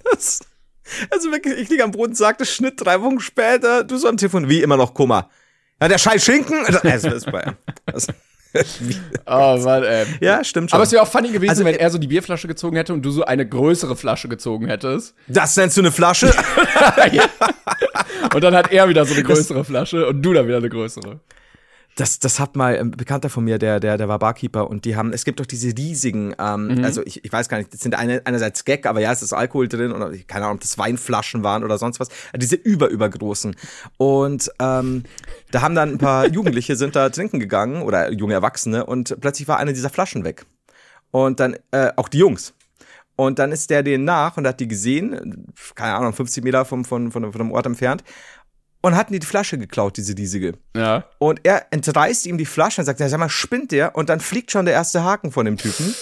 Also 1.11 1.31
wirklich, 1.31 1.59
ich 1.59 1.69
liege 1.69 1.85
am 1.85 1.91
Boden, 1.91 2.15
sagte 2.15 2.47
Schnitt 2.47 2.75
drei 2.79 3.03
Wochen 3.03 3.21
später, 3.21 3.85
du 3.85 3.99
so 3.99 4.09
am 4.09 4.17
Telefon, 4.17 4.49
wie 4.49 4.63
immer 4.63 4.77
noch 4.79 4.95
Kummer. 4.95 5.29
Ja, 5.81 5.89
der 5.89 5.99
scheiß 5.99 6.25
Schinken. 6.25 6.65
Also, 6.67 6.79
es 6.83 7.05
ist 7.05 7.31
bei, 7.31 7.53
das, 7.87 8.09
Oh 9.27 9.59
Mann, 9.63 9.85
ey. 9.85 10.07
ja, 10.21 10.43
stimmt 10.43 10.71
schon. 10.71 10.77
Aber 10.77 10.85
es 10.85 10.93
wäre 10.93 11.03
auch 11.03 11.09
funny 11.09 11.31
gewesen, 11.31 11.51
Also, 11.51 11.65
wenn 11.65 11.75
äh, 11.75 11.79
er 11.79 11.91
so 11.91 11.99
die 11.99 12.07
Bierflasche 12.07 12.49
gezogen 12.49 12.77
hätte 12.77 12.93
und 12.93 13.03
du 13.03 13.11
so 13.11 13.25
eine 13.25 13.47
größere 13.47 13.97
Flasche 13.97 14.29
gezogen 14.29 14.67
hättest. 14.69 15.15
das 15.29 15.57
nennst 15.57 15.77
du 15.77 15.83
eine 15.83 15.93
Flasche? 15.93 16.33
Und 18.35 18.45
dann 18.45 18.55
hat 18.55 18.73
er 18.73 18.89
wieder 18.89 19.05
so 19.07 19.15
eine 19.15 19.23
größere 19.23 19.65
Flasche 19.65 20.07
und 20.07 20.23
du 20.23 20.33
dann 20.33 20.47
wieder 20.47 20.59
eine 20.59 20.69
größere. 20.69 21.21
Das, 21.99 22.21
das 22.21 22.39
hat 22.39 22.55
mal 22.55 22.79
ein 22.79 22.93
Bekannter 22.93 23.29
von 23.29 23.43
mir, 23.43 23.59
der, 23.59 23.81
der, 23.81 23.99
der 23.99 24.09
war 24.09 24.21
Barkeeper 24.21 24.71
und 24.71 24.85
die 24.85 24.95
haben, 24.95 25.13
es 25.13 25.25
gibt 25.25 25.41
doch 25.41 25.47
diese 25.47 25.77
riesigen, 25.77 26.33
ähm, 26.39 26.81
also 26.85 27.03
ich, 27.05 27.25
ich 27.25 27.33
weiß 27.33 27.49
gar 27.49 27.59
nicht, 27.59 27.75
das 27.75 27.81
sind 27.81 27.97
eine, 27.97 28.23
einerseits 28.25 28.65
Gag, 28.65 28.87
aber 28.87 29.01
ja, 29.01 29.11
es 29.11 29.21
ist 29.21 29.33
Alkohol 29.33 29.67
drin 29.67 29.91
oder 29.91 30.13
keine 30.29 30.45
Ahnung, 30.45 30.59
ob 30.59 30.61
das 30.61 30.79
Weinflaschen 30.79 31.43
waren 31.43 31.65
oder 31.65 31.77
sonst 31.77 31.99
was. 31.99 32.09
Also 32.33 32.39
diese 32.39 32.55
über, 32.55 32.89
übergroßen. 32.89 33.57
Und 33.97 34.49
ähm, 34.61 35.03
da 35.51 35.61
haben 35.61 35.75
dann 35.75 35.91
ein 35.91 35.99
paar 35.99 36.27
Jugendliche 36.33 36.77
sind 36.77 36.95
da 36.95 37.11
trinken 37.11 37.41
gegangen 37.41 37.83
oder 37.83 38.13
junge 38.13 38.35
Erwachsene 38.35 38.87
und 38.87 39.21
plötzlich 39.21 39.49
war 39.49 39.59
eine 39.59 39.73
dieser 39.73 39.91
Flaschen 39.91 40.23
weg. 40.23 40.47
Und 41.11 41.41
dann, 41.41 41.57
äh, 41.73 41.91
auch 41.97 42.09
die 42.09 42.19
Jungs. 42.19 42.55
Und 43.21 43.41
dann 43.41 43.51
ist 43.51 43.71
der 43.71 43.83
denen 43.83 44.05
nach 44.05 44.37
und 44.37 44.47
hat 44.47 44.61
die 44.61 44.69
gesehen, 44.69 45.53
keine 45.75 45.97
Ahnung, 45.97 46.13
50 46.13 46.45
Meter 46.45 46.65
vom, 46.65 46.85
von, 46.85 47.11
von, 47.11 47.33
von 47.33 47.39
dem 47.41 47.51
Ort 47.51 47.67
entfernt, 47.67 48.05
und 48.81 48.97
hatten 48.97 49.13
die 49.13 49.19
die 49.19 49.27
Flasche 49.27 49.59
geklaut, 49.59 49.97
diese 49.97 50.17
riesige. 50.17 50.55
Ja. 50.77 51.05
Und 51.19 51.41
er 51.43 51.67
entreißt 51.71 52.27
ihm 52.27 52.39
die 52.39 52.47
Flasche 52.47 52.81
und 52.81 52.87
sagt, 52.87 53.01
ja, 53.01 53.09
sag 53.09 53.19
mal, 53.19 53.29
spinnt 53.29 53.73
der? 53.73 53.97
Und 53.97 54.09
dann 54.09 54.21
fliegt 54.21 54.51
schon 54.51 54.65
der 54.65 54.75
erste 54.75 55.03
Haken 55.03 55.33
von 55.33 55.45
dem 55.45 55.57
Typen. 55.57 55.95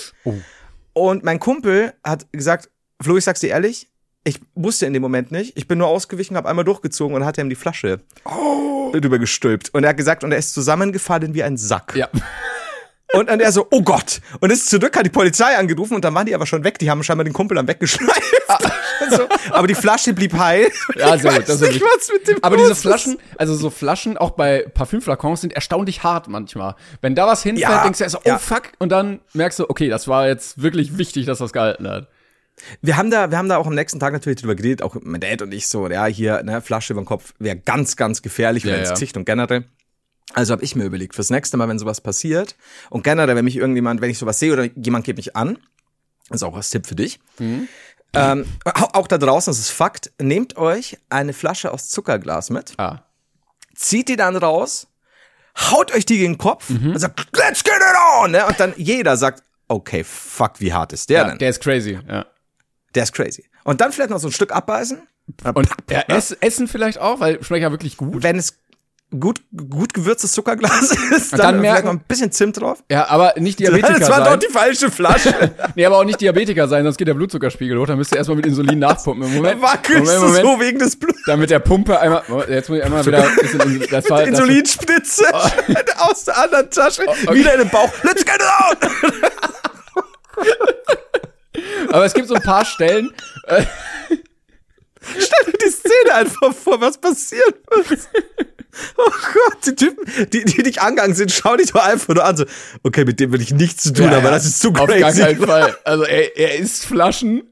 Und 0.92 1.24
mein 1.24 1.40
Kumpel 1.40 1.94
hat 2.04 2.26
gesagt, 2.32 2.70
Flo, 3.02 3.16
ich 3.16 3.24
sag's 3.24 3.40
dir 3.40 3.50
ehrlich, 3.50 3.90
ich 4.24 4.40
wusste 4.54 4.86
in 4.86 4.92
dem 4.92 5.02
Moment 5.02 5.30
nicht. 5.30 5.56
Ich 5.56 5.68
bin 5.68 5.78
nur 5.78 5.86
ausgewichen, 5.86 6.36
habe 6.36 6.48
einmal 6.48 6.64
durchgezogen 6.64 7.14
und 7.14 7.24
hat 7.24 7.38
ihm 7.38 7.48
die 7.48 7.54
Flasche 7.54 8.00
drüber 8.24 9.18
gestülpt. 9.18 9.72
Und 9.74 9.84
er 9.84 9.90
hat 9.90 9.96
gesagt, 9.96 10.24
und 10.24 10.32
er 10.32 10.38
ist 10.38 10.52
zusammengefallen 10.52 11.34
wie 11.34 11.42
ein 11.42 11.56
Sack. 11.56 11.94
Ja. 11.94 12.08
Und 13.18 13.28
dann 13.30 13.40
er 13.40 13.52
so, 13.52 13.66
oh 13.70 13.82
Gott. 13.82 14.20
Und 14.40 14.50
ist 14.50 14.68
zurück, 14.68 14.96
hat 14.96 15.06
die 15.06 15.10
Polizei 15.10 15.56
angerufen 15.56 15.94
und 15.94 16.04
dann 16.04 16.14
waren 16.14 16.26
die 16.26 16.34
aber 16.34 16.46
schon 16.46 16.64
weg. 16.64 16.78
Die 16.78 16.90
haben 16.90 17.02
scheinbar 17.02 17.24
den 17.24 17.32
Kumpel 17.32 17.56
dann 17.56 17.68
weggeschleift. 17.68 18.22
so. 19.10 19.28
Aber 19.50 19.66
die 19.66 19.74
Flasche 19.74 20.12
blieb 20.12 20.36
heil. 20.36 20.70
Ja, 20.96 21.16
sehr 21.18 21.32
gut. 21.34 21.48
Das 21.48 21.60
nicht, 21.60 21.80
was 21.80 22.10
mit 22.12 22.28
dem 22.28 22.38
Aber 22.42 22.56
diese. 22.56 22.74
Flaschen, 22.74 23.18
also 23.38 23.54
so 23.54 23.70
Flaschen, 23.70 24.16
auch 24.16 24.30
bei 24.30 24.66
Parfümflakons, 24.74 25.40
sind 25.40 25.52
erstaunlich 25.52 26.02
hart 26.02 26.28
manchmal. 26.28 26.74
Wenn 27.00 27.14
da 27.14 27.26
was 27.26 27.42
hinfällt, 27.42 27.70
Ja, 27.70 27.82
denkst 27.82 27.98
du 27.98 28.04
erst 28.04 28.12
so, 28.14 28.20
oh 28.24 28.28
ja. 28.28 28.38
fuck, 28.38 28.72
und 28.78 28.90
dann 28.90 29.20
merkst 29.32 29.58
du, 29.58 29.70
okay, 29.70 29.88
das 29.88 30.08
war 30.08 30.26
jetzt 30.26 30.62
wirklich 30.62 30.98
wichtig, 30.98 31.26
dass 31.26 31.38
das 31.38 31.52
gehalten 31.52 31.88
hat. 31.88 32.08
Wir 32.80 32.96
haben 32.96 33.10
da, 33.10 33.30
wir 33.30 33.38
haben 33.38 33.48
da 33.48 33.58
auch 33.58 33.66
am 33.66 33.74
nächsten 33.74 34.00
Tag 34.00 34.12
natürlich 34.12 34.40
drüber 34.40 34.54
geredet, 34.54 34.82
auch 34.82 34.96
mein 35.02 35.20
Dad 35.20 35.42
und 35.42 35.52
ich 35.52 35.66
so, 35.68 35.88
ja, 35.88 36.06
hier, 36.06 36.42
ne, 36.42 36.62
Flasche 36.62 36.94
über 36.94 37.02
den 37.02 37.06
Kopf 37.06 37.34
wäre 37.38 37.56
ganz, 37.56 37.96
ganz 37.96 38.22
gefährlich 38.22 38.64
Ja, 38.64 38.72
für 38.72 38.78
ins 38.78 38.88
ja. 38.88 38.94
Gesicht 38.94 39.16
und 39.16 39.24
generell. 39.26 39.64
Also 40.34 40.52
habe 40.52 40.64
ich 40.64 40.74
mir 40.76 40.84
überlegt, 40.84 41.14
fürs 41.14 41.30
nächste 41.30 41.56
Mal, 41.56 41.68
wenn 41.68 41.78
sowas 41.78 42.00
passiert 42.00 42.56
und 42.90 43.04
generell, 43.04 43.36
wenn 43.36 43.44
mich 43.44 43.56
irgendjemand, 43.56 44.00
wenn 44.00 44.10
ich 44.10 44.18
sowas 44.18 44.38
sehe 44.38 44.52
oder 44.52 44.64
jemand 44.64 45.04
geht 45.04 45.16
mich 45.16 45.36
an, 45.36 45.58
ist 46.30 46.42
auch 46.42 46.52
was 46.54 46.70
Tipp 46.70 46.86
für 46.86 46.96
dich. 46.96 47.20
Mhm. 47.38 47.68
Ähm, 48.12 48.46
auch, 48.64 49.06
da 49.08 49.18
draußen, 49.18 49.50
das 49.50 49.58
ist 49.58 49.70
Fakt, 49.70 50.10
nehmt 50.20 50.56
euch 50.56 50.98
eine 51.10 51.32
Flasche 51.32 51.72
aus 51.72 51.88
Zuckerglas 51.88 52.50
mit, 52.50 52.72
Ah. 52.78 53.04
zieht 53.74 54.08
die 54.08 54.16
dann 54.16 54.36
raus, 54.36 54.88
haut 55.70 55.94
euch 55.94 56.06
die 56.06 56.18
gegen 56.18 56.32
den 56.34 56.38
Kopf 56.38 56.70
Mhm. 56.70 56.92
und 56.92 56.98
sagt, 56.98 57.26
let's 57.36 57.62
get 57.62 57.74
it 57.74 57.96
on! 58.22 58.30
Ne? 58.32 58.46
Und 58.46 58.58
dann 58.58 58.74
jeder 58.76 59.16
sagt, 59.16 59.42
okay, 59.68 60.02
fuck, 60.04 60.60
wie 60.60 60.72
hart 60.72 60.92
ist 60.92 61.08
der 61.10 61.18
Ja, 61.22 61.28
denn? 61.28 61.38
der 61.38 61.50
ist 61.50 61.60
crazy, 61.62 61.98
ja. 62.08 62.26
Der 62.94 63.02
ist 63.02 63.12
crazy. 63.12 63.44
Und 63.64 63.80
dann 63.80 63.92
vielleicht 63.92 64.10
noch 64.10 64.18
so 64.20 64.28
ein 64.28 64.32
Stück 64.32 64.52
abbeißen. 64.52 65.06
Und 65.54 65.68
ja, 65.90 66.00
ess, 66.08 66.30
Essen 66.32 66.68
vielleicht 66.68 66.98
auch, 66.98 67.20
weil 67.20 67.42
schmeckt 67.42 67.62
ja 67.62 67.70
wirklich 67.70 67.96
gut. 67.96 68.22
wenn 68.22 68.38
es 68.38 68.58
gut, 69.20 69.40
gut 69.70 69.94
gewürztes 69.94 70.32
Zuckerglas 70.32 70.90
ist, 71.16 71.32
dann, 71.32 71.38
dann 71.40 71.60
merken- 71.60 71.86
noch 71.86 71.92
ein 71.94 72.00
bisschen 72.00 72.32
Zimt 72.32 72.60
drauf. 72.60 72.82
Ja, 72.90 73.08
aber 73.08 73.34
nicht 73.38 73.58
Diabetiker 73.60 73.98
Das 73.98 74.08
war 74.10 74.24
sein. 74.24 74.32
doch 74.32 74.38
die 74.46 74.52
falsche 74.52 74.90
Flasche. 74.90 75.34
Nee, 75.74 75.84
aber 75.84 75.98
auch 75.98 76.04
nicht 76.04 76.20
Diabetiker 76.20 76.68
sein, 76.68 76.84
sonst 76.84 76.96
geht 76.96 77.06
der 77.08 77.14
Blutzuckerspiegel 77.14 77.78
hoch. 77.78 77.86
Dann 77.86 77.98
müsst 77.98 78.12
ihr 78.12 78.18
erstmal 78.18 78.36
mit 78.36 78.46
Insulin 78.46 78.78
nachpumpen. 78.78 79.26
Im 79.28 79.34
Moment, 79.34 79.60
Wackelst 79.62 80.04
Moment, 80.04 80.16
du 80.22 80.26
Moment. 80.26 80.44
so 80.46 80.60
wegen 80.60 80.78
des 80.78 80.96
Blut. 80.98 81.14
Damit 81.26 81.50
der 81.50 81.58
Pumpe 81.58 81.98
einmal, 82.00 82.22
jetzt 82.48 82.68
muss 82.68 82.78
ich 82.78 82.84
einmal 82.84 83.04
wieder 83.04 83.18
ein 83.28 83.36
bisschen, 83.40 83.60
Insul- 83.60 83.90
das 83.90 84.08
war, 84.10 84.20
das, 84.20 84.28
Insulinspritze 84.28 85.24
aus 85.98 86.24
der 86.24 86.38
anderen 86.42 86.70
Tasche, 86.70 87.02
Oh, 87.06 87.10
okay. 87.10 87.34
wieder 87.34 87.52
in 87.54 87.60
den 87.60 87.68
Bauch. 87.70 87.90
Let's 88.02 88.24
get 88.24 88.36
it 88.36 88.42
out! 88.42 88.78
aber 91.92 92.04
es 92.04 92.14
gibt 92.14 92.28
so 92.28 92.34
ein 92.34 92.42
paar 92.42 92.64
Stellen, 92.64 93.10
äh, 93.46 93.62
Stell 95.18 95.52
dir 95.52 95.58
die 95.64 95.70
Szene 95.70 96.14
einfach 96.14 96.54
vor, 96.54 96.80
was 96.80 96.98
passiert 96.98 97.54
wird. 97.70 97.98
Oh 98.98 99.10
Gott, 99.32 99.56
die 99.64 99.74
Typen, 99.74 100.04
die, 100.34 100.44
die 100.44 100.62
dich 100.62 100.82
angegangen 100.82 101.14
sind, 101.14 101.32
schau 101.32 101.56
dich 101.56 101.72
doch 101.72 101.82
einfach 101.82 102.14
nur 102.14 102.22
an. 102.22 102.36
So, 102.36 102.44
okay, 102.82 103.06
mit 103.06 103.18
dem 103.20 103.32
will 103.32 103.40
ich 103.40 103.50
nichts 103.54 103.84
zu 103.84 103.92
tun, 103.94 104.04
Ja, 104.10 104.18
aber 104.18 104.24
ja. 104.26 104.30
das 104.32 104.44
ist 104.44 104.60
zu 104.60 104.68
Auf 104.68 104.74
gar 104.74 104.86
crazy. 104.88 105.22
keinen 105.22 105.46
Fall. 105.46 105.78
Also 105.84 106.04
er, 106.04 106.36
er 106.36 106.58
isst 106.58 106.84
Flaschen 106.84 107.44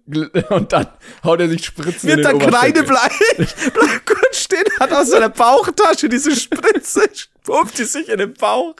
und 0.50 0.70
dann 0.74 0.86
haut 1.24 1.40
er 1.40 1.48
sich 1.48 1.64
Spritzen 1.64 2.10
in 2.10 2.16
Wird 2.16 2.18
den 2.18 2.24
dann 2.24 2.34
Oberschenkel. 2.48 2.84
kreidebleich, 2.84 3.38
bleibt 3.72 4.04
kurz 4.06 4.36
stehen, 4.38 4.64
hat 4.78 4.92
aus 4.92 5.08
seiner 5.08 5.30
Bauchtasche 5.30 6.10
diese 6.10 6.36
Spritze, 6.36 7.04
pumpt 7.44 7.78
die 7.78 7.84
sich 7.84 8.08
in 8.08 8.18
den 8.18 8.34
Bauch. 8.34 8.74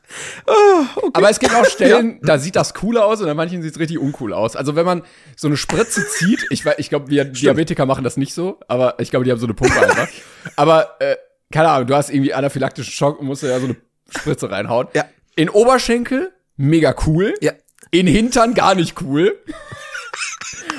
Oh, 0.46 0.85
okay. 0.96 1.11
Aber 1.12 1.31
es 1.31 1.38
gibt 1.38 1.55
auch 1.55 1.64
Stellen, 1.70 2.18
da 2.22 2.38
sieht 2.38 2.57
das 2.57 2.74
cooler 2.74 3.05
aus 3.05 3.20
und 3.20 3.29
an 3.29 3.37
manchen 3.37 3.62
sieht 3.62 3.72
es 3.72 3.79
richtig 3.79 3.98
uncool 3.98 4.33
aus. 4.33 4.57
Also 4.57 4.74
wenn 4.74 4.85
man 4.87 5.03
so 5.37 5.46
eine 5.46 5.57
Spritze 5.57 6.05
zieht, 6.09 6.46
ich 6.50 6.66
weiß, 6.66 6.74
ich 6.79 6.88
glaube, 6.88 7.09
wir 7.09 7.24
Diabetiker 7.24 7.87
machen 7.87 8.03
das 8.03 8.16
nicht 8.16 8.35
so, 8.35 8.59
aber 8.66 8.98
ich 8.98 9.11
glaube, 9.11 9.24
die 9.24 9.31
haben 9.31 9.38
so 9.38 9.46
eine 9.46 9.55
Pumpe 9.55 9.81
einfach. 9.81 10.09
Aber 10.57 10.96
äh, 11.00 11.16
keine 11.53 11.68
Ahnung, 11.68 11.87
du 11.87 11.94
hast 11.94 12.11
irgendwie 12.11 12.35
anaphylaktischen 12.35 12.92
Schock 12.92 13.20
und 13.20 13.27
musst 13.27 13.42
ja 13.42 13.59
so 13.61 13.66
eine 13.66 13.77
Spritze 14.11 14.50
reinhauen. 14.50 14.88
Ja. 14.94 15.05
In 15.37 15.48
Oberschenkel 15.48 16.33
mega 16.57 16.94
cool. 17.07 17.35
Ja. 17.40 17.53
In 17.90 18.07
Hintern 18.07 18.55
gar 18.55 18.74
nicht 18.74 19.00
cool. 19.03 19.38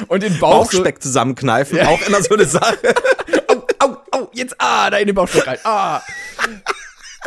Und 0.08 0.24
in 0.24 0.38
Bauch 0.40 0.72
so, 0.72 0.78
Bauchspeck 0.80 1.02
zusammenkneifen, 1.02 1.80
auch 1.82 2.02
immer 2.08 2.22
so 2.22 2.34
eine 2.34 2.46
Sache. 2.46 2.78
au, 3.48 3.66
au, 3.80 3.98
au, 4.12 4.30
jetzt 4.34 4.56
ah, 4.58 4.90
da 4.90 4.98
in 4.98 5.08
den 5.08 5.16
Bauchspeck 5.16 5.48
rein. 5.48 5.60
Ah. 5.64 6.02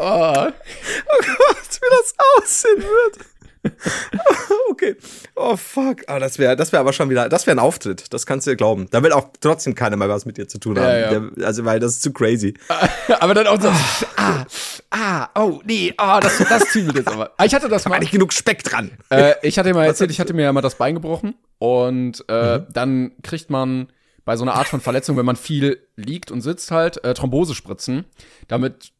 Ah. 0.00 0.52
Oh 0.52 1.18
Gott, 1.18 1.80
wie 1.80 1.90
das 1.90 2.14
aussehen 2.36 2.82
wird. 2.82 3.18
Okay. 4.70 4.94
Oh 5.34 5.56
fuck. 5.56 6.02
Aber 6.06 6.20
das 6.20 6.38
wäre 6.38 6.54
das 6.54 6.72
wäre 6.72 6.80
aber 6.80 6.92
schon 6.92 7.10
wieder, 7.10 7.28
das 7.28 7.46
wäre 7.46 7.56
ein 7.56 7.58
Auftritt. 7.58 8.12
Das 8.12 8.26
kannst 8.26 8.46
du 8.46 8.50
dir 8.50 8.56
glauben. 8.56 8.86
Da 8.90 9.02
will 9.02 9.12
auch 9.12 9.28
trotzdem 9.40 9.74
keiner 9.74 9.96
mehr 9.96 10.08
was 10.08 10.26
mit 10.26 10.36
dir 10.36 10.46
zu 10.46 10.58
tun 10.58 10.78
haben. 10.78 10.84
Ja, 10.86 10.98
ja. 11.12 11.20
Der, 11.20 11.46
also, 11.46 11.64
weil 11.64 11.80
das 11.80 11.92
ist 11.92 12.02
zu 12.02 12.12
crazy. 12.12 12.54
Aber 13.20 13.34
dann 13.34 13.46
auch 13.46 13.60
so, 13.60 13.68
ah, 14.16 14.44
ah, 14.90 15.28
oh, 15.34 15.60
nee, 15.64 15.92
ah, 15.96 16.20
das, 16.20 16.38
das 16.38 16.70
zügelt 16.70 16.96
jetzt 16.96 17.08
aber. 17.08 17.32
Ah, 17.36 17.44
Ich 17.44 17.54
hatte 17.54 17.68
das 17.68 17.86
mal. 17.88 17.98
Nicht 17.98 18.12
genug 18.12 18.32
Speck 18.32 18.62
dran. 18.62 18.92
Äh, 19.10 19.34
ich 19.42 19.58
hatte 19.58 19.72
mal 19.74 19.86
erzählt, 19.86 20.10
ich 20.10 20.20
hatte 20.20 20.34
mir 20.34 20.42
ja 20.42 20.52
mal 20.52 20.60
das 20.60 20.76
Bein 20.76 20.94
gebrochen 20.94 21.34
und 21.58 22.24
äh, 22.28 22.60
dann 22.72 23.12
kriegt 23.22 23.50
man 23.50 23.88
bei 24.28 24.36
so 24.36 24.44
einer 24.44 24.52
Art 24.54 24.66
von 24.68 24.82
Verletzung, 24.82 25.16
wenn 25.16 25.24
man 25.24 25.36
viel 25.36 25.80
liegt 25.96 26.30
und 26.30 26.42
sitzt 26.42 26.70
halt, 26.70 27.02
äh, 27.02 27.14
Thrombosespritzen, 27.14 28.04
damit, 28.46 28.92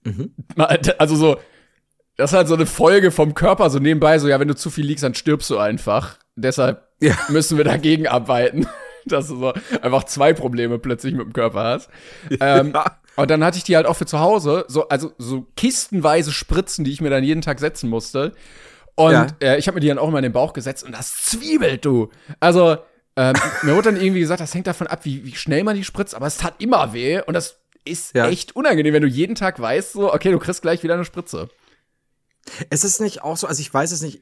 man, 0.57 0.79
also 0.97 1.17
so, 1.17 1.37
das 2.17 2.31
ist 2.33 2.37
halt 2.37 2.49
so 2.49 2.55
eine 2.55 2.65
Folge 2.65 3.11
vom 3.11 3.35
Körper, 3.35 3.69
so 3.69 3.79
nebenbei, 3.79 4.19
so, 4.19 4.27
ja, 4.27 4.41
wenn 4.41 4.49
du 4.49 4.57
zu 4.57 4.71
viel 4.71 4.87
liegst, 4.87 5.05
dann 5.05 5.13
stirbst 5.15 5.51
du 5.51 5.59
einfach. 5.59 6.17
Deshalb 6.35 6.83
Ja. 7.01 7.15
müssen 7.29 7.59
wir 7.59 7.65
dagegen 7.65 8.09
arbeiten, 8.09 8.67
dass 9.05 9.29
du 9.29 9.37
so 9.37 9.53
einfach 9.83 10.05
zwei 10.05 10.33
Probleme 10.33 10.79
plötzlich 10.79 11.13
mit 11.13 11.27
dem 11.27 11.33
Körper 11.35 11.63
hast. 11.63 11.91
Ähm, 12.41 12.73
Ja. 12.75 12.99
und 13.17 13.31
dann 13.31 13.45
hatte 13.45 13.59
ich 13.59 13.65
die 13.65 13.77
halt 13.77 13.85
auch 13.85 13.97
für 13.97 14.07
zu 14.07 14.21
Hause, 14.21 14.65
so, 14.69 14.89
also 14.89 15.13
so 15.19 15.47
kistenweise 15.57 16.33
Spritzen, 16.33 16.87
die 16.87 16.91
ich 16.91 17.03
mir 17.03 17.11
dann 17.11 17.23
jeden 17.23 17.43
Tag 17.43 17.61
setzen 17.61 17.91
musste. 17.91 18.33
Und 18.95 19.13
Ja. 19.13 19.27
äh, 19.43 19.59
ich 19.59 19.69
habe 19.69 19.75
mir 19.77 19.81
die 19.81 19.89
dann 19.89 19.99
auch 19.99 20.09
immer 20.09 20.19
in 20.21 20.25
den 20.25 20.33
Bauch 20.33 20.55
gesetzt 20.55 20.85
und 20.85 20.93
das 20.93 21.15
zwiebelt, 21.17 21.85
du. 21.85 22.09
Also, 22.41 22.79
ähm, 23.19 23.35
mir 23.63 23.75
wurde 23.75 23.93
dann 23.93 24.01
irgendwie 24.01 24.21
gesagt, 24.21 24.41
das 24.41 24.55
hängt 24.55 24.67
davon 24.69 24.87
ab, 24.87 25.01
wie, 25.05 25.25
wie 25.25 25.35
schnell 25.35 25.65
man 25.65 25.75
die 25.77 25.85
spritzt, 25.85 26.15
aber 26.15 26.27
es 26.27 26.37
tat 26.37 26.55
immer 26.59 26.93
weh 26.93 27.21
und 27.27 27.35
das 27.35 27.59
ist 27.85 28.15
Ja. 28.15 28.29
echt 28.29 28.55
unangenehm, 28.55 28.95
wenn 28.95 29.03
du 29.03 29.09
jeden 29.09 29.35
Tag 29.35 29.61
weißt, 29.61 29.93
so, 29.93 30.13
okay, 30.15 30.31
du 30.31 30.39
kriegst 30.39 30.63
gleich 30.63 30.83
wieder 30.83 30.95
eine 30.95 31.05
Spritze. 31.05 31.49
Es 32.71 32.85
ist 32.85 33.01
nicht 33.01 33.23
auch 33.23 33.37
so, 33.37 33.47
also 33.47 33.61
ich 33.61 33.73
weiß 33.73 33.93
es 33.93 34.01
nicht, 34.03 34.21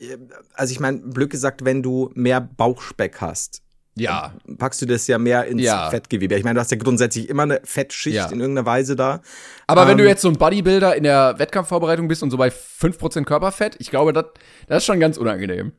also 0.54 0.72
ich 0.72 0.80
meine, 0.80 0.98
blöd 0.98 1.30
gesagt, 1.30 1.64
wenn 1.64 1.82
du 1.82 2.10
mehr 2.14 2.40
Bauchspeck 2.40 3.20
hast, 3.20 3.62
Ja. 3.94 4.34
packst 4.58 4.82
du 4.82 4.86
das 4.86 5.06
ja 5.06 5.18
mehr 5.18 5.44
ins 5.46 5.62
Ja. 5.62 5.90
Fettgewebe. 5.90 6.34
Ich 6.34 6.42
meine, 6.44 6.54
du 6.54 6.60
hast 6.60 6.70
ja 6.72 6.76
grundsätzlich 6.76 7.28
immer 7.28 7.44
eine 7.44 7.60
Fettschicht 7.64 8.16
Ja. 8.16 8.26
in 8.26 8.40
irgendeiner 8.40 8.66
Weise 8.66 8.96
da. 8.96 9.20
Aber 9.68 9.82
wenn 9.86 9.92
Ähm, 9.92 9.98
du 9.98 10.06
jetzt 10.08 10.22
so 10.22 10.28
ein 10.28 10.36
Bodybuilder 10.38 10.96
in 10.96 11.04
der 11.04 11.38
Wettkampfvorbereitung 11.38 12.08
bist 12.08 12.22
und 12.22 12.30
so 12.30 12.36
bei 12.36 12.48
5% 12.50 13.26
Körperfett, 13.26 13.76
ich 13.78 13.90
glaube, 13.90 14.12
das, 14.12 14.26
das 14.66 14.78
ist 14.78 14.86
schon 14.86 15.00
ganz 15.00 15.16
unangenehm. 15.18 15.72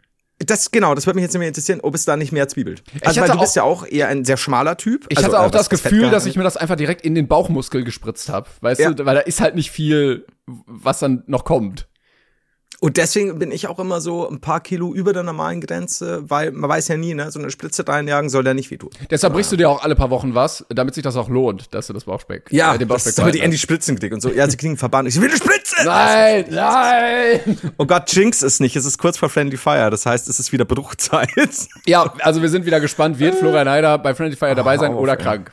Das, 0.45 0.69
genau, 0.69 0.93
das 0.93 1.07
würde 1.07 1.15
mich 1.15 1.23
jetzt 1.23 1.33
nämlich 1.33 1.47
interessieren, 1.47 1.79
ob 1.81 1.95
es 1.95 2.05
da 2.05 2.15
nicht 2.15 2.31
mehr 2.31 2.47
zwiebelt. 2.47 2.83
Also, 3.03 3.21
weil 3.21 3.29
du 3.29 3.39
bist 3.39 3.53
auch- 3.53 3.55
ja 3.55 3.63
auch 3.63 3.87
eher 3.87 4.07
ein 4.07 4.23
sehr 4.23 4.37
schmaler 4.37 4.77
Typ. 4.77 5.05
Ich 5.09 5.17
also, 5.17 5.29
hatte 5.29 5.39
auch 5.39 5.47
äh, 5.47 5.51
das 5.51 5.69
Gefühl, 5.69 6.11
dass 6.11 6.27
ich 6.27 6.35
mir 6.35 6.43
das 6.43 6.57
einfach 6.57 6.75
direkt 6.75 7.01
in 7.01 7.15
den 7.15 7.27
Bauchmuskel 7.27 7.83
gespritzt 7.83 8.29
habe. 8.29 8.47
Weißt 8.61 8.79
Ja. 8.79 8.91
du, 8.91 9.05
weil 9.05 9.15
da 9.15 9.21
ist 9.21 9.41
halt 9.41 9.55
nicht 9.55 9.71
viel, 9.71 10.27
was 10.45 10.99
dann 10.99 11.23
noch 11.25 11.43
kommt. 11.43 11.87
Und 12.79 12.97
deswegen 12.97 13.39
bin 13.39 13.51
ich 13.51 13.65
auch 13.67 13.79
immer 13.79 14.01
so 14.01 14.29
ein 14.29 14.39
paar 14.39 14.59
Kilo 14.61 14.93
über 14.93 15.11
der 15.11 15.23
normalen 15.23 15.61
Grenze, 15.61 16.21
weil 16.29 16.51
man 16.51 16.69
weiß 16.69 16.89
ja 16.89 16.97
nie, 16.97 17.15
ne, 17.15 17.31
so 17.31 17.39
eine 17.39 17.49
Spritze 17.49 17.87
reinjagen 17.87 18.29
soll 18.29 18.45
ja 18.45 18.53
nicht 18.53 18.69
wehtun. 18.69 18.91
Deshalb 19.09 19.33
brichst 19.33 19.51
du 19.51 19.55
dir 19.55 19.67
auch 19.67 19.81
alle 19.83 19.95
paar 19.95 20.11
Wochen 20.11 20.35
was, 20.35 20.63
damit 20.69 20.93
sich 20.93 21.03
das 21.03 21.15
auch 21.15 21.27
lohnt, 21.27 21.73
dass 21.73 21.87
du 21.87 21.93
das 21.93 22.03
Bauchspeck, 22.03 22.51
äh, 22.51 22.55
den 22.77 22.87
das 22.87 22.87
Bauchspeck 22.87 23.09
ist 23.13 23.19
aber 23.19 23.31
die 23.31 23.39
Andy 23.39 23.57
Spritzen 23.57 23.97
und 24.13 24.21
so. 24.21 24.29
Ja, 24.29 24.47
sie 24.47 24.57
kriegen 24.57 24.77
verbannt. 24.77 25.09
Ich 25.09 25.19
will 25.19 25.27
eine 25.27 25.37
Spritze! 25.37 25.75
Nein, 25.85 26.45
nein! 26.51 27.57
Oh 27.77 27.85
Gott, 27.87 28.11
Jinx 28.13 28.43
ist 28.43 28.59
nicht. 28.61 28.75
Es 28.75 28.85
ist 28.85 28.99
kurz 28.99 29.17
vor 29.17 29.29
Friendly 29.29 29.57
Fire. 29.57 29.89
Das 29.89 30.05
heißt, 30.05 30.27
es 30.29 30.39
ist 30.39 30.51
wieder 30.51 30.65
Bruchzeit. 30.65 31.29
Ja, 31.87 32.13
also 32.19 32.41
wir 32.41 32.49
sind 32.49 32.65
wieder 32.65 32.79
gespannt, 32.79 33.17
wird 33.17 33.35
Florian 33.35 33.67
Heider 33.69 33.97
bei 33.97 34.13
Friendly 34.13 34.35
Fire 34.35 34.53
dabei 34.55 34.77
sein 34.77 34.93
auf, 34.93 34.99
oder 34.99 35.15
krank? 35.17 35.51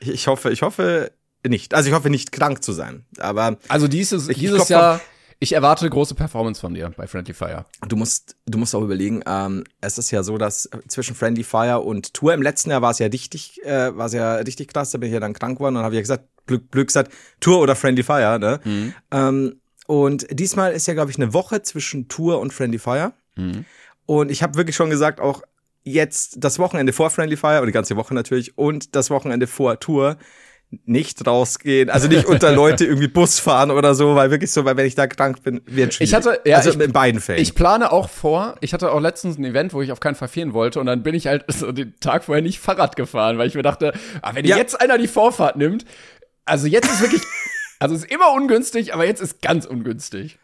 Ich, 0.00 0.10
ich 0.10 0.26
hoffe, 0.26 0.50
ich 0.50 0.62
hoffe 0.62 1.12
nicht. 1.46 1.74
Also 1.74 1.88
ich 1.88 1.94
hoffe 1.94 2.10
nicht 2.10 2.32
krank 2.32 2.62
zu 2.62 2.72
sein. 2.72 3.04
Aber 3.18 3.56
Also 3.68 3.88
dieses, 3.88 4.24
Ich- 4.24 4.30
ich 4.36 4.38
dieses 4.40 4.56
klopf 4.56 4.70
Jahr, 4.70 5.00
ich 5.42 5.54
erwarte 5.54 5.90
große 5.90 6.14
Performance 6.14 6.60
von 6.60 6.72
dir 6.72 6.92
bei 6.96 7.08
Friendly 7.08 7.34
Fire. 7.34 7.66
du 7.88 7.96
musst, 7.96 8.36
du 8.46 8.58
musst 8.58 8.76
auch 8.76 8.82
überlegen, 8.82 9.24
ähm, 9.26 9.64
es 9.80 9.98
ist 9.98 10.12
ja 10.12 10.22
so, 10.22 10.38
dass 10.38 10.70
zwischen 10.86 11.16
Friendly 11.16 11.42
Fire 11.42 11.80
und 11.80 12.14
Tour 12.14 12.32
im 12.32 12.42
letzten 12.42 12.70
Jahr 12.70 12.80
war 12.80 12.92
es 12.92 13.00
ja 13.00 13.08
richtig, 13.08 13.60
äh, 13.64 13.96
war 13.96 14.06
es 14.06 14.12
ja 14.12 14.36
richtig 14.36 14.68
krass, 14.68 14.92
da 14.92 14.98
bin 14.98 15.08
ich 15.08 15.14
ja 15.14 15.18
dann 15.18 15.32
krank 15.32 15.58
geworden 15.58 15.76
und 15.76 15.82
habe 15.82 15.94
ich 15.94 15.98
ja 15.98 16.02
gesagt, 16.02 16.28
Glück, 16.46 16.70
Glück 16.70 16.86
gesagt, 16.86 17.12
Tour 17.40 17.60
oder 17.60 17.74
Friendly 17.74 18.04
Fire, 18.04 18.38
ne? 18.38 18.60
Ähm, 19.10 19.60
und 19.88 20.28
diesmal 20.30 20.72
ist 20.74 20.86
ja, 20.86 20.94
glaube 20.94 21.10
ich, 21.10 21.16
eine 21.16 21.34
Woche 21.34 21.60
zwischen 21.62 22.06
Tour 22.06 22.38
und 22.38 22.52
Friendly 22.52 22.78
Fire. 22.78 23.12
Und 24.06 24.30
ich 24.30 24.44
habe 24.44 24.54
wirklich 24.54 24.76
schon 24.76 24.90
gesagt, 24.90 25.20
auch 25.20 25.42
jetzt 25.82 26.36
das 26.38 26.60
Wochenende 26.60 26.92
vor 26.92 27.10
Friendly 27.10 27.36
Fire, 27.36 27.56
oder 27.56 27.66
die 27.66 27.72
ganze 27.72 27.96
Woche 27.96 28.14
natürlich, 28.14 28.56
und 28.56 28.94
das 28.94 29.10
Wochenende 29.10 29.48
vor 29.48 29.80
Tour 29.80 30.18
nicht 30.84 31.26
rausgehen, 31.26 31.90
also 31.90 32.08
nicht 32.08 32.26
unter 32.26 32.52
Leute 32.54 32.84
irgendwie 32.86 33.08
Bus 33.08 33.38
fahren 33.38 33.70
oder 33.70 33.94
so, 33.94 34.14
weil 34.14 34.30
wirklich 34.30 34.50
so, 34.50 34.64
weil 34.64 34.76
wenn 34.76 34.86
ich 34.86 34.94
da 34.94 35.06
krank 35.06 35.42
bin, 35.42 35.60
wird 35.66 35.94
schwierig. 35.94 36.10
Ich 36.10 36.14
hatte- 36.14 36.40
ja, 36.44 36.56
also 36.56 36.70
ich- 36.70 36.80
in 36.80 36.92
beiden 36.92 37.20
Fällen. 37.20 37.40
Ich 37.40 37.54
plane 37.54 37.92
auch 37.92 38.08
vor, 38.08 38.56
ich 38.60 38.72
hatte 38.72 38.90
auch 38.92 39.00
letztens 39.00 39.38
ein 39.38 39.44
Event, 39.44 39.74
wo 39.74 39.82
ich 39.82 39.92
auf 39.92 40.00
keinen 40.00 40.14
Fall 40.14 40.28
fehlen 40.28 40.52
wollte 40.54 40.80
und 40.80 40.86
dann 40.86 41.02
bin 41.02 41.14
ich 41.14 41.26
halt 41.26 41.44
so 41.52 41.72
den 41.72 41.94
Tag 42.00 42.24
vorher 42.24 42.42
nicht 42.42 42.58
Fahrrad 42.58 42.96
gefahren, 42.96 43.38
weil 43.38 43.48
ich 43.48 43.54
mir 43.54 43.62
dachte, 43.62 43.92
ah, 44.22 44.34
wenn 44.34 44.44
Ja. 44.44 44.56
jetzt 44.56 44.80
einer 44.80 44.98
die 44.98 45.08
Vorfahrt 45.08 45.56
nimmt, 45.56 45.84
also 46.44 46.66
jetzt 46.66 46.90
ist 46.90 47.00
wirklich, 47.02 47.22
also 47.78 47.94
ist 47.94 48.10
immer 48.10 48.32
ungünstig, 48.32 48.94
aber 48.94 49.06
jetzt 49.06 49.20
ist 49.20 49.42
ganz 49.42 49.66
ungünstig. 49.66 50.38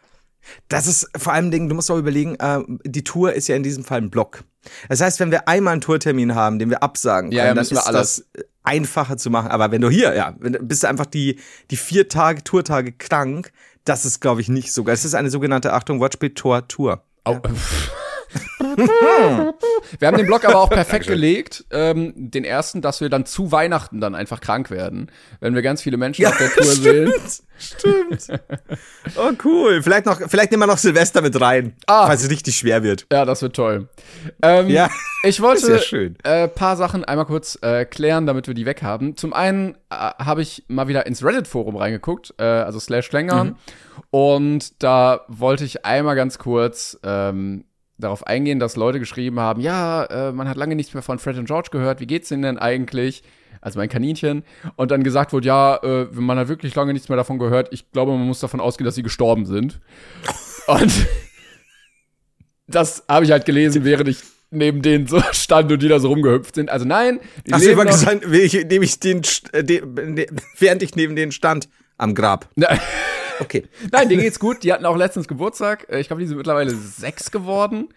Das 0.69 0.87
ist 0.87 1.09
vor 1.17 1.33
allem 1.33 1.51
Dingen, 1.51 1.67
du 1.69 1.75
musst 1.75 1.91
auch 1.91 1.97
überlegen, 1.97 2.35
äh, 2.35 2.59
die 2.85 3.03
Tour 3.03 3.33
ist 3.33 3.47
ja 3.49 3.55
in 3.55 3.63
diesem 3.63 3.83
Fall 3.83 3.97
ein 4.01 4.09
Block. 4.09 4.43
Das 4.89 5.01
heißt, 5.01 5.19
wenn 5.19 5.31
wir 5.31 5.47
einmal 5.47 5.73
einen 5.73 5.81
Tourtermin 5.81 6.35
haben, 6.35 6.59
den 6.59 6.69
wir 6.69 6.83
absagen 6.83 7.31
Ja, 7.31 7.43
können, 7.43 7.47
ja, 7.47 7.53
dann 7.55 7.61
müssen 7.61 7.75
wir 7.75 7.79
ist 7.81 7.87
alles. 7.87 8.25
das 8.33 8.43
einfacher 8.63 9.17
zu 9.17 9.29
machen. 9.29 9.49
Aber 9.51 9.71
wenn 9.71 9.81
du 9.81 9.89
hier, 9.89 10.13
ja, 10.15 10.33
bist 10.39 10.83
du 10.83 10.87
einfach 10.87 11.05
die, 11.05 11.39
die 11.71 11.77
vier 11.77 12.07
Tage, 12.09 12.43
Tourtage 12.43 12.91
krank, 12.91 13.51
das 13.85 14.05
ist, 14.05 14.19
glaube 14.19 14.41
ich, 14.41 14.49
nicht 14.49 14.71
so 14.73 14.83
geil. 14.83 14.93
Das 14.93 15.05
ist 15.05 15.15
eine 15.15 15.29
sogenannte, 15.29 15.73
Achtung, 15.73 15.99
Watchbit 15.99 16.35
Tour 16.35 16.67
Tour. 16.67 17.03
Au. 17.23 17.41
Wir 18.59 20.07
haben 20.07 20.17
den 20.17 20.25
Block 20.27 20.45
aber 20.45 20.59
auch 20.59 20.69
perfekt 20.69 21.07
gelegt, 21.07 21.65
ähm, 21.71 22.13
den 22.15 22.43
ersten, 22.43 22.81
dass 22.81 23.01
wir 23.01 23.09
dann 23.09 23.25
zu 23.25 23.51
Weihnachten 23.51 23.99
dann 24.01 24.15
einfach 24.15 24.41
krank 24.41 24.69
werden, 24.71 25.11
wenn 25.39 25.55
wir 25.55 25.61
ganz 25.61 25.81
viele 25.81 25.97
Menschen 25.97 26.25
auf 26.25 26.37
der 26.37 26.49
Tour 26.51 26.63
sehen. 26.73 27.13
Stimmt. 27.57 28.27
Oh, 29.17 29.31
cool. 29.43 29.81
Vielleicht 29.83 30.05
noch, 30.05 30.21
vielleicht 30.29 30.51
nehmen 30.51 30.63
wir 30.63 30.67
noch 30.67 30.77
Silvester 30.77 31.21
mit 31.21 31.39
rein, 31.41 31.75
Ah. 31.87 32.07
falls 32.07 32.23
es 32.23 32.29
richtig 32.29 32.57
schwer 32.57 32.83
wird. 32.83 33.05
Ja, 33.11 33.25
das 33.25 33.41
wird 33.41 33.55
toll. 33.55 33.89
Ähm, 34.41 34.69
Ja. 34.69 34.89
ich 35.23 35.41
wollte 35.41 35.79
schön. 35.79 36.15
äh, 36.23 36.47
paar 36.47 36.77
Sachen 36.77 37.03
einmal 37.03 37.25
kurz 37.25 37.57
äh, 37.61 37.85
klären, 37.85 38.25
damit 38.25 38.47
wir 38.47 38.53
die 38.53 38.65
weg 38.65 38.81
haben. 38.83 39.17
Zum 39.17 39.33
einen 39.33 39.75
äh, 39.89 39.95
habe 39.95 40.41
ich 40.41 40.63
mal 40.67 40.87
wieder 40.87 41.05
ins 41.05 41.23
Reddit-Forum 41.23 41.75
reingeguckt, 41.75 42.33
äh, 42.37 42.43
also 42.43 42.79
slash 42.79 43.09
Klänger. 43.09 43.43
Mhm. 43.45 43.55
Und 44.11 44.81
da 44.81 45.25
wollte 45.27 45.65
ich 45.65 45.85
einmal 45.85 46.15
ganz 46.15 46.37
kurz 46.39 46.97
ähm, 47.03 47.65
darauf 47.99 48.25
eingehen, 48.25 48.59
dass 48.59 48.75
Leute 48.75 48.99
geschrieben 48.99 49.39
haben, 49.39 49.61
ja, 49.61 50.05
äh, 50.05 50.31
man 50.31 50.47
hat 50.47 50.57
lange 50.57 50.75
nichts 50.75 50.93
mehr 50.93 51.03
von 51.03 51.19
Fred 51.19 51.37
und 51.37 51.45
George 51.45 51.69
gehört, 51.71 51.99
wie 51.99 52.07
geht's 52.07 52.29
denen 52.29 52.41
denn 52.43 52.57
eigentlich? 52.57 53.23
Also 53.61 53.77
mein 53.77 53.89
Kaninchen. 53.89 54.43
Und 54.77 54.89
dann 54.91 55.03
gesagt 55.03 55.33
wurde, 55.33 55.45
ja, 55.47 55.75
äh, 55.77 56.07
man 56.13 56.37
hat 56.39 56.47
wirklich 56.47 56.73
lange 56.75 56.93
nichts 56.93 57.09
mehr 57.09 57.17
davon 57.17 57.39
gehört. 57.39 57.67
Ich 57.71 57.91
glaube, 57.91 58.13
man 58.13 58.25
muss 58.25 58.39
davon 58.39 58.61
ausgehen, 58.61 58.85
dass 58.85 58.95
sie 58.95 59.03
gestorben 59.03 59.45
sind. 59.45 59.81
Und 60.67 60.91
das 62.67 63.03
habe 63.09 63.25
ich 63.25 63.31
halt 63.31 63.45
gelesen, 63.45 63.83
während 63.83 64.07
ich 64.07 64.19
neben 64.51 64.81
denen 64.81 65.07
so 65.07 65.21
stand 65.33 65.71
und 65.71 65.81
die 65.81 65.87
da 65.89 65.99
so 65.99 66.07
rumgehüpft 66.09 66.55
sind. 66.55 66.69
Also 66.69 66.85
nein, 66.85 67.19
die 67.45 67.51
wollte 67.75 67.91
noch. 67.91 67.97
sagen, 67.97 68.21
wie 68.27 68.39
ich, 68.39 68.53
nehme 68.65 68.85
ich 68.85 68.99
den, 68.99 69.21
St- 69.23 69.53
äh, 69.53 69.63
den, 69.63 70.15
den, 70.15 70.25
während 70.57 70.81
ich 70.81 70.95
neben 70.95 71.15
denen 71.15 71.31
stand, 71.31 71.67
am 71.97 72.15
Grab. 72.15 72.47
Okay. 73.39 73.63
Nein, 73.91 74.09
denen 74.09 74.21
geht's 74.21 74.39
gut. 74.39 74.63
Die 74.63 74.71
hatten 74.73 74.85
auch 74.85 74.97
letztens 74.97 75.27
Geburtstag. 75.27 75.87
Äh, 75.89 75.99
Ich 75.99 76.07
glaube, 76.07 76.21
die 76.21 76.27
sind 76.27 76.37
mittlerweile 76.37 76.71
sechs 76.71 77.31
geworden. 77.31 77.89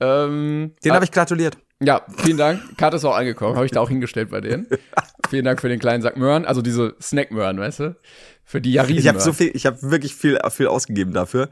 Ähm, 0.00 0.72
Den 0.84 0.92
habe 0.92 1.04
ich 1.04 1.12
gratuliert. 1.12 1.56
Ja, 1.84 2.02
vielen 2.18 2.36
Dank. 2.36 2.60
Karte 2.78 2.96
ist 2.96 3.04
auch 3.04 3.16
angekommen. 3.16 3.56
Habe 3.56 3.66
ich 3.66 3.72
da 3.72 3.80
auch 3.80 3.88
hingestellt 3.88 4.30
bei 4.30 4.40
denen. 4.40 4.66
vielen 5.28 5.44
Dank 5.44 5.60
für 5.60 5.68
den 5.68 5.80
kleinen 5.80 6.00
Sack 6.02 6.16
Möhren. 6.16 6.44
Also 6.44 6.62
diese 6.62 6.94
Snack-Möhren, 7.00 7.58
weißt 7.58 7.80
du? 7.80 7.96
Für 8.44 8.60
die 8.60 8.72
ja 8.72 8.84
Ich 8.86 9.08
habe 9.08 9.20
so 9.20 9.32
viel, 9.32 9.50
ich 9.54 9.66
habe 9.66 9.82
wirklich 9.82 10.14
viel, 10.14 10.38
viel 10.50 10.68
ausgegeben 10.68 11.12
dafür. 11.12 11.48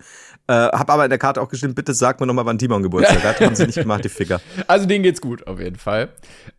Äh, 0.47 0.53
habe 0.53 0.93
aber 0.93 1.05
in 1.05 1.11
der 1.11 1.19
Karte 1.19 1.40
auch 1.40 1.49
gestimmt, 1.49 1.75
bitte 1.75 1.95
sag 1.95 2.21
mir 2.21 2.27
nochmal, 2.27 2.47
wann 2.47 2.59
Timon 2.59 2.83
Geburtstag 2.83 3.23
hat. 3.25 3.40
Haben 3.40 3.55
sie 3.57 3.66
nicht 3.66 3.79
gemacht, 3.79 4.05
die 4.05 4.09
Ficker. 4.09 4.40
Also 4.69 4.87
denen 4.87 5.03
geht's 5.03 5.21
gut, 5.21 5.47
auf 5.47 5.59
jeden 5.59 5.77
Fall. 5.77 6.11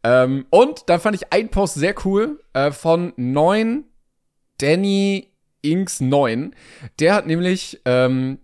Ähm, 0.04 0.46
und 0.50 0.90
dann 0.90 1.00
fand 1.00 1.16
ich 1.16 1.32
einen 1.32 1.50
Post 1.50 1.76
sehr 1.76 1.96
cool 2.06 2.40
äh, 2.54 2.72
von 2.72 3.14
9 3.16 3.86
Danny 4.60 5.31
Inks 5.62 6.02
9. 6.02 6.56
Der 7.00 7.13
hat 7.15 7.28
nämlich 7.28 7.82
ähm, 7.86 8.39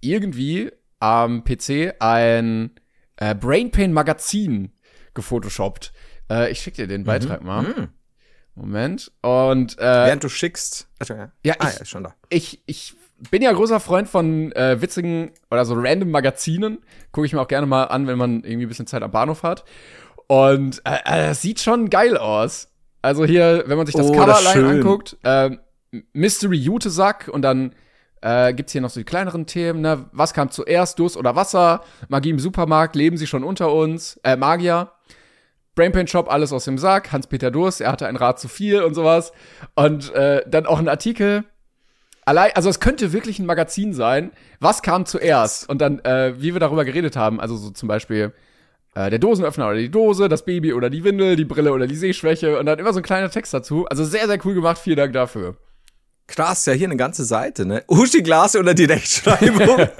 irgendwie 0.00 0.70
am 1.00 1.44
PC 1.44 1.94
ein 2.00 2.70
äh, 3.16 3.34
Brainpain 3.34 3.92
Magazin 3.92 4.72
gefotoshoppt. 5.14 5.92
Äh, 6.30 6.50
ich 6.52 6.60
schicke 6.60 6.78
dir 6.82 6.86
den 6.88 7.04
Beitrag 7.04 7.42
mal. 7.42 7.88
Moment. 8.54 9.10
Und 9.22 9.78
äh, 9.78 9.82
Während 9.82 10.24
du 10.24 10.28
schickst. 10.28 10.88
Also, 10.98 11.14
ja, 11.14 11.32
Ja, 11.44 11.54
ah, 11.58 11.68
ich- 11.68 11.74
ja, 11.76 11.80
ist 11.82 11.88
schon 11.88 12.04
da. 12.04 12.14
ich, 12.28 12.62
ich 12.66 12.94
bin 13.30 13.42
ja 13.42 13.52
großer 13.52 13.80
Freund 13.80 14.08
von 14.08 14.52
äh, 14.52 14.80
witzigen 14.80 15.30
oder 15.50 15.64
so 15.64 15.74
random 15.76 16.10
Magazinen. 16.10 16.78
Gucke 17.12 17.26
ich 17.26 17.32
mir 17.32 17.40
auch 17.40 17.48
gerne 17.48 17.66
mal 17.66 17.84
an, 17.84 18.06
wenn 18.06 18.18
man 18.18 18.42
irgendwie 18.44 18.66
ein 18.66 18.68
bisschen 18.68 18.86
Zeit 18.86 19.02
am 19.02 19.10
Bahnhof 19.10 19.42
hat. 19.42 19.64
Und 20.26 20.82
äh, 20.84 20.96
äh, 21.04 21.28
das 21.28 21.42
sieht 21.42 21.60
schon 21.60 21.88
geil 21.90 22.16
aus. 22.16 22.68
Also 23.00 23.24
hier, 23.24 23.64
wenn 23.66 23.76
man 23.76 23.86
sich 23.86 23.94
das 23.96 24.06
Oh, 24.08 24.12
Cover 24.12 24.26
das 24.26 24.56
anguckt, 24.56 25.16
äh, 25.22 25.50
Mystery 26.12 26.56
Jutesack 26.56 27.28
und 27.28 27.42
dann 27.42 27.74
äh, 28.22 28.54
gibt's 28.54 28.72
hier 28.72 28.80
noch 28.80 28.90
so 28.90 29.00
die 29.00 29.04
kleineren 29.04 29.46
Themen, 29.46 29.80
ne? 29.80 30.06
Was 30.12 30.32
kam 30.32 30.50
zuerst, 30.50 30.98
Durst 30.98 31.16
oder 31.16 31.36
Wasser? 31.36 31.82
Magie 32.08 32.30
im 32.30 32.38
Supermarkt, 32.38 32.96
leben 32.96 33.16
sie 33.16 33.26
schon 33.26 33.44
unter 33.44 33.72
uns? 33.72 34.18
Äh, 34.22 34.36
Magier. 34.36 34.92
Brainpain 35.74 36.06
Shop, 36.06 36.30
alles 36.30 36.52
aus 36.52 36.66
dem 36.66 36.78
Sack. 36.78 37.12
Hans-Peter 37.12 37.50
Durst, 37.50 37.80
er 37.80 37.92
hatte 37.92 38.06
ein 38.06 38.16
Rad 38.16 38.38
zu 38.38 38.48
viel 38.48 38.82
und 38.82 38.94
sowas. 38.94 39.32
Und 39.74 40.12
äh, 40.14 40.42
dann 40.46 40.66
auch 40.66 40.78
ein 40.78 40.88
Artikel. 40.88 41.44
Allein, 42.24 42.52
also 42.54 42.68
es 42.68 42.78
könnte 42.78 43.12
wirklich 43.12 43.38
ein 43.38 43.46
Magazin 43.46 43.92
sein. 43.92 44.30
Was 44.60 44.82
kam 44.82 45.06
zuerst? 45.06 45.68
Und 45.68 45.80
dann, 45.80 45.98
äh, 46.00 46.34
wie 46.40 46.52
wir 46.54 46.60
darüber 46.60 46.84
geredet 46.84 47.16
haben, 47.16 47.40
also 47.40 47.56
so 47.56 47.70
zum 47.70 47.88
Beispiel 47.88 48.32
äh, 48.94 49.10
der 49.10 49.18
Dosenöffner 49.18 49.66
oder 49.66 49.78
die 49.78 49.90
Dose, 49.90 50.28
das 50.28 50.44
Baby 50.44 50.74
oder 50.74 50.90
die 50.90 51.02
Windel, 51.02 51.34
die 51.34 51.44
Brille 51.44 51.72
oder 51.72 51.86
die 51.86 51.96
Sehschwäche 51.96 52.58
und 52.58 52.66
dann 52.66 52.78
immer 52.78 52.92
so 52.92 53.00
ein 53.00 53.04
kleiner 53.04 53.30
Text 53.30 53.52
dazu. 53.52 53.86
Also 53.86 54.04
sehr, 54.04 54.26
sehr 54.28 54.38
cool 54.44 54.54
gemacht. 54.54 54.78
Vielen 54.78 54.98
Dank 54.98 55.12
dafür. 55.14 55.56
Krass, 56.32 56.64
ja, 56.64 56.72
hier 56.72 56.86
eine 56.86 56.96
ganze 56.96 57.26
Seite, 57.26 57.66
ne? 57.66 57.84
Uschi 57.88 58.22
Glas 58.22 58.56
oder 58.56 58.72
die 58.72 58.84
Rechtschreibung. 58.84 59.86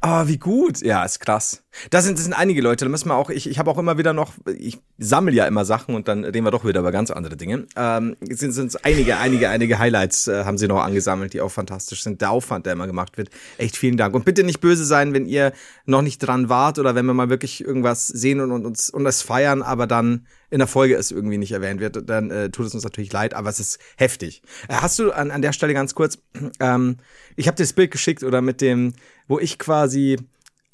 Ah, 0.00 0.28
wie 0.28 0.38
gut. 0.38 0.80
Ja, 0.80 1.04
ist 1.04 1.18
krass. 1.18 1.64
Das 1.90 2.04
sind, 2.04 2.18
das 2.18 2.24
sind 2.24 2.34
einige 2.34 2.60
Leute, 2.60 2.84
da 2.84 2.90
müssen 2.90 3.08
wir 3.08 3.14
auch, 3.14 3.30
ich, 3.30 3.48
ich 3.48 3.58
habe 3.58 3.70
auch 3.70 3.78
immer 3.78 3.98
wieder 3.98 4.12
noch, 4.12 4.32
ich 4.58 4.78
sammle 4.98 5.34
ja 5.34 5.46
immer 5.46 5.64
Sachen 5.64 5.94
und 5.94 6.08
dann 6.08 6.24
reden 6.24 6.44
wir 6.44 6.50
doch 6.50 6.64
wieder 6.64 6.80
über 6.80 6.92
ganz 6.92 7.10
andere 7.10 7.36
Dinge. 7.36 7.66
Ähm, 7.76 8.16
es 8.28 8.40
sind, 8.40 8.52
sind 8.52 8.84
einige, 8.84 9.18
einige, 9.18 9.48
einige 9.48 9.78
Highlights 9.78 10.28
äh, 10.28 10.44
haben 10.44 10.58
sie 10.58 10.68
noch 10.68 10.82
angesammelt, 10.82 11.32
die 11.32 11.40
auch 11.40 11.50
fantastisch 11.50 12.02
sind. 12.02 12.20
Der 12.20 12.30
Aufwand, 12.30 12.66
der 12.66 12.72
immer 12.74 12.86
gemacht 12.86 13.18
wird. 13.18 13.30
Echt 13.58 13.76
vielen 13.76 13.96
Dank. 13.96 14.14
Und 14.14 14.24
bitte 14.24 14.44
nicht 14.44 14.60
böse 14.60 14.84
sein, 14.84 15.12
wenn 15.12 15.26
ihr 15.26 15.52
noch 15.86 16.02
nicht 16.02 16.18
dran 16.18 16.48
wart 16.48 16.78
oder 16.78 16.94
wenn 16.94 17.06
wir 17.06 17.14
mal 17.14 17.30
wirklich 17.30 17.64
irgendwas 17.64 18.06
sehen 18.06 18.40
und, 18.40 18.52
und 18.52 18.66
uns 18.66 18.90
und 18.90 19.04
das 19.04 19.22
feiern, 19.22 19.62
aber 19.62 19.86
dann 19.86 20.26
in 20.50 20.58
der 20.58 20.68
Folge 20.68 20.96
es 20.96 21.10
irgendwie 21.10 21.38
nicht 21.38 21.52
erwähnt 21.52 21.80
wird, 21.80 22.08
dann 22.08 22.30
äh, 22.30 22.50
tut 22.50 22.66
es 22.66 22.74
uns 22.74 22.84
natürlich 22.84 23.12
leid, 23.12 23.34
aber 23.34 23.50
es 23.50 23.60
ist 23.60 23.78
heftig. 23.96 24.42
Äh, 24.68 24.74
hast 24.74 24.98
du 24.98 25.12
an, 25.12 25.30
an 25.30 25.42
der 25.42 25.52
Stelle 25.52 25.74
ganz 25.74 25.94
kurz, 25.94 26.18
ähm, 26.60 26.96
ich 27.36 27.46
habe 27.46 27.56
dir 27.56 27.64
das 27.64 27.72
Bild 27.72 27.90
geschickt 27.90 28.22
oder 28.22 28.40
mit 28.40 28.60
dem, 28.60 28.94
wo 29.26 29.38
ich 29.38 29.58
quasi 29.58 30.18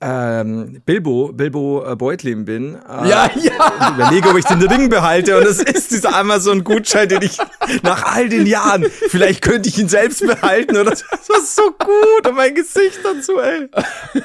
ähm, 0.06 0.82
Bilbo, 0.84 1.32
Bilbo 1.32 1.82
äh, 1.90 1.96
Beutlin 1.96 2.44
bin. 2.44 2.74
Äh, 2.74 3.08
Ja, 3.08 3.30
ja. 3.34 3.94
Überlege, 3.94 4.28
ob 4.28 4.36
ich 4.36 4.44
den 4.44 4.62
Ring 4.62 4.90
behalte. 4.90 5.38
Und 5.38 5.46
es 5.46 5.62
ist 5.62 5.92
dieser 5.92 6.14
Amazon-Gutschein, 6.14 7.08
den 7.08 7.22
ich 7.22 7.38
nach 7.82 8.14
all 8.14 8.28
den 8.28 8.44
Jahren, 8.44 8.84
vielleicht 9.08 9.40
könnte 9.40 9.70
ich 9.70 9.78
ihn 9.78 9.88
selbst 9.88 10.26
behalten 10.26 10.76
oder 10.76 10.94
so. 10.94 11.04
Das 11.10 11.30
war 11.30 11.40
so 11.40 11.70
gut. 11.70 12.28
Und 12.28 12.36
mein 12.36 12.54
Gesicht 12.54 12.98
dazu, 13.02 13.40
ey. 13.40 13.66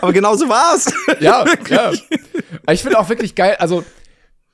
Aber 0.01 0.11
genau 0.11 0.35
so 0.35 0.49
war's. 0.49 0.91
Ja, 1.21 1.45
ja. 1.69 1.93
Ich 2.69 2.81
finde 2.81 2.99
auch 2.99 3.07
wirklich 3.07 3.35
geil, 3.35 3.55
also 3.59 3.85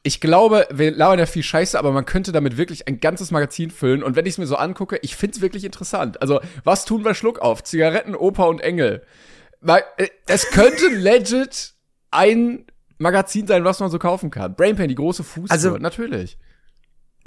ich 0.03 0.21
glaube, 0.21 0.67
wir 0.71 0.91
labern 0.91 1.17
ja 1.17 1.25
viel 1.25 1.41
Scheiße, 1.41 1.79
aber 1.79 1.91
man 1.91 2.05
könnte 2.05 2.31
damit 2.31 2.57
wirklich 2.57 2.87
ein 2.87 2.99
ganzes 2.99 3.31
Magazin 3.31 3.71
füllen. 3.71 4.03
Und 4.03 4.15
wenn 4.15 4.27
ich 4.27 4.33
es 4.33 4.37
mir 4.37 4.45
so 4.45 4.57
angucke, 4.57 4.99
ich 5.01 5.15
finde 5.15 5.37
es 5.37 5.41
wirklich 5.41 5.63
interessant. 5.63 6.21
Also, 6.21 6.39
was 6.63 6.85
tun 6.85 7.03
wir 7.03 7.15
Schluck 7.15 7.39
auf? 7.39 7.63
Zigaretten, 7.63 8.15
Oper 8.15 8.47
und 8.47 8.61
Engel. 8.61 9.01
Weil, 9.67 9.83
äh, 9.97 10.07
es 10.27 10.49
könnte 10.51 10.87
legit 10.91 11.73
ein 12.11 12.65
Magazin 12.97 13.47
sein, 13.47 13.63
was 13.65 13.79
man 13.79 13.89
so 13.89 13.99
kaufen 13.99 14.29
kann. 14.31 14.55
Brainpain, 14.55 14.87
die 14.87 14.95
große 14.95 15.23
Fußtour, 15.23 15.51
Also- 15.51 15.77
natürlich. 15.77 16.37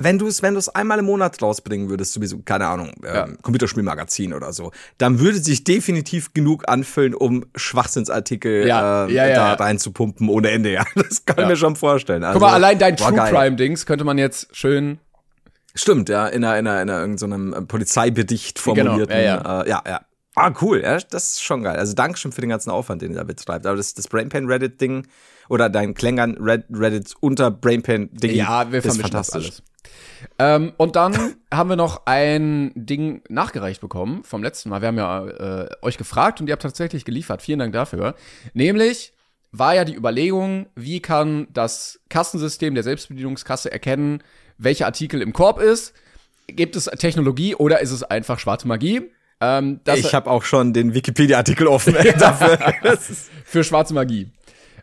wenn 0.00 0.16
du 0.18 0.28
es 0.28 0.40
wenn 0.42 0.54
du 0.54 0.58
es 0.60 0.68
einmal 0.68 1.00
im 1.00 1.06
Monat 1.06 1.42
rausbringen 1.42 1.90
würdest, 1.90 2.12
sowieso, 2.12 2.38
keine 2.44 2.68
Ahnung, 2.68 2.92
ähm, 3.04 3.14
Ja. 3.14 3.26
Computerspielmagazin 3.42 4.32
oder 4.32 4.52
so, 4.52 4.70
dann 4.96 5.18
würde 5.18 5.38
sich 5.40 5.64
definitiv 5.64 6.32
genug 6.32 6.68
anfüllen, 6.68 7.14
um 7.14 7.44
Schwachsinnsartikel 7.56 8.66
Ja, 8.68 9.06
ähm, 9.06 9.10
ja, 9.10 9.26
ja, 9.26 9.34
da 9.34 9.48
ja. 9.48 9.54
reinzupumpen 9.54 10.28
ohne 10.28 10.50
Ende. 10.50 10.70
Ja, 10.72 10.84
das 10.94 11.24
kann 11.24 11.36
ich 11.38 11.42
Ja. 11.42 11.48
mir 11.48 11.56
schon 11.56 11.74
vorstellen. 11.76 12.22
Also, 12.22 12.38
Guck 12.38 12.48
mal, 12.48 12.54
allein 12.54 12.78
dein 12.78 12.96
True. 12.96 13.12
Crime-Dings 13.12 13.84
könnte 13.86 14.04
man 14.04 14.16
jetzt 14.18 14.54
schön. 14.56 14.98
Stimmt, 15.74 16.08
ja, 16.08 16.26
in 16.28 16.44
einer, 16.44 16.58
in 16.58 16.66
einer, 16.68 16.82
in 16.82 16.88
einer 16.90 17.00
irgendeinem 17.00 17.52
so 17.54 17.66
Polizeibedicht 17.66 18.58
formulierten. 18.58 19.08
Genau, 19.16 19.20
ja, 19.20 19.62
Äh, 19.62 19.68
ja, 19.68 19.82
ja. 19.86 20.00
Ah, 20.40 20.54
cool, 20.62 20.82
ja, 20.82 20.98
das 20.98 21.30
ist 21.30 21.42
schon 21.42 21.64
geil. 21.64 21.76
Also 21.76 21.94
Dankeschön 21.94 22.30
für 22.30 22.40
den 22.40 22.50
ganzen 22.50 22.70
Aufwand, 22.70 23.02
den 23.02 23.10
ihr 23.10 23.16
da 23.18 23.24
betreibt. 23.24 23.66
Aber 23.66 23.76
das, 23.76 23.94
das 23.94 24.06
Brainpan 24.06 24.46
Reddit-Ding 24.46 25.06
oder 25.48 25.68
dein 25.68 25.94
Klängern 25.94 26.36
Red, 26.38 26.64
Reddit 26.70 27.14
unter 27.20 27.50
Brainpan-Ding 27.50 28.36
Ja, 28.36 28.70
wir 28.70 28.78
ist 28.78 28.86
vermischen 28.86 29.10
das 29.10 29.30
fantastisch. 29.30 29.44
alles. 29.46 29.62
Ähm, 30.38 30.72
und 30.76 30.94
dann 30.94 31.34
haben 31.52 31.70
wir 31.70 31.76
noch 31.76 32.02
ein 32.06 32.70
Ding 32.76 33.22
nachgereicht 33.28 33.80
bekommen 33.80 34.22
vom 34.22 34.44
letzten 34.44 34.68
Mal. 34.68 34.80
Wir 34.80 34.88
haben 34.88 34.98
ja 34.98 35.26
äh, 35.26 35.68
euch 35.82 35.98
gefragt 35.98 36.40
und 36.40 36.46
ihr 36.46 36.52
habt 36.52 36.62
tatsächlich 36.62 37.04
geliefert. 37.04 37.42
Vielen 37.42 37.58
Dank 37.58 37.72
dafür. 37.72 38.14
Nämlich 38.54 39.14
war 39.50 39.74
ja 39.74 39.84
die 39.84 39.96
Überlegung, 39.96 40.66
wie 40.76 41.00
kann 41.00 41.48
das 41.52 42.00
Kassensystem 42.10 42.74
der 42.74 42.84
Selbstbedienungskasse 42.84 43.72
erkennen, 43.72 44.22
welcher 44.56 44.86
Artikel 44.86 45.20
im 45.20 45.32
Korb 45.32 45.60
ist? 45.60 45.94
Gibt 46.46 46.76
es 46.76 46.84
Technologie 46.84 47.54
oder 47.56 47.80
ist 47.80 47.90
es 47.90 48.02
einfach 48.04 48.38
schwarze 48.38 48.68
Magie? 48.68 49.10
Ähm, 49.40 49.80
das 49.84 49.98
Ich 50.00 50.14
habe 50.14 50.30
auch 50.30 50.42
schon 50.42 50.72
den 50.72 50.94
Wikipedia-Artikel 50.94 51.66
offen 51.66 51.94
dafür. 52.18 52.58
Das 52.82 53.08
ist 53.10 53.30
für 53.44 53.62
schwarze 53.64 53.94
Magie. 53.94 54.30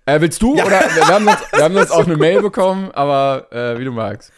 Äh, 0.06 0.22
willst 0.22 0.42
du? 0.42 0.54
Oder 0.54 0.70
wir 0.70 1.08
haben 1.08 1.28
uns, 1.28 1.38
wir 1.52 1.64
haben 1.64 1.76
uns 1.76 1.92
auch 1.92 2.06
eine 2.06 2.16
Mail 2.16 2.42
bekommen, 2.42 2.92
aber 2.92 3.48
äh, 3.52 3.80
wie 3.80 3.86
du 3.86 3.92
magst. 3.92 4.32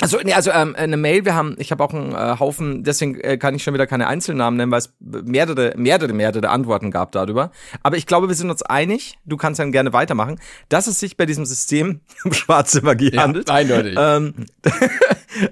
Also, 0.00 0.18
nee, 0.22 0.32
also 0.32 0.52
ähm, 0.52 0.76
eine 0.76 0.96
Mail, 0.96 1.24
wir 1.24 1.34
haben, 1.34 1.56
ich 1.58 1.72
habe 1.72 1.82
auch 1.82 1.92
einen 1.92 2.12
äh, 2.12 2.38
Haufen, 2.38 2.84
deswegen 2.84 3.18
äh, 3.18 3.36
kann 3.36 3.56
ich 3.56 3.64
schon 3.64 3.74
wieder 3.74 3.88
keine 3.88 4.06
Einzelnamen 4.06 4.56
nennen, 4.56 4.70
weil 4.70 4.78
es 4.78 4.94
mehrere, 5.00 5.74
mehrere, 5.76 6.12
mehrere 6.12 6.50
Antworten 6.50 6.92
gab 6.92 7.10
darüber. 7.10 7.50
Aber 7.82 7.96
ich 7.96 8.06
glaube, 8.06 8.28
wir 8.28 8.36
sind 8.36 8.48
uns 8.48 8.62
einig, 8.62 9.18
du 9.24 9.36
kannst 9.36 9.58
dann 9.58 9.72
gerne 9.72 9.92
weitermachen, 9.92 10.38
dass 10.68 10.86
es 10.86 11.00
sich 11.00 11.16
bei 11.16 11.26
diesem 11.26 11.46
System 11.46 12.02
um 12.24 12.32
schwarze 12.32 12.82
Magie 12.82 13.16
handelt. 13.18 13.50
eindeutig. 13.50 13.96
Ähm, 13.98 14.34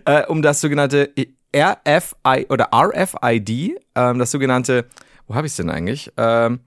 äh, 0.05 0.25
um 0.27 0.43
das 0.43 0.61
sogenannte 0.61 1.11
RFI 1.57 2.47
oder 2.51 2.69
RFID, 2.75 3.79
ähm, 3.95 4.19
das 4.19 4.31
sogenannte, 4.31 4.85
wo 5.27 5.35
habe 5.35 5.47
ich 5.47 5.53
es 5.53 5.57
denn 5.57 5.71
eigentlich? 5.71 6.13
Ähm, 6.17 6.61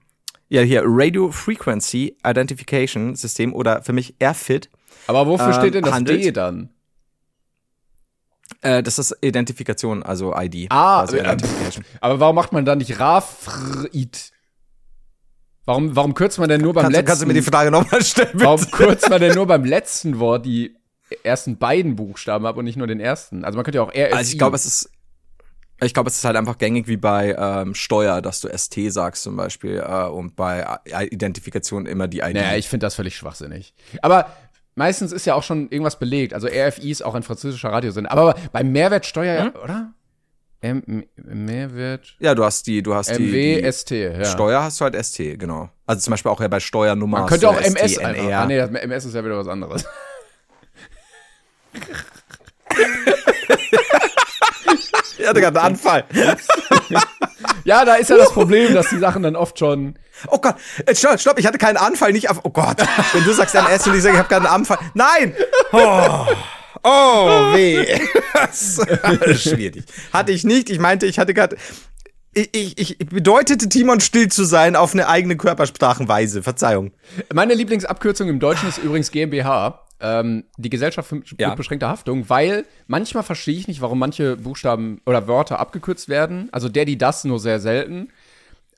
ja, 0.48 0.62
hier, 0.62 0.82
Radio 0.84 1.30
Frequency 1.30 2.16
Identification 2.26 3.14
System 3.14 3.54
oder 3.54 3.82
für 3.82 3.92
mich 3.92 4.14
RFID. 4.22 4.68
aber 5.06 5.26
wofür 5.26 5.46
ähm, 5.46 5.52
steht 5.54 5.74
denn 5.74 5.84
das 5.84 5.94
handelt- 5.94 6.24
D 6.24 6.32
dann? 6.32 6.70
Äh, 8.62 8.82
das 8.82 8.98
ist 8.98 9.16
Identifikation, 9.22 10.02
also 10.02 10.34
ID. 10.36 10.66
Ah, 10.70 11.00
also 11.00 11.16
äh, 11.16 11.20
Identification. 11.20 11.84
Aber 12.00 12.18
warum 12.20 12.34
macht 12.34 12.52
man 12.52 12.64
dann 12.64 12.78
nicht 12.78 12.98
Rafrit? 12.98 14.32
Warum, 15.66 15.94
warum 15.94 16.14
kürzt 16.14 16.38
man 16.40 16.48
denn 16.48 16.60
nur 16.60 16.72
beim 16.74 16.82
Kannst, 16.82 16.96
letzten? 16.96 17.06
kannst 17.06 17.22
du 17.22 17.26
mir 17.26 17.34
die 17.34 17.42
Frage 17.42 17.70
nochmal 17.70 18.02
stellen? 18.02 18.30
bitte? 18.32 18.44
warum 18.44 18.70
kürzt 18.70 19.08
man 19.08 19.20
denn 19.20 19.34
nur 19.34 19.46
beim 19.46 19.64
letzten 19.64 20.18
Wort 20.18 20.44
die 20.46 20.76
ersten 21.22 21.56
beiden 21.58 21.96
Buchstaben 21.96 22.46
ab 22.46 22.56
und 22.56 22.64
nicht 22.64 22.76
nur 22.76 22.86
den 22.86 23.00
ersten? 23.00 23.44
Also 23.44 23.56
man 23.56 23.64
könnte 23.64 23.78
ja 23.78 23.82
auch 23.82 23.90
RFI. 23.90 24.12
Also 24.14 24.32
ich 24.32 24.38
glaube, 24.38 24.56
es 24.56 24.66
ist, 24.66 24.90
ich 25.82 25.94
glaube, 25.94 26.08
es 26.10 26.16
ist 26.16 26.24
halt 26.24 26.36
einfach 26.36 26.58
gängig 26.58 26.88
wie 26.88 26.96
bei 26.96 27.34
ähm, 27.38 27.74
Steuer, 27.74 28.20
dass 28.22 28.40
du 28.40 28.48
ST 28.56 28.74
sagst 28.92 29.22
zum 29.22 29.36
Beispiel 29.36 29.82
äh, 29.86 30.04
und 30.04 30.36
bei 30.36 30.66
Identifikation 31.10 31.86
immer 31.86 32.06
die 32.08 32.20
ID. 32.20 32.34
Naja, 32.34 32.56
ich 32.56 32.68
finde 32.68 32.86
das 32.86 32.94
völlig 32.94 33.16
schwachsinnig. 33.16 33.74
Aber 34.02 34.26
meistens 34.74 35.12
ist 35.12 35.24
ja 35.26 35.34
auch 35.34 35.42
schon 35.42 35.70
irgendwas 35.70 35.98
belegt. 35.98 36.34
Also 36.34 36.48
RFI 36.48 36.90
ist 36.90 37.02
auch 37.02 37.14
ein 37.14 37.22
französischer 37.22 37.70
Radiosender. 37.70 38.10
Aber 38.12 38.34
bei 38.52 38.62
Mehrwertsteuer, 38.62 39.44
Hm? 39.44 39.52
oder? 39.62 39.92
M 40.62 41.04
Mehrwert. 41.16 42.16
ja, 42.18 42.34
du 42.34 42.44
hast 42.44 42.66
die, 42.66 42.82
du 42.82 42.94
hast 42.94 43.08
die, 43.16 43.22
MW, 43.30 43.62
die 43.62 43.72
ST, 43.72 43.90
ja. 43.92 44.24
Steuer 44.26 44.62
hast 44.62 44.78
du 44.78 44.84
halt 44.84 44.94
ST, 45.02 45.16
genau. 45.38 45.70
Also 45.86 46.02
zum 46.02 46.10
Beispiel 46.10 46.30
auch 46.30 46.40
ja 46.42 46.48
bei 46.48 46.60
Steuernummer. 46.60 47.20
Man 47.20 47.28
könnte 47.28 47.48
auch 47.48 47.58
MS 47.58 47.96
einfach. 47.96 48.30
Ah, 48.30 48.44
nee, 48.44 48.58
MS 48.58 49.06
ist 49.06 49.14
ja 49.14 49.24
wieder 49.24 49.38
was 49.38 49.48
anderes. 49.48 49.86
Ich 55.18 55.28
hatte 55.28 55.40
gerade 55.40 55.60
einen 55.60 55.74
Anfall. 55.74 56.04
Ja, 57.64 57.84
da 57.84 57.94
ist 57.94 58.10
ja 58.10 58.16
das 58.16 58.32
Problem, 58.32 58.74
dass 58.74 58.88
die 58.88 58.98
Sachen 58.98 59.22
dann 59.22 59.36
oft 59.36 59.58
schon. 59.58 59.98
Oh 60.28 60.38
Gott, 60.38 60.56
äh, 60.86 60.94
stopp, 60.94 61.20
stopp, 61.20 61.38
ich 61.38 61.46
hatte 61.46 61.58
keinen 61.58 61.76
Anfall, 61.76 62.12
nicht 62.12 62.30
auf. 62.30 62.40
Oh 62.42 62.50
Gott, 62.50 62.78
wenn 63.12 63.24
du 63.24 63.32
sagst 63.32 63.54
MS 63.54 63.86
und 63.86 63.96
ich 63.96 64.02
sage, 64.02 64.14
ich 64.14 64.18
habe 64.18 64.28
gerade 64.28 64.46
einen 64.46 64.54
Anfall. 64.54 64.78
Nein! 64.94 65.34
Oh, 65.72 66.26
oh 66.82 67.54
weh. 67.54 67.86
Das 68.32 68.78
ist 68.78 69.42
Schwierig. 69.42 69.84
Hatte 70.12 70.32
ich 70.32 70.44
nicht. 70.44 70.70
Ich 70.70 70.78
meinte, 70.78 71.06
ich 71.06 71.18
hatte 71.18 71.34
gerade. 71.34 71.56
Ich, 72.32 72.50
ich, 72.54 73.00
ich 73.00 73.08
bedeutete 73.08 73.68
Timon 73.68 74.00
still 74.00 74.28
zu 74.28 74.44
sein 74.44 74.76
auf 74.76 74.94
eine 74.94 75.08
eigene 75.08 75.36
Körpersprachenweise. 75.36 76.42
Verzeihung. 76.42 76.92
Meine 77.32 77.54
Lieblingsabkürzung 77.54 78.28
im 78.28 78.40
Deutschen 78.40 78.68
ist 78.68 78.78
übrigens 78.78 79.10
GmbH. 79.10 79.86
Ähm, 80.02 80.44
die 80.56 80.70
Gesellschaft 80.70 81.08
für 81.08 81.22
Ja. 81.38 81.48
mit 81.48 81.56
beschränkter 81.56 81.88
Haftung, 81.88 82.28
weil 82.30 82.64
manchmal 82.86 83.22
verstehe 83.22 83.56
ich 83.58 83.68
nicht, 83.68 83.80
warum 83.82 83.98
manche 83.98 84.36
Buchstaben 84.36 85.00
oder 85.06 85.28
Wörter 85.28 85.58
abgekürzt 85.60 86.08
werden. 86.08 86.48
Also 86.52 86.68
der, 86.68 86.84
die, 86.86 86.96
das 86.96 87.24
nur 87.24 87.38
sehr 87.38 87.60
selten. 87.60 88.08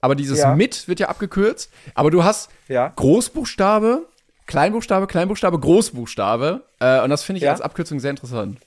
Aber 0.00 0.16
dieses 0.16 0.40
Ja. 0.40 0.54
mit 0.56 0.88
wird 0.88 0.98
ja 0.98 1.08
abgekürzt. 1.08 1.70
Aber 1.94 2.10
du 2.10 2.24
hast 2.24 2.50
Ja. 2.68 2.92
Großbuchstabe, 2.96 4.08
Kleinbuchstabe, 4.46 5.06
Kleinbuchstabe, 5.06 5.60
Großbuchstabe. 5.60 6.64
Äh, 6.80 7.02
und 7.02 7.10
das 7.10 7.22
finde 7.22 7.38
ich 7.38 7.44
Ja. 7.44 7.52
als 7.52 7.60
Abkürzung 7.60 8.00
sehr 8.00 8.10
interessant. 8.10 8.58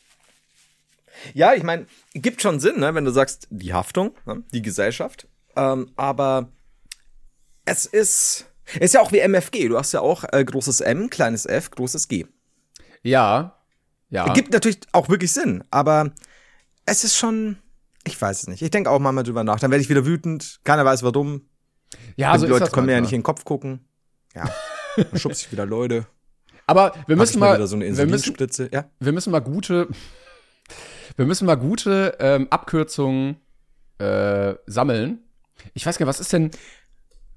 Ja, 1.34 1.54
ich 1.54 1.64
meine, 1.64 1.88
gibt 2.14 2.42
schon 2.42 2.60
Sinn, 2.60 2.80
ne, 2.80 2.94
wenn 2.96 3.06
du 3.06 3.12
sagst, 3.12 3.48
die 3.50 3.74
Haftung, 3.74 4.12
ne, 4.26 4.44
die 4.54 4.62
Gesellschaft. 4.62 5.28
Ähm, 5.56 5.92
aber 5.96 6.50
es 7.66 7.86
ist. 7.86 8.46
Ist 8.80 8.96
ja 8.96 9.02
auch 9.02 9.12
wie 9.12 9.20
MFG. 9.20 9.68
Du 9.68 9.78
hast 9.78 9.92
ja 9.92 10.00
auch 10.02 10.24
äh, 10.32 10.44
großes 10.44 10.82
M, 10.82 11.10
kleines 11.12 11.46
f, 11.46 11.70
großes 11.70 12.08
G. 12.08 12.26
Ja. 13.06 13.56
Ja. 14.10 14.34
Gibt 14.34 14.52
natürlich 14.54 14.80
auch 14.92 15.10
wirklich 15.10 15.32
Sinn, 15.32 15.64
aber 15.72 16.12
es 16.86 17.04
ist 17.04 17.16
schon. 17.18 17.58
Ich 18.04 18.22
weiß 18.22 18.44
es 18.44 18.48
nicht. 18.48 18.62
Ich 18.62 18.72
denke 18.72 18.90
auch 18.90 19.00
mal 19.00 19.24
drüber 19.24 19.44
nach. 19.44 19.60
Dann 19.60 19.72
werde 19.72 19.82
ich 19.82 19.90
wieder 19.90 20.06
wütend. 20.06 20.60
Keiner 20.64 20.86
weiß 20.86 21.04
warum. 21.04 21.42
ja, 22.16 22.34
die 22.34 22.40
so 22.40 22.48
Leute 22.48 22.70
können 22.70 22.86
mir 22.86 22.94
ja 22.94 23.02
nicht 23.02 23.14
in 23.14 23.20
den 23.20 23.24
Kopf 23.24 23.46
gucken. 23.46 23.88
Ja. 24.36 24.50
Dann 24.96 25.20
schubse 25.20 25.46
ich 25.46 25.52
wieder 25.52 25.66
Leute. 25.66 26.06
Aber 26.68 26.94
wir 27.08 27.16
müssen 27.16 27.40
mal, 27.40 27.56
wieder 27.56 27.68
so 27.68 27.80
wir 27.80 28.06
müssen. 28.06 28.36
Ja. 28.72 28.86
wir 29.00 29.12
müssen 29.12 29.32
mal 29.32 29.40
gute, 29.40 29.88
wir 31.16 31.26
müssen 31.26 31.46
mal 31.46 31.56
gute 31.56 32.16
ähm, 32.20 32.48
Abkürzungen 32.50 33.38
äh, 34.00 34.56
sammeln. 34.66 35.20
Ich 35.74 35.86
weiß 35.86 35.98
gar 35.98 36.06
nicht, 36.06 36.10
was 36.10 36.20
ist 36.20 36.34
denn 36.34 36.52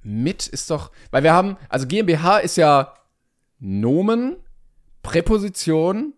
mit 0.02 0.46
ist 0.46 0.70
doch, 0.70 0.90
weil 1.10 1.22
wir 1.22 1.32
haben, 1.32 1.56
also 1.68 1.86
GmbH 1.86 2.38
ist 2.38 2.56
ja 2.56 2.94
Nomen, 3.58 4.36
Präposition, 5.03 6.14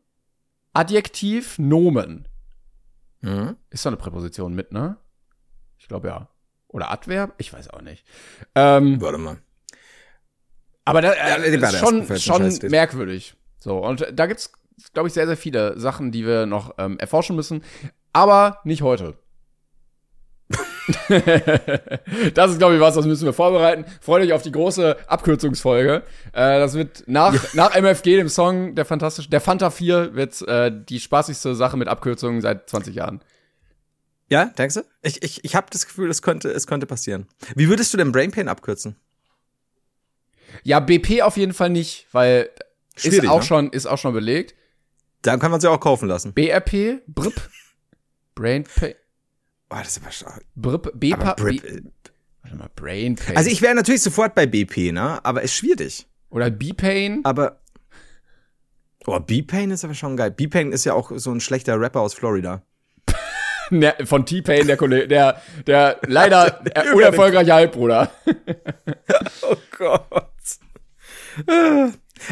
Adjektiv, 0.73 1.59
Nomen. 1.59 2.29
Mhm. 3.21 3.57
Ist 3.71 3.85
doch 3.85 3.91
eine 3.91 3.97
Präposition 3.97 4.55
mit, 4.55 4.73
ne? 4.73 4.97
Ich 5.79 5.89
glaube 5.89 6.09
ja. 6.09 6.29
Oder 6.69 6.91
Adverb? 6.91 7.35
Ich 7.39 7.53
weiß 7.53 7.71
auch 7.71 7.83
nicht. 7.83 8.05
Ähm, 8.55 9.01
Warte 9.01 9.19
mal. 9.19 9.39
Aber 10.85 11.03
das 11.03 11.15
äh, 11.17 11.61
war 11.61 11.71
ist 11.71 11.79
schon, 11.79 12.19
schon 12.19 12.71
merkwürdig. 12.71 13.35
So, 13.59 13.79
und 13.79 14.07
da 14.13 14.27
gibt's, 14.27 14.53
glaube 14.93 15.09
ich, 15.09 15.15
sehr, 15.15 15.27
sehr 15.27 15.37
viele 15.37 15.79
Sachen, 15.79 16.13
die 16.13 16.25
wir 16.25 16.47
noch 16.47 16.75
ähm, 16.79 16.99
erforschen 16.99 17.37
müssen. 17.37 17.63
Aber 18.13 18.61
nicht 18.65 18.83
heute. 18.83 19.19
das 22.35 22.53
ist, 22.53 22.59
glaube 22.59 22.75
ich, 22.75 22.81
was, 22.81 22.95
das 22.95 23.07
müssen 23.07 23.25
wir 23.25 23.33
vorbereiten. 23.33 23.85
Freut 24.01 24.23
euch 24.23 24.33
auf 24.33 24.43
die 24.43 24.53
große 24.53 24.97
Abkürzungsfolge. 25.07 26.03
Äh, 26.33 26.59
das 26.59 26.75
wird 26.75 27.05
nach, 27.07 27.35
nach 27.55 27.75
MFG, 27.75 28.17
dem 28.17 28.29
Song, 28.29 28.75
der 28.75 28.85
fantastische, 28.85 29.31
der 29.31 29.41
Fanta 29.41 29.71
4, 29.71 30.15
wird 30.15 30.41
äh, 30.49 30.73
die 30.73 31.01
spaßigste 31.01 31.55
Sache 31.55 31.77
mit 31.77 31.89
Abkürzungen 31.89 32.41
seit 32.41 32.69
20 32.69 32.95
Jahren. 32.95 33.21
Ja, 34.31 34.47
denkst 34.47 34.77
du? 34.77 34.83
Ich, 35.03 35.23
ich, 35.23 35.45
ich 35.45 35.57
habe 35.57 35.67
das 35.71 35.87
Gefühl, 35.87 36.09
es 36.09 36.23
könnte, 36.23 36.51
es 36.51 36.67
könnte 36.67 36.87
passieren. 36.87 37.27
Wie 37.57 37.69
würdest 37.69 37.93
du 37.93 37.99
denn 37.99 38.13
Brain 38.13 38.31
Pain 38.31 38.49
abkürzen? 38.49 38.97
Ja, 40.63 40.81
BP 40.81 41.23
auf 41.23 41.37
jeden 41.37 41.53
Fall 41.53 41.71
nicht, 41.71 42.07
weil 42.13 42.51
ist 42.97 43.29
auch 43.29 43.41
ne? 43.41 43.43
schon, 43.43 43.71
ist 43.71 43.87
auch 43.87 43.99
schon 43.99 44.15
belegt. 44.15 44.55
Dann 45.23 45.39
kann 45.39 45.51
man 45.51 45.61
sie 45.61 45.71
auch 45.71 45.81
kaufen 45.81 46.09
lassen. 46.09 46.33
BRP, 46.33 47.03
BRIP, 47.07 47.41
Brain 48.35 48.65
Pain, 48.65 48.95
Oh, 49.71 49.77
das 49.79 49.89
ist 49.97 50.03
aber 50.03 50.11
stark. 50.13 50.45
BRIP, 50.57 50.91
BPA, 50.95 51.35
Brip- 51.35 51.63
B, 51.63 51.83
warte 52.43 52.57
mal, 52.57 52.71
Brain 52.75 53.15
Pain. 53.15 53.37
Also 53.37 53.51
ich 53.51 53.63
wäre 53.63 53.75
natürlich 53.75 54.03
sofort 54.03 54.35
bei 54.35 54.47
BP, 54.47 54.93
ne? 54.93 55.25
Aber 55.25 55.43
ist 55.43 55.55
schwierig. 55.55 56.07
Oder 56.31 56.51
B-Pain. 56.51 57.21
Aber. 57.25 57.61
Oh, 59.07 59.19
B-Pain 59.19 59.71
ist 59.71 59.85
aber 59.85 59.95
schon 59.95 60.17
geil. 60.17 60.31
B-Pain 60.31 60.73
ist 60.73 60.85
ja 60.85 60.95
auch 60.95 61.11
so 61.17 61.31
ein 61.33 61.41
schlechter 61.41 61.81
Rapper 61.81 62.01
aus 62.01 62.15
Florida. 62.15 62.63
Ne, 63.73 63.95
von 64.05 64.27
T-Pain, 64.27 64.67
der 64.67 64.77
Kollege, 64.77 65.07
der, 65.07 65.41
der 65.65 66.01
leider 66.09 66.61
äh, 66.75 66.91
unerfolgreiche 66.93 67.53
Halbbruder. 67.55 68.11
Oh 69.43 69.55
Gott. 69.79 70.27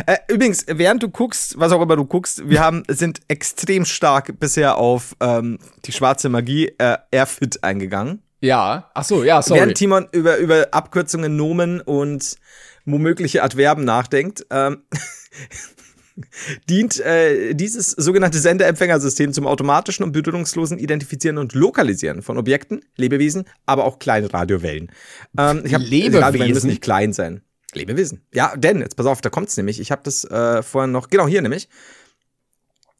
Äh, 0.06 0.16
übrigens, 0.28 0.64
während 0.68 1.02
du 1.02 1.08
guckst, 1.08 1.58
was 1.58 1.72
auch 1.72 1.82
immer 1.82 1.96
du 1.96 2.04
guckst, 2.04 2.48
wir 2.48 2.60
haben, 2.60 2.82
sind 2.88 3.20
extrem 3.28 3.84
stark 3.84 4.38
bisher 4.38 4.76
auf 4.76 5.16
ähm, 5.20 5.58
die 5.84 5.92
schwarze 5.92 6.28
Magie 6.28 6.72
äh, 6.78 6.98
Airfit 7.10 7.62
eingegangen. 7.64 8.22
Ja, 8.40 8.90
ach 8.94 9.04
so, 9.04 9.24
ja, 9.24 9.42
sorry. 9.42 9.60
Während 9.60 9.76
Timon 9.76 10.08
über, 10.12 10.36
über 10.36 10.68
Abkürzungen, 10.70 11.36
Nomen 11.36 11.80
und 11.80 12.36
womögliche 12.84 13.42
Adverben 13.42 13.84
nachdenkt, 13.84 14.46
ähm, 14.50 14.82
dient 16.68 17.00
äh, 17.00 17.54
dieses 17.54 17.90
sogenannte 17.90 18.38
Senderempfängersystem 18.38 19.32
zum 19.32 19.46
automatischen 19.46 20.04
und 20.04 20.12
berührungslosen 20.12 20.78
Identifizieren 20.78 21.38
und 21.38 21.54
Lokalisieren 21.54 22.22
von 22.22 22.38
Objekten, 22.38 22.80
Lebewesen, 22.96 23.44
aber 23.66 23.84
auch 23.84 23.98
kleinen 23.98 24.26
Radiowellen. 24.26 24.92
Ähm, 25.36 25.62
ich 25.64 25.74
hab, 25.74 25.82
Lebewesen? 25.82 26.22
Radiowellen 26.22 26.54
müssen 26.54 26.68
nicht 26.68 26.82
klein 26.82 27.12
sein. 27.12 27.42
Lebewesen. 27.74 28.22
Ja, 28.32 28.56
denn, 28.56 28.80
jetzt 28.80 28.96
pass 28.96 29.06
auf, 29.06 29.20
da 29.20 29.30
kommt's 29.30 29.56
nämlich. 29.56 29.80
Ich 29.80 29.90
habe 29.90 30.02
das 30.04 30.24
äh, 30.24 30.62
vorhin 30.62 30.92
noch, 30.92 31.10
genau 31.10 31.26
hier 31.26 31.42
nämlich. 31.42 31.68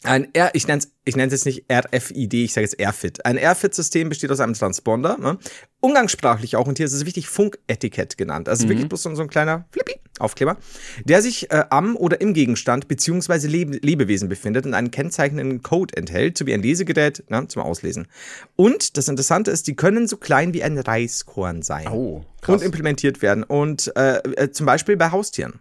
Ein 0.05 0.33
R, 0.33 0.51
ich 0.55 0.69
nenne 0.69 0.79
es 0.79 0.93
ich 1.05 1.17
nenn's 1.17 1.33
jetzt 1.33 1.47
nicht 1.47 1.65
RFID, 1.73 2.35
ich 2.35 2.53
sage 2.53 2.65
jetzt 2.67 2.79
Airfit. 2.79 3.25
Ein 3.25 3.37
Airfit-System 3.37 4.11
besteht 4.11 4.31
aus 4.31 4.39
einem 4.41 4.55
Transponder, 4.55 5.17
ne? 5.19 5.39
umgangssprachlich 5.81 6.55
auch, 6.55 6.69
und 6.69 6.77
hier 6.77 6.87
ist 6.87 6.93
es 6.93 7.07
wichtig, 7.07 7.29
Funketikett 7.29 8.17
genannt. 8.17 8.49
Also 8.49 8.69
wirklich 8.69 8.89
bloß 8.89 9.03
so, 9.03 9.09
ein 9.11 9.29
kleiner 9.29 9.67
Flippi, 9.73 9.95
Aufkleber, 10.21 10.57
der 11.05 11.23
sich 11.23 11.51
äh, 11.51 11.65
am 11.71 11.97
oder 11.97 12.21
im 12.21 12.33
Gegenstand 12.35 12.87
beziehungsweise 12.87 13.49
Lebe 13.49 13.79
Lebewesen 13.79 14.29
befindet 14.29 14.67
und 14.67 14.75
einen 14.75 14.91
kennzeichnenden 14.91 15.63
Code 15.63 15.97
enthält, 15.97 16.39
sowie 16.39 16.55
ein 16.55 16.63
Lesegerät 16.63 17.25
ne, 17.31 17.49
zum 17.49 17.63
Auslesen. 17.63 18.07
Und 18.55 18.97
das 18.99 19.09
Interessante 19.09 19.51
ist, 19.51 19.67
die 19.67 19.75
können 19.75 20.07
so 20.07 20.17
klein 20.17 20.53
wie 20.53 20.63
ein 20.63 20.79
Reiskorn 20.79 21.63
sein 21.63 21.89
Oh, 21.89 22.25
krass. 22.41 22.57
und 22.61 22.63
implementiert 22.67 23.21
werden. 23.23 23.43
Und 23.43 23.93
äh, 23.97 24.19
äh, 24.19 24.51
zum 24.53 24.67
Beispiel 24.67 24.97
bei 24.97 25.11
Haustieren. 25.11 25.61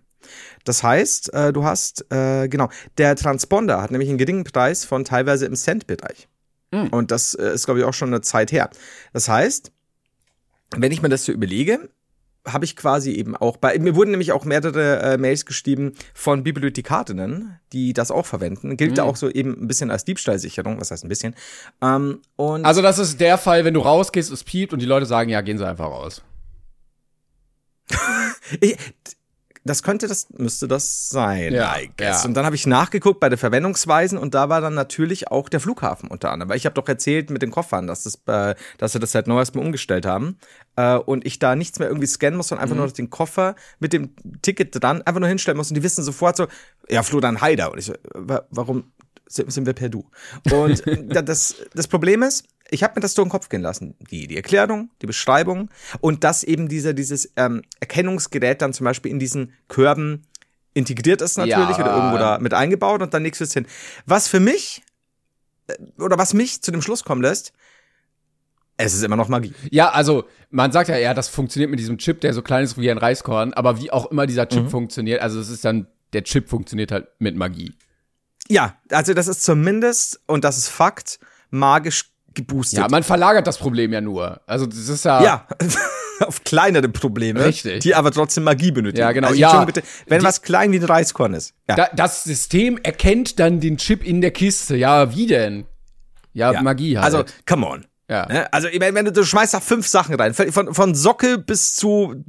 Das 0.67 0.83
heißt, 0.83 1.33
äh, 1.33 1.53
du 1.53 1.63
hast, 1.63 2.05
äh, 2.11 2.47
genau, 2.47 2.69
der 2.97 3.15
Transponder 3.15 3.81
hat 3.81 3.91
nämlich 3.91 4.09
einen 4.09 4.17
geringen 4.17 4.43
Preis 4.43 4.85
von 4.85 5.05
teilweise 5.05 5.45
im 5.45 5.55
Cent-Bereich. 5.55 6.27
Und 6.91 7.11
das 7.11 7.33
äh, 7.33 7.53
ist, 7.53 7.65
glaube 7.65 7.79
ich, 7.79 7.85
auch 7.85 7.93
schon 7.93 8.09
eine 8.09 8.21
Zeit 8.21 8.51
her. 8.51 8.69
Das 9.13 9.29
heißt, 9.29 9.71
wenn 10.75 10.91
ich 10.91 11.01
mir 11.01 11.07
das 11.09 11.23
so 11.23 11.31
überlege, 11.31 11.89
habe 12.45 12.65
ich 12.65 12.75
quasi 12.75 13.11
eben 13.11 13.35
auch 13.35 13.57
bei, 13.57 13.77
mir 13.79 13.95
wurden 13.95 14.11
nämlich 14.11 14.31
auch 14.31 14.45
mehrere 14.45 14.99
äh, 15.01 15.17
Mails 15.17 15.45
geschrieben 15.45 15.93
von 16.13 16.43
Bibliothekarinnen, 16.43 17.59
die 17.73 17.93
das 17.93 18.11
auch 18.11 18.25
verwenden. 18.25 18.77
Gilt 18.77 18.97
da 18.97 19.03
auch 19.03 19.15
so 19.15 19.29
eben 19.29 19.61
ein 19.61 19.67
bisschen 19.67 19.91
als 19.91 20.05
Diebstahlsicherung, 20.05 20.79
was 20.79 20.91
heißt 20.91 21.03
ein 21.05 21.09
bisschen. 21.09 21.35
Ähm, 21.81 22.21
und 22.35 22.65
Also 22.65 22.81
das 22.81 22.99
ist 22.99 23.19
der 23.19 23.37
Fall, 23.37 23.65
wenn 23.65 23.73
du 23.73 23.81
rausgehst, 23.81 24.31
es 24.31 24.43
piept 24.43 24.73
und 24.73 24.81
die 24.81 24.85
Leute 24.85 25.05
sagen, 25.05 25.29
ja, 25.29 25.41
gehen 25.41 25.57
sie 25.57 25.67
einfach 25.67 25.85
raus. 25.85 26.21
Ich, 28.61 28.77
das 29.67 29.83
könnte 29.83 30.07
das, 30.07 30.27
müsste 30.37 30.67
das 30.67 31.09
sein, 31.09 31.53
Ja, 31.53 31.77
I 31.77 31.89
guess. 31.97 32.23
ja. 32.23 32.25
Und 32.25 32.33
dann 32.33 32.45
habe 32.45 32.55
ich 32.55 32.65
nachgeguckt 32.65 33.19
bei 33.19 33.29
den 33.29 33.37
Verwendungsweisen 33.37 34.17
und 34.17 34.33
da 34.33 34.49
war 34.49 34.61
dann 34.61 34.73
natürlich 34.73 35.29
auch 35.29 35.49
der 35.49 35.59
Flughafen 35.59 36.09
unter 36.09 36.31
anderem. 36.31 36.49
Weil 36.49 36.57
ich 36.57 36.65
habe 36.65 36.73
doch 36.73 36.87
erzählt 36.87 37.29
mit 37.29 37.41
den 37.41 37.51
Koffern, 37.51 37.87
dass, 37.87 38.03
das, 38.03 38.19
äh, 38.27 38.55
dass 38.77 38.93
sie 38.93 38.99
das 38.99 39.11
seit 39.11 39.27
neuestem 39.27 39.61
umgestellt 39.61 40.05
haben. 40.05 40.37
Äh, 40.75 40.95
und 40.97 41.25
ich 41.25 41.39
da 41.39 41.55
nichts 41.55 41.79
mehr 41.79 41.87
irgendwie 41.87 42.07
scannen 42.07 42.37
muss, 42.37 42.47
sondern 42.49 42.63
einfach 42.63 42.75
Mhm. 42.75 42.81
nur 42.83 42.91
den 42.91 43.09
Koffer 43.09 43.55
mit 43.79 43.93
dem 43.93 44.15
Ticket 44.41 44.81
dran 44.81 45.01
einfach 45.03 45.19
nur 45.19 45.29
hinstellen 45.29 45.57
muss. 45.57 45.69
Und 45.69 45.75
die 45.75 45.83
wissen 45.83 46.03
sofort 46.03 46.37
so, 46.37 46.47
ja, 46.89 47.03
Flo, 47.03 47.19
dann 47.19 47.41
Haider. 47.41 47.71
Und 47.71 47.79
ich 47.79 47.85
so, 47.85 47.93
wa- 48.13 48.43
warum 48.49 48.91
sind, 49.29 49.65
wir 49.65 49.73
per 49.73 49.89
Du? 49.89 50.09
Und 50.51 50.83
da- 51.13 51.21
das, 51.21 51.55
das 51.73 51.87
Problem 51.87 52.23
ist, 52.23 52.45
ich 52.69 52.83
habe 52.83 52.93
mir 52.95 53.01
das 53.01 53.13
so 53.13 53.21
in 53.21 53.27
den 53.27 53.31
Kopf 53.31 53.49
gehen 53.49 53.61
lassen. 53.61 53.95
Die, 54.11 54.27
die 54.27 54.35
Erklärung, 54.35 54.89
die 55.01 55.05
Beschreibung 55.05 55.69
und 56.01 56.23
dass 56.23 56.43
eben 56.43 56.67
dieser, 56.67 56.93
dieses 56.93 57.31
ähm, 57.35 57.61
Erkennungsgerät 57.79 58.61
dann 58.61 58.73
zum 58.73 58.85
Beispiel 58.85 59.11
in 59.11 59.19
diesen 59.19 59.53
Körben 59.67 60.23
integriert 60.73 61.21
ist 61.21 61.37
natürlich 61.37 61.77
Ja. 61.77 61.83
oder 61.85 61.95
irgendwo 61.95 62.17
da 62.17 62.37
mit 62.39 62.53
eingebaut 62.53 63.01
und 63.01 63.13
dann 63.13 63.23
nächstes 63.23 63.53
hin. 63.53 63.65
Was 64.05 64.27
für 64.27 64.39
mich 64.39 64.83
äh, 65.67 65.75
oder 66.01 66.17
was 66.17 66.33
mich 66.33 66.61
zu 66.61 66.71
dem 66.71 66.81
Schluss 66.81 67.03
kommen 67.03 67.21
lässt, 67.21 67.53
es 68.79 68.93
ist 68.93 69.01
immer 69.03 69.15
noch 69.15 69.27
Magie. 69.27 69.53
Ja, 69.71 69.89
also 69.89 70.25
man 70.51 70.71
sagt 70.71 70.89
ja, 70.89 70.97
ja, 70.97 71.13
das 71.15 71.29
funktioniert 71.29 71.71
mit 71.71 71.79
diesem 71.79 71.97
Chip, 71.97 72.21
der 72.21 72.33
so 72.35 72.43
klein 72.43 72.63
ist 72.63 72.77
wie 72.77 72.91
ein 72.91 72.99
Reiskorn, 72.99 73.53
aber 73.53 73.79
wie 73.81 73.89
auch 73.91 74.11
immer 74.11 74.27
dieser 74.27 74.47
Chip 74.47 74.65
Mhm. 74.65 74.69
funktioniert, 74.69 75.19
also 75.21 75.39
es 75.39 75.49
ist 75.49 75.65
dann, 75.65 75.87
der 76.13 76.23
Chip 76.23 76.47
funktioniert 76.47 76.91
halt 76.91 77.07
mit 77.17 77.35
Magie. 77.35 77.73
Ja, 78.47 78.77
also 78.91 79.13
das 79.15 79.27
ist 79.27 79.41
zumindest, 79.43 80.19
und 80.27 80.43
das 80.43 80.57
ist 80.59 80.67
Fakt, 80.69 81.19
magisch 81.49 82.11
geboostet. 82.33 82.79
Ja, 82.79 82.87
man 82.89 83.03
verlagert 83.03 83.47
das 83.47 83.57
Problem 83.57 83.93
ja 83.93 84.01
nur. 84.01 84.41
Also 84.45 84.65
das 84.65 84.77
ist 84.89 85.05
ja, 85.05 85.23
Ja, 85.23 85.47
auf 86.21 86.43
kleinere 86.43 86.89
Probleme, 86.89 87.43
Richtig. 87.45 87.79
die 87.81 87.95
aber 87.95 88.11
trotzdem 88.11 88.43
Magie 88.43 88.71
benötigen. 88.71 89.01
Ja, 89.01 89.11
genau. 89.11 89.27
Also, 89.29 89.39
Ja, 89.39 89.63
bitte, 89.65 89.83
wenn 90.07 90.19
die- 90.19 90.25
was 90.25 90.41
klein 90.41 90.71
wie 90.71 90.77
ein 90.79 90.83
Reiskorn 90.83 91.33
ist. 91.33 91.53
Ja. 91.67 91.75
Da, 91.75 91.89
das 91.95 92.23
System 92.23 92.77
erkennt 92.83 93.39
dann 93.39 93.59
den 93.59 93.77
Chip 93.77 94.03
in 94.05 94.21
der 94.21 94.31
Kiste. 94.31 94.75
Ja, 94.75 95.15
wie 95.15 95.27
denn? 95.27 95.65
Ja, 96.33 96.51
ja. 96.53 96.61
Magie 96.61 96.97
halt. 96.97 97.05
Also, 97.05 97.23
come 97.47 97.65
on. 97.67 97.85
ja. 98.09 98.25
Ne? 98.27 98.51
Also, 98.53 98.67
ich 98.67 98.79
meine, 98.79 98.93
wenn 98.95 99.05
du, 99.05 99.11
du 99.11 99.23
schmeißt 99.23 99.53
da 99.55 99.59
fünf 99.59 99.87
Sachen 99.87 100.13
rein, 100.15 100.33
von, 100.35 100.73
von 100.73 100.93
Socke 100.95 101.37
bis 101.39 101.75
zu 101.75 102.23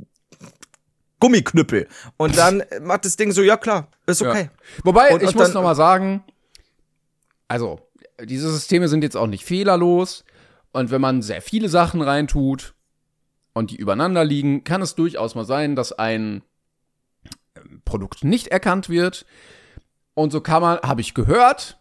Gummiknüppel. 1.21 1.89
Und 2.17 2.39
dann 2.39 2.63
macht 2.83 3.05
das 3.05 3.17
Ding 3.17 3.33
so, 3.33 3.43
ja 3.43 3.57
klar, 3.57 3.89
ist 4.07 4.23
okay. 4.23 4.43
Ja. 4.45 4.81
Wobei, 4.85 5.11
Und- 5.11 5.23
ich 5.23 5.29
und 5.31 5.37
muss 5.37 5.53
noch 5.53 5.63
mal 5.63 5.75
sagen, 5.75 6.23
also, 7.49 7.81
diese 8.25 8.51
Systeme 8.51 8.89
sind 8.89 9.03
jetzt 9.03 9.17
auch 9.17 9.27
nicht 9.27 9.45
fehlerlos. 9.45 10.25
Und 10.73 10.91
wenn 10.91 11.01
man 11.01 11.23
sehr 11.23 11.43
viele 11.43 11.69
Sachen 11.69 12.03
reintut 12.03 12.75
und 13.53 13.71
die 13.71 13.77
übereinander 13.77 14.25
liegen, 14.25 14.65
kann 14.65 14.83
es 14.83 14.95
durchaus 14.95 15.35
mal 15.35 15.45
sein, 15.45 15.77
dass 15.77 15.93
ein 15.93 16.43
ähm, 17.57 17.83
Produkt 17.85 18.25
nicht 18.25 18.49
erkannt 18.49 18.89
wird. 18.89 19.25
Und 20.15 20.31
so 20.31 20.41
kann 20.41 20.63
man, 20.63 20.79
habe 20.81 21.01
ich 21.01 21.15
gehört, 21.15 21.79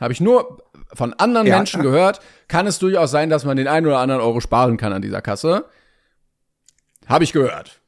habe 0.00 0.12
ich 0.12 0.20
nur 0.20 0.62
von 0.92 1.12
anderen 1.14 1.46
Ja. 1.46 1.56
Menschen 1.56 1.82
gehört, 1.82 2.20
kann 2.48 2.66
es 2.66 2.78
durchaus 2.78 3.10
sein, 3.10 3.28
dass 3.30 3.44
man 3.44 3.56
den 3.56 3.68
einen 3.68 3.86
oder 3.86 3.98
anderen 3.98 4.22
Euro 4.22 4.40
sparen 4.40 4.76
kann 4.76 4.92
an 4.92 5.02
dieser 5.02 5.22
Kasse. 5.22 5.66
Habe 7.06 7.24
ich 7.24 7.32
gehört. 7.32 7.80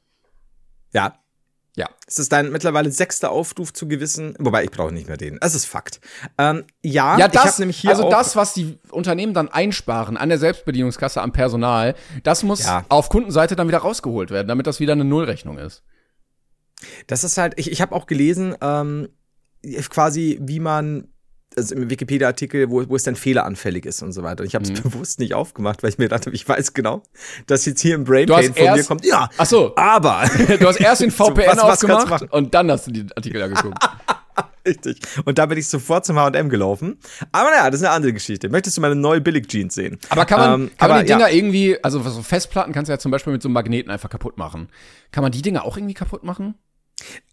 Ja. 0.92 1.21
Ja. 1.74 1.88
Es 2.06 2.18
ist 2.18 2.30
dein 2.32 2.52
mittlerweile 2.52 2.90
sechster 2.90 3.30
Aufruf 3.30 3.72
zu 3.72 3.88
gewissen, 3.88 4.34
wobei 4.38 4.64
ich 4.64 4.70
brauche 4.70 4.92
nicht 4.92 5.08
mehr 5.08 5.16
den. 5.16 5.38
Es 5.40 5.54
ist 5.54 5.64
Fakt. 5.64 6.00
Ähm, 6.36 6.64
ja, 6.82 7.16
Ja, 7.18 7.26
ich 7.26 7.32
das, 7.32 7.44
hab 7.44 7.58
nämlich 7.60 7.78
hier 7.78 7.90
also 7.90 8.10
das, 8.10 8.36
was 8.36 8.52
die 8.52 8.78
Unternehmen 8.90 9.32
dann 9.32 9.48
einsparen 9.48 10.18
an 10.18 10.28
der 10.28 10.38
Selbstbedienungskasse 10.38 11.22
am 11.22 11.32
Personal, 11.32 11.94
das 12.24 12.42
muss 12.42 12.64
Ja. 12.64 12.84
auf 12.90 13.08
Kundenseite 13.08 13.56
dann 13.56 13.68
wieder 13.68 13.78
rausgeholt 13.78 14.30
werden, 14.30 14.48
damit 14.48 14.66
das 14.66 14.80
wieder 14.80 14.92
eine 14.92 15.04
Nullrechnung 15.04 15.56
ist. 15.56 15.82
Das 17.06 17.24
ist 17.24 17.38
halt, 17.38 17.54
ich, 17.56 17.70
ich 17.70 17.80
habe 17.80 17.94
auch 17.94 18.06
gelesen, 18.06 18.54
ähm, 18.60 19.08
quasi, 19.88 20.38
wie 20.42 20.60
man, 20.60 21.08
also 21.56 21.74
im 21.74 21.90
Wikipedia-Artikel, 21.90 22.70
wo, 22.70 22.88
wo 22.88 22.96
es 22.96 23.02
dann 23.04 23.16
fehleranfällig 23.16 23.84
ist 23.86 24.02
und 24.02 24.12
so 24.12 24.22
weiter. 24.22 24.42
Und 24.42 24.46
ich 24.46 24.54
habe 24.54 24.64
es 24.64 24.70
Mhm. 24.70 24.82
bewusst 24.90 25.18
nicht 25.18 25.34
aufgemacht, 25.34 25.82
weil 25.82 25.90
ich 25.90 25.98
mir 25.98 26.04
gedacht 26.06 26.26
habe, 26.26 26.34
ich 26.36 26.48
weiß 26.48 26.72
genau, 26.74 27.02
dass 27.46 27.64
jetzt 27.66 27.80
hier 27.80 27.94
im 27.94 28.04
Brain 28.04 28.26
Pain 28.26 28.54
von 28.54 28.72
mir 28.74 28.84
kommt. 28.84 29.04
Ja, 29.04 29.28
Ach 29.38 29.46
so. 29.46 29.74
aber. 29.76 30.24
Du 30.58 30.66
hast 30.66 30.80
erst 30.80 31.02
den 31.02 31.10
VPN 31.10 31.46
was- 31.46 31.56
was 31.58 31.84
aufgemacht 31.84 32.32
und 32.32 32.54
dann 32.54 32.70
hast 32.70 32.86
du 32.86 32.90
die 32.92 33.06
Artikel 33.16 33.42
angeguckt. 33.42 33.78
Richtig. 34.66 35.00
Und 35.24 35.38
da 35.38 35.46
bin 35.46 35.58
ich 35.58 35.66
sofort 35.66 36.06
zum 36.06 36.16
H&M 36.20 36.48
gelaufen. 36.48 36.96
Aber 37.32 37.50
naja, 37.50 37.68
das 37.68 37.80
ist 37.80 37.86
eine 37.86 37.94
andere 37.96 38.12
Geschichte. 38.12 38.48
Möchtest 38.48 38.76
du 38.76 38.80
meine 38.80 38.94
neue 38.94 39.20
Billig-Jeans 39.20 39.74
sehen? 39.74 39.98
Aber 40.08 40.24
kann 40.24 40.38
man, 40.38 40.60
Ähm, 40.62 40.70
kann 40.78 40.84
aber 40.90 40.94
man 40.98 41.04
die 41.06 41.12
Dinger 41.12 41.28
ja. 41.28 41.34
irgendwie, 41.34 41.82
also 41.82 42.00
so 42.02 42.22
Festplatten 42.22 42.72
kannst 42.72 42.88
du 42.88 42.92
ja 42.92 42.98
zum 43.00 43.10
Beispiel 43.10 43.32
mit 43.32 43.42
so 43.42 43.48
einem 43.48 43.54
Magneten 43.54 43.90
einfach 43.90 44.08
kaputt 44.08 44.38
machen. 44.38 44.68
Kann 45.10 45.22
man 45.22 45.32
die 45.32 45.42
Dinger 45.42 45.64
auch 45.64 45.76
irgendwie 45.76 45.94
kaputt 45.94 46.22
machen? 46.22 46.54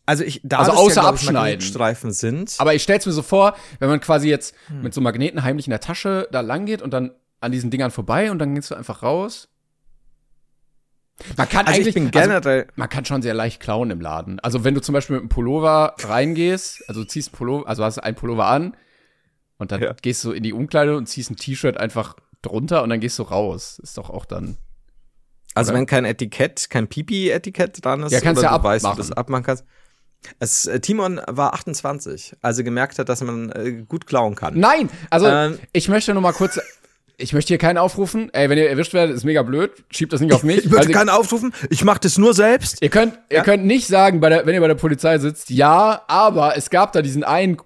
Also 0.05 0.24
ich, 0.24 0.41
da 0.43 0.59
Also 0.59 0.72
außer 0.72 1.01
ich, 1.01 1.07
abschneiden. 1.07 1.34
Magnetstreifen 1.41 2.11
sind. 2.11 2.55
Aber 2.57 2.74
ich 2.74 2.82
stell's 2.84 3.05
mir 3.05 3.11
so 3.11 3.22
vor, 3.22 3.55
wenn 3.80 3.89
man 3.89 3.99
quasi 3.99 4.28
jetzt 4.28 4.55
mit 4.82 4.93
so 4.93 5.01
Magneten 5.01 5.43
heimlich 5.43 5.67
in 5.67 5.72
der 5.72 5.80
Tasche 5.82 6.28
da 6.32 6.41
lang 6.41 6.65
geht 6.65 6.82
und 6.82 6.91
dann 6.91 7.11
an 7.41 7.51
diesen 7.51 7.70
Dingern 7.70 7.91
vorbei 7.91 8.32
und 8.32 8.39
dann 8.39 8.55
gehst 8.55 8.72
du 8.72 8.76
einfach 8.76 9.03
raus. 9.03 9.47
Man 11.38 11.49
kann 11.49 11.67
Also 11.67 11.80
ich 11.82 11.88
eigentlich, 11.88 11.93
bin 11.95 12.11
generell- 12.11 12.61
also 12.61 12.72
man 12.76 12.88
kann 12.89 13.03
schon 13.05 13.22
sehr 13.22 13.34
leicht 13.34 13.59
klauen 13.61 13.91
im 13.91 13.99
Laden. 13.99 14.39
Also 14.39 14.63
wenn 14.63 14.74
du 14.74 14.82
zum 14.82 14.93
Beispiel 14.93 15.15
mit 15.15 15.22
einem 15.24 15.30
Pullover 15.30 15.95
reingehst, 15.99 16.84
also 16.88 17.01
du 17.01 17.07
ziehst 17.07 17.30
einen 17.30 17.38
Pullover, 17.38 17.67
also 17.67 17.84
hast 17.84 17.99
einen 17.99 18.15
Pullover 18.15 18.45
an 18.47 18.76
und 19.57 19.72
dann 19.74 19.82
Ja. 19.82 19.93
gehst 20.01 20.24
du 20.24 20.32
in 20.32 20.43
die 20.43 20.53
Umkleide 20.53 20.95
und 20.95 21.07
ziehst 21.07 21.30
ein 21.30 21.36
T-Shirt 21.36 21.78
einfach 21.78 22.15
drunter 22.41 22.84
und 22.84 22.89
dann 22.89 23.01
gehst 23.01 23.20
du 23.20 23.24
raus. 23.24 23.80
Ist 23.84 23.97
doch 23.97 24.09
auch 24.09 24.26
dann. 24.26 24.57
Also 25.55 25.71
Oder? 25.71 25.79
wenn 25.79 25.85
kein 25.87 26.05
Etikett, 26.05 26.69
kein 26.69 26.87
Pipi-Etikett 26.87 27.83
dran 27.83 28.03
ist, 28.03 28.11
Ja, 28.11 28.21
kannst 28.21 28.39
oder 28.39 28.51
ja 28.51 28.57
du 28.57 28.63
weißt, 28.63 28.83
wie 28.83 28.87
du 28.87 28.91
abmachen. 28.91 29.09
das 29.09 29.17
abmachen 29.17 29.43
kannst. 29.43 29.65
Es, 30.39 30.67
äh, 30.67 30.79
Timon 30.79 31.21
war 31.27 31.53
28, 31.53 32.35
als 32.41 32.57
er 32.57 32.63
gemerkt 32.63 32.99
hat, 32.99 33.07
dass 33.09 33.21
man 33.21 33.51
äh, 33.51 33.83
gut 33.87 34.05
klauen 34.05 34.35
kann. 34.35 34.59
Nein, 34.59 34.89
also 35.09 35.27
Ähm. 35.27 35.57
ich 35.71 35.87
möchte 35.89 36.13
nur 36.13 36.21
mal 36.21 36.33
kurz. 36.33 36.59
Ich 37.21 37.33
möchte 37.33 37.49
hier 37.49 37.57
keinen 37.57 37.77
aufrufen. 37.77 38.29
Ey, 38.33 38.49
wenn 38.49 38.57
ihr 38.57 38.69
erwischt 38.69 38.93
werdet, 38.93 39.13
ist 39.15 39.25
mega 39.25 39.43
blöd. 39.43 39.71
Schiebt 39.91 40.13
das 40.13 40.21
nicht 40.21 40.33
auf 40.33 40.43
mich. 40.43 40.59
Ich 40.59 40.65
würde 40.71 40.79
Also, 40.79 40.91
keinen 40.93 41.09
aufrufen, 41.09 41.53
ich 41.69 41.83
mache 41.83 41.99
das 42.01 42.17
nur 42.17 42.33
selbst. 42.33 42.81
Ihr 42.81 42.89
könnt, 42.89 43.19
ihr 43.29 43.37
Ja? 43.37 43.43
könnt 43.43 43.65
nicht 43.65 43.87
sagen, 43.87 44.21
der, 44.21 44.45
wenn 44.45 44.53
ihr 44.53 44.61
bei 44.61 44.67
der 44.69 44.75
Polizei 44.75 45.17
sitzt, 45.19 45.49
ja, 45.49 46.01
aber 46.07 46.55
es 46.55 46.69
gab 46.69 46.93
da 46.93 47.01
diesen 47.01 47.25
einen 47.25 47.57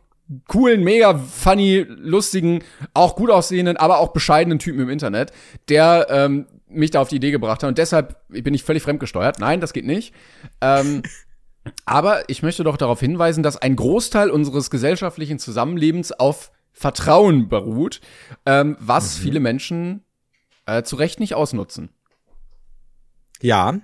coolen, 0.48 0.84
mega 0.84 1.20
funny, 1.20 1.86
lustigen, 1.88 2.64
auch 2.96 3.16
gut 3.16 3.30
aussehenden, 3.30 3.78
aber 3.78 4.00
auch 4.00 4.12
bescheidenen 4.14 4.58
Typen 4.58 4.80
im 4.80 4.90
Internet, 4.90 5.32
der 5.70 6.08
ähm, 6.10 6.48
mich 6.74 6.92
da 6.92 7.02
auf 7.02 7.10
die 7.10 7.18
Idee 7.18 7.32
gebracht 7.32 7.64
hat 7.64 7.68
und 7.68 7.78
deshalb 7.78 8.22
bin 8.28 8.54
ich 8.54 8.64
völlig 8.64 8.84
fremdgesteuert. 8.84 9.40
Nein, 9.40 9.62
das 9.62 9.74
geht 9.74 9.86
nicht. 9.86 10.14
Ähm, 10.62 11.04
aber 11.86 12.30
ich 12.30 12.44
möchte 12.44 12.64
doch 12.64 12.78
darauf 12.78 13.00
hinweisen, 13.00 13.44
dass 13.44 13.58
ein 13.58 13.76
Großteil 13.76 14.30
unseres 14.30 14.70
gesellschaftlichen 14.70 15.40
Zusammenlebens 15.40 16.12
auf 16.12 16.52
Vertrauen 16.74 17.50
beruht, 17.50 18.02
ähm, 18.46 18.76
was 18.80 19.16
viele 19.18 19.40
Menschen 19.40 20.04
äh, 20.66 20.84
zu 20.84 20.96
Recht 20.96 21.20
nicht 21.20 21.36
ausnutzen. 21.36 21.90
Ja. 23.42 23.80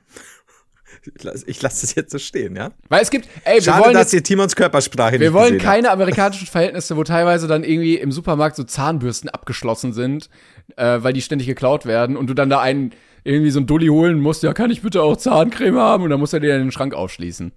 Ich 1.45 1.61
lasse 1.61 1.81
das 1.81 1.95
jetzt 1.95 2.11
so 2.11 2.17
stehen, 2.19 2.55
ja? 2.55 2.71
Weil 2.89 3.01
es 3.01 3.09
gibt, 3.09 3.27
ey, 3.45 3.55
wir 3.55 3.61
Schade, 3.61 3.83
wollen 3.85 3.93
dass 3.93 4.11
jetzt 4.11 4.13
ihr 4.13 4.23
Timons 4.23 4.55
Körpersprache 4.55 5.19
Wir 5.19 5.33
wollen 5.33 5.57
keine 5.57 5.91
amerikanischen 5.91 6.47
Verhältnisse, 6.47 6.97
wo 6.97 7.03
teilweise 7.03 7.47
dann 7.47 7.63
irgendwie 7.63 7.95
im 7.95 8.11
Supermarkt 8.11 8.55
so 8.55 8.63
Zahnbürsten 8.63 9.29
abgeschlossen 9.29 9.93
sind, 9.93 10.29
äh, 10.75 10.97
weil 11.01 11.13
die 11.13 11.21
ständig 11.21 11.47
geklaut 11.47 11.85
werden 11.85 12.17
und 12.17 12.27
du 12.27 12.33
dann 12.33 12.49
da 12.49 12.59
einen 12.59 12.91
irgendwie 13.23 13.51
so 13.51 13.59
einen 13.59 13.67
Dulli 13.67 13.87
holen 13.87 14.19
musst, 14.19 14.43
ja, 14.43 14.53
kann 14.53 14.71
ich 14.71 14.81
bitte 14.81 15.01
auch 15.01 15.17
Zahncreme 15.17 15.77
haben? 15.77 16.03
Und 16.03 16.09
dann 16.09 16.19
muss 16.19 16.33
er 16.33 16.39
dir 16.39 16.57
den 16.57 16.71
Schrank 16.71 16.93
aufschließen. 16.93 17.51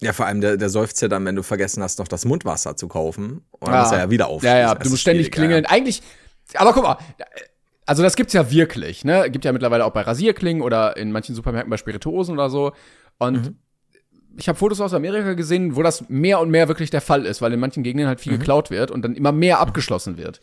Ja, 0.00 0.12
vor 0.12 0.26
allem 0.26 0.40
der, 0.40 0.56
der 0.56 0.68
seufzt 0.68 1.02
ja 1.02 1.08
dann, 1.08 1.24
wenn 1.24 1.34
du 1.36 1.42
vergessen 1.42 1.82
hast, 1.82 1.98
noch 1.98 2.06
das 2.06 2.24
Mundwasser 2.24 2.76
zu 2.76 2.86
kaufen. 2.86 3.42
Und 3.50 3.68
dann 3.68 3.74
Ah. 3.74 3.82
muss 3.82 3.92
er 3.92 3.98
ja 3.98 4.10
wieder 4.10 4.28
aufschließen. 4.28 4.56
Ja, 4.56 4.62
ja, 4.68 4.74
du 4.74 4.88
musst 4.90 5.02
ständig 5.02 5.32
klingeln. 5.32 5.66
Eigentlich, 5.66 6.02
aber 6.54 6.72
guck 6.72 6.84
mal, 6.84 6.98
also 7.88 8.02
das 8.02 8.16
gibt's 8.16 8.32
ja 8.34 8.50
wirklich, 8.50 9.04
ne? 9.04 9.30
Gibt 9.30 9.44
ja 9.44 9.52
mittlerweile 9.52 9.84
auch 9.84 9.92
bei 9.92 10.02
Rasierklingen 10.02 10.62
oder 10.62 10.96
in 10.96 11.10
manchen 11.12 11.34
Supermärkten 11.34 11.70
bei 11.70 11.76
Spirituosen 11.76 12.34
oder 12.34 12.50
so. 12.50 12.72
Und 13.18 13.42
Mhm. 13.46 13.56
ich 14.36 14.48
habe 14.48 14.58
Fotos 14.58 14.80
aus 14.80 14.94
Amerika 14.94 15.32
gesehen, 15.34 15.74
wo 15.74 15.82
das 15.82 16.08
mehr 16.08 16.38
und 16.40 16.50
mehr 16.50 16.68
wirklich 16.68 16.90
der 16.90 17.00
Fall 17.00 17.26
ist, 17.26 17.40
weil 17.42 17.52
in 17.52 17.60
manchen 17.60 17.82
Gegenden 17.82 18.06
halt 18.08 18.18
Mhm. 18.18 18.22
viel 18.22 18.38
geklaut 18.38 18.70
wird 18.70 18.90
und 18.90 19.02
dann 19.02 19.14
immer 19.16 19.32
mehr 19.32 19.58
abgeschlossen 19.60 20.16
wird. 20.18 20.40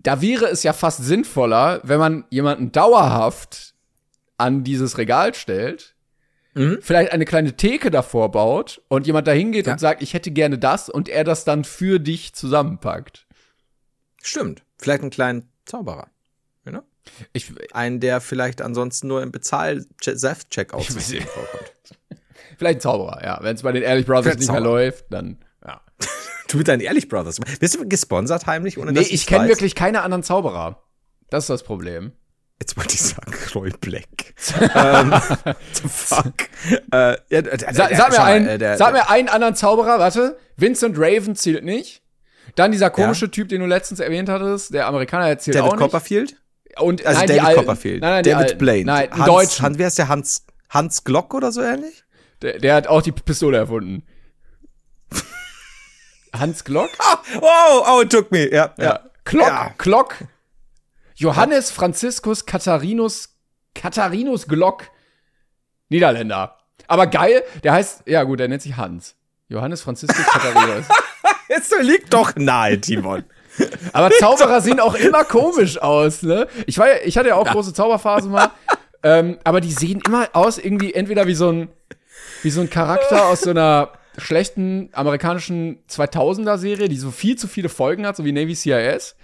Da 0.00 0.20
wäre 0.22 0.46
es 0.46 0.62
ja 0.62 0.72
fast 0.72 1.02
sinnvoller, 1.04 1.80
wenn 1.82 1.98
man 1.98 2.24
jemanden 2.30 2.70
dauerhaft 2.72 3.74
an 4.36 4.62
dieses 4.62 4.96
Regal 4.98 5.34
stellt, 5.34 5.96
Mhm. 6.54 6.78
vielleicht 6.80 7.10
eine 7.12 7.24
kleine 7.24 7.56
Theke 7.56 7.90
davor 7.90 8.30
baut 8.30 8.80
und 8.88 9.06
jemand 9.06 9.26
da 9.26 9.32
hingeht 9.32 9.66
Ja. 9.66 9.72
und 9.72 9.78
sagt, 9.80 10.02
ich 10.02 10.14
hätte 10.14 10.30
gerne 10.30 10.58
das 10.58 10.88
und 10.88 11.08
er 11.08 11.24
das 11.24 11.44
dann 11.44 11.64
für 11.64 11.98
dich 11.98 12.34
zusammenpackt. 12.34 13.26
Stimmt. 14.22 14.62
Vielleicht 14.78 15.02
einen 15.02 15.10
kleinen 15.10 15.48
Zauberer. 15.64 16.08
You 16.68 16.72
know? 16.72 16.82
Ich, 17.32 17.50
Einen, 17.72 18.00
der 18.00 18.20
vielleicht 18.20 18.60
ansonsten 18.60 19.08
nur 19.08 19.22
im 19.22 19.32
nicht. 21.20 21.28
vorkommt. 21.28 21.72
vielleicht 22.58 22.78
ein 22.78 22.80
Zauberer, 22.82 23.24
ja. 23.24 23.38
Wenn 23.40 23.56
es 23.56 23.62
bei 23.62 23.72
den 23.72 23.82
Ehrlich 23.82 24.04
Brothers 24.06 24.36
nicht 24.36 24.50
mehr 24.52 24.60
läuft, 24.60 25.06
dann, 25.10 25.38
ja. 25.64 25.80
Du 26.48 26.58
mit 26.58 26.68
deinen 26.68 26.80
Ehrlich 26.80 27.08
Brothers. 27.08 27.40
Bist 27.60 27.74
du 27.74 27.88
gesponsert 27.88 28.46
heimlich? 28.46 28.78
Ohne 28.78 28.92
Nee, 28.92 29.00
dass 29.00 29.10
ich 29.10 29.26
kenne 29.26 29.48
wirklich 29.48 29.74
keine 29.74 30.02
anderen 30.02 30.22
Zauberer. 30.22 30.82
Das 31.30 31.44
ist 31.44 31.50
das 31.50 31.62
Problem. 31.62 32.12
Jetzt 32.60 32.76
wollte 32.76 32.94
ich 32.94 33.00
sagen, 33.02 33.32
Roy 33.54 33.70
Black. 33.80 34.34
ähm, 34.74 35.12
fuck. 35.88 36.34
Äh, 36.92 37.16
ja, 37.30 37.42
der, 37.42 37.42
der, 37.42 37.74
Sa 37.74 37.86
der- 37.88 37.96
sag 37.96 38.10
mir, 38.10 38.22
einen, 38.22 38.46
äh, 38.46 38.58
der, 38.58 38.76
sag 38.76 38.92
mir 38.92 39.08
einen 39.08 39.28
anderen 39.28 39.54
Zauberer, 39.54 39.98
warte. 39.98 40.38
Vincent 40.56 40.96
Raven 40.98 41.36
zählt 41.36 41.64
nicht. 41.64 42.02
Dann 42.56 42.72
dieser 42.72 42.90
komische 42.90 43.30
Typ, 43.30 43.48
den 43.50 43.60
du 43.60 43.66
letztens 43.66 44.00
erwähnt 44.00 44.28
hattest, 44.28 44.74
der 44.74 44.86
Amerikaner, 44.86 45.26
der 45.26 45.36
David 45.36 45.60
auch 45.60 45.76
nicht. 45.76 45.80
Copperfield? 45.80 46.36
Und, 46.76 47.04
Also 47.04 47.20
nein, 47.20 47.28
David. 47.28 47.56
Copperfield. 47.56 48.00
Nein, 48.02 48.10
nein, 48.10 48.24
David. 48.24 48.58
Blaine. 48.58 48.84
Nein, 48.84 49.12
ein 49.12 49.18
Hans, 49.18 49.26
Deutschen. 49.26 49.64
Hans, 49.64 49.78
wer 49.78 49.88
ist 49.88 49.98
der 49.98 50.08
Hans? 50.08 50.46
Hans 50.70 51.04
Glock 51.04 51.34
oder 51.34 51.50
so 51.50 51.62
ähnlich? 51.62 52.04
Der, 52.42 52.58
der 52.58 52.74
hat 52.74 52.86
auch 52.86 53.02
die 53.02 53.12
Pistole 53.12 53.56
erfunden. 53.58 54.04
Hans 56.32 56.64
Glock? 56.64 56.90
Oh, 57.40 57.82
oh, 57.86 58.02
it 58.02 58.10
took 58.10 58.30
me. 58.30 58.48
Ja, 58.52 58.74
ja. 58.76 58.84
Ja. 58.84 59.00
Klock, 59.24 59.48
Ja. 59.48 59.70
Klock. 59.78 60.16
Johannes 61.16 61.70
Franziskus 61.72 62.46
Katharinus, 62.46 63.30
Katharinus 63.74 64.46
Glock. 64.46 64.84
Niederländer. 65.88 66.58
Aber 66.86 67.06
geil, 67.08 67.42
der 67.64 67.72
heißt, 67.72 68.02
ja 68.06 68.22
gut, 68.22 68.38
der 68.38 68.48
nennt 68.48 68.62
sich 68.62 68.76
Hans. 68.76 69.16
Johannes 69.48 69.82
Franziskus 69.82 70.24
Katharinus. 70.26 70.86
Jetzt 71.48 71.74
liegt 71.80 72.12
doch 72.14 72.36
nahe, 72.36 72.80
Timon. 72.80 73.24
Aber 73.92 74.10
Zauberer 74.10 74.60
sehen 74.60 74.80
auch 74.80 74.94
immer 74.94 75.24
komisch 75.24 75.78
aus, 75.80 76.22
ne? 76.22 76.46
Ich 76.66 76.78
war 76.78 76.88
ja, 76.88 76.94
ich 77.04 77.16
hatte 77.16 77.28
ja 77.28 77.34
auch 77.36 77.46
große 77.46 77.72
Zauberphasen 77.74 78.30
mal. 78.30 78.50
ähm, 79.02 79.38
aber 79.44 79.60
die 79.60 79.72
sehen 79.72 80.00
immer 80.06 80.28
aus 80.32 80.58
irgendwie 80.58 80.94
entweder 80.94 81.26
wie 81.26 81.34
so 81.34 81.50
ein, 81.50 81.68
wie 82.42 82.50
so 82.50 82.60
ein 82.60 82.70
Charakter 82.70 83.26
aus 83.26 83.40
so 83.42 83.50
einer 83.50 83.92
schlechten 84.16 84.88
amerikanischen 84.92 85.78
2000er 85.88 86.58
Serie, 86.58 86.88
die 86.88 86.96
so 86.96 87.10
viel 87.10 87.36
zu 87.36 87.46
viele 87.46 87.68
Folgen 87.68 88.06
hat, 88.06 88.16
so 88.16 88.24
wie 88.24 88.32
Navy 88.32 88.54
CIS. 88.54 89.14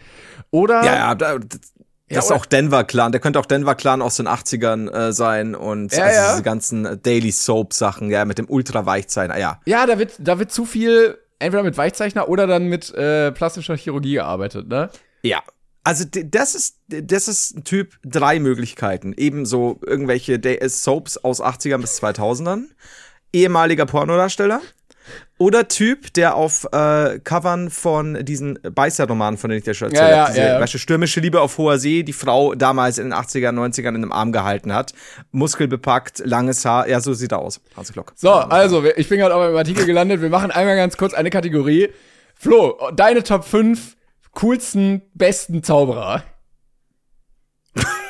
Oder 0.50 0.84
Ja, 0.84 0.94
ja, 0.94 1.14
da, 1.16 1.38
das 1.38 1.60
Ja, 2.08 2.18
ist 2.20 2.30
auch 2.32 2.46
Denver 2.46 2.84
Clan. 2.84 3.10
Der 3.10 3.20
könnte 3.20 3.40
auch 3.40 3.46
Denver 3.46 3.74
Clan 3.74 4.02
aus 4.02 4.16
den 4.16 4.28
80ern 4.28 4.90
äh, 4.90 5.12
sein 5.12 5.54
und 5.56 5.92
Ja, 5.92 6.04
also 6.04 6.16
ja. 6.20 6.30
diese 6.30 6.42
ganzen 6.44 7.02
Daily 7.02 7.32
Soap 7.32 7.72
Sachen, 7.72 8.10
ja, 8.10 8.24
mit 8.24 8.38
dem 8.38 8.48
ultra 8.48 8.86
Weichzeichner. 8.86 9.36
Ja, 9.38 9.60
Ja, 9.66 9.86
da 9.86 9.98
wird, 9.98 10.12
da 10.18 10.38
wird 10.38 10.52
zu 10.52 10.64
viel 10.64 11.18
entweder 11.44 11.62
mit 11.62 11.76
Weichzeichner 11.76 12.28
oder 12.28 12.46
dann 12.46 12.66
mit 12.66 12.92
äh, 12.94 13.32
plastischer 13.32 13.76
Chirurgie 13.76 14.14
gearbeitet, 14.14 14.68
ne? 14.68 14.90
Ja. 15.22 15.42
Also 15.86 16.04
das 16.06 16.54
ist 16.54 16.80
das 16.88 17.28
ist 17.28 17.64
Typ 17.64 17.98
drei 18.02 18.40
Möglichkeiten. 18.40 19.12
Ebenso 19.16 19.78
irgendwelche 19.84 20.38
Day 20.38 20.66
Soaps 20.66 21.18
aus 21.18 21.42
80ern 21.42 21.82
bis 21.82 22.02
2000ern, 22.02 22.64
ehemaliger 23.34 23.84
Pornodarsteller 23.84 24.62
oder 25.36 25.66
Typ, 25.66 26.12
der 26.14 26.36
auf 26.36 26.64
äh, 26.72 27.18
Covern 27.18 27.70
von 27.70 28.24
diesen 28.24 28.58
Beißer-Romanen, 28.62 29.36
von 29.36 29.50
denen 29.50 29.58
ich 29.58 29.64
dir 29.64 29.74
schon 29.74 29.88
erzählt 29.88 30.10
Ja, 30.10 30.16
ja, 30.16 30.22
habe, 30.22 30.32
diese 30.32 30.46
ja, 30.46 30.54
ja. 30.54 30.60
weißt 30.60 30.74
du, 30.74 30.78
stürmische 30.78 31.20
Liebe 31.20 31.40
auf 31.40 31.58
hoher 31.58 31.78
See, 31.78 32.04
die 32.04 32.12
Frau 32.12 32.54
damals 32.54 32.98
in 32.98 33.10
den 33.10 33.14
80ern, 33.14 33.50
90ern 33.50 33.88
in 33.88 33.96
einem 33.96 34.12
Arm 34.12 34.30
gehalten 34.30 34.72
hat, 34.72 34.94
muskelbepackt, 35.32 36.20
langes 36.24 36.64
Haar, 36.64 36.88
ja, 36.88 37.00
so 37.00 37.14
sieht 37.14 37.32
er 37.32 37.40
aus. 37.40 37.60
Hans 37.76 37.92
Glock. 37.92 38.12
So, 38.14 38.30
also, 38.32 38.84
ich 38.84 39.08
bin 39.08 39.18
gerade 39.18 39.34
auf 39.34 39.42
einem 39.42 39.56
Artikel 39.56 39.86
gelandet. 39.86 40.22
Wir 40.22 40.30
machen 40.30 40.52
einmal 40.52 40.76
ganz 40.76 40.96
kurz 40.96 41.14
eine 41.14 41.30
Kategorie. 41.30 41.88
Flo, 42.36 42.78
deine 42.94 43.22
Top 43.24 43.44
5 43.44 43.96
coolsten, 44.32 45.02
besten 45.14 45.62
Zauberer. 45.64 46.22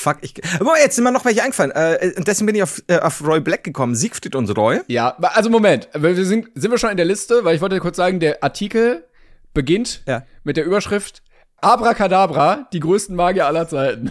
Fuck, 0.00 0.18
ich. 0.22 0.32
Aber 0.58 0.78
jetzt 0.78 0.94
sind 0.96 1.04
mir 1.04 1.12
noch 1.12 1.26
welche 1.26 1.42
eingefallen. 1.42 1.72
Äh, 1.72 2.14
und 2.16 2.26
deswegen 2.26 2.46
bin 2.46 2.54
ich 2.56 2.62
auf, 2.62 2.82
äh, 2.86 2.98
auf 3.00 3.22
Roy 3.22 3.40
Black 3.40 3.64
gekommen. 3.64 3.94
Siegfried 3.94 4.34
und 4.34 4.48
Roy. 4.56 4.80
Ja, 4.86 5.10
also 5.20 5.50
Moment, 5.50 5.88
wir 5.94 6.14
sind, 6.24 6.48
sind 6.54 6.70
wir 6.70 6.78
schon 6.78 6.90
in 6.90 6.96
der 6.96 7.04
Liste, 7.04 7.44
weil 7.44 7.54
ich 7.54 7.60
wollte 7.60 7.78
kurz 7.80 7.96
sagen, 7.98 8.18
der 8.18 8.42
Artikel 8.42 9.06
beginnt 9.52 10.02
Ja. 10.06 10.24
mit 10.42 10.56
der 10.56 10.64
Überschrift 10.64 11.22
Abracadabra, 11.60 12.66
die 12.72 12.80
größten 12.80 13.14
Magier 13.14 13.46
aller 13.46 13.68
Zeiten. 13.68 14.10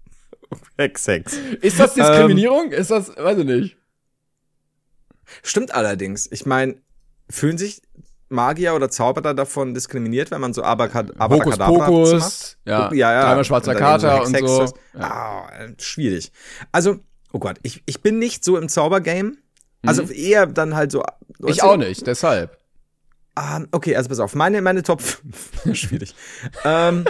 Hex, 0.78 1.06
Hex. 1.06 1.38
Ist 1.60 1.78
das 1.78 1.94
Diskriminierung? 1.94 2.72
Ist 2.72 2.90
das, 2.90 3.16
weiß 3.16 3.38
ich 3.38 3.44
nicht. 3.44 3.76
Stimmt 5.44 5.72
allerdings. 5.72 6.28
Ich 6.32 6.44
meine, 6.44 6.76
fühlen 7.30 7.56
sich 7.56 7.82
Magier 8.28 8.74
oder 8.74 8.90
Zauberer 8.90 9.34
davon 9.34 9.74
diskriminiert, 9.74 10.30
wenn 10.30 10.40
man 10.40 10.52
so 10.52 10.62
Abracadabra 10.62 11.66
Pokus, 11.66 12.12
macht? 12.12 12.58
ja, 12.64 12.92
ja, 12.92 13.12
ja. 13.12 13.22
dreimal 13.26 13.44
schwarzer 13.44 13.72
Und 13.72 13.78
Kater 13.78 14.22
und 14.22 14.36
so. 14.38 14.62
Hex. 14.62 14.72
Ah, 14.98 15.48
schwierig. 15.78 16.32
Also, 16.72 16.96
oh 17.32 17.38
Gott, 17.38 17.58
ich, 17.62 17.82
ich 17.86 18.00
bin 18.02 18.18
nicht 18.18 18.44
so 18.44 18.56
im 18.56 18.68
Zaubergame. 18.68 19.32
Also 19.86 20.04
eher 20.04 20.46
dann 20.46 20.74
halt 20.74 20.90
so. 20.92 21.02
Mhm. 21.38 21.48
Ich 21.48 21.62
auch 21.62 21.76
nicht, 21.76 22.06
deshalb. 22.06 22.56
Ah, 23.34 23.60
okay, 23.72 23.96
also 23.96 24.08
pass 24.08 24.20
auf. 24.20 24.34
Meine, 24.34 24.62
meine 24.62 24.82
Top 24.82 25.02
5. 25.02 25.72
Schwierig. 25.76 26.14
ähm, 26.64 27.04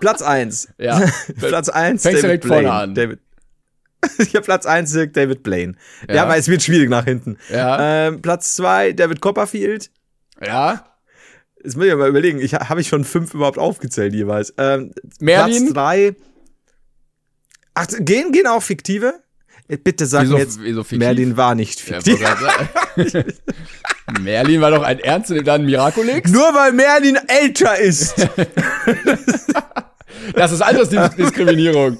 Platz 0.00 0.20
1. 0.22 0.68
Ja. 0.78 1.00
Platz 1.38 1.68
1. 1.68 2.02
Fängst 2.02 2.06
David 2.06 2.22
direkt 2.24 2.44
vorne 2.44 2.62
Blaine. 2.62 2.74
an. 2.74 2.94
David. 2.94 3.20
Ich 4.18 4.34
habe 4.34 4.44
Platz 4.44 4.64
1 4.64 4.92
Dirk 4.92 5.12
David 5.14 5.42
Blaine. 5.42 5.74
Ja. 6.08 6.14
Ja. 6.16 6.28
weil 6.28 6.38
es 6.38 6.46
wird 6.46 6.62
schwierig 6.62 6.88
nach 6.88 7.04
hinten. 7.04 7.36
Ja. 7.50 8.06
Ähm, 8.06 8.22
Platz 8.22 8.54
2 8.54 8.92
David 8.92 9.20
Copperfield. 9.20 9.90
Ja. 10.44 10.84
Jetzt 11.62 11.76
muss 11.76 11.86
ich 11.86 11.94
mal 11.94 12.08
überlegen, 12.08 12.40
ich 12.40 12.54
habe 12.54 12.80
ich 12.80 12.88
schon 12.88 13.04
fünf 13.04 13.34
überhaupt 13.34 13.58
aufgezählt 13.58 14.14
jeweils. 14.14 14.54
Ähm, 14.58 14.92
Merlin? 15.20 15.72
Platz 15.72 15.74
3. 15.74 16.16
Ach, 17.74 17.86
gehen, 18.00 18.32
gehen 18.32 18.46
auch 18.46 18.62
fiktive? 18.62 19.14
Äh, 19.68 19.76
Bitte 19.76 20.06
sag 20.06 20.22
Wieso- 20.22 20.34
mir 20.34 20.40
jetzt, 20.40 20.60
wieso? 20.62 20.84
Merlin 20.92 21.36
war 21.36 21.54
nicht 21.54 21.86
Ja, 21.88 22.00
fiktiv. 22.00 22.20
sagen. 22.20 23.24
Merlin 24.22 24.60
war 24.60 24.70
doch 24.70 24.82
ein 24.82 25.00
Ernst 25.00 25.30
und 25.30 25.44
dann 25.46 25.66
Miraculix? 25.66 26.30
Nur 26.30 26.54
weil 26.54 26.72
Merlin 26.72 27.18
älter 27.26 27.78
ist. 27.78 28.14
Das 30.34 30.52
ist 30.52 30.60
Altersdiskriminierung. 30.62 31.98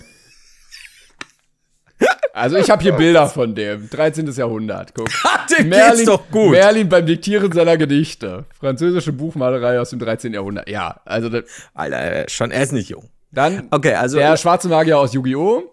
Also 2.39 2.57
ich 2.57 2.71
habe 2.71 2.83
hier 2.83 2.93
Bilder 2.93 3.29
von 3.29 3.55
dem. 3.55 3.89
13. 3.91 4.27
Jahrhundert. 4.33 4.95
Guck. 4.95 5.09
Dem 5.59 5.71
geht's 5.71 6.05
doch 6.05 6.31
gut. 6.31 6.51
Merlin 6.53 6.89
beim 6.89 7.05
Diktieren 7.07 7.51
seiner 7.53 7.77
Gedichte. 7.77 8.45
Französische 8.59 9.13
Buchmalerei 9.13 9.81
aus 9.81 9.91
dem 9.91 9.99
13. 9.99 10.33
Jahrhundert. 10.35 10.69
Ja, 10.69 11.01
also 11.05 11.29
das, 11.29 11.45
Alter, 11.75 12.01
äh, 12.25 12.29
schon, 12.29 12.51
er 12.51 12.63
ist 12.63 12.73
nicht 12.73 12.89
jung. 12.91 13.09
dann 13.33 13.69
Okay, 13.71 13.95
also 13.95 14.19
der 14.19 14.37
schwarze 14.37 14.69
Magier 14.69 14.99
aus 14.99 15.13
Yu-Gi-Oh! 15.15 15.65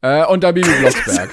Äh, 0.00 0.24
und 0.26 0.42
der 0.42 0.52
Bibi 0.52 0.68
Blocksberg. 0.80 1.30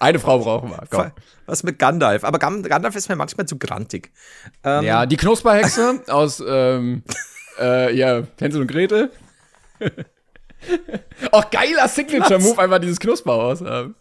Eine 0.00 0.18
Frau 0.18 0.38
brauchen 0.38 0.70
wir. 0.70 0.84
Komm. 0.90 1.10
was 1.46 1.62
mit 1.64 1.78
Gandalf? 1.78 2.22
Aber 2.24 2.38
Gan- 2.38 2.62
Gandalf 2.62 2.94
ist 2.94 3.08
mir 3.08 3.16
manchmal 3.16 3.46
zu 3.46 3.58
grantig. 3.58 4.12
Ähm, 4.64 4.84
Ja, 4.84 5.06
die 5.06 5.16
Knusperhexe 5.16 6.02
aus 6.08 6.42
ähm, 6.46 7.02
äh, 7.58 7.94
ja, 7.96 8.22
Hänsel 8.38 8.60
und 8.60 8.68
Gretel. 8.70 9.10
Auch 11.32 11.50
geiler 11.50 11.88
Signature-Move, 11.88 12.58
einfach 12.60 12.78
dieses 12.78 13.00
Knusperhaus 13.00 13.60
haben. 13.62 13.94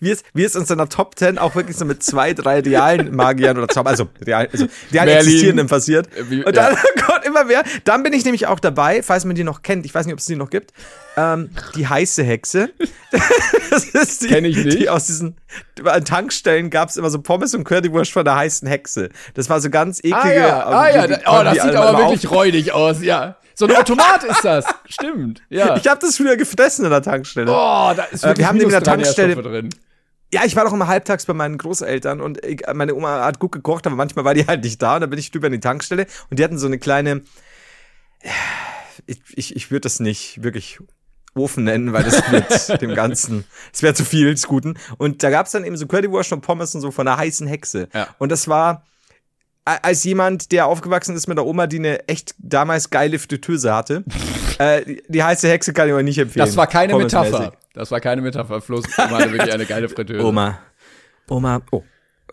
wie 0.00 0.10
es, 0.10 0.22
wie 0.34 0.44
es 0.44 0.54
in 0.54 0.66
seiner 0.66 0.88
Top 0.88 1.18
10 1.18 1.38
auch 1.38 1.54
wirklich 1.54 1.76
so 1.76 1.84
mit 1.84 2.02
zwei, 2.02 2.34
drei 2.34 2.60
realen 2.60 3.14
Magiern 3.14 3.56
oder 3.56 3.68
Zauber, 3.68 3.90
also 3.90 4.08
real, 4.24 4.48
also 4.52 4.66
real 4.92 5.06
Merlin. 5.06 5.16
existierenden 5.16 5.66
passiert. 5.66 6.08
Äh, 6.16 6.44
und 6.44 6.56
dann 6.56 6.76
kommt 7.04 7.24
immer 7.24 7.44
mehr. 7.44 7.62
Dann 7.84 8.02
bin 8.02 8.12
ich 8.12 8.24
nämlich 8.24 8.46
auch 8.46 8.60
dabei, 8.60 9.02
falls 9.02 9.24
man 9.24 9.34
die 9.34 9.44
noch 9.44 9.62
kennt. 9.62 9.86
Ich 9.86 9.94
weiß 9.94 10.06
nicht, 10.06 10.12
ob 10.12 10.18
es 10.18 10.26
die 10.26 10.36
noch 10.36 10.50
gibt. 10.50 10.72
Ähm, 11.16 11.50
die 11.74 11.86
heiße 11.86 12.22
Hexe. 12.22 12.70
das 13.70 13.84
ist 13.84 14.22
die, 14.22 14.28
Kenn 14.28 14.44
ich 14.44 14.56
nicht. 14.56 14.78
Die 14.78 14.88
aus 14.88 15.06
diesen 15.06 15.36
an 15.84 16.04
Tankstellen 16.04 16.70
gab 16.70 16.88
es 16.88 16.96
immer 16.96 17.10
so 17.10 17.20
Pommes 17.20 17.54
und 17.54 17.64
Currywurst 17.64 18.12
von 18.12 18.24
der 18.24 18.36
heißen 18.36 18.68
Hexe. 18.68 19.10
Das 19.34 19.48
war 19.50 19.60
so 19.60 19.70
ganz 19.70 19.98
eklige. 20.00 20.16
Ah 20.16 20.28
ja, 20.28 20.66
ah, 20.66 20.88
ja. 20.90 21.18
Oh, 21.26 21.44
das 21.44 21.62
sieht 21.62 21.74
aber 21.74 21.98
wirklich 21.98 22.30
räudig 22.30 22.72
aus, 22.72 23.02
ja. 23.02 23.36
So 23.54 23.66
ein 23.66 23.74
Automat 23.76 24.24
ist 24.24 24.44
das. 24.44 24.64
Stimmt, 24.88 25.42
ja. 25.48 25.76
Ich 25.76 25.86
habe 25.86 26.00
das 26.00 26.16
früher 26.16 26.36
gefressen 26.36 26.84
in 26.84 26.90
der 26.90 27.02
Tankstelle. 27.02 27.50
oh, 27.50 27.92
da 27.96 28.04
ist 28.10 28.22
Äh, 28.24 28.28
wir 28.28 28.28
wirklich 28.30 28.46
haben 28.46 28.60
in 28.60 28.68
der 28.70 28.82
Tankstelle- 28.82 29.40
drin. 29.42 29.70
Ja, 30.34 30.42
ich 30.46 30.56
war 30.56 30.64
doch 30.64 30.72
immer 30.72 30.86
halbtags 30.86 31.26
bei 31.26 31.34
meinen 31.34 31.58
Großeltern 31.58 32.22
und 32.22 32.42
ich, 32.44 32.62
meine 32.72 32.94
Oma 32.94 33.22
hat 33.22 33.38
gut 33.38 33.52
gekocht, 33.52 33.86
aber 33.86 33.96
manchmal 33.96 34.24
war 34.24 34.32
die 34.32 34.46
halt 34.46 34.64
nicht 34.64 34.80
da 34.80 34.94
und 34.94 35.02
dann 35.02 35.10
bin 35.10 35.18
ich 35.18 35.30
drüber 35.30 35.48
in 35.48 35.52
die 35.52 35.60
Tankstelle 35.60 36.06
und 36.30 36.38
die 36.38 36.44
hatten 36.44 36.56
so 36.58 36.66
eine 36.66 36.78
kleine, 36.78 37.20
ich, 39.06 39.20
ich, 39.34 39.56
ich 39.56 39.70
würde 39.70 39.82
das 39.82 40.00
nicht 40.00 40.42
wirklich 40.42 40.78
Ofen 41.34 41.64
nennen, 41.64 41.92
weil 41.92 42.04
das 42.04 42.30
wird 42.30 42.80
dem 42.82 42.94
Ganzen, 42.94 43.44
es 43.72 43.82
wäre 43.82 43.94
zu 43.94 44.04
viel 44.04 44.30
des 44.32 44.46
Guten. 44.46 44.78
Und 44.98 45.22
da 45.22 45.30
gab's 45.30 45.50
dann 45.52 45.64
eben 45.64 45.76
so 45.76 45.86
Currywurst 45.86 46.32
und 46.32 46.42
Pommes 46.42 46.74
und 46.74 46.82
so 46.82 46.90
von 46.90 47.08
einer 47.08 47.16
heißen 47.16 47.46
Hexe. 47.46 47.88
Ja. 47.94 48.08
Und 48.18 48.30
das 48.32 48.48
war, 48.48 48.84
als 49.64 50.04
jemand, 50.04 50.50
der 50.52 50.66
aufgewachsen 50.66 51.14
ist 51.16 51.28
mit 51.28 51.38
der 51.38 51.46
Oma, 51.46 51.66
die 51.66 51.78
eine 51.78 52.08
echt 52.08 52.34
damals 52.38 52.90
geile 52.90 53.18
Fritteuse 53.18 53.72
hatte, 53.74 54.04
äh, 54.58 54.84
die, 54.84 55.02
die 55.08 55.22
heiße 55.22 55.48
Hexe 55.48 55.72
kann 55.72 55.88
ich 55.88 55.94
euch 55.94 56.04
nicht 56.04 56.18
empfehlen. 56.18 56.46
Das 56.46 56.56
war 56.56 56.66
keine. 56.66 56.96
Metapher. 56.96 57.52
Das 57.74 57.90
war 57.90 58.00
keine 58.00 58.22
Metapher. 58.22 58.60
Floß 58.60 58.84
Oma 58.98 59.18
hatte 59.18 59.32
wirklich 59.32 59.52
eine 59.52 59.66
geile 59.66 59.88
Fritteuse. 59.88 60.24
Oma. 60.24 60.58
Oma. 61.28 61.62
Oh. 61.70 61.82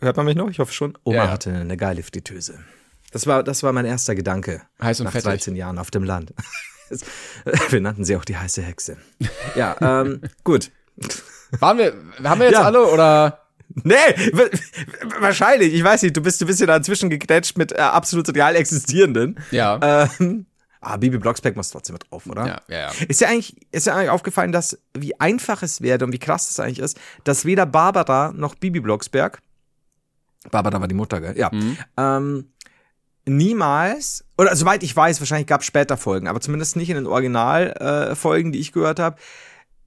Hört 0.02 0.18
man 0.18 0.26
mich 0.26 0.36
noch? 0.36 0.50
Ich 0.50 0.60
hoffe 0.60 0.74
schon. 0.74 0.98
Oma 1.04 1.18
Ja, 1.18 1.26
ja. 1.26 1.32
hatte 1.32 1.52
eine 1.54 1.78
geile 1.78 2.04
Fritteuse. 2.04 2.60
Das 3.12 3.26
war, 3.28 3.44
das 3.44 3.64
war 3.64 3.74
mein 3.74 3.86
erster 3.86 4.16
Gedanke. 4.16 4.62
Heiß 4.82 5.00
und 5.00 5.06
nach 5.06 5.12
fettig. 5.12 5.30
13 5.30 5.56
Jahren 5.56 5.78
auf 5.78 5.92
dem 5.92 6.04
Land. 6.04 6.34
Wir 7.70 7.82
nannten 7.82 8.04
sie 8.06 8.16
auch 8.16 8.26
die 8.26 8.38
heiße 8.38 8.62
Hexe. 8.62 8.98
Ja, 9.56 9.76
ähm, 9.82 10.22
gut. 10.44 10.72
Waren 11.60 11.78
wir, 11.78 11.94
haben 12.24 12.40
wir 12.40 12.48
jetzt 12.48 12.56
Ja. 12.60 12.64
alle 12.64 12.86
oder? 12.88 13.46
Nee, 13.84 14.32
wahrscheinlich. 15.20 15.74
Ich 15.74 15.84
weiß 15.84 16.04
nicht, 16.04 16.16
du 16.16 16.22
bist, 16.22 16.42
du 16.42 16.46
bist 16.46 16.60
ja 16.60 16.68
dazwischen 16.68 17.10
gegrätscht 17.10 17.58
mit 17.58 17.72
äh, 17.72 17.78
absolut 17.78 18.34
real 18.36 18.56
existierenden. 18.56 19.40
Ja. 19.52 20.08
Ähm, 20.20 20.46
ah, 20.82 20.98
Bibi 20.98 21.18
Blocksberg 21.18 21.56
muss 21.56 21.70
trotzdem 21.70 21.94
mit 21.94 22.10
drauf, 22.10 22.26
oder? 22.28 22.48
Ja, 22.48 22.62
ja, 22.68 22.80
ja. 22.80 22.92
Ist 23.08 23.22
ja 23.22 23.30
eigentlich, 23.30 23.56
ist 23.72 23.88
ja 23.88 23.96
eigentlich 23.96 24.10
aufgefallen, 24.10 24.52
dass 24.52 24.80
wie 24.94 25.20
einfach 25.20 25.62
es 25.64 25.82
wäre 25.82 26.04
und 26.06 26.14
wie 26.14 26.20
krass 26.20 26.48
das 26.48 26.60
eigentlich 26.60 26.80
ist, 26.80 27.00
dass 27.24 27.46
weder 27.46 27.66
Barbara 27.66 28.32
noch 28.36 28.56
Bibi 28.56 28.80
Blocksberg, 28.80 29.40
Barbara 30.52 30.80
war 30.80 30.88
die 30.88 30.96
Mutter, 30.96 31.20
gell? 31.20 31.38
Ja. 31.38 31.52
Ähm, 31.98 32.46
niemals, 33.26 34.26
oder 34.38 34.56
soweit 34.56 34.84
ich 34.84 34.96
weiß, 34.96 35.20
wahrscheinlich 35.20 35.48
gab 35.48 35.62
es 35.62 35.68
später 35.68 35.98
Folgen, 35.98 36.28
aber 36.28 36.42
zumindest 36.42 36.76
nicht 36.76 36.90
in 36.90 36.96
den 36.96 37.08
Originalfolgen, 37.08 38.52
äh, 38.52 38.54
die 38.54 38.60
ich 38.60 38.72
gehört 38.72 39.00
habe, 39.00 39.18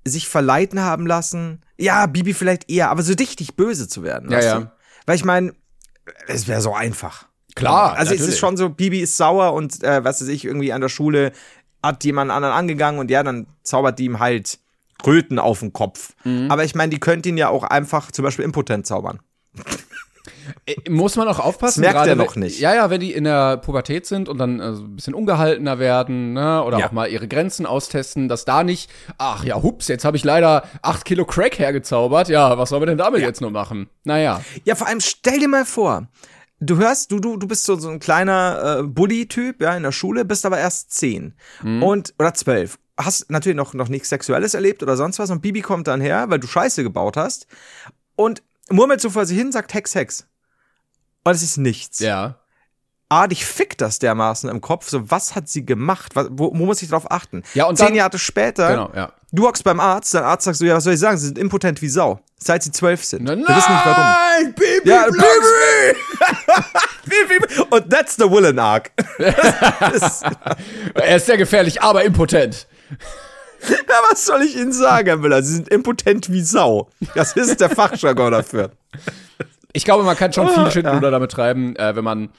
sich 0.04 0.28
verleiten 0.28 0.80
haben 0.80 1.06
lassen, 1.06 1.62
ja, 1.76 2.06
Bibi 2.06 2.34
vielleicht 2.34 2.70
eher, 2.70 2.90
aber 2.90 3.02
so 3.02 3.12
richtig 3.14 3.56
böse 3.56 3.88
zu 3.88 4.02
werden. 4.02 4.30
Ja, 4.30 4.40
ja. 4.40 4.60
Du? 4.60 4.72
Weil 5.06 5.16
ich 5.16 5.24
meine, 5.24 5.52
es 6.26 6.48
wäre 6.48 6.60
so 6.60 6.74
einfach. 6.74 7.26
Klar, 7.54 7.92
Also 7.92 8.14
es 8.14 8.20
natürlich. 8.20 8.28
ist 8.34 8.38
schon 8.38 8.56
so, 8.56 8.70
Bibi 8.70 9.00
ist 9.00 9.16
sauer 9.16 9.52
und 9.52 9.82
äh, 9.82 10.02
was 10.04 10.20
weiß 10.20 10.28
ich, 10.28 10.44
irgendwie 10.44 10.72
an 10.72 10.80
der 10.80 10.88
Schule 10.88 11.32
hat 11.82 12.04
jemand 12.04 12.30
anderen 12.30 12.54
angegangen 12.54 13.00
und 13.00 13.10
ja, 13.10 13.22
dann 13.22 13.46
zaubert 13.62 13.98
die 13.98 14.04
ihm 14.06 14.20
halt 14.20 14.58
Röten 15.04 15.38
auf 15.38 15.60
den 15.60 15.72
Kopf. 15.72 16.14
Mhm. 16.24 16.50
Aber 16.50 16.64
ich 16.64 16.74
meine, 16.74 16.90
die 16.90 17.00
könnte 17.00 17.28
ihn 17.28 17.36
ja 17.36 17.48
auch 17.48 17.64
einfach 17.64 18.12
zum 18.12 18.24
Beispiel 18.24 18.44
impotent 18.44 18.86
zaubern. 18.86 19.20
Äh, 20.66 20.74
Muss 20.90 21.16
man 21.16 21.28
auch 21.28 21.38
aufpassen. 21.38 21.82
Das 21.82 21.92
merkt 21.92 21.96
gerade 22.06 22.10
er 22.10 22.16
noch 22.16 22.36
nicht. 22.36 22.60
Ja, 22.60 22.74
ja, 22.74 22.90
wenn 22.90 23.00
die 23.00 23.12
in 23.12 23.24
der 23.24 23.56
Pubertät 23.58 24.06
sind 24.06 24.28
und 24.28 24.38
dann 24.38 24.60
äh, 24.60 24.74
so 24.74 24.84
ein 24.84 24.96
bisschen 24.96 25.14
ungehaltener 25.14 25.78
werden, 25.78 26.32
ne, 26.34 26.62
oder 26.64 26.78
Ja. 26.78 26.86
auch 26.88 26.92
mal 26.92 27.08
ihre 27.10 27.28
Grenzen 27.28 27.66
austesten, 27.66 28.28
dass 28.28 28.44
da 28.44 28.64
nicht, 28.64 28.90
ach 29.18 29.44
ja, 29.44 29.62
hups, 29.62 29.88
jetzt 29.88 30.04
habe 30.04 30.16
ich 30.16 30.24
leider 30.24 30.64
acht 30.82 31.04
Kilo 31.04 31.24
Crack 31.24 31.58
hergezaubert. 31.58 32.28
Ja, 32.28 32.56
was 32.58 32.68
sollen 32.70 32.82
wir 32.82 32.86
denn 32.86 32.98
damit 32.98 33.20
jetzt 33.22 33.40
nur 33.40 33.50
machen? 33.50 33.88
Naja. 34.04 34.40
Ja, 34.64 34.74
vor 34.74 34.86
allem 34.86 35.00
stell 35.00 35.38
dir 35.38 35.48
mal 35.48 35.64
vor, 35.64 36.08
du 36.60 36.76
hörst, 36.76 37.10
du, 37.12 37.18
du, 37.18 37.36
du 37.36 37.46
bist 37.48 37.64
so, 37.64 37.76
so 37.76 37.88
ein 37.90 37.98
kleiner 37.98 38.78
äh, 38.80 38.82
Bully-Typ, 38.84 39.60
ja, 39.60 39.76
in 39.76 39.82
der 39.82 39.92
Schule, 39.92 40.24
bist 40.24 40.46
aber 40.46 40.58
erst 40.58 40.92
zehn 40.92 41.34
und 41.62 42.14
oder 42.18 42.34
zwölf. 42.34 42.78
Hast 42.98 43.30
natürlich 43.30 43.56
noch, 43.56 43.72
noch 43.74 43.88
nichts 43.88 44.10
Sexuelles 44.10 44.54
erlebt 44.54 44.82
oder 44.82 44.96
sonst 44.96 45.18
was 45.18 45.30
und 45.30 45.40
Bibi 45.42 45.60
kommt 45.62 45.88
dann 45.88 46.00
her, 46.00 46.26
weil 46.28 46.38
du 46.38 46.46
Scheiße 46.46 46.82
gebaut 46.82 47.16
hast 47.16 47.46
und 48.16 48.42
murmelt 48.70 49.00
so 49.00 49.10
vor 49.10 49.24
sich 49.26 49.36
hin, 49.38 49.50
sagt 49.50 49.74
Hex, 49.74 49.94
Hex. 49.94 50.26
Und 51.24 51.32
es 51.32 51.42
ist 51.42 51.56
nichts. 51.58 51.98
Ja. 52.00 52.36
A, 53.08 53.26
dich 53.26 53.44
fickt 53.44 53.80
das 53.82 53.98
dermaßen 53.98 54.48
im 54.48 54.60
Kopf, 54.62 54.88
so 54.88 55.10
was 55.10 55.34
hat 55.34 55.46
sie 55.48 55.66
gemacht? 55.66 56.16
Was, 56.16 56.28
wo, 56.30 56.46
wo 56.52 56.64
muss 56.64 56.80
ich 56.82 56.88
drauf 56.88 57.10
achten? 57.10 57.42
Ja, 57.52 57.66
und 57.66 57.76
Zehn 57.76 57.88
dann- 57.88 57.94
Jahre 57.96 58.18
später, 58.18 58.68
Genau, 58.70 58.90
ja. 58.94 59.12
du 59.32 59.46
hockst 59.46 59.64
beim 59.64 59.80
Arzt, 59.80 60.14
dein 60.14 60.24
Arzt 60.24 60.44
sagt 60.46 60.56
so, 60.56 60.64
ja, 60.64 60.76
was 60.76 60.84
soll 60.84 60.94
ich 60.94 61.00
sagen? 61.00 61.18
Sie 61.18 61.26
sind 61.26 61.38
impotent 61.38 61.82
wie 61.82 61.88
Sau. 61.90 62.20
Seit 62.38 62.62
sie 62.64 62.72
zwölf 62.72 63.04
sind. 63.04 63.22
Nein, 63.24 63.38
Wir 63.46 63.48
wissen 63.54 63.72
nicht 63.72 63.84
warum. 63.86 64.54
Bibi 64.54 64.88
Ja, 64.90 65.04
Blocksberg. 65.04 65.96
Bibi! 67.04 67.38
Bibi! 67.46 67.62
Und 67.70 67.90
that's 67.90 68.16
the 68.16 68.24
Willen 68.28 68.58
Arc. 68.58 68.90
Er 70.94 71.16
ist 71.16 71.26
sehr 71.26 71.36
gefährlich, 71.36 71.82
aber 71.82 72.02
impotent. 72.04 72.66
Ja, 73.68 73.94
was 74.10 74.24
soll 74.26 74.42
ich 74.42 74.56
Ihnen 74.56 74.72
sagen, 74.72 75.06
Herr 75.06 75.16
Müller? 75.18 75.42
Sie 75.42 75.54
sind 75.54 75.68
impotent 75.68 76.32
wie 76.32 76.42
Sau. 76.42 76.88
Das 77.14 77.34
ist 77.36 77.60
der 77.60 77.70
Fachjargon 77.70 78.32
dafür. 78.32 78.72
Ich 79.72 79.84
glaube, 79.84 80.04
man 80.04 80.16
kann 80.16 80.32
schon 80.32 80.48
Ah, 80.48 80.52
viel 80.52 80.70
Schindluder 80.70 81.10
damit 81.10 81.30
treiben, 81.30 81.76
äh, 81.76 81.96
wenn 81.96 82.04
man 82.04 82.30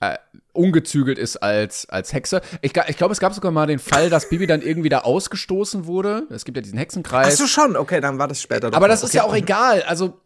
äh, 0.00 0.16
ungezügelt 0.52 1.18
ist 1.18 1.36
als, 1.38 1.88
als 1.88 2.12
Hexe. 2.12 2.42
Ich, 2.60 2.72
ich 2.88 2.96
glaube, 2.96 3.12
es 3.12 3.20
gab 3.20 3.32
sogar 3.34 3.52
mal 3.52 3.66
den 3.66 3.78
Fall, 3.78 4.10
dass 4.10 4.28
Bibi 4.28 4.46
dann 4.46 4.60
irgendwie 4.60 4.88
da 4.88 5.00
ausgestoßen 5.00 5.86
wurde. 5.86 6.26
Es 6.30 6.44
gibt 6.44 6.56
ja 6.56 6.62
diesen 6.62 6.78
Ach 6.78 6.82
Hexenkreis. 6.82 7.38
so, 7.38 7.46
schon. 7.46 7.76
Okay, 7.76 8.00
dann 8.00 8.18
war 8.18 8.28
das 8.28 8.42
später. 8.42 8.72
aber 8.74 8.88
das 8.88 9.02
ist 9.02 9.10
okay. 9.10 9.18
ja 9.18 9.24
auch 9.24 9.34
egal. 9.34 9.82
Also, 9.82 10.20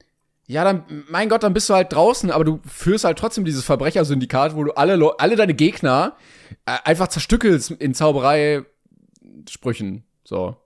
ja, 0.48 0.64
dann, 0.64 0.84
mein 1.08 1.28
Gott, 1.28 1.42
dann 1.42 1.52
bist 1.54 1.68
du 1.68 1.74
halt 1.74 1.92
draußen, 1.92 2.30
aber 2.30 2.44
du 2.44 2.60
führst 2.66 3.04
halt 3.04 3.18
trotzdem 3.18 3.44
dieses 3.44 3.64
Verbrechersyndikat, 3.64 4.56
wo 4.56 4.64
du 4.64 4.72
alle, 4.72 4.98
alle 5.18 5.36
deine 5.36 5.54
Gegner 5.54 6.16
äh, 6.64 6.76
einfach 6.84 7.08
zerstückelst 7.08 7.72
in 7.72 7.94
Zauberei-Sprüchen. 7.94 10.04
So. 10.24 10.56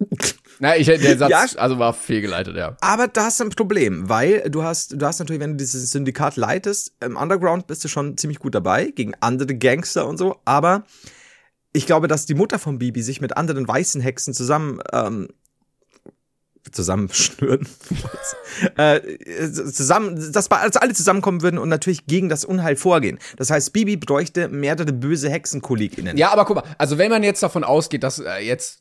Na, 0.60 0.76
ich, 0.76 0.86
der 0.86 1.18
Satz, 1.18 1.30
Ja. 1.30 1.44
also 1.56 1.78
war 1.78 1.92
fehlgeleitet, 1.94 2.56
ja. 2.56 2.76
Aber 2.80 3.06
da 3.08 3.24
hast 3.24 3.38
du 3.40 3.44
ein 3.44 3.50
Problem, 3.50 4.08
weil 4.08 4.48
du 4.50 4.62
hast, 4.62 5.00
du 5.00 5.06
hast 5.06 5.18
natürlich, 5.20 5.40
wenn 5.40 5.52
du 5.52 5.56
dieses 5.56 5.90
Syndikat 5.92 6.36
leitest, 6.36 6.92
im 7.00 7.16
Underground 7.16 7.66
bist 7.66 7.84
du 7.84 7.88
schon 7.88 8.16
ziemlich 8.16 8.38
gut 8.40 8.54
dabei, 8.54 8.86
gegen 8.90 9.14
andere 9.20 9.54
Gangster 9.54 10.06
und 10.06 10.16
so, 10.18 10.36
aber 10.44 10.84
ich 11.72 11.86
glaube, 11.86 12.08
dass 12.08 12.26
die 12.26 12.34
Mutter 12.34 12.58
von 12.58 12.78
Bibi 12.78 13.02
sich 13.02 13.20
mit 13.20 13.36
anderen 13.36 13.68
weißen 13.68 14.00
Hexen 14.00 14.34
zusammen, 14.34 14.80
ähm, 14.92 15.28
zusammenschnüren, 16.72 17.66
äh, 18.76 19.00
zusammen, 19.50 20.32
dass 20.32 20.48
bei- 20.48 20.56
alle 20.58 20.92
zusammenkommen 20.92 21.40
würden 21.42 21.58
und 21.58 21.68
natürlich 21.68 22.06
gegen 22.06 22.28
das 22.28 22.44
Unheil 22.44 22.76
vorgehen. 22.76 23.18
Das 23.36 23.50
heißt, 23.50 23.72
Bibi 23.72 23.96
bräuchte 23.96 24.48
mehrere 24.48 24.92
böse 24.92 25.30
HexenkollegInnen. 25.30 26.16
Ja, 26.18 26.30
aber 26.30 26.44
guck 26.44 26.56
mal, 26.56 26.64
also 26.76 26.98
wenn 26.98 27.10
man 27.10 27.22
jetzt 27.22 27.42
davon 27.42 27.64
ausgeht, 27.64 28.02
dass 28.02 28.18
äh, 28.18 28.38
jetzt 28.40 28.80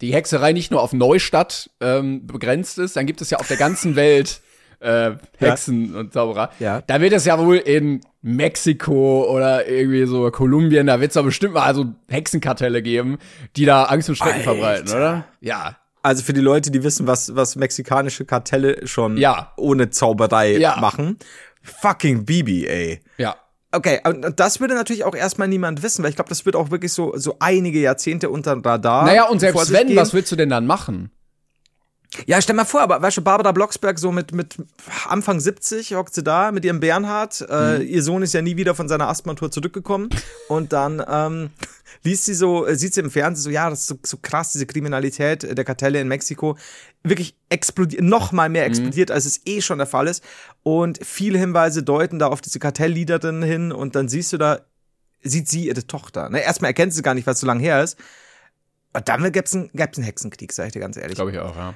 die 0.00 0.12
Hexerei 0.12 0.52
nicht 0.52 0.70
nur 0.70 0.82
auf 0.82 0.92
Neustadt 0.92 1.70
ähm, 1.80 2.26
begrenzt 2.26 2.78
ist, 2.78 2.96
dann 2.96 3.06
gibt 3.06 3.20
es 3.20 3.30
ja 3.30 3.38
auf 3.38 3.48
der 3.48 3.56
ganzen 3.56 3.96
Welt 3.96 4.40
äh, 4.80 5.12
Hexen 5.38 5.94
und 5.94 6.12
Zauberer. 6.12 6.50
Ja. 6.58 6.82
Da 6.82 7.00
wird 7.00 7.12
es 7.14 7.24
ja 7.24 7.38
wohl 7.38 7.56
in 7.56 8.00
Mexiko 8.20 9.24
oder 9.32 9.66
irgendwie 9.68 10.04
so 10.06 10.30
Kolumbien, 10.30 10.86
da 10.86 11.00
wird 11.00 11.10
es 11.10 11.14
doch 11.14 11.24
bestimmt 11.24 11.54
mal 11.54 11.62
also 11.64 11.86
Hexenkartelle 12.08 12.82
geben, 12.82 13.18
die 13.56 13.64
da 13.64 13.84
Angst 13.84 14.08
und 14.08 14.16
Schrecken 14.16 14.38
Alter. 14.40 14.44
verbreiten, 14.52 14.88
oder? 14.90 15.24
Ja. 15.40 15.76
Also 16.02 16.22
für 16.22 16.34
die 16.34 16.40
Leute, 16.42 16.70
die 16.70 16.82
wissen, 16.84 17.06
was, 17.06 17.34
was 17.34 17.56
mexikanische 17.56 18.26
Kartelle 18.26 18.86
schon 18.86 19.16
Ja. 19.16 19.52
ohne 19.56 19.88
Zauberei 19.90 20.58
Ja. 20.58 20.76
machen. 20.76 21.18
Fucking 21.62 22.26
Bibi, 22.26 22.66
ey. 22.66 23.00
Ja. 23.16 23.36
Okay, 23.74 24.00
und 24.04 24.38
das 24.38 24.60
würde 24.60 24.74
natürlich 24.74 25.04
auch 25.04 25.14
erstmal 25.14 25.48
niemand 25.48 25.82
wissen, 25.82 26.02
weil 26.02 26.10
ich 26.10 26.16
glaube, 26.16 26.28
das 26.28 26.46
wird 26.46 26.54
auch 26.56 26.70
wirklich 26.70 26.92
so, 26.92 27.12
so 27.16 27.36
einige 27.40 27.80
Jahrzehnte 27.80 28.30
unter 28.30 28.52
dem 28.52 28.62
Radar. 28.62 29.04
Naja, 29.04 29.28
und 29.28 29.40
selbst 29.40 29.72
wenn, 29.72 29.88
gehen. 29.88 29.96
was 29.96 30.14
willst 30.14 30.30
du 30.30 30.36
denn 30.36 30.50
dann 30.50 30.66
machen? 30.66 31.10
Ja, 32.26 32.40
stell 32.40 32.54
mal 32.54 32.64
vor, 32.64 32.80
aber 32.82 33.02
weißt 33.02 33.16
du, 33.16 33.22
Barbara 33.22 33.52
Blocksberg 33.52 33.98
so 33.98 34.12
mit, 34.12 34.32
mit 34.32 34.56
Anfang 35.08 35.40
70 35.40 35.94
hockt 35.94 36.14
sie 36.14 36.22
da 36.22 36.52
mit 36.52 36.64
ihrem 36.64 36.80
Bernhard. 36.80 37.44
Äh, 37.48 37.78
Mhm. 37.80 37.86
ihr 37.88 38.02
Sohn 38.02 38.22
ist 38.22 38.34
ja 38.34 38.42
nie 38.42 38.56
wieder 38.56 38.74
von 38.74 38.88
seiner 38.88 39.08
Asthma-Tour 39.08 39.50
zurückgekommen. 39.50 40.10
Und 40.48 40.72
dann 40.72 41.02
ähm, 41.08 41.50
liest 42.04 42.24
sie 42.26 42.34
so, 42.34 42.66
äh, 42.66 42.76
sieht 42.76 42.94
sie 42.94 43.00
im 43.00 43.10
Fernsehen 43.10 43.42
so, 43.42 43.50
ja, 43.50 43.68
das 43.68 43.80
ist 43.80 43.86
so, 43.88 43.98
so 44.04 44.18
krass, 44.22 44.52
diese 44.52 44.66
Kriminalität 44.66 45.42
der 45.58 45.64
Kartelle 45.64 46.00
in 46.00 46.06
Mexiko. 46.08 46.56
Wirklich 47.02 47.36
explodiert, 47.48 48.02
noch 48.02 48.30
mal 48.32 48.48
Mhm. 48.48 48.52
mehr 48.52 48.66
explodiert, 48.66 49.10
als 49.10 49.24
es 49.26 49.40
eh 49.46 49.60
schon 49.60 49.78
der 49.78 49.86
Fall 49.88 50.06
ist. 50.06 50.22
Und 50.62 51.00
viele 51.04 51.38
Hinweise 51.38 51.82
deuten 51.82 52.18
da 52.20 52.28
auf 52.28 52.40
diese 52.40 52.58
Kartellleaderin 52.60 53.42
hin. 53.42 53.72
Und 53.72 53.96
dann 53.96 54.08
siehst 54.08 54.32
du 54.32 54.38
da, 54.38 54.60
sieht 55.22 55.48
sie 55.48 55.66
ihre 55.66 55.86
Tochter. 55.86 56.28
Ne? 56.28 56.40
Erstmal 56.42 56.68
erkennt 56.70 56.94
sie 56.94 57.02
gar 57.02 57.14
nicht, 57.14 57.26
was 57.26 57.40
so 57.40 57.46
lange 57.46 57.60
her 57.62 57.82
ist. 57.82 57.98
Und 58.92 59.08
dann 59.08 59.24
gäbe 59.32 59.44
es 59.44 59.52
einen, 59.54 59.70
gäb's 59.74 59.98
einen 59.98 60.04
Hexenkrieg, 60.04 60.52
sag 60.52 60.66
ich 60.66 60.72
dir 60.74 60.78
ganz 60.80 60.96
ehrlich. 60.96 61.16
Glaube 61.16 61.32
ich 61.32 61.38
auch, 61.40 61.56
ja. 61.56 61.74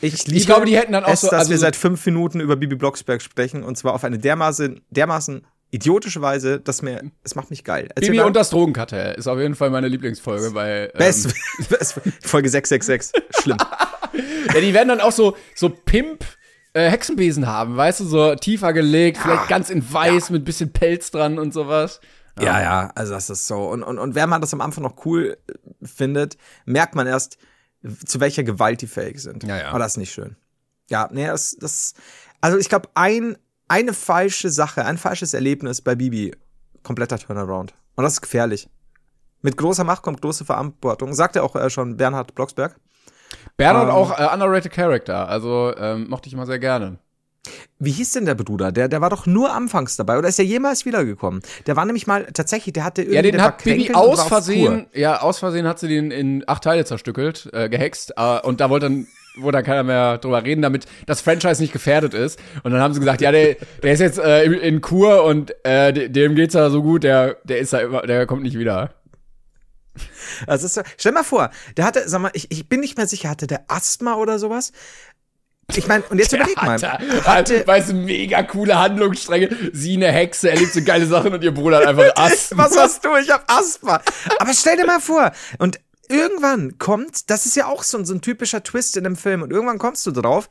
Ich, 0.00 0.26
liebe 0.26 0.44
glaube, 0.46 0.66
die 0.66 0.76
hätten 0.76 0.92
dann 0.92 1.04
auch 1.04 1.12
es, 1.12 1.20
so- 1.22 1.28
dass 1.28 1.40
also 1.40 1.50
wir 1.50 1.58
so- 1.58 1.62
seit 1.62 1.76
fünf 1.76 2.04
Minuten 2.06 2.40
über 2.40 2.56
Bibi 2.56 2.76
Blocksberg 2.76 3.20
sprechen 3.22 3.62
und 3.64 3.76
zwar 3.76 3.94
auf 3.94 4.04
eine 4.04 4.18
dermaßen, 4.18 4.80
dermaßen 4.90 5.46
idiotische 5.72 6.20
Weise, 6.22 6.58
dass 6.58 6.82
mir, 6.82 7.02
es 7.22 7.34
macht 7.34 7.50
mich 7.50 7.62
geil. 7.64 7.88
Erzähl 7.94 8.10
Bibi 8.10 8.18
mal. 8.18 8.26
und 8.26 8.34
das 8.36 8.50
Drogenkartell 8.50 9.14
ist 9.14 9.26
auf 9.28 9.38
jeden 9.38 9.54
Fall 9.54 9.70
meine 9.70 9.88
Lieblingsfolge, 9.88 10.54
weil 10.54 10.90
ähm, 10.94 10.98
Best, 10.98 11.34
Best, 11.68 12.00
Folge 12.22 12.48
666. 12.48 13.22
Schlimm. 13.40 13.58
ja, 14.54 14.60
die 14.60 14.74
werden 14.74 14.88
dann 14.88 15.00
auch 15.00 15.12
so 15.12 15.36
so 15.54 15.68
Pimp 15.68 16.24
äh, 16.72 16.88
Hexenbesen 16.88 17.46
haben, 17.46 17.76
weißt 17.76 18.00
du, 18.00 18.04
so 18.04 18.34
tiefer 18.36 18.72
gelegt, 18.72 19.18
vielleicht 19.18 19.48
ganz 19.48 19.70
in 19.70 19.84
weiß 19.92 20.30
mit 20.30 20.44
bisschen 20.44 20.72
Pelz 20.72 21.10
dran 21.10 21.38
und 21.38 21.52
sowas. 21.52 22.00
Ja, 22.40 22.60
ja, 22.62 22.90
also 22.94 23.12
das 23.12 23.28
ist 23.28 23.46
so. 23.46 23.68
Und, 23.68 23.82
und, 23.82 23.98
und 23.98 24.14
wenn 24.14 24.28
man 24.28 24.40
das 24.40 24.54
am 24.54 24.60
Anfang 24.62 24.82
noch 24.84 25.04
cool 25.04 25.36
äh, 25.46 25.86
findet, 25.86 26.36
merkt 26.64 26.94
man 26.94 27.06
erst, 27.06 27.36
zu 28.04 28.20
welcher 28.20 28.42
Gewalt 28.42 28.82
die 28.82 28.86
fähig 28.86 29.20
sind. 29.20 29.44
Ja, 29.44 29.58
ja. 29.58 29.68
Aber 29.68 29.78
das 29.78 29.92
ist 29.92 29.98
nicht 29.98 30.12
schön. 30.12 30.36
Ja, 30.88 31.08
nee, 31.12 31.26
das, 31.26 31.56
das 31.58 31.94
also 32.40 32.58
ich 32.58 32.68
glaube, 32.68 32.88
ein, 32.94 33.36
eine 33.68 33.92
falsche 33.92 34.50
Sache, 34.50 34.84
ein 34.84 34.98
falsches 34.98 35.34
Erlebnis 35.34 35.80
bei 35.80 35.94
Bibi, 35.94 36.34
kompletter 36.82 37.18
Turnaround. 37.18 37.74
Und 37.96 38.04
das 38.04 38.14
ist 38.14 38.20
gefährlich. 38.22 38.68
Mit 39.42 39.56
großer 39.56 39.84
Macht 39.84 40.02
kommt 40.02 40.20
große 40.20 40.44
Verantwortung. 40.44 41.14
Sagt 41.14 41.36
ja 41.36 41.42
auch 41.42 41.56
äh, 41.56 41.70
schon 41.70 41.96
Bernhard 41.96 42.34
Blocksberg. 42.34 42.76
Bernhard 43.56 43.88
Ähm. 43.88 43.94
auch 43.94 44.18
äh, 44.18 44.28
underrated 44.32 44.72
Character, 44.72 45.28
also 45.28 45.74
ähm, 45.76 46.08
mochte 46.08 46.28
ich 46.28 46.34
immer 46.34 46.46
sehr 46.46 46.58
gerne. 46.58 46.98
Wie 47.78 47.92
hieß 47.92 48.12
denn 48.12 48.26
der 48.26 48.34
Bruder? 48.34 48.70
Der, 48.70 48.88
der 48.88 49.00
war 49.00 49.08
doch 49.08 49.24
nur 49.26 49.52
anfangs 49.52 49.96
dabei 49.96 50.18
oder 50.18 50.28
ist 50.28 50.38
er 50.38 50.44
jemals 50.44 50.84
wiedergekommen? 50.84 51.40
Der 51.66 51.76
war 51.76 51.86
nämlich 51.86 52.06
mal 52.06 52.26
tatsächlich, 52.34 52.74
der 52.74 52.84
hatte 52.84 53.02
irgendwie 53.02 53.16
Ja, 53.16 53.22
den 53.22 53.42
hat 53.42 53.64
Bibi 53.64 53.94
aus 53.94 54.22
Versehen, 54.24 54.86
ja, 54.92 55.20
aus 55.22 55.38
Versehen 55.38 55.66
hat 55.66 55.78
sie 55.78 55.88
den 55.88 56.10
in 56.10 56.44
acht 56.46 56.62
Teile 56.64 56.84
zerstückelt, 56.84 57.48
äh, 57.52 57.68
gehext, 57.70 58.12
äh, 58.16 58.40
und 58.40 58.60
da 58.60 58.68
wollte 58.68 58.86
dann 58.86 59.06
wo 59.36 59.50
dann 59.52 59.64
keiner 59.64 59.84
mehr 59.84 60.18
drüber 60.18 60.42
reden, 60.44 60.60
damit 60.60 60.86
das 61.06 61.20
Franchise 61.20 61.62
nicht 61.62 61.72
gefährdet 61.72 62.14
ist. 62.14 62.38
Und 62.64 62.72
dann 62.72 62.80
haben 62.80 62.92
sie 62.92 63.00
gesagt, 63.00 63.20
ja, 63.20 63.30
der, 63.30 63.56
der 63.80 63.92
ist 63.92 64.00
jetzt 64.00 64.18
äh, 64.18 64.44
in, 64.44 64.80
Kur 64.80 65.22
und 65.24 65.54
äh, 65.64 65.92
de- 65.92 66.08
dem 66.08 66.34
geht's 66.34 66.54
ja 66.54 66.68
so 66.68 66.82
gut, 66.82 67.04
der, 67.04 67.36
der 67.44 67.58
ist 67.58 67.72
da 67.72 67.78
immer, 67.78 68.02
der 68.02 68.26
kommt 68.26 68.42
nicht 68.42 68.58
wieder. 68.58 68.92
Das 70.46 70.64
ist 70.64 70.74
so, 70.74 70.82
stell 70.96 71.12
mal 71.12 71.22
vor, 71.22 71.50
der 71.76 71.84
hatte, 71.84 72.08
sag 72.08 72.20
mal, 72.20 72.30
ich, 72.34 72.50
ich 72.50 72.68
bin 72.68 72.80
nicht 72.80 72.96
mehr 72.96 73.06
sicher, 73.06 73.28
hatte 73.28 73.46
der 73.46 73.64
Asthma 73.68 74.14
oder 74.16 74.38
sowas? 74.38 74.72
Ich 75.76 75.86
meine, 75.88 76.04
und 76.10 76.18
jetzt 76.18 76.32
überleg 76.32 76.56
mal. 76.56 76.70
Alter, 76.70 76.98
Alter, 77.26 77.66
weißt 77.66 77.90
du, 77.90 77.94
mega 77.94 78.42
coole 78.42 78.78
Handlungsstränge. 78.78 79.48
Sie 79.72 79.94
eine 79.96 80.10
Hexe, 80.12 80.50
erlebt 80.50 80.72
so 80.72 80.82
geile 80.82 81.06
Sachen 81.06 81.32
und 81.32 81.42
ihr 81.44 81.52
Bruder 81.54 81.78
hat 81.78 81.86
einfach 81.86 82.10
Asthma. 82.16 82.64
Was 82.64 82.76
hast 82.78 83.04
du? 83.04 83.16
Ich 83.16 83.30
hab 83.30 83.50
Asthma. 83.50 84.00
Aber 84.38 84.52
stell 84.52 84.76
dir 84.76 84.86
mal 84.86 85.00
vor, 85.00 85.32
und 85.58 85.80
irgendwann 86.08 86.78
kommt, 86.78 87.30
das 87.30 87.46
ist 87.46 87.56
ja 87.56 87.66
auch 87.66 87.82
so, 87.82 88.02
so 88.04 88.14
ein 88.14 88.20
typischer 88.20 88.62
Twist 88.62 88.96
in 88.96 89.04
dem 89.04 89.16
Film, 89.16 89.42
und 89.42 89.50
irgendwann 89.52 89.78
kommst 89.78 90.06
du 90.06 90.10
drauf, 90.10 90.48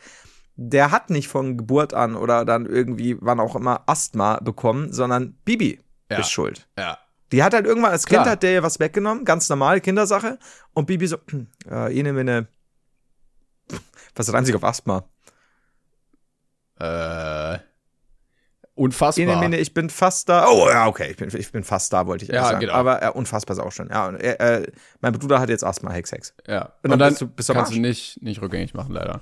der 0.55 0.91
hat 0.91 1.09
nicht 1.09 1.27
von 1.29 1.57
Geburt 1.57 1.93
an 1.93 2.15
oder 2.15 2.43
dann 2.45 2.65
irgendwie, 2.65 3.17
wann 3.21 3.39
auch 3.39 3.55
immer, 3.55 3.83
Asthma 3.87 4.39
bekommen, 4.41 4.91
sondern 4.91 5.37
Bibi 5.45 5.79
Ja. 6.11 6.19
ist 6.19 6.31
schuld. 6.31 6.67
Ja. 6.77 6.97
Die 7.31 7.43
hat 7.43 7.53
halt 7.53 7.65
irgendwann 7.67 7.91
als 7.91 8.07
Kind 8.07 8.21
Klar. 8.23 8.31
hat 8.31 8.43
der 8.43 8.53
ihr 8.53 8.63
was 8.63 8.79
weggenommen, 8.79 9.23
ganz 9.23 9.47
normal, 9.49 9.79
Kindersache. 9.81 10.39
Und 10.73 10.87
Bibi 10.87 11.07
so, 11.07 11.17
äh, 11.71 11.93
ich 11.93 12.03
nehme 12.03 12.21
eine, 12.21 12.47
was 14.19 14.33
reimt 14.33 14.45
sich 14.45 14.55
auf 14.55 14.63
Asthma? 14.63 15.05
Äh, 16.79 17.59
unfassbar. 18.75 19.25
nehme 19.25 19.39
eine, 19.41 19.57
ich 19.57 19.73
bin 19.73 19.89
fast 19.89 20.29
da. 20.29 20.47
Oh 20.47 20.69
ja, 20.69 20.87
okay, 20.87 21.11
ich 21.11 21.17
bin, 21.17 21.29
ich 21.35 21.51
bin 21.51 21.63
fast 21.63 21.91
da, 21.91 22.07
wollte 22.07 22.25
ich 22.25 22.31
Ja, 22.31 22.43
sagen. 22.45 22.59
genau. 22.61 22.73
Aber 22.73 23.01
äh, 23.03 23.09
unfassbar 23.09 23.57
ist 23.57 23.63
auch 23.63 23.71
schon. 23.71 23.89
Ja, 23.89 24.07
und, 24.07 24.15
äh, 24.17 24.61
äh, 24.61 24.71
mein 25.01 25.13
Bruder 25.13 25.39
hat 25.39 25.49
jetzt 25.49 25.63
Asthma, 25.63 25.91
Hex, 25.91 26.11
Hex. 26.11 26.33
ja. 26.47 26.61
Und 26.61 26.69
Und 26.83 26.89
dann 26.91 26.99
dann, 26.99 27.09
bist 27.09 27.21
du- 27.21 27.27
bist 27.27 27.49
kannst 27.51 27.73
du 27.73 27.79
nicht, 27.79 28.21
nicht 28.21 28.41
rückgängig 28.41 28.73
machen, 28.73 28.93
leider. 28.93 29.21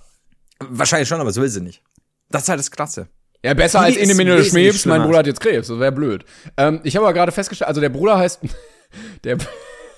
Wahrscheinlich 0.59 1.07
schon, 1.07 1.19
aber 1.19 1.29
das 1.29 1.37
will 1.37 1.49
sie 1.49 1.61
nicht. 1.61 1.81
Das 2.29 2.43
ist 2.43 2.49
halt 2.49 2.59
das 2.59 2.71
Krasse. 2.71 3.07
Ja, 3.43 3.53
besser 3.53 3.79
Die 3.79 3.85
als 3.85 3.95
wesentlich 3.97 4.49
Schmebs, 4.49 4.85
mein. 4.85 5.03
Bruder 5.03 5.19
hat 5.19 5.27
jetzt 5.27 5.39
Krebs, 5.39 5.67
das 5.67 5.79
wäre 5.79 5.91
blöd. 5.91 6.25
Ähm, 6.57 6.81
ich 6.83 6.95
habe 6.95 7.05
aber 7.05 7.13
gerade 7.13 7.31
festgestellt, 7.31 7.67
also 7.69 7.79
der 7.81 7.89
Bruder 7.89 8.17
heißt, 8.17 8.41
der, 9.23 9.37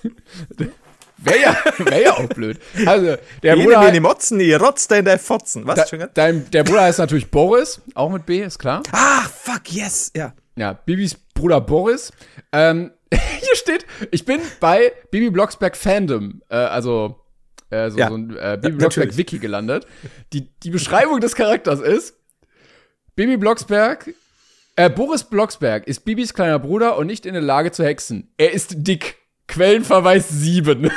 wäre 1.24 1.40
ja, 1.42 1.58
wär 1.80 2.02
ja 2.02 2.14
auch 2.14 2.28
blöd. 2.28 2.60
Also, 2.86 3.16
der 3.44 3.56
Jene, 3.56 3.74
Bruder, 3.74 3.92
die 3.92 4.00
Motzen, 4.00 4.40
ihr 4.40 4.62
rotzt 4.62 4.92
in 4.92 5.06
der 5.06 5.20
Fotzen. 5.20 5.66
Was, 5.68 5.76
da, 5.76 5.82
Entschuldigung? 5.84 6.12
dein, 6.14 6.50
der 6.52 6.64
Bruder 6.64 6.82
heißt 6.82 7.00
natürlich 7.00 7.30
Boris, 7.30 7.82
auch 7.96 8.10
mit 8.10 8.26
B, 8.26 8.42
ist 8.42 8.60
klar. 8.60 8.84
Ah, 8.92 9.22
fuck, 9.22 9.72
yes, 9.72 10.12
ja. 10.16 10.34
Ja, 10.56 10.74
Bibis 10.74 11.16
Bruder 11.34 11.62
Boris. 11.62 12.12
Ähm, 12.52 12.92
hier 13.14 13.56
steht, 13.56 13.86
ich 14.12 14.26
bin 14.26 14.40
bei 14.60 14.92
Bibi 15.12 15.30
Blocksberg 15.30 15.76
Fandom, 15.78 16.42
äh, 16.50 16.56
also 16.56 17.20
äh, 17.70 17.90
so, 17.90 17.98
Ja. 17.98 18.10
so 18.10 18.16
ein 18.16 18.36
äh, 18.36 18.58
Bibi 18.62 18.78
Blocksberg. 18.78 19.16
Wiki 19.16 19.40
gelandet. 19.40 19.86
Die, 20.34 20.50
die 20.64 20.70
Beschreibung 20.70 21.20
des 21.22 21.36
Charakters 21.36 21.80
ist, 21.80 22.16
Bibi 23.16 23.38
Blocksberg, 23.38 24.10
äh, 24.76 24.90
Boris 24.90 25.24
Blocksberg 25.24 25.88
ist 25.88 26.06
Bibis 26.06 26.34
kleiner 26.34 26.60
Bruder 26.60 26.98
und 26.98 27.08
nicht 27.08 27.26
in 27.26 27.34
der 27.34 27.42
Lage 27.44 27.72
zu 27.72 27.84
hexen. 27.84 28.32
Er 28.38 28.52
ist 28.54 28.74
dick. 28.78 29.18
Quellenverweis 29.50 30.30
7. 30.30 30.90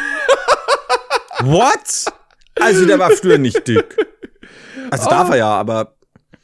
What? 1.41 2.05
Also, 2.61 2.87
der 2.87 2.99
war 2.99 3.11
früher 3.11 3.39
nicht 3.39 3.67
dick. 3.67 3.97
Also 4.91 5.09
darf 5.09 5.31
er 5.31 5.37
ja, 5.37 5.49
aber 5.51 5.97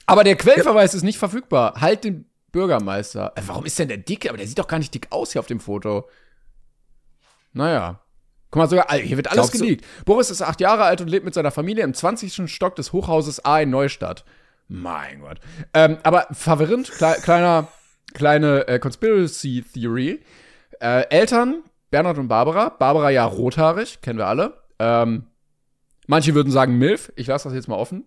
Aber 0.06 0.24
der 0.24 0.36
Quellenverweis 0.36 0.94
ist 0.94 1.02
nicht 1.02 1.18
verfügbar. 1.18 1.74
Halt 1.80 2.04
den 2.04 2.24
Bürgermeister. 2.50 3.32
Äh, 3.36 3.42
warum 3.46 3.66
ist 3.66 3.78
denn 3.78 3.88
der 3.88 3.98
dick? 3.98 4.28
Aber 4.28 4.38
der 4.38 4.46
sieht 4.46 4.58
doch 4.58 4.66
gar 4.68 4.78
nicht 4.78 4.92
dick 4.94 5.06
aus 5.10 5.32
hier 5.32 5.40
auf 5.40 5.46
dem 5.46 5.60
Foto. 5.60 6.08
Naja. 7.52 8.00
Guck 8.50 8.60
mal, 8.62 8.68
sogar, 8.68 8.88
Alter, 8.90 9.04
hier 9.04 9.16
wird 9.18 9.26
alles 9.28 9.36
Glaubst 9.50 9.54
du- 9.54 9.58
geleakt. 9.64 9.84
Boris 10.06 10.30
ist 10.30 10.40
acht 10.40 10.60
Jahre 10.62 10.84
alt 10.84 11.02
und 11.02 11.08
lebt 11.08 11.26
mit 11.26 11.34
seiner 11.34 11.50
Familie 11.50 11.84
im 11.84 11.92
20. 11.92 12.50
Stock 12.50 12.74
des 12.76 12.92
Hochhauses 12.92 13.44
A 13.44 13.60
in 13.60 13.68
Neustadt. 13.70 14.24
Mein 14.68 15.20
Gott. 15.20 15.38
Ähm, 15.74 15.98
aber 16.02 16.26
verwirrend, 16.32 16.90
klei 16.92 17.14
kleiner, 17.14 17.68
kleine 18.14 18.66
äh, 18.68 18.78
Conspiracy 18.78 19.62
Theory. 19.74 20.22
Äh, 20.80 21.02
Eltern, 21.10 21.62
Bernhard 21.90 22.18
und 22.18 22.28
Barbara. 22.28 22.68
Barbara 22.70 23.10
ja 23.10 23.24
rothaarig, 23.24 24.00
kennen 24.00 24.18
wir 24.18 24.26
alle. 24.26 24.62
Ähm, 24.78 25.26
manche 26.06 26.34
würden 26.34 26.52
sagen 26.52 26.78
Milf. 26.78 27.12
Ich 27.16 27.26
lasse 27.26 27.48
das 27.48 27.54
jetzt 27.54 27.68
mal 27.68 27.76
offen. 27.76 28.06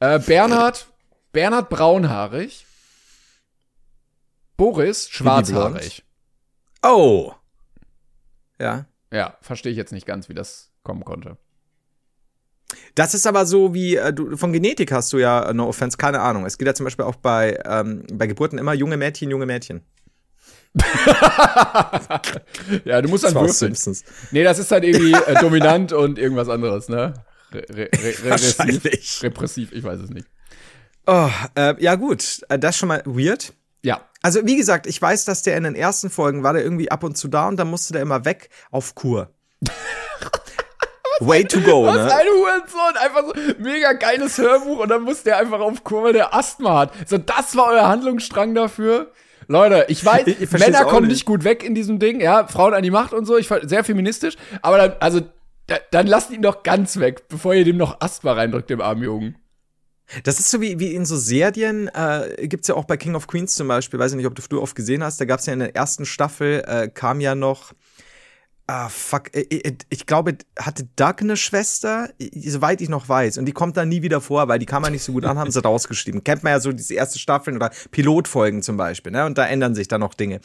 Äh, 0.00 0.18
Bernhard, 0.18 0.86
Bernhard 1.32 1.68
braunhaarig. 1.70 2.66
Boris 4.56 5.08
schwarzhaarig. 5.08 6.04
oh. 6.82 7.32
Ja. 8.60 8.86
Ja, 9.12 9.36
verstehe 9.40 9.72
ich 9.72 9.78
jetzt 9.78 9.92
nicht 9.92 10.06
ganz, 10.06 10.28
wie 10.28 10.34
das 10.34 10.70
kommen 10.82 11.04
konnte. 11.04 11.36
Das 12.94 13.14
ist 13.14 13.26
aber 13.26 13.46
so 13.46 13.74
wie, 13.74 13.96
äh, 13.96 14.12
du, 14.12 14.36
von 14.36 14.52
Genetik 14.52 14.92
hast 14.92 15.12
du 15.12 15.18
ja, 15.18 15.48
äh, 15.48 15.54
no 15.54 15.68
offense, 15.68 15.96
keine 15.96 16.20
Ahnung. 16.20 16.46
Es 16.46 16.58
geht 16.58 16.66
ja 16.66 16.74
zum 16.74 16.84
Beispiel 16.84 17.04
auch 17.04 17.16
bei, 17.16 17.60
ähm, 17.64 18.04
bei 18.12 18.26
Geburten 18.26 18.58
immer 18.58 18.74
junge 18.74 18.96
Mädchen, 18.96 19.30
junge 19.30 19.46
Mädchen. 19.46 19.82
Ja, 22.84 23.02
du 23.02 23.08
musst 23.08 23.24
Das 23.24 23.32
dann 23.32 23.42
würfeln. 23.42 23.74
Simpsons. 23.74 24.04
Nee, 24.30 24.44
das 24.44 24.58
ist 24.58 24.70
halt 24.70 24.84
irgendwie 24.84 25.12
äh, 25.12 25.34
dominant 25.40 25.92
und 25.92 26.18
irgendwas 26.18 26.48
anderes, 26.48 26.88
ne? 26.88 27.14
Re 27.52 27.64
re 27.70 27.88
re 27.92 28.14
regressiv, 28.24 29.22
repressiv, 29.22 29.72
ich 29.72 29.84
weiß 29.84 30.00
es 30.00 30.10
nicht. 30.10 30.26
Oh, 31.06 31.28
äh, 31.54 31.74
ja 31.82 31.94
gut, 31.94 32.40
äh, 32.48 32.58
das 32.58 32.70
ist 32.74 32.78
schon 32.78 32.88
mal 32.88 33.02
weird. 33.04 33.52
Ja, 33.82 34.00
Also 34.22 34.46
wie 34.46 34.56
gesagt, 34.56 34.86
ich 34.86 35.00
weiß, 35.00 35.26
dass 35.26 35.42
der 35.42 35.56
in 35.58 35.64
den 35.64 35.74
ersten 35.74 36.08
Folgen 36.10 36.42
war 36.42 36.54
der 36.54 36.62
irgendwie 36.64 36.90
ab 36.90 37.04
und 37.04 37.16
zu 37.18 37.28
da 37.28 37.48
und 37.48 37.56
dann 37.58 37.68
musste 37.68 37.92
der 37.92 38.02
immer 38.02 38.24
weg 38.24 38.48
auf 38.70 38.94
Kur. 38.94 39.30
Way 41.20 41.44
to 41.44 41.60
go, 41.60 41.86
Was 41.86 41.96
ne? 41.96 42.12
ein 42.12 42.26
Hurensohn, 42.26 42.96
einfach 42.98 43.22
so 43.26 43.34
mega 43.62 43.92
geiles 43.92 44.36
Hörbuch 44.38 44.78
und 44.80 44.88
dann 44.88 45.02
muss 45.02 45.22
der 45.22 45.38
einfach 45.38 45.60
auf 45.60 45.84
Kur, 45.84 46.02
weil 46.04 46.12
der 46.12 46.34
Asthma 46.34 46.78
hat. 46.80 46.92
So, 47.06 47.18
das 47.18 47.54
war 47.56 47.68
euer 47.68 47.86
Handlungsstrang 47.86 48.54
dafür. 48.54 49.12
Leute, 49.48 49.86
ich 49.88 50.04
weiß, 50.04 50.26
Ich- 50.26 50.40
ich 50.40 50.50
Männer 50.52 50.84
kommen 50.84 51.02
nicht. 51.06 51.12
nicht 51.16 51.24
gut 51.26 51.44
weg 51.44 51.62
in 51.64 51.74
diesem 51.74 51.98
Ding, 51.98 52.20
ja, 52.20 52.46
Frauen 52.46 52.74
an 52.74 52.82
die 52.82 52.90
Macht 52.90 53.12
und 53.12 53.24
so, 53.26 53.36
ich 53.36 53.48
fand 53.48 53.68
sehr 53.68 53.84
feministisch, 53.84 54.36
aber 54.62 54.78
dann, 54.78 54.92
also, 55.00 55.20
da, 55.66 55.76
dann 55.90 56.06
lasst 56.06 56.30
ihn 56.30 56.42
doch 56.42 56.62
ganz 56.62 56.98
weg, 56.98 57.28
bevor 57.28 57.54
ihr 57.54 57.64
dem 57.64 57.76
noch 57.76 58.00
Asthma 58.00 58.32
reindrückt, 58.32 58.70
dem 58.70 58.80
armen 58.80 59.02
Jungen. 59.02 59.36
Das 60.24 60.38
ist 60.38 60.50
so 60.50 60.60
wie, 60.60 60.78
wie 60.78 60.94
in 60.94 61.06
so 61.06 61.16
Serien, 61.16 61.88
äh, 61.88 62.46
gibt's 62.46 62.68
ja 62.68 62.74
auch 62.74 62.84
bei 62.84 62.98
King 62.98 63.14
of 63.14 63.26
Queens 63.26 63.54
zum 63.54 63.68
Beispiel, 63.68 63.98
weiß 63.98 64.10
ich 64.12 64.16
nicht, 64.18 64.26
ob 64.26 64.34
du 64.34 64.42
früher 64.42 64.60
oft 64.60 64.76
gesehen 64.76 65.02
hast, 65.02 65.18
da 65.20 65.24
gab's 65.24 65.46
ja 65.46 65.54
in 65.54 65.60
der 65.60 65.74
ersten 65.74 66.04
Staffel, 66.04 66.62
äh, 66.66 66.88
kam 66.88 67.20
ja 67.20 67.34
noch, 67.34 67.72
ah, 68.66 68.88
fuck, 68.88 69.34
äh, 69.36 69.40
äh, 69.42 69.76
ich 69.90 70.06
glaube, 70.06 70.36
hatte 70.58 70.88
Doug 70.96 71.16
eine 71.20 71.36
Schwester, 71.36 72.10
soweit 72.34 72.80
ich 72.80 72.88
noch 72.88 73.08
weiß, 73.08 73.38
und 73.38 73.44
die 73.46 73.52
kommt 73.52 73.76
dann 73.76 73.88
nie 73.88 74.02
wieder 74.02 74.20
vor, 74.20 74.48
weil 74.48 74.58
die 74.58 74.66
kann 74.66 74.82
man 74.82 74.92
nicht 74.92 75.02
so 75.04 75.12
gut 75.12 75.24
an, 75.24 75.38
haben 75.38 75.50
sie 75.50 75.62
rausgeschrieben. 75.64 76.24
Kennt 76.24 76.42
man 76.42 76.52
ja 76.52 76.60
so 76.60 76.72
diese 76.72 76.94
erste 76.94 77.18
Staffeln 77.18 77.56
oder 77.56 77.70
Pilotfolgen 77.90 78.62
zum 78.62 78.76
Beispiel, 78.76 79.12
ne, 79.12 79.26
und 79.26 79.36
da 79.38 79.46
ändern 79.46 79.74
sich 79.74 79.88
dann 79.88 80.00
noch 80.00 80.14
Dinge. 80.14 80.40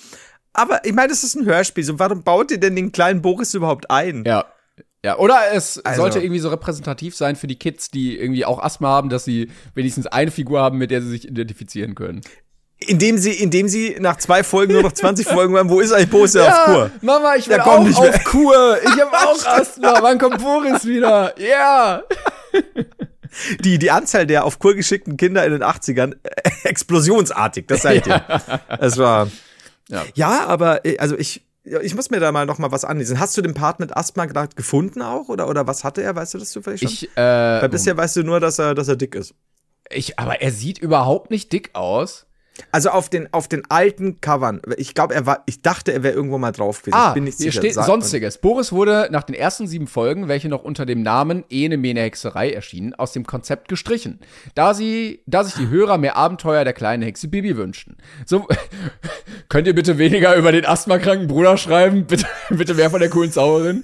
Aber 0.54 0.84
ich 0.86 0.94
meine, 0.94 1.10
das 1.10 1.24
ist 1.24 1.36
ein 1.36 1.46
Hörspiel, 1.46 1.84
so 1.84 2.00
warum 2.00 2.24
baut 2.24 2.52
ihr 2.52 2.60
denn 2.60 2.76
den 2.76 2.92
kleinen 2.92 3.22
Boris 3.22 3.54
überhaupt 3.54 3.90
ein? 3.92 4.24
Ja. 4.26 4.46
Ja, 5.06 5.18
oder 5.18 5.40
es 5.54 5.80
Also- 5.86 6.02
sollte 6.02 6.20
irgendwie 6.20 6.40
so 6.42 6.50
repräsentativ 6.50 7.16
sein 7.16 7.38
für 7.38 7.48
die 7.48 7.56
Kids, 7.58 7.90
die 7.90 8.18
irgendwie 8.20 8.44
auch 8.44 8.60
Asthma 8.62 8.90
haben, 8.90 9.08
dass 9.08 9.24
sie 9.24 9.50
wenigstens 9.74 10.08
eine 10.08 10.30
Figur 10.30 10.60
haben, 10.60 10.78
mit 10.78 10.92
der 10.92 11.02
sie 11.02 11.08
sich 11.10 11.26
identifizieren 11.28 11.96
können. 11.96 12.20
Indem 12.88 13.18
sie, 13.18 13.32
indem 13.32 13.68
sie 13.68 13.98
nach 14.00 14.18
zwei 14.18 14.42
Folgen 14.42 14.74
nur 14.74 14.84
noch 14.84 14.94
20 14.94 15.28
Folgen 15.28 15.58
haben, 15.58 15.70
wo 15.70 15.82
ist 15.82 15.92
eigentlich 15.92 16.10
Boris 16.10 16.34
ja, 16.34 16.48
auf 16.48 16.66
Kur? 16.66 16.92
Mama, 17.02 17.36
ich 17.36 17.50
kommt 17.50 17.62
auch 17.68 18.02
mehr. 18.02 18.10
auf 18.10 18.24
Kur. 18.24 18.78
Ich 18.84 19.02
habe 19.02 19.12
auch 19.18 19.46
Asthma. 19.46 19.98
Wann 20.02 20.18
kommt 20.18 20.42
Boris 20.42 20.86
wieder? 20.86 21.38
Ja. 21.38 22.04
die, 23.60 23.80
die 23.80 23.92
Anzahl 23.92 24.26
der 24.26 24.46
auf 24.46 24.60
Kur 24.60 24.76
geschickten 24.76 25.18
Kinder 25.18 25.46
in 25.46 25.52
den 25.52 25.64
80ern 25.64 26.16
äh, 26.24 26.42
explosionsartig, 26.64 27.68
das 27.68 27.82
seid 27.82 28.08
ihr. 28.08 28.24
Es 28.80 28.98
war. 28.98 29.28
Ja. 29.90 30.06
Ja. 30.16 30.46
aber 30.48 30.86
äh, 30.86 30.98
also 31.00 31.18
ich, 31.18 31.46
ja, 31.66 31.82
ich 31.82 31.94
muss 31.96 32.10
mir 32.10 32.22
da 32.22 32.32
mal 32.32 32.46
noch 32.46 32.60
mal 32.60 32.72
was 32.72 32.86
anlesen. 32.86 33.20
Hast 33.20 33.36
du 33.36 33.42
den 33.42 33.54
Part 33.54 33.82
mit 33.82 33.96
Asthma 33.96 34.26
gerade 34.26 34.56
gefunden 34.56 35.02
auch? 35.02 35.28
Oder, 35.28 35.50
oder 35.50 35.68
was 35.68 35.84
hatte 35.84 36.02
er? 36.02 36.16
Weißt 36.16 36.34
du 36.34 36.38
das 36.38 36.52
zufällig 36.52 36.80
schon? 36.80 36.90
Ich, 36.90 37.10
äh, 37.18 37.62
Weil 37.62 37.70
bisher 37.70 37.98
weißt 37.98 38.16
du 38.16 38.24
nur, 38.24 38.40
dass 38.40 38.58
er, 38.58 38.74
dass 38.74 38.88
er 38.88 38.96
dick 38.96 39.16
ist. 39.16 39.34
ich, 39.90 40.18
aber 40.18 40.42
er 40.42 40.52
sieht 40.52 40.78
überhaupt 40.78 41.30
nicht 41.30 41.52
dick 41.52 41.72
aus. 41.74 42.26
Also 42.72 42.90
auf 42.90 43.10
den, 43.10 43.32
auf 43.34 43.48
den 43.48 43.64
alten 43.70 44.22
Covern. 44.22 44.62
Ich 44.78 44.94
glaube, 44.94 45.14
er 45.16 45.26
war, 45.26 45.44
ich 45.46 45.62
dachte, 45.62 45.92
er 45.94 46.04
wäre 46.04 46.14
irgendwo 46.14 46.38
mal 46.38 46.52
drauf 46.52 46.82
gewesen. 46.82 46.96
Ah, 47.00 47.10
ich 47.10 47.14
bin 47.16 47.24
nicht 47.24 47.38
hier 47.38 47.52
sicher. 47.52 47.62
steht 47.62 47.74
Sag- 47.74 47.86
Sonstiges. 47.86 48.38
Boris 48.38 48.72
wurde 48.72 49.08
nach 49.12 49.24
den 49.24 49.36
ersten 49.36 49.68
sieben 49.68 49.88
Folgen, 49.88 50.28
welche 50.28 50.50
noch 50.50 50.64
unter 50.64 50.86
dem 50.86 51.02
Namen 51.02 51.44
Ene 51.50 51.78
Mene 51.78 52.02
Hexerei 52.02 52.52
erschienen, 52.52 52.94
aus 52.94 53.14
dem 53.14 53.26
Konzept 53.26 53.68
gestrichen, 53.70 54.20
da 54.56 54.74
sie, 54.74 55.22
da 55.26 55.44
sich 55.44 55.56
die 55.56 55.70
Hörer 55.70 55.98
mehr 55.98 56.16
Abenteuer 56.16 56.64
der 56.64 56.74
kleinen 56.74 57.04
Hexe 57.04 57.28
Bibi 57.28 57.58
wünschten. 57.58 57.98
So, 58.26 58.48
könnt 59.50 59.68
ihr 59.68 59.76
bitte 59.76 59.98
weniger 59.98 60.36
über 60.36 60.52
den 60.52 60.66
asthmakranken 60.66 61.28
Bruder 61.28 61.58
schreiben? 61.58 62.06
Bitte, 62.06 62.26
bitte 62.50 62.74
mehr 62.74 62.90
von 62.90 63.00
der 63.00 63.10
coolen 63.10 63.32
Zauberin. 63.32 63.84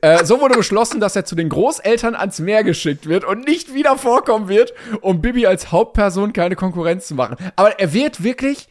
Äh, 0.00 0.24
so 0.24 0.40
wurde 0.40 0.56
beschlossen, 0.56 1.00
dass 1.00 1.16
er 1.16 1.24
zu 1.24 1.34
den 1.34 1.48
Großeltern 1.48 2.14
ans 2.14 2.38
Meer 2.38 2.64
geschickt 2.64 3.06
wird 3.06 3.24
und 3.24 3.46
nicht 3.46 3.74
wieder 3.74 3.98
vorkommen 3.98 4.48
wird, 4.48 4.72
um 5.00 5.20
Bibi 5.20 5.46
als 5.46 5.72
Hauptperson 5.72 6.32
keine 6.32 6.56
Konkurrenz 6.56 7.06
zu 7.06 7.14
machen. 7.14 7.36
Aber 7.56 7.78
er 7.78 7.92
wird 7.92 8.22
wirklich 8.22 8.68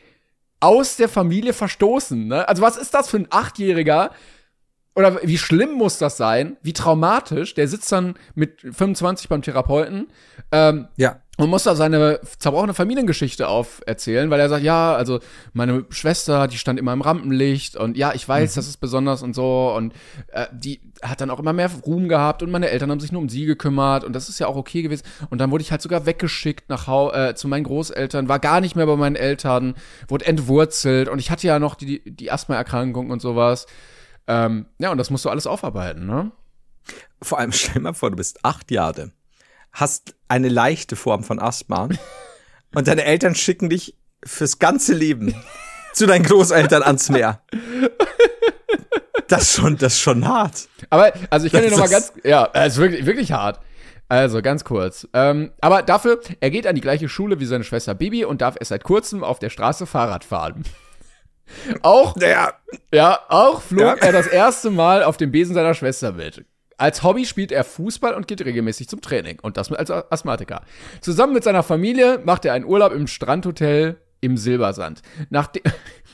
aus 0.60 0.96
der 0.96 1.10
Familie 1.10 1.54
verstoßen. 1.54 2.28
Ne? 2.28 2.48
Also 2.48 2.62
was 2.62 2.78
ist 2.78 2.94
das 2.94 3.10
für 3.10 3.18
ein 3.18 3.28
Achtjähriger? 3.30 4.12
Oder 4.96 5.20
wie 5.24 5.38
schlimm 5.38 5.74
muss 5.74 5.98
das 5.98 6.18
sein? 6.18 6.58
Wie 6.62 6.74
traumatisch? 6.74 7.54
Der 7.56 7.68
sitzt 7.68 7.92
dann 7.92 8.16
mit 8.36 8.62
25 8.62 9.28
beim 9.28 9.42
Therapeuten 9.42 10.08
ähm, 10.52 10.88
Ja. 10.98 11.23
Und 11.38 11.50
muss 11.50 11.64
da 11.64 11.74
seine 11.74 12.20
zerbrochene 12.38 12.76
Familiengeschichte 12.76 13.48
auferzählen, 13.48 14.30
weil 14.30 14.40
er 14.40 14.50
sagt, 14.50 14.64
ja, 14.64 14.94
also 14.94 15.20
meine 15.54 15.86
Schwester, 15.90 16.48
die 16.48 16.58
stand 16.58 16.78
immer 16.78 16.94
im 16.94 17.02
Rampenlicht 17.02 17.76
und 17.76 17.98
ja, 17.98 18.14
ich 18.14 18.28
weiß, 18.28 18.54
das 18.54 18.68
ist 18.68 18.78
besonders 18.78 19.24
und 19.24 19.34
so 19.34 19.74
und 19.76 19.94
äh, 20.28 20.46
die 20.52 20.80
hat 21.02 21.22
dann 21.22 21.32
auch 21.32 21.40
immer 21.40 21.54
mehr 21.54 21.72
Ruhm 21.86 22.08
gehabt 22.08 22.44
und 22.44 22.52
meine 22.52 22.70
Eltern 22.70 22.92
haben 22.92 23.00
sich 23.00 23.12
nur 23.12 23.22
um 23.22 23.30
sie 23.30 23.46
gekümmert 23.46 24.04
und 24.04 24.14
das 24.14 24.30
ist 24.30 24.38
ja 24.38 24.46
auch 24.46 24.56
okay 24.56 24.84
gewesen 24.84 25.04
und 25.32 25.40
dann 25.40 25.50
wurde 25.50 25.64
ich 25.64 25.72
halt 25.72 25.82
sogar 25.82 26.06
weggeschickt 26.06 26.70
nach 26.70 26.86
Hau 26.86 27.12
äh, 27.12 27.34
zu 27.34 27.48
meinen 27.48 27.64
Großeltern, 27.64 28.30
war 28.30 28.38
gar 28.38 28.62
nicht 28.62 28.76
mehr 28.76 28.86
bei 28.86 28.96
meinen 28.96 29.16
Eltern, 29.16 29.74
wurde 30.08 30.26
entwurzelt 30.26 31.10
und 31.10 31.18
ich 31.18 31.32
hatte 31.32 31.48
ja 31.48 31.58
noch 31.58 31.74
die 31.74 32.04
die 32.06 32.32
Asthmaerkrankung 32.32 33.10
und 33.10 33.22
sowas. 33.22 33.66
Ähm, 34.28 34.68
ja, 34.78 34.92
und 34.92 35.00
das 35.00 35.10
musst 35.10 35.26
du 35.26 35.30
alles 35.30 35.48
aufarbeiten, 35.48 36.06
ne? 36.06 36.32
Vor 37.22 37.40
allem 37.40 37.52
stell 37.52 37.82
mal 37.82 37.94
vor, 37.94 38.12
du 38.12 38.18
bist 38.18 38.46
acht 38.46 38.70
Jahre, 38.70 39.12
hast 39.74 40.16
eine 40.28 40.50
leichte 40.50 40.96
Form 40.96 41.24
von 41.24 41.40
Asthma 41.40 41.90
und 42.76 42.88
deine 42.88 43.04
Eltern 43.06 43.36
schicken 43.36 43.70
dich 43.70 43.98
fürs 44.26 44.60
ganze 44.60 44.94
Leben 44.94 45.36
zu 45.94 46.06
deinen 46.06 46.24
Großeltern 46.24 46.84
ans 46.84 47.10
Meer. 47.10 47.42
Das 49.28 49.44
ist 49.44 49.54
schon, 49.56 49.78
das 49.78 49.94
ist 49.94 50.00
schon 50.02 50.28
hart. 50.28 50.68
Aber, 50.90 51.12
also 51.30 51.46
ich 51.48 51.52
kann 51.54 51.62
dir 51.64 51.70
Das 51.70 51.80
noch 51.80 51.90
mal 51.90 51.98
ist- 51.98 52.14
ganz, 52.14 52.26
ja, 52.26 52.50
es 52.54 52.74
ist 52.74 52.80
wirklich, 52.80 53.06
wirklich 53.06 53.32
hart. 53.32 53.60
Also, 54.10 54.42
ganz 54.42 54.64
kurz. 54.64 55.08
Ähm, 55.14 55.52
aber 55.62 55.82
dafür, 55.82 56.20
er 56.40 56.52
geht 56.52 56.68
an 56.68 56.76
die 56.76 56.82
gleiche 56.82 57.10
Schule 57.10 57.40
wie 57.40 57.46
seine 57.46 57.64
Schwester 57.64 57.96
Bibi 57.96 58.26
und 58.26 58.42
darf 58.42 58.56
erst 58.60 58.70
seit 58.70 58.84
kurzem 58.84 59.24
auf 59.24 59.40
der 59.40 59.50
Straße 59.50 59.86
Fahrrad 59.88 60.24
fahren. 60.24 60.64
auch, 61.82 62.16
Ja, 62.18 62.54
ja, 62.94 63.20
auch 63.30 63.62
flog 63.62 63.82
Ja. 64.02 64.08
er 64.08 64.12
das 64.12 64.28
erste 64.28 64.70
Mal 64.70 65.04
auf 65.04 65.18
dem 65.18 65.32
Besen 65.32 65.56
seiner 65.56 65.74
Schwester 65.74 66.12
mit. 66.12 66.46
Als 66.84 67.02
Hobby 67.02 67.26
spielt 67.26 67.54
er 67.54 67.64
Fußball 67.64 68.14
und 68.14 68.28
geht 68.28 68.44
regelmäßig 68.44 68.90
zum 68.90 69.00
Training. 69.00 69.40
Und 69.42 69.56
das 69.56 69.72
als 69.72 69.90
Asthmatiker. 69.90 70.64
Zusammen 71.00 71.32
mit 71.32 71.46
seiner 71.46 71.64
Familie 71.64 72.20
macht 72.26 72.44
er 72.44 72.52
einen 72.52 72.66
Urlaub 72.66 72.92
im 72.92 73.08
Strandhotel 73.08 74.02
im 74.20 74.36
Silbersand. 74.36 75.02
Nachdem, 75.30 75.64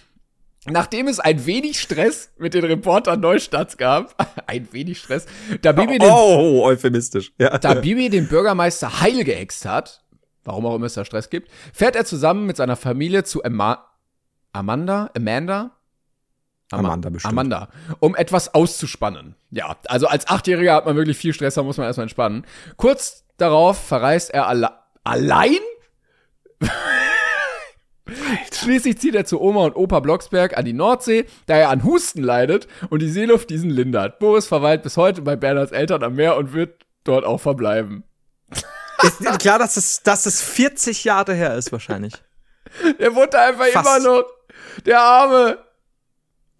nachdem 0.67 1.07
es 1.07 1.19
ein 1.19 1.47
wenig 1.47 1.79
Stress 1.79 2.31
mit 2.37 2.53
den 2.53 2.65
Reportern 2.65 3.19
Neustadts 3.19 3.77
gab, 3.77 4.13
ein 4.45 4.67
wenig 4.71 4.99
Stress, 4.99 5.25
da 5.63 5.71
Bibi 5.71 5.97
den 5.97 6.11
oh, 6.11 6.61
euphemistisch. 6.65 7.33
Ja. 7.39 7.57
da 7.57 7.73
Bibi 7.73 8.11
den 8.11 8.27
Bürgermeister 8.27 9.01
heil 9.01 9.23
gehext 9.23 9.65
hat, 9.65 10.03
warum 10.43 10.67
auch 10.67 10.75
immer 10.75 10.85
es 10.85 10.93
da 10.93 11.03
Stress 11.03 11.31
gibt, 11.31 11.49
fährt 11.73 11.95
er 11.95 12.05
zusammen 12.05 12.45
mit 12.45 12.57
seiner 12.57 12.75
Familie 12.75 13.23
zu 13.23 13.43
Ama 13.43 13.87
Amanda, 14.53 15.09
Amanda, 15.15 15.55
Ama- 15.61 15.78
Amanda 16.71 17.09
bestimmt. 17.09 17.31
Amanda, 17.31 17.69
um 17.99 18.15
etwas 18.15 18.53
auszuspannen. 18.53 19.35
Ja, 19.51 19.75
also 19.87 20.07
als 20.07 20.27
Achtjähriger 20.27 20.75
hat 20.75 20.85
man 20.85 20.95
wirklich 20.95 21.17
viel 21.17 21.33
Stress, 21.33 21.55
da 21.55 21.63
muss 21.63 21.77
man 21.77 21.87
erstmal 21.87 22.03
entspannen. 22.03 22.45
Kurz 22.77 23.25
darauf 23.37 23.81
verreist 23.81 24.29
er 24.31 24.47
alle 24.47 24.71
allein? 25.03 25.57
Schließlich 28.51 28.97
zieht 28.99 29.15
er 29.15 29.25
zu 29.25 29.39
Oma 29.39 29.65
und 29.65 29.75
Opa 29.75 29.99
Blocksberg 29.99 30.57
an 30.57 30.65
die 30.65 30.73
Nordsee, 30.73 31.25
da 31.45 31.55
er 31.55 31.69
an 31.69 31.83
Husten 31.83 32.23
leidet 32.23 32.67
und 32.89 33.01
die 33.01 33.09
Seeluft 33.09 33.49
diesen 33.49 33.69
lindert. 33.69 34.19
Boris 34.19 34.47
verweilt 34.47 34.83
bis 34.83 34.97
heute 34.97 35.21
bei 35.21 35.35
Bernhards 35.35 35.71
Eltern 35.71 36.03
am 36.03 36.15
Meer 36.15 36.35
und 36.37 36.53
wird 36.53 36.85
dort 37.03 37.25
auch 37.25 37.39
verbleiben. 37.39 38.03
Ist 39.01 39.39
klar, 39.39 39.59
dass 39.59 39.77
es, 39.77 40.03
dass 40.03 40.25
es 40.25 40.41
40 40.41 41.03
Jahre 41.05 41.33
her 41.33 41.55
ist 41.55 41.71
wahrscheinlich. 41.71 42.13
Er 42.97 43.15
wohnt 43.15 43.33
da 43.33 43.47
einfach 43.47 43.67
Fast. 43.67 43.99
immer 44.05 44.17
noch. 44.17 44.25
Der 44.85 44.99
Arme. 44.99 45.57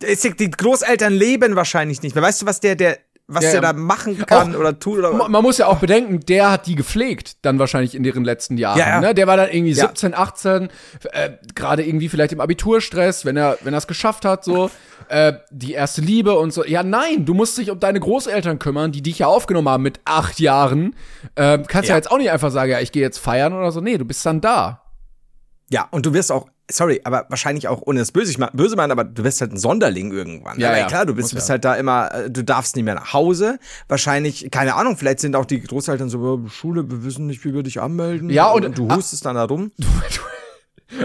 Die 0.02 0.52
Großeltern 0.52 1.14
leben 1.14 1.56
wahrscheinlich 1.56 2.02
nicht 2.02 2.16
mehr. 2.16 2.24
Weißt 2.24 2.42
du, 2.42 2.46
was 2.46 2.60
der, 2.60 2.76
der, 2.76 2.98
was 3.28 3.44
Ja, 3.44 3.52
der 3.52 3.62
da 3.62 3.74
machen 3.74 4.18
kann 4.26 4.56
Auch- 4.56 4.60
oder 4.60 4.80
tut 4.80 5.00
oder 5.00 5.14
Ma- 5.14 5.28
Man 5.28 5.44
muss 5.44 5.58
ja 5.60 5.68
auch 5.68 5.78
bedenken, 5.78 6.22
der 6.22 6.50
hat 6.52 6.66
die 6.68 6.76
gepflegt, 6.76 7.38
dann 7.44 7.60
wahrscheinlich 7.60 7.94
in 7.96 8.02
deren 8.04 8.24
letzten 8.24 8.58
Jahren. 8.58 8.80
Ja, 8.80 8.88
ja. 8.90 9.02
Ne? 9.02 9.14
Der 9.14 9.28
war 9.28 9.38
dann 9.38 9.50
irgendwie 9.52 9.74
Ja. 9.74 9.88
17, 9.88 10.14
18, 10.16 10.70
äh, 11.12 11.32
gerade 11.54 11.86
irgendwie 11.86 12.10
vielleicht 12.10 12.32
im 12.34 12.42
Abiturstress, 12.42 13.26
wenn 13.26 13.38
er 13.38 13.58
wenn 13.62 13.74
er 13.74 13.78
es 13.78 13.88
geschafft 13.88 14.26
hat, 14.26 14.44
so 14.46 14.72
äh, 15.10 15.34
die 15.52 15.74
erste 15.74 16.02
Liebe 16.02 16.40
und 16.40 16.52
so. 16.54 16.64
Ja, 16.66 16.82
nein, 16.82 17.26
du 17.26 17.34
musst 17.34 17.58
dich 17.58 17.70
um 17.70 17.80
deine 17.80 18.00
Großeltern 18.00 18.58
kümmern, 18.58 18.92
die 18.92 19.02
dich 19.04 19.20
ja 19.20 19.28
aufgenommen 19.28 19.68
haben 19.70 19.84
mit 19.84 20.00
acht 20.06 20.40
Jahren. 20.40 20.96
Äh, 21.36 21.60
kannst 21.68 21.90
ja. 21.90 21.94
Ja. 21.94 21.96
jetzt 21.98 22.10
auch 22.12 22.18
nicht 22.18 22.32
einfach 22.32 22.52
sagen, 22.52 22.72
ja, 22.72 22.80
ich 22.80 22.92
gehe 22.92 23.02
jetzt 23.04 23.20
feiern 23.20 23.54
oder 23.54 23.72
so. 23.72 23.80
Nee, 23.82 23.98
du 23.98 24.06
bist 24.06 24.26
dann 24.26 24.40
da. 24.42 24.82
Ja, 25.70 25.88
und 25.92 26.06
du 26.08 26.14
wirst 26.14 26.32
auch, 26.32 26.48
sorry, 26.70 27.02
aber 27.04 27.26
wahrscheinlich 27.30 27.68
auch, 27.68 27.82
ohne 27.86 28.00
das 28.00 28.12
böse, 28.12 28.32
ich 28.32 28.38
mein, 28.38 28.50
böse 28.54 28.76
meinen, 28.76 28.92
aber 28.92 29.04
du 29.04 29.24
wirst 29.24 29.42
halt 29.42 29.52
ein 29.52 29.58
Sonderling 29.58 30.12
irgendwann. 30.12 30.60
Ja, 30.60 30.76
ja. 30.78 30.88
klar, 30.88 31.06
du 31.06 31.14
bist, 31.16 31.32
du 31.32 31.36
bist 31.36 31.50
halt 31.50 31.66
da 31.66 31.76
immer, 31.76 32.14
äh, 32.14 32.30
du 32.30 32.44
darfst 32.44 32.76
nicht 32.76 32.86
mehr 32.86 32.96
nach 32.96 33.14
Hause. 33.14 33.60
Wahrscheinlich, 33.88 34.50
keine 34.52 34.76
Ahnung, 34.76 34.98
vielleicht 34.98 35.20
sind 35.20 35.36
auch 35.36 35.46
die 35.46 35.62
Großeltern 35.62 36.10
so, 36.10 36.38
"Ja, 36.44 36.50
Schule, 36.50 36.90
wir 36.90 37.04
wissen 37.04 37.28
nicht, 37.28 37.44
wie 37.46 37.54
wir 37.54 37.64
dich 37.64 37.82
anmelden. 37.82 38.30
Ja, 38.30 38.50
und- 38.52 38.78
du 38.78 38.94
hustest 38.94 39.26
dann 39.26 39.36
da 39.36 39.44
rum. 39.46 39.72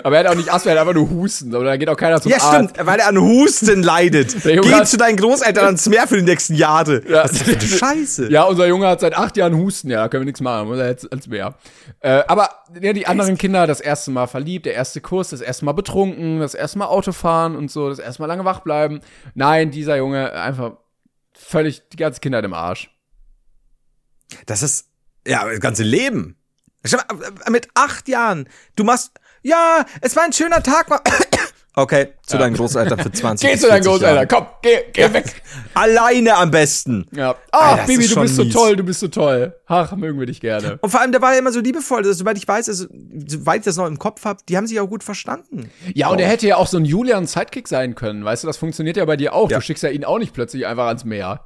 Aber 0.03 0.17
er 0.17 0.25
hat 0.25 0.33
auch 0.33 0.37
nicht 0.37 0.51
Asthma, 0.53 0.73
er 0.73 0.81
hat 0.81 0.89
einfach 0.89 0.95
nur 0.95 1.11
Husten. 1.11 1.55
Oder 1.55 1.67
da 1.71 1.77
geht 1.77 1.89
auch 1.89 1.97
keiner 1.97 2.21
zum 2.21 2.31
Ja, 2.33 2.39
Arzt. 2.39 2.71
stimmt, 2.71 2.87
weil 2.87 2.99
er 3.01 3.09
an 3.09 3.19
Husten 3.19 3.83
leidet. 3.83 4.35
Geh 4.43 4.85
zu 4.85 4.97
deinen 4.97 5.17
Großeltern 5.17 5.65
ans 5.67 5.87
Meer 5.89 6.07
für 6.09 6.17
die 6.17 6.23
nächsten 6.23 6.55
Jahre. 6.55 7.03
Ja. 7.09 7.25
Was 7.25 7.33
ist 7.33 7.41
das 7.41 7.49
für 7.49 7.59
eine 7.59 7.69
Scheiße? 7.99 8.31
Ja, 8.31 8.45
unser 8.45 8.67
Junge 8.67 8.87
hat 8.87 9.01
seit 9.01 9.15
acht 9.15 9.37
Jahren 9.37 9.57
Husten, 9.57 9.91
ja, 9.91 10.03
da 10.03 10.09
können 10.09 10.23
wir 10.23 10.27
nichts 10.27 10.41
machen, 10.41 10.69
muss 10.69 10.79
er 10.79 10.89
jetzt 10.89 11.11
ans 11.11 11.27
Meer. 11.27 11.55
Äh, 12.01 12.23
aber 12.27 12.49
ja, 12.81 12.93
die 12.95 13.07
anderen 13.07 13.37
Kinder, 13.37 13.67
das 13.67 13.81
erste 13.81 14.11
Mal 14.11 14.27
verliebt, 14.27 14.65
der 14.67 14.75
erste 14.75 15.01
Kurs, 15.03 15.29
das 15.31 15.41
erste 15.43 15.65
Mal 15.67 15.73
betrunken, 15.73 16.41
das 16.41 16.55
erste 16.55 16.79
Mal 16.79 16.87
Autofahren 16.87 17.55
und 17.55 17.71
so, 17.71 17.91
das 17.91 17.99
erste 17.99 18.23
Mal 18.23 18.27
lange 18.29 18.45
wach 18.45 18.61
bleiben. 18.61 19.01
Nein, 19.35 19.71
dieser 19.71 19.97
Junge 19.97 20.33
einfach 20.33 20.79
völlig 21.35 21.89
die 21.91 21.97
ganze 21.97 22.21
Kindheit 22.21 22.45
im 22.45 22.55
Arsch. 22.55 22.91
Das 24.47 24.63
ist, 24.63 24.87
ja, 25.27 25.45
das 25.49 25.61
ganze 25.61 25.83
Leben. 25.83 26.37
Mit 27.51 27.69
acht 27.75 28.09
Jahren, 28.09 28.49
du 28.77 28.85
machst, 28.85 29.13
ja, 29.45 29.85
es 30.01 30.17
war 30.17 30.25
ein 30.25 30.33
schöner 30.33 30.63
Tag. 30.63 30.89
Okay, 31.77 32.11
zu 32.25 32.39
deinen 32.39 32.55
Großeltern 32.55 33.01
für 33.01 33.11
20 33.13 33.51
Geh 33.51 33.57
zu 33.57 33.67
deinen 33.67 33.83
40 33.83 33.91
Großeltern, 33.91 34.29
komm, 34.29 34.47
geh, 34.63 34.79
geh 34.93 35.13
weg. 35.13 35.43
Alleine 35.75 36.37
am 36.37 36.53
besten. 36.53 37.05
Ja. 37.11 37.35
Ach, 37.51 37.73
Alter, 37.73 37.77
das 37.79 37.87
Bibi, 37.89 38.07
du 38.07 38.21
bist 38.21 38.37
so 38.37 38.45
mies. 38.45 38.55
toll, 38.55 38.77
du 38.77 38.85
bist 38.85 39.01
so 39.01 39.09
toll. 39.09 39.57
Ach, 39.67 39.91
mögen 39.97 40.21
wir 40.21 40.27
dich 40.27 40.41
gerne. 40.41 40.79
Und 40.81 40.91
vor 40.91 41.01
allem, 41.01 41.11
der 41.11 41.21
war 41.21 41.33
ja 41.33 41.41
immer 41.41 41.51
so 41.51 41.59
liebevoll, 41.59 42.05
dass, 42.05 42.19
soweit 42.19 42.39
ich 42.39 42.47
weiß, 42.47 42.69
also, 42.69 42.87
soweit 43.27 43.59
ich 43.59 43.65
das 43.65 43.77
noch 43.77 43.89
im 43.89 43.99
Kopf 43.99 44.25
habe, 44.25 44.39
die 44.49 44.57
haben 44.57 44.69
sich 44.69 44.79
auch 44.79 44.87
gut 44.87 45.03
verstanden. 45.03 45.69
Ja, 45.95 46.11
und 46.11 46.21
er 46.21 46.29
hätte 46.29 46.47
ja 46.47 46.59
auch 46.59 46.69
so 46.69 46.77
ein 46.77 46.85
Julian 46.85 47.27
Sidekick 47.27 47.67
sein 47.67 47.97
können. 47.97 48.25
Weißt 48.25 48.45
du, 48.45 48.47
das 48.47 48.57
funktioniert 48.57 48.97
ja 48.97 49.05
bei 49.05 49.17
dir 49.17 49.35
auch. 49.35 49.51
Ja. 49.51 49.59
Du 49.59 49.63
schickst 49.65 49.83
ja 49.83 49.91
ihn 49.91 50.05
auch 50.05 50.21
nicht 50.21 50.33
plötzlich 50.33 50.67
einfach 50.69 50.87
ans 50.87 51.05
Meer. 51.05 51.45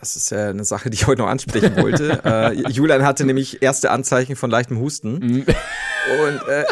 Das 0.00 0.16
ist 0.16 0.30
ja 0.30 0.48
eine 0.48 0.64
Sache, 0.64 0.88
die 0.88 0.94
ich 0.94 1.06
heute 1.06 1.20
noch 1.20 1.28
ansprechen 1.28 1.76
wollte. 1.76 2.20
äh, 2.24 2.70
Julian 2.70 3.04
hatte 3.04 3.24
nämlich 3.24 3.62
erste 3.62 3.90
Anzeichen 3.90 4.34
von 4.34 4.50
leichtem 4.50 4.78
Husten. 4.80 5.44
Und 5.44 6.48
äh, 6.48 6.64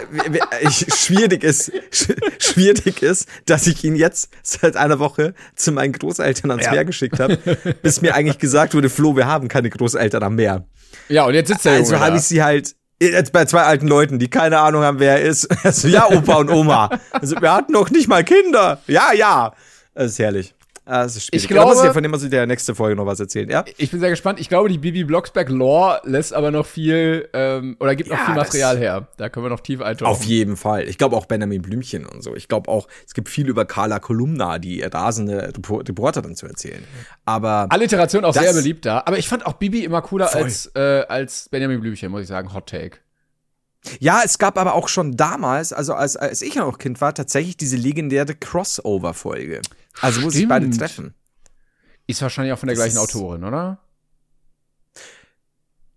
ich, 0.62 0.86
schwierig 0.94 1.44
ist, 1.44 1.70
sch 1.90 2.08
schwierig 2.38 3.02
ist, 3.02 3.28
dass 3.44 3.66
ich 3.66 3.84
ihn 3.84 3.96
jetzt 3.96 4.30
seit 4.42 4.76
einer 4.76 4.98
Woche 4.98 5.34
zu 5.54 5.72
meinen 5.72 5.92
Großeltern 5.92 6.50
ans 6.50 6.64
Ja. 6.64 6.72
Meer 6.72 6.86
geschickt 6.86 7.20
habe, 7.20 7.36
bis 7.82 8.00
mir 8.00 8.14
eigentlich 8.14 8.38
gesagt 8.38 8.74
wurde, 8.74 8.88
Flo, 8.88 9.14
wir 9.14 9.26
haben 9.26 9.48
keine 9.48 9.68
Großeltern 9.68 10.22
am 10.22 10.34
Meer. 10.34 10.64
Ja, 11.10 11.26
und 11.26 11.34
jetzt 11.34 11.48
sitzt 11.48 11.66
der 11.66 11.72
Also 11.72 12.00
habe 12.00 12.16
ich 12.16 12.22
sie 12.22 12.42
halt 12.42 12.74
jetzt 12.98 13.32
bei 13.32 13.44
zwei 13.44 13.62
alten 13.62 13.86
Leuten, 13.86 14.18
die 14.18 14.28
keine 14.28 14.58
Ahnung 14.58 14.82
haben, 14.82 15.00
wer 15.00 15.20
er 15.20 15.22
ist. 15.28 15.48
Also 15.64 15.88
ja, 15.88 16.08
Opa 16.10 16.36
und 16.36 16.48
Oma. 16.50 16.88
Also 17.12 17.36
wir 17.40 17.52
hatten 17.52 17.72
noch 17.72 17.90
nicht 17.90 18.08
mal 18.08 18.24
Kinder. 18.24 18.80
Ja, 18.86 19.12
ja. 19.12 19.52
Das 19.94 20.12
ist 20.12 20.18
herrlich. 20.18 20.54
Ah, 20.90 21.02
Das 21.02 21.16
ist 21.16 21.26
schwierig. 21.26 21.44
Ich 21.44 21.48
da 21.54 21.62
muss 21.62 21.64
ich 21.64 21.72
glaube- 21.74 21.86
ja 21.88 21.92
von 21.92 22.02
dem 22.02 22.10
muss 22.12 22.22
ich 22.22 22.30
der 22.30 22.46
nächste 22.46 22.74
Folge 22.74 22.96
noch 22.96 23.04
was 23.04 23.20
erzählen, 23.20 23.50
ja? 23.50 23.62
Ich 23.76 23.90
bin 23.90 24.00
sehr 24.00 24.08
gespannt. 24.08 24.40
Ich 24.40 24.48
glaube, 24.48 24.70
die 24.70 24.78
Bibi 24.78 25.04
Blocksberg 25.04 25.50
Lore 25.50 26.00
lässt 26.04 26.32
aber 26.32 26.50
noch 26.50 26.64
viel, 26.64 27.28
ähm, 27.34 27.76
oder 27.78 27.94
gibt 27.94 28.08
noch 28.08 28.16
Ja, 28.18 28.24
viel 28.24 28.34
das- 28.34 28.46
Material 28.48 28.78
her. 28.78 29.08
Da 29.18 29.28
können 29.28 29.44
wir 29.44 29.50
noch 29.50 29.60
tief 29.60 29.82
eintauchen. 29.82 30.10
Auf 30.10 30.24
jeden 30.24 30.56
Fall. 30.56 30.88
Ich 30.88 30.96
glaube 30.96 31.14
auch 31.14 31.26
Benjamin 31.26 31.60
Blümchen 31.60 32.06
und 32.06 32.22
so. 32.22 32.34
Ich 32.34 32.48
glaube 32.48 32.70
auch, 32.70 32.88
es 33.06 33.12
gibt 33.12 33.28
viel 33.28 33.48
über 33.48 33.66
Carla 33.66 33.98
Kolumna, 33.98 34.58
die 34.58 34.80
rasende 34.80 35.50
Repor- 35.52 35.86
Reporterin 35.86 36.34
zu 36.36 36.46
erzählen. 36.46 36.82
Aber 37.26 37.66
Alliteration 37.68 38.24
auch 38.24 38.32
sehr 38.32 38.54
beliebt 38.54 38.86
da. 38.86 39.02
Aber 39.04 39.18
ich 39.18 39.28
fand 39.28 39.44
auch 39.44 39.52
Bibi 39.54 39.84
immer 39.84 40.00
cooler 40.00 40.28
Voll. 40.28 40.44
als, 40.44 40.72
äh, 40.74 41.04
als 41.06 41.50
Benjamin 41.50 41.80
Blümchen, 41.80 42.10
muss 42.10 42.22
ich 42.22 42.28
sagen. 42.28 42.54
Hot 42.54 42.66
Take. 42.66 42.98
ja, 44.00 44.22
es 44.24 44.38
gab 44.38 44.58
aber 44.58 44.74
auch 44.74 44.88
schon 44.88 45.16
damals, 45.16 45.72
also 45.72 45.94
als, 45.94 46.16
als 46.16 46.42
ich 46.42 46.54
ja 46.54 46.64
noch 46.64 46.78
Kind 46.78 47.00
war, 47.00 47.14
tatsächlich 47.14 47.56
diese 47.58 47.76
legendäre 47.76 48.34
Crossover-Folge. 48.34 49.60
Also 50.00 50.22
wo 50.22 50.30
sich 50.30 50.40
Stimmt. 50.40 50.50
beide 50.50 50.70
treffen. 50.70 51.14
Ist 52.06 52.22
wahrscheinlich 52.22 52.52
auch 52.52 52.58
von 52.58 52.68
der 52.68 52.76
Das 52.76 52.84
gleichen 52.84 52.98
Autorin, 52.98 53.44
oder? 53.44 53.78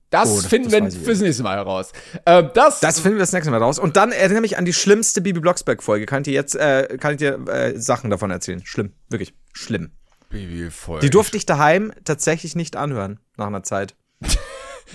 Das, 0.10 0.30
Oh, 0.30 0.36
das- 0.36 0.46
finden 0.48 0.70
das 0.70 0.82
wir 0.82 0.88
ich 1.00 1.06
fürs 1.06 1.20
nächste 1.22 1.44
Mal 1.44 1.56
heraus. 1.56 1.94
Äh, 2.26 2.44
das, 2.54 2.82
Das 2.82 3.00
finden 3.00 3.18
wir 3.18 3.22
das 3.22 3.32
nächste 3.32 3.50
Mal 3.50 3.62
raus. 3.64 3.80
Und 3.80 3.96
dann 3.96 4.12
erinnere 4.12 4.42
mich 4.42 4.58
an 4.58 4.66
die 4.66 4.74
schlimmste 4.74 5.22
Bibi 5.22 5.40
Blocksberg-Folge. 5.40 6.06
Kann 6.06 6.22
ich 6.22 6.26
dir 6.26 6.34
jetzt, 6.34 6.56
äh, 6.56 6.98
kann 7.00 7.14
ich 7.14 7.18
dir 7.20 7.48
äh, 7.48 7.80
Sachen 7.80 8.10
davon 8.10 8.30
erzählen? 8.30 8.62
Schlimm. 8.66 8.92
Wirklich. 9.10 9.34
Schlimm. 9.54 9.92
Bibi 10.30 10.70
voll. 10.70 11.00
Die 11.00 11.10
durfte 11.10 11.38
ich 11.38 11.46
daheim 11.46 11.94
tatsächlich 12.04 12.56
nicht 12.58 12.76
anhören, 12.76 13.20
nach 13.38 13.48
einer 13.48 13.64
Zeit. 13.64 13.96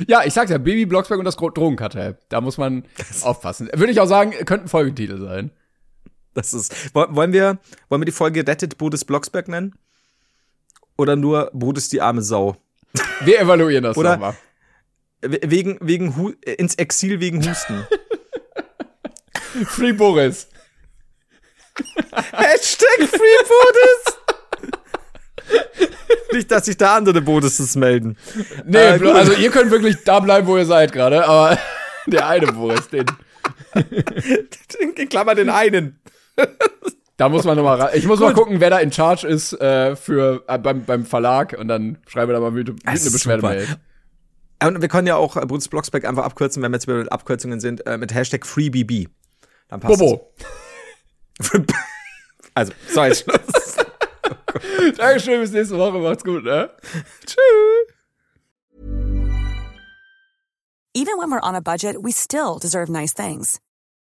Ja, 0.09 0.25
ich 0.27 0.35
sag's 0.35 0.51
ja, 0.51 0.59
Baby 0.59 0.85
Blocksberg 0.85 1.19
und 1.19 1.25
das 1.25 1.37
Drogenkartell. 1.37 2.19
Da 2.29 2.43
muss 2.43 2.59
man 2.59 2.85
aufpassen. 3.23 3.71
Würde 3.73 3.91
ich 3.91 3.99
auch 3.99 4.07
sagen, 4.07 4.33
könnte 4.45 4.67
ein 4.67 4.69
Folgentitel 4.69 5.19
sein. 5.19 5.53
Das 6.37 6.53
ist. 6.55 6.95
Woll- 6.95 7.09
Wollen 7.17 7.33
wir, 7.33 7.59
wollen 7.89 8.03
wir 8.03 8.07
die 8.07 8.13
Folge 8.13 8.47
Rettet 8.47 8.77
Bodes 8.79 9.05
Blocksberg 9.05 9.49
nennen? 9.49 9.75
Oder 10.99 11.17
nur 11.17 11.51
Bodes 11.55 11.89
die 11.89 12.01
arme 12.01 12.23
Sau? 12.23 12.57
Wir 13.23 13.41
evaluieren 13.41 13.85
das 13.85 13.97
Oder- 13.97 14.13
nochmal. 14.13 14.37
We- 15.23 15.41
Wegen, 15.45 15.79
wegen 15.81 16.15
Hu 16.17 16.33
ins 16.45 16.75
Exil 16.75 17.21
wegen 17.21 17.43
Husten. 17.49 17.87
Free 19.67 19.93
Boris. 19.93 20.49
Hashtag 22.33 23.09
Free 23.09 23.43
Bodes! 23.49 24.19
Nicht, 26.33 26.51
dass 26.51 26.67
sich 26.67 26.77
da 26.77 26.97
andere 26.97 27.23
Bodeses 27.23 27.77
melden. 27.77 28.17
Nee, 28.67 28.79
Äh, 28.79 29.11
also 29.11 29.33
ihr 29.33 29.51
könnt 29.51 29.71
wirklich 29.71 29.97
da 30.05 30.21
bleiben, 30.21 30.47
wo 30.47 30.57
ihr 30.59 30.67
seid 30.67 30.93
gerade, 30.93 31.25
aber 31.27 31.59
der 32.07 32.27
eine 32.29 32.47
Boris, 32.53 32.89
den, 32.89 33.07
In 34.97 35.09
Klammer 35.09 35.35
den 35.35 35.49
einen. 35.51 35.99
da 37.17 37.29
muss 37.29 37.45
man 37.45 37.57
nochmal 37.57 37.81
rein. 37.81 37.91
Ich 37.95 38.07
muss 38.07 38.21
mal 38.21 38.35
gucken, 38.35 38.61
wer 38.61 38.71
da 38.71 38.79
in 38.79 38.93
Charge 38.93 39.27
ist 39.27 39.53
äh, 39.61 39.97
für 39.97 40.45
äh, 40.47 40.59
beim, 40.59 40.85
beim 40.85 41.05
Verlag 41.05 41.57
und 41.59 41.69
dann 41.69 41.99
schreiben 42.07 42.31
wir 42.31 42.35
da 42.35 42.41
mal 42.41 42.51
Das 42.51 42.57
wütende 42.57 42.93
ist 42.93 43.13
Beschwerdemail. 43.13 43.67
Und 44.63 44.81
wir 44.81 44.89
können 44.89 45.07
ja 45.07 45.17
auch 45.17 45.37
äh, 45.37 45.45
Bodes 45.45 45.69
Blocksberg 45.69 46.05
einfach 46.05 46.25
abkürzen, 46.25 46.63
wenn 46.63 46.73
wir 46.73 46.77
jetzt 46.77 46.89
über 46.89 47.05
Abkürzungen 47.13 47.61
sind, 47.61 47.87
äh, 47.87 47.99
mit 47.99 48.15
Hashtag 48.15 48.47
FreeBB. 48.47 49.09
Dann 49.69 49.81
passt 49.81 49.99
Bobo. 49.99 50.33
Also, 52.55 52.73
so 52.89 53.05
jetzt 53.05 53.25
Schluss. 53.25 53.77
Dankeschön, 54.97 55.43
bis 55.43 55.53
nächste 55.53 55.77
Woche. 55.77 55.99
Macht's 55.99 56.25
gut, 56.25 56.43
ne? 56.43 56.71
Even 60.95 61.19
when 61.19 61.31
we're 61.31 61.47
on 61.47 61.55
a 61.55 61.61
budget, 61.61 62.03
we 62.03 62.13
still 62.13 62.59
deserve 62.59 62.89
nice 62.89 63.13
things. 63.13 63.61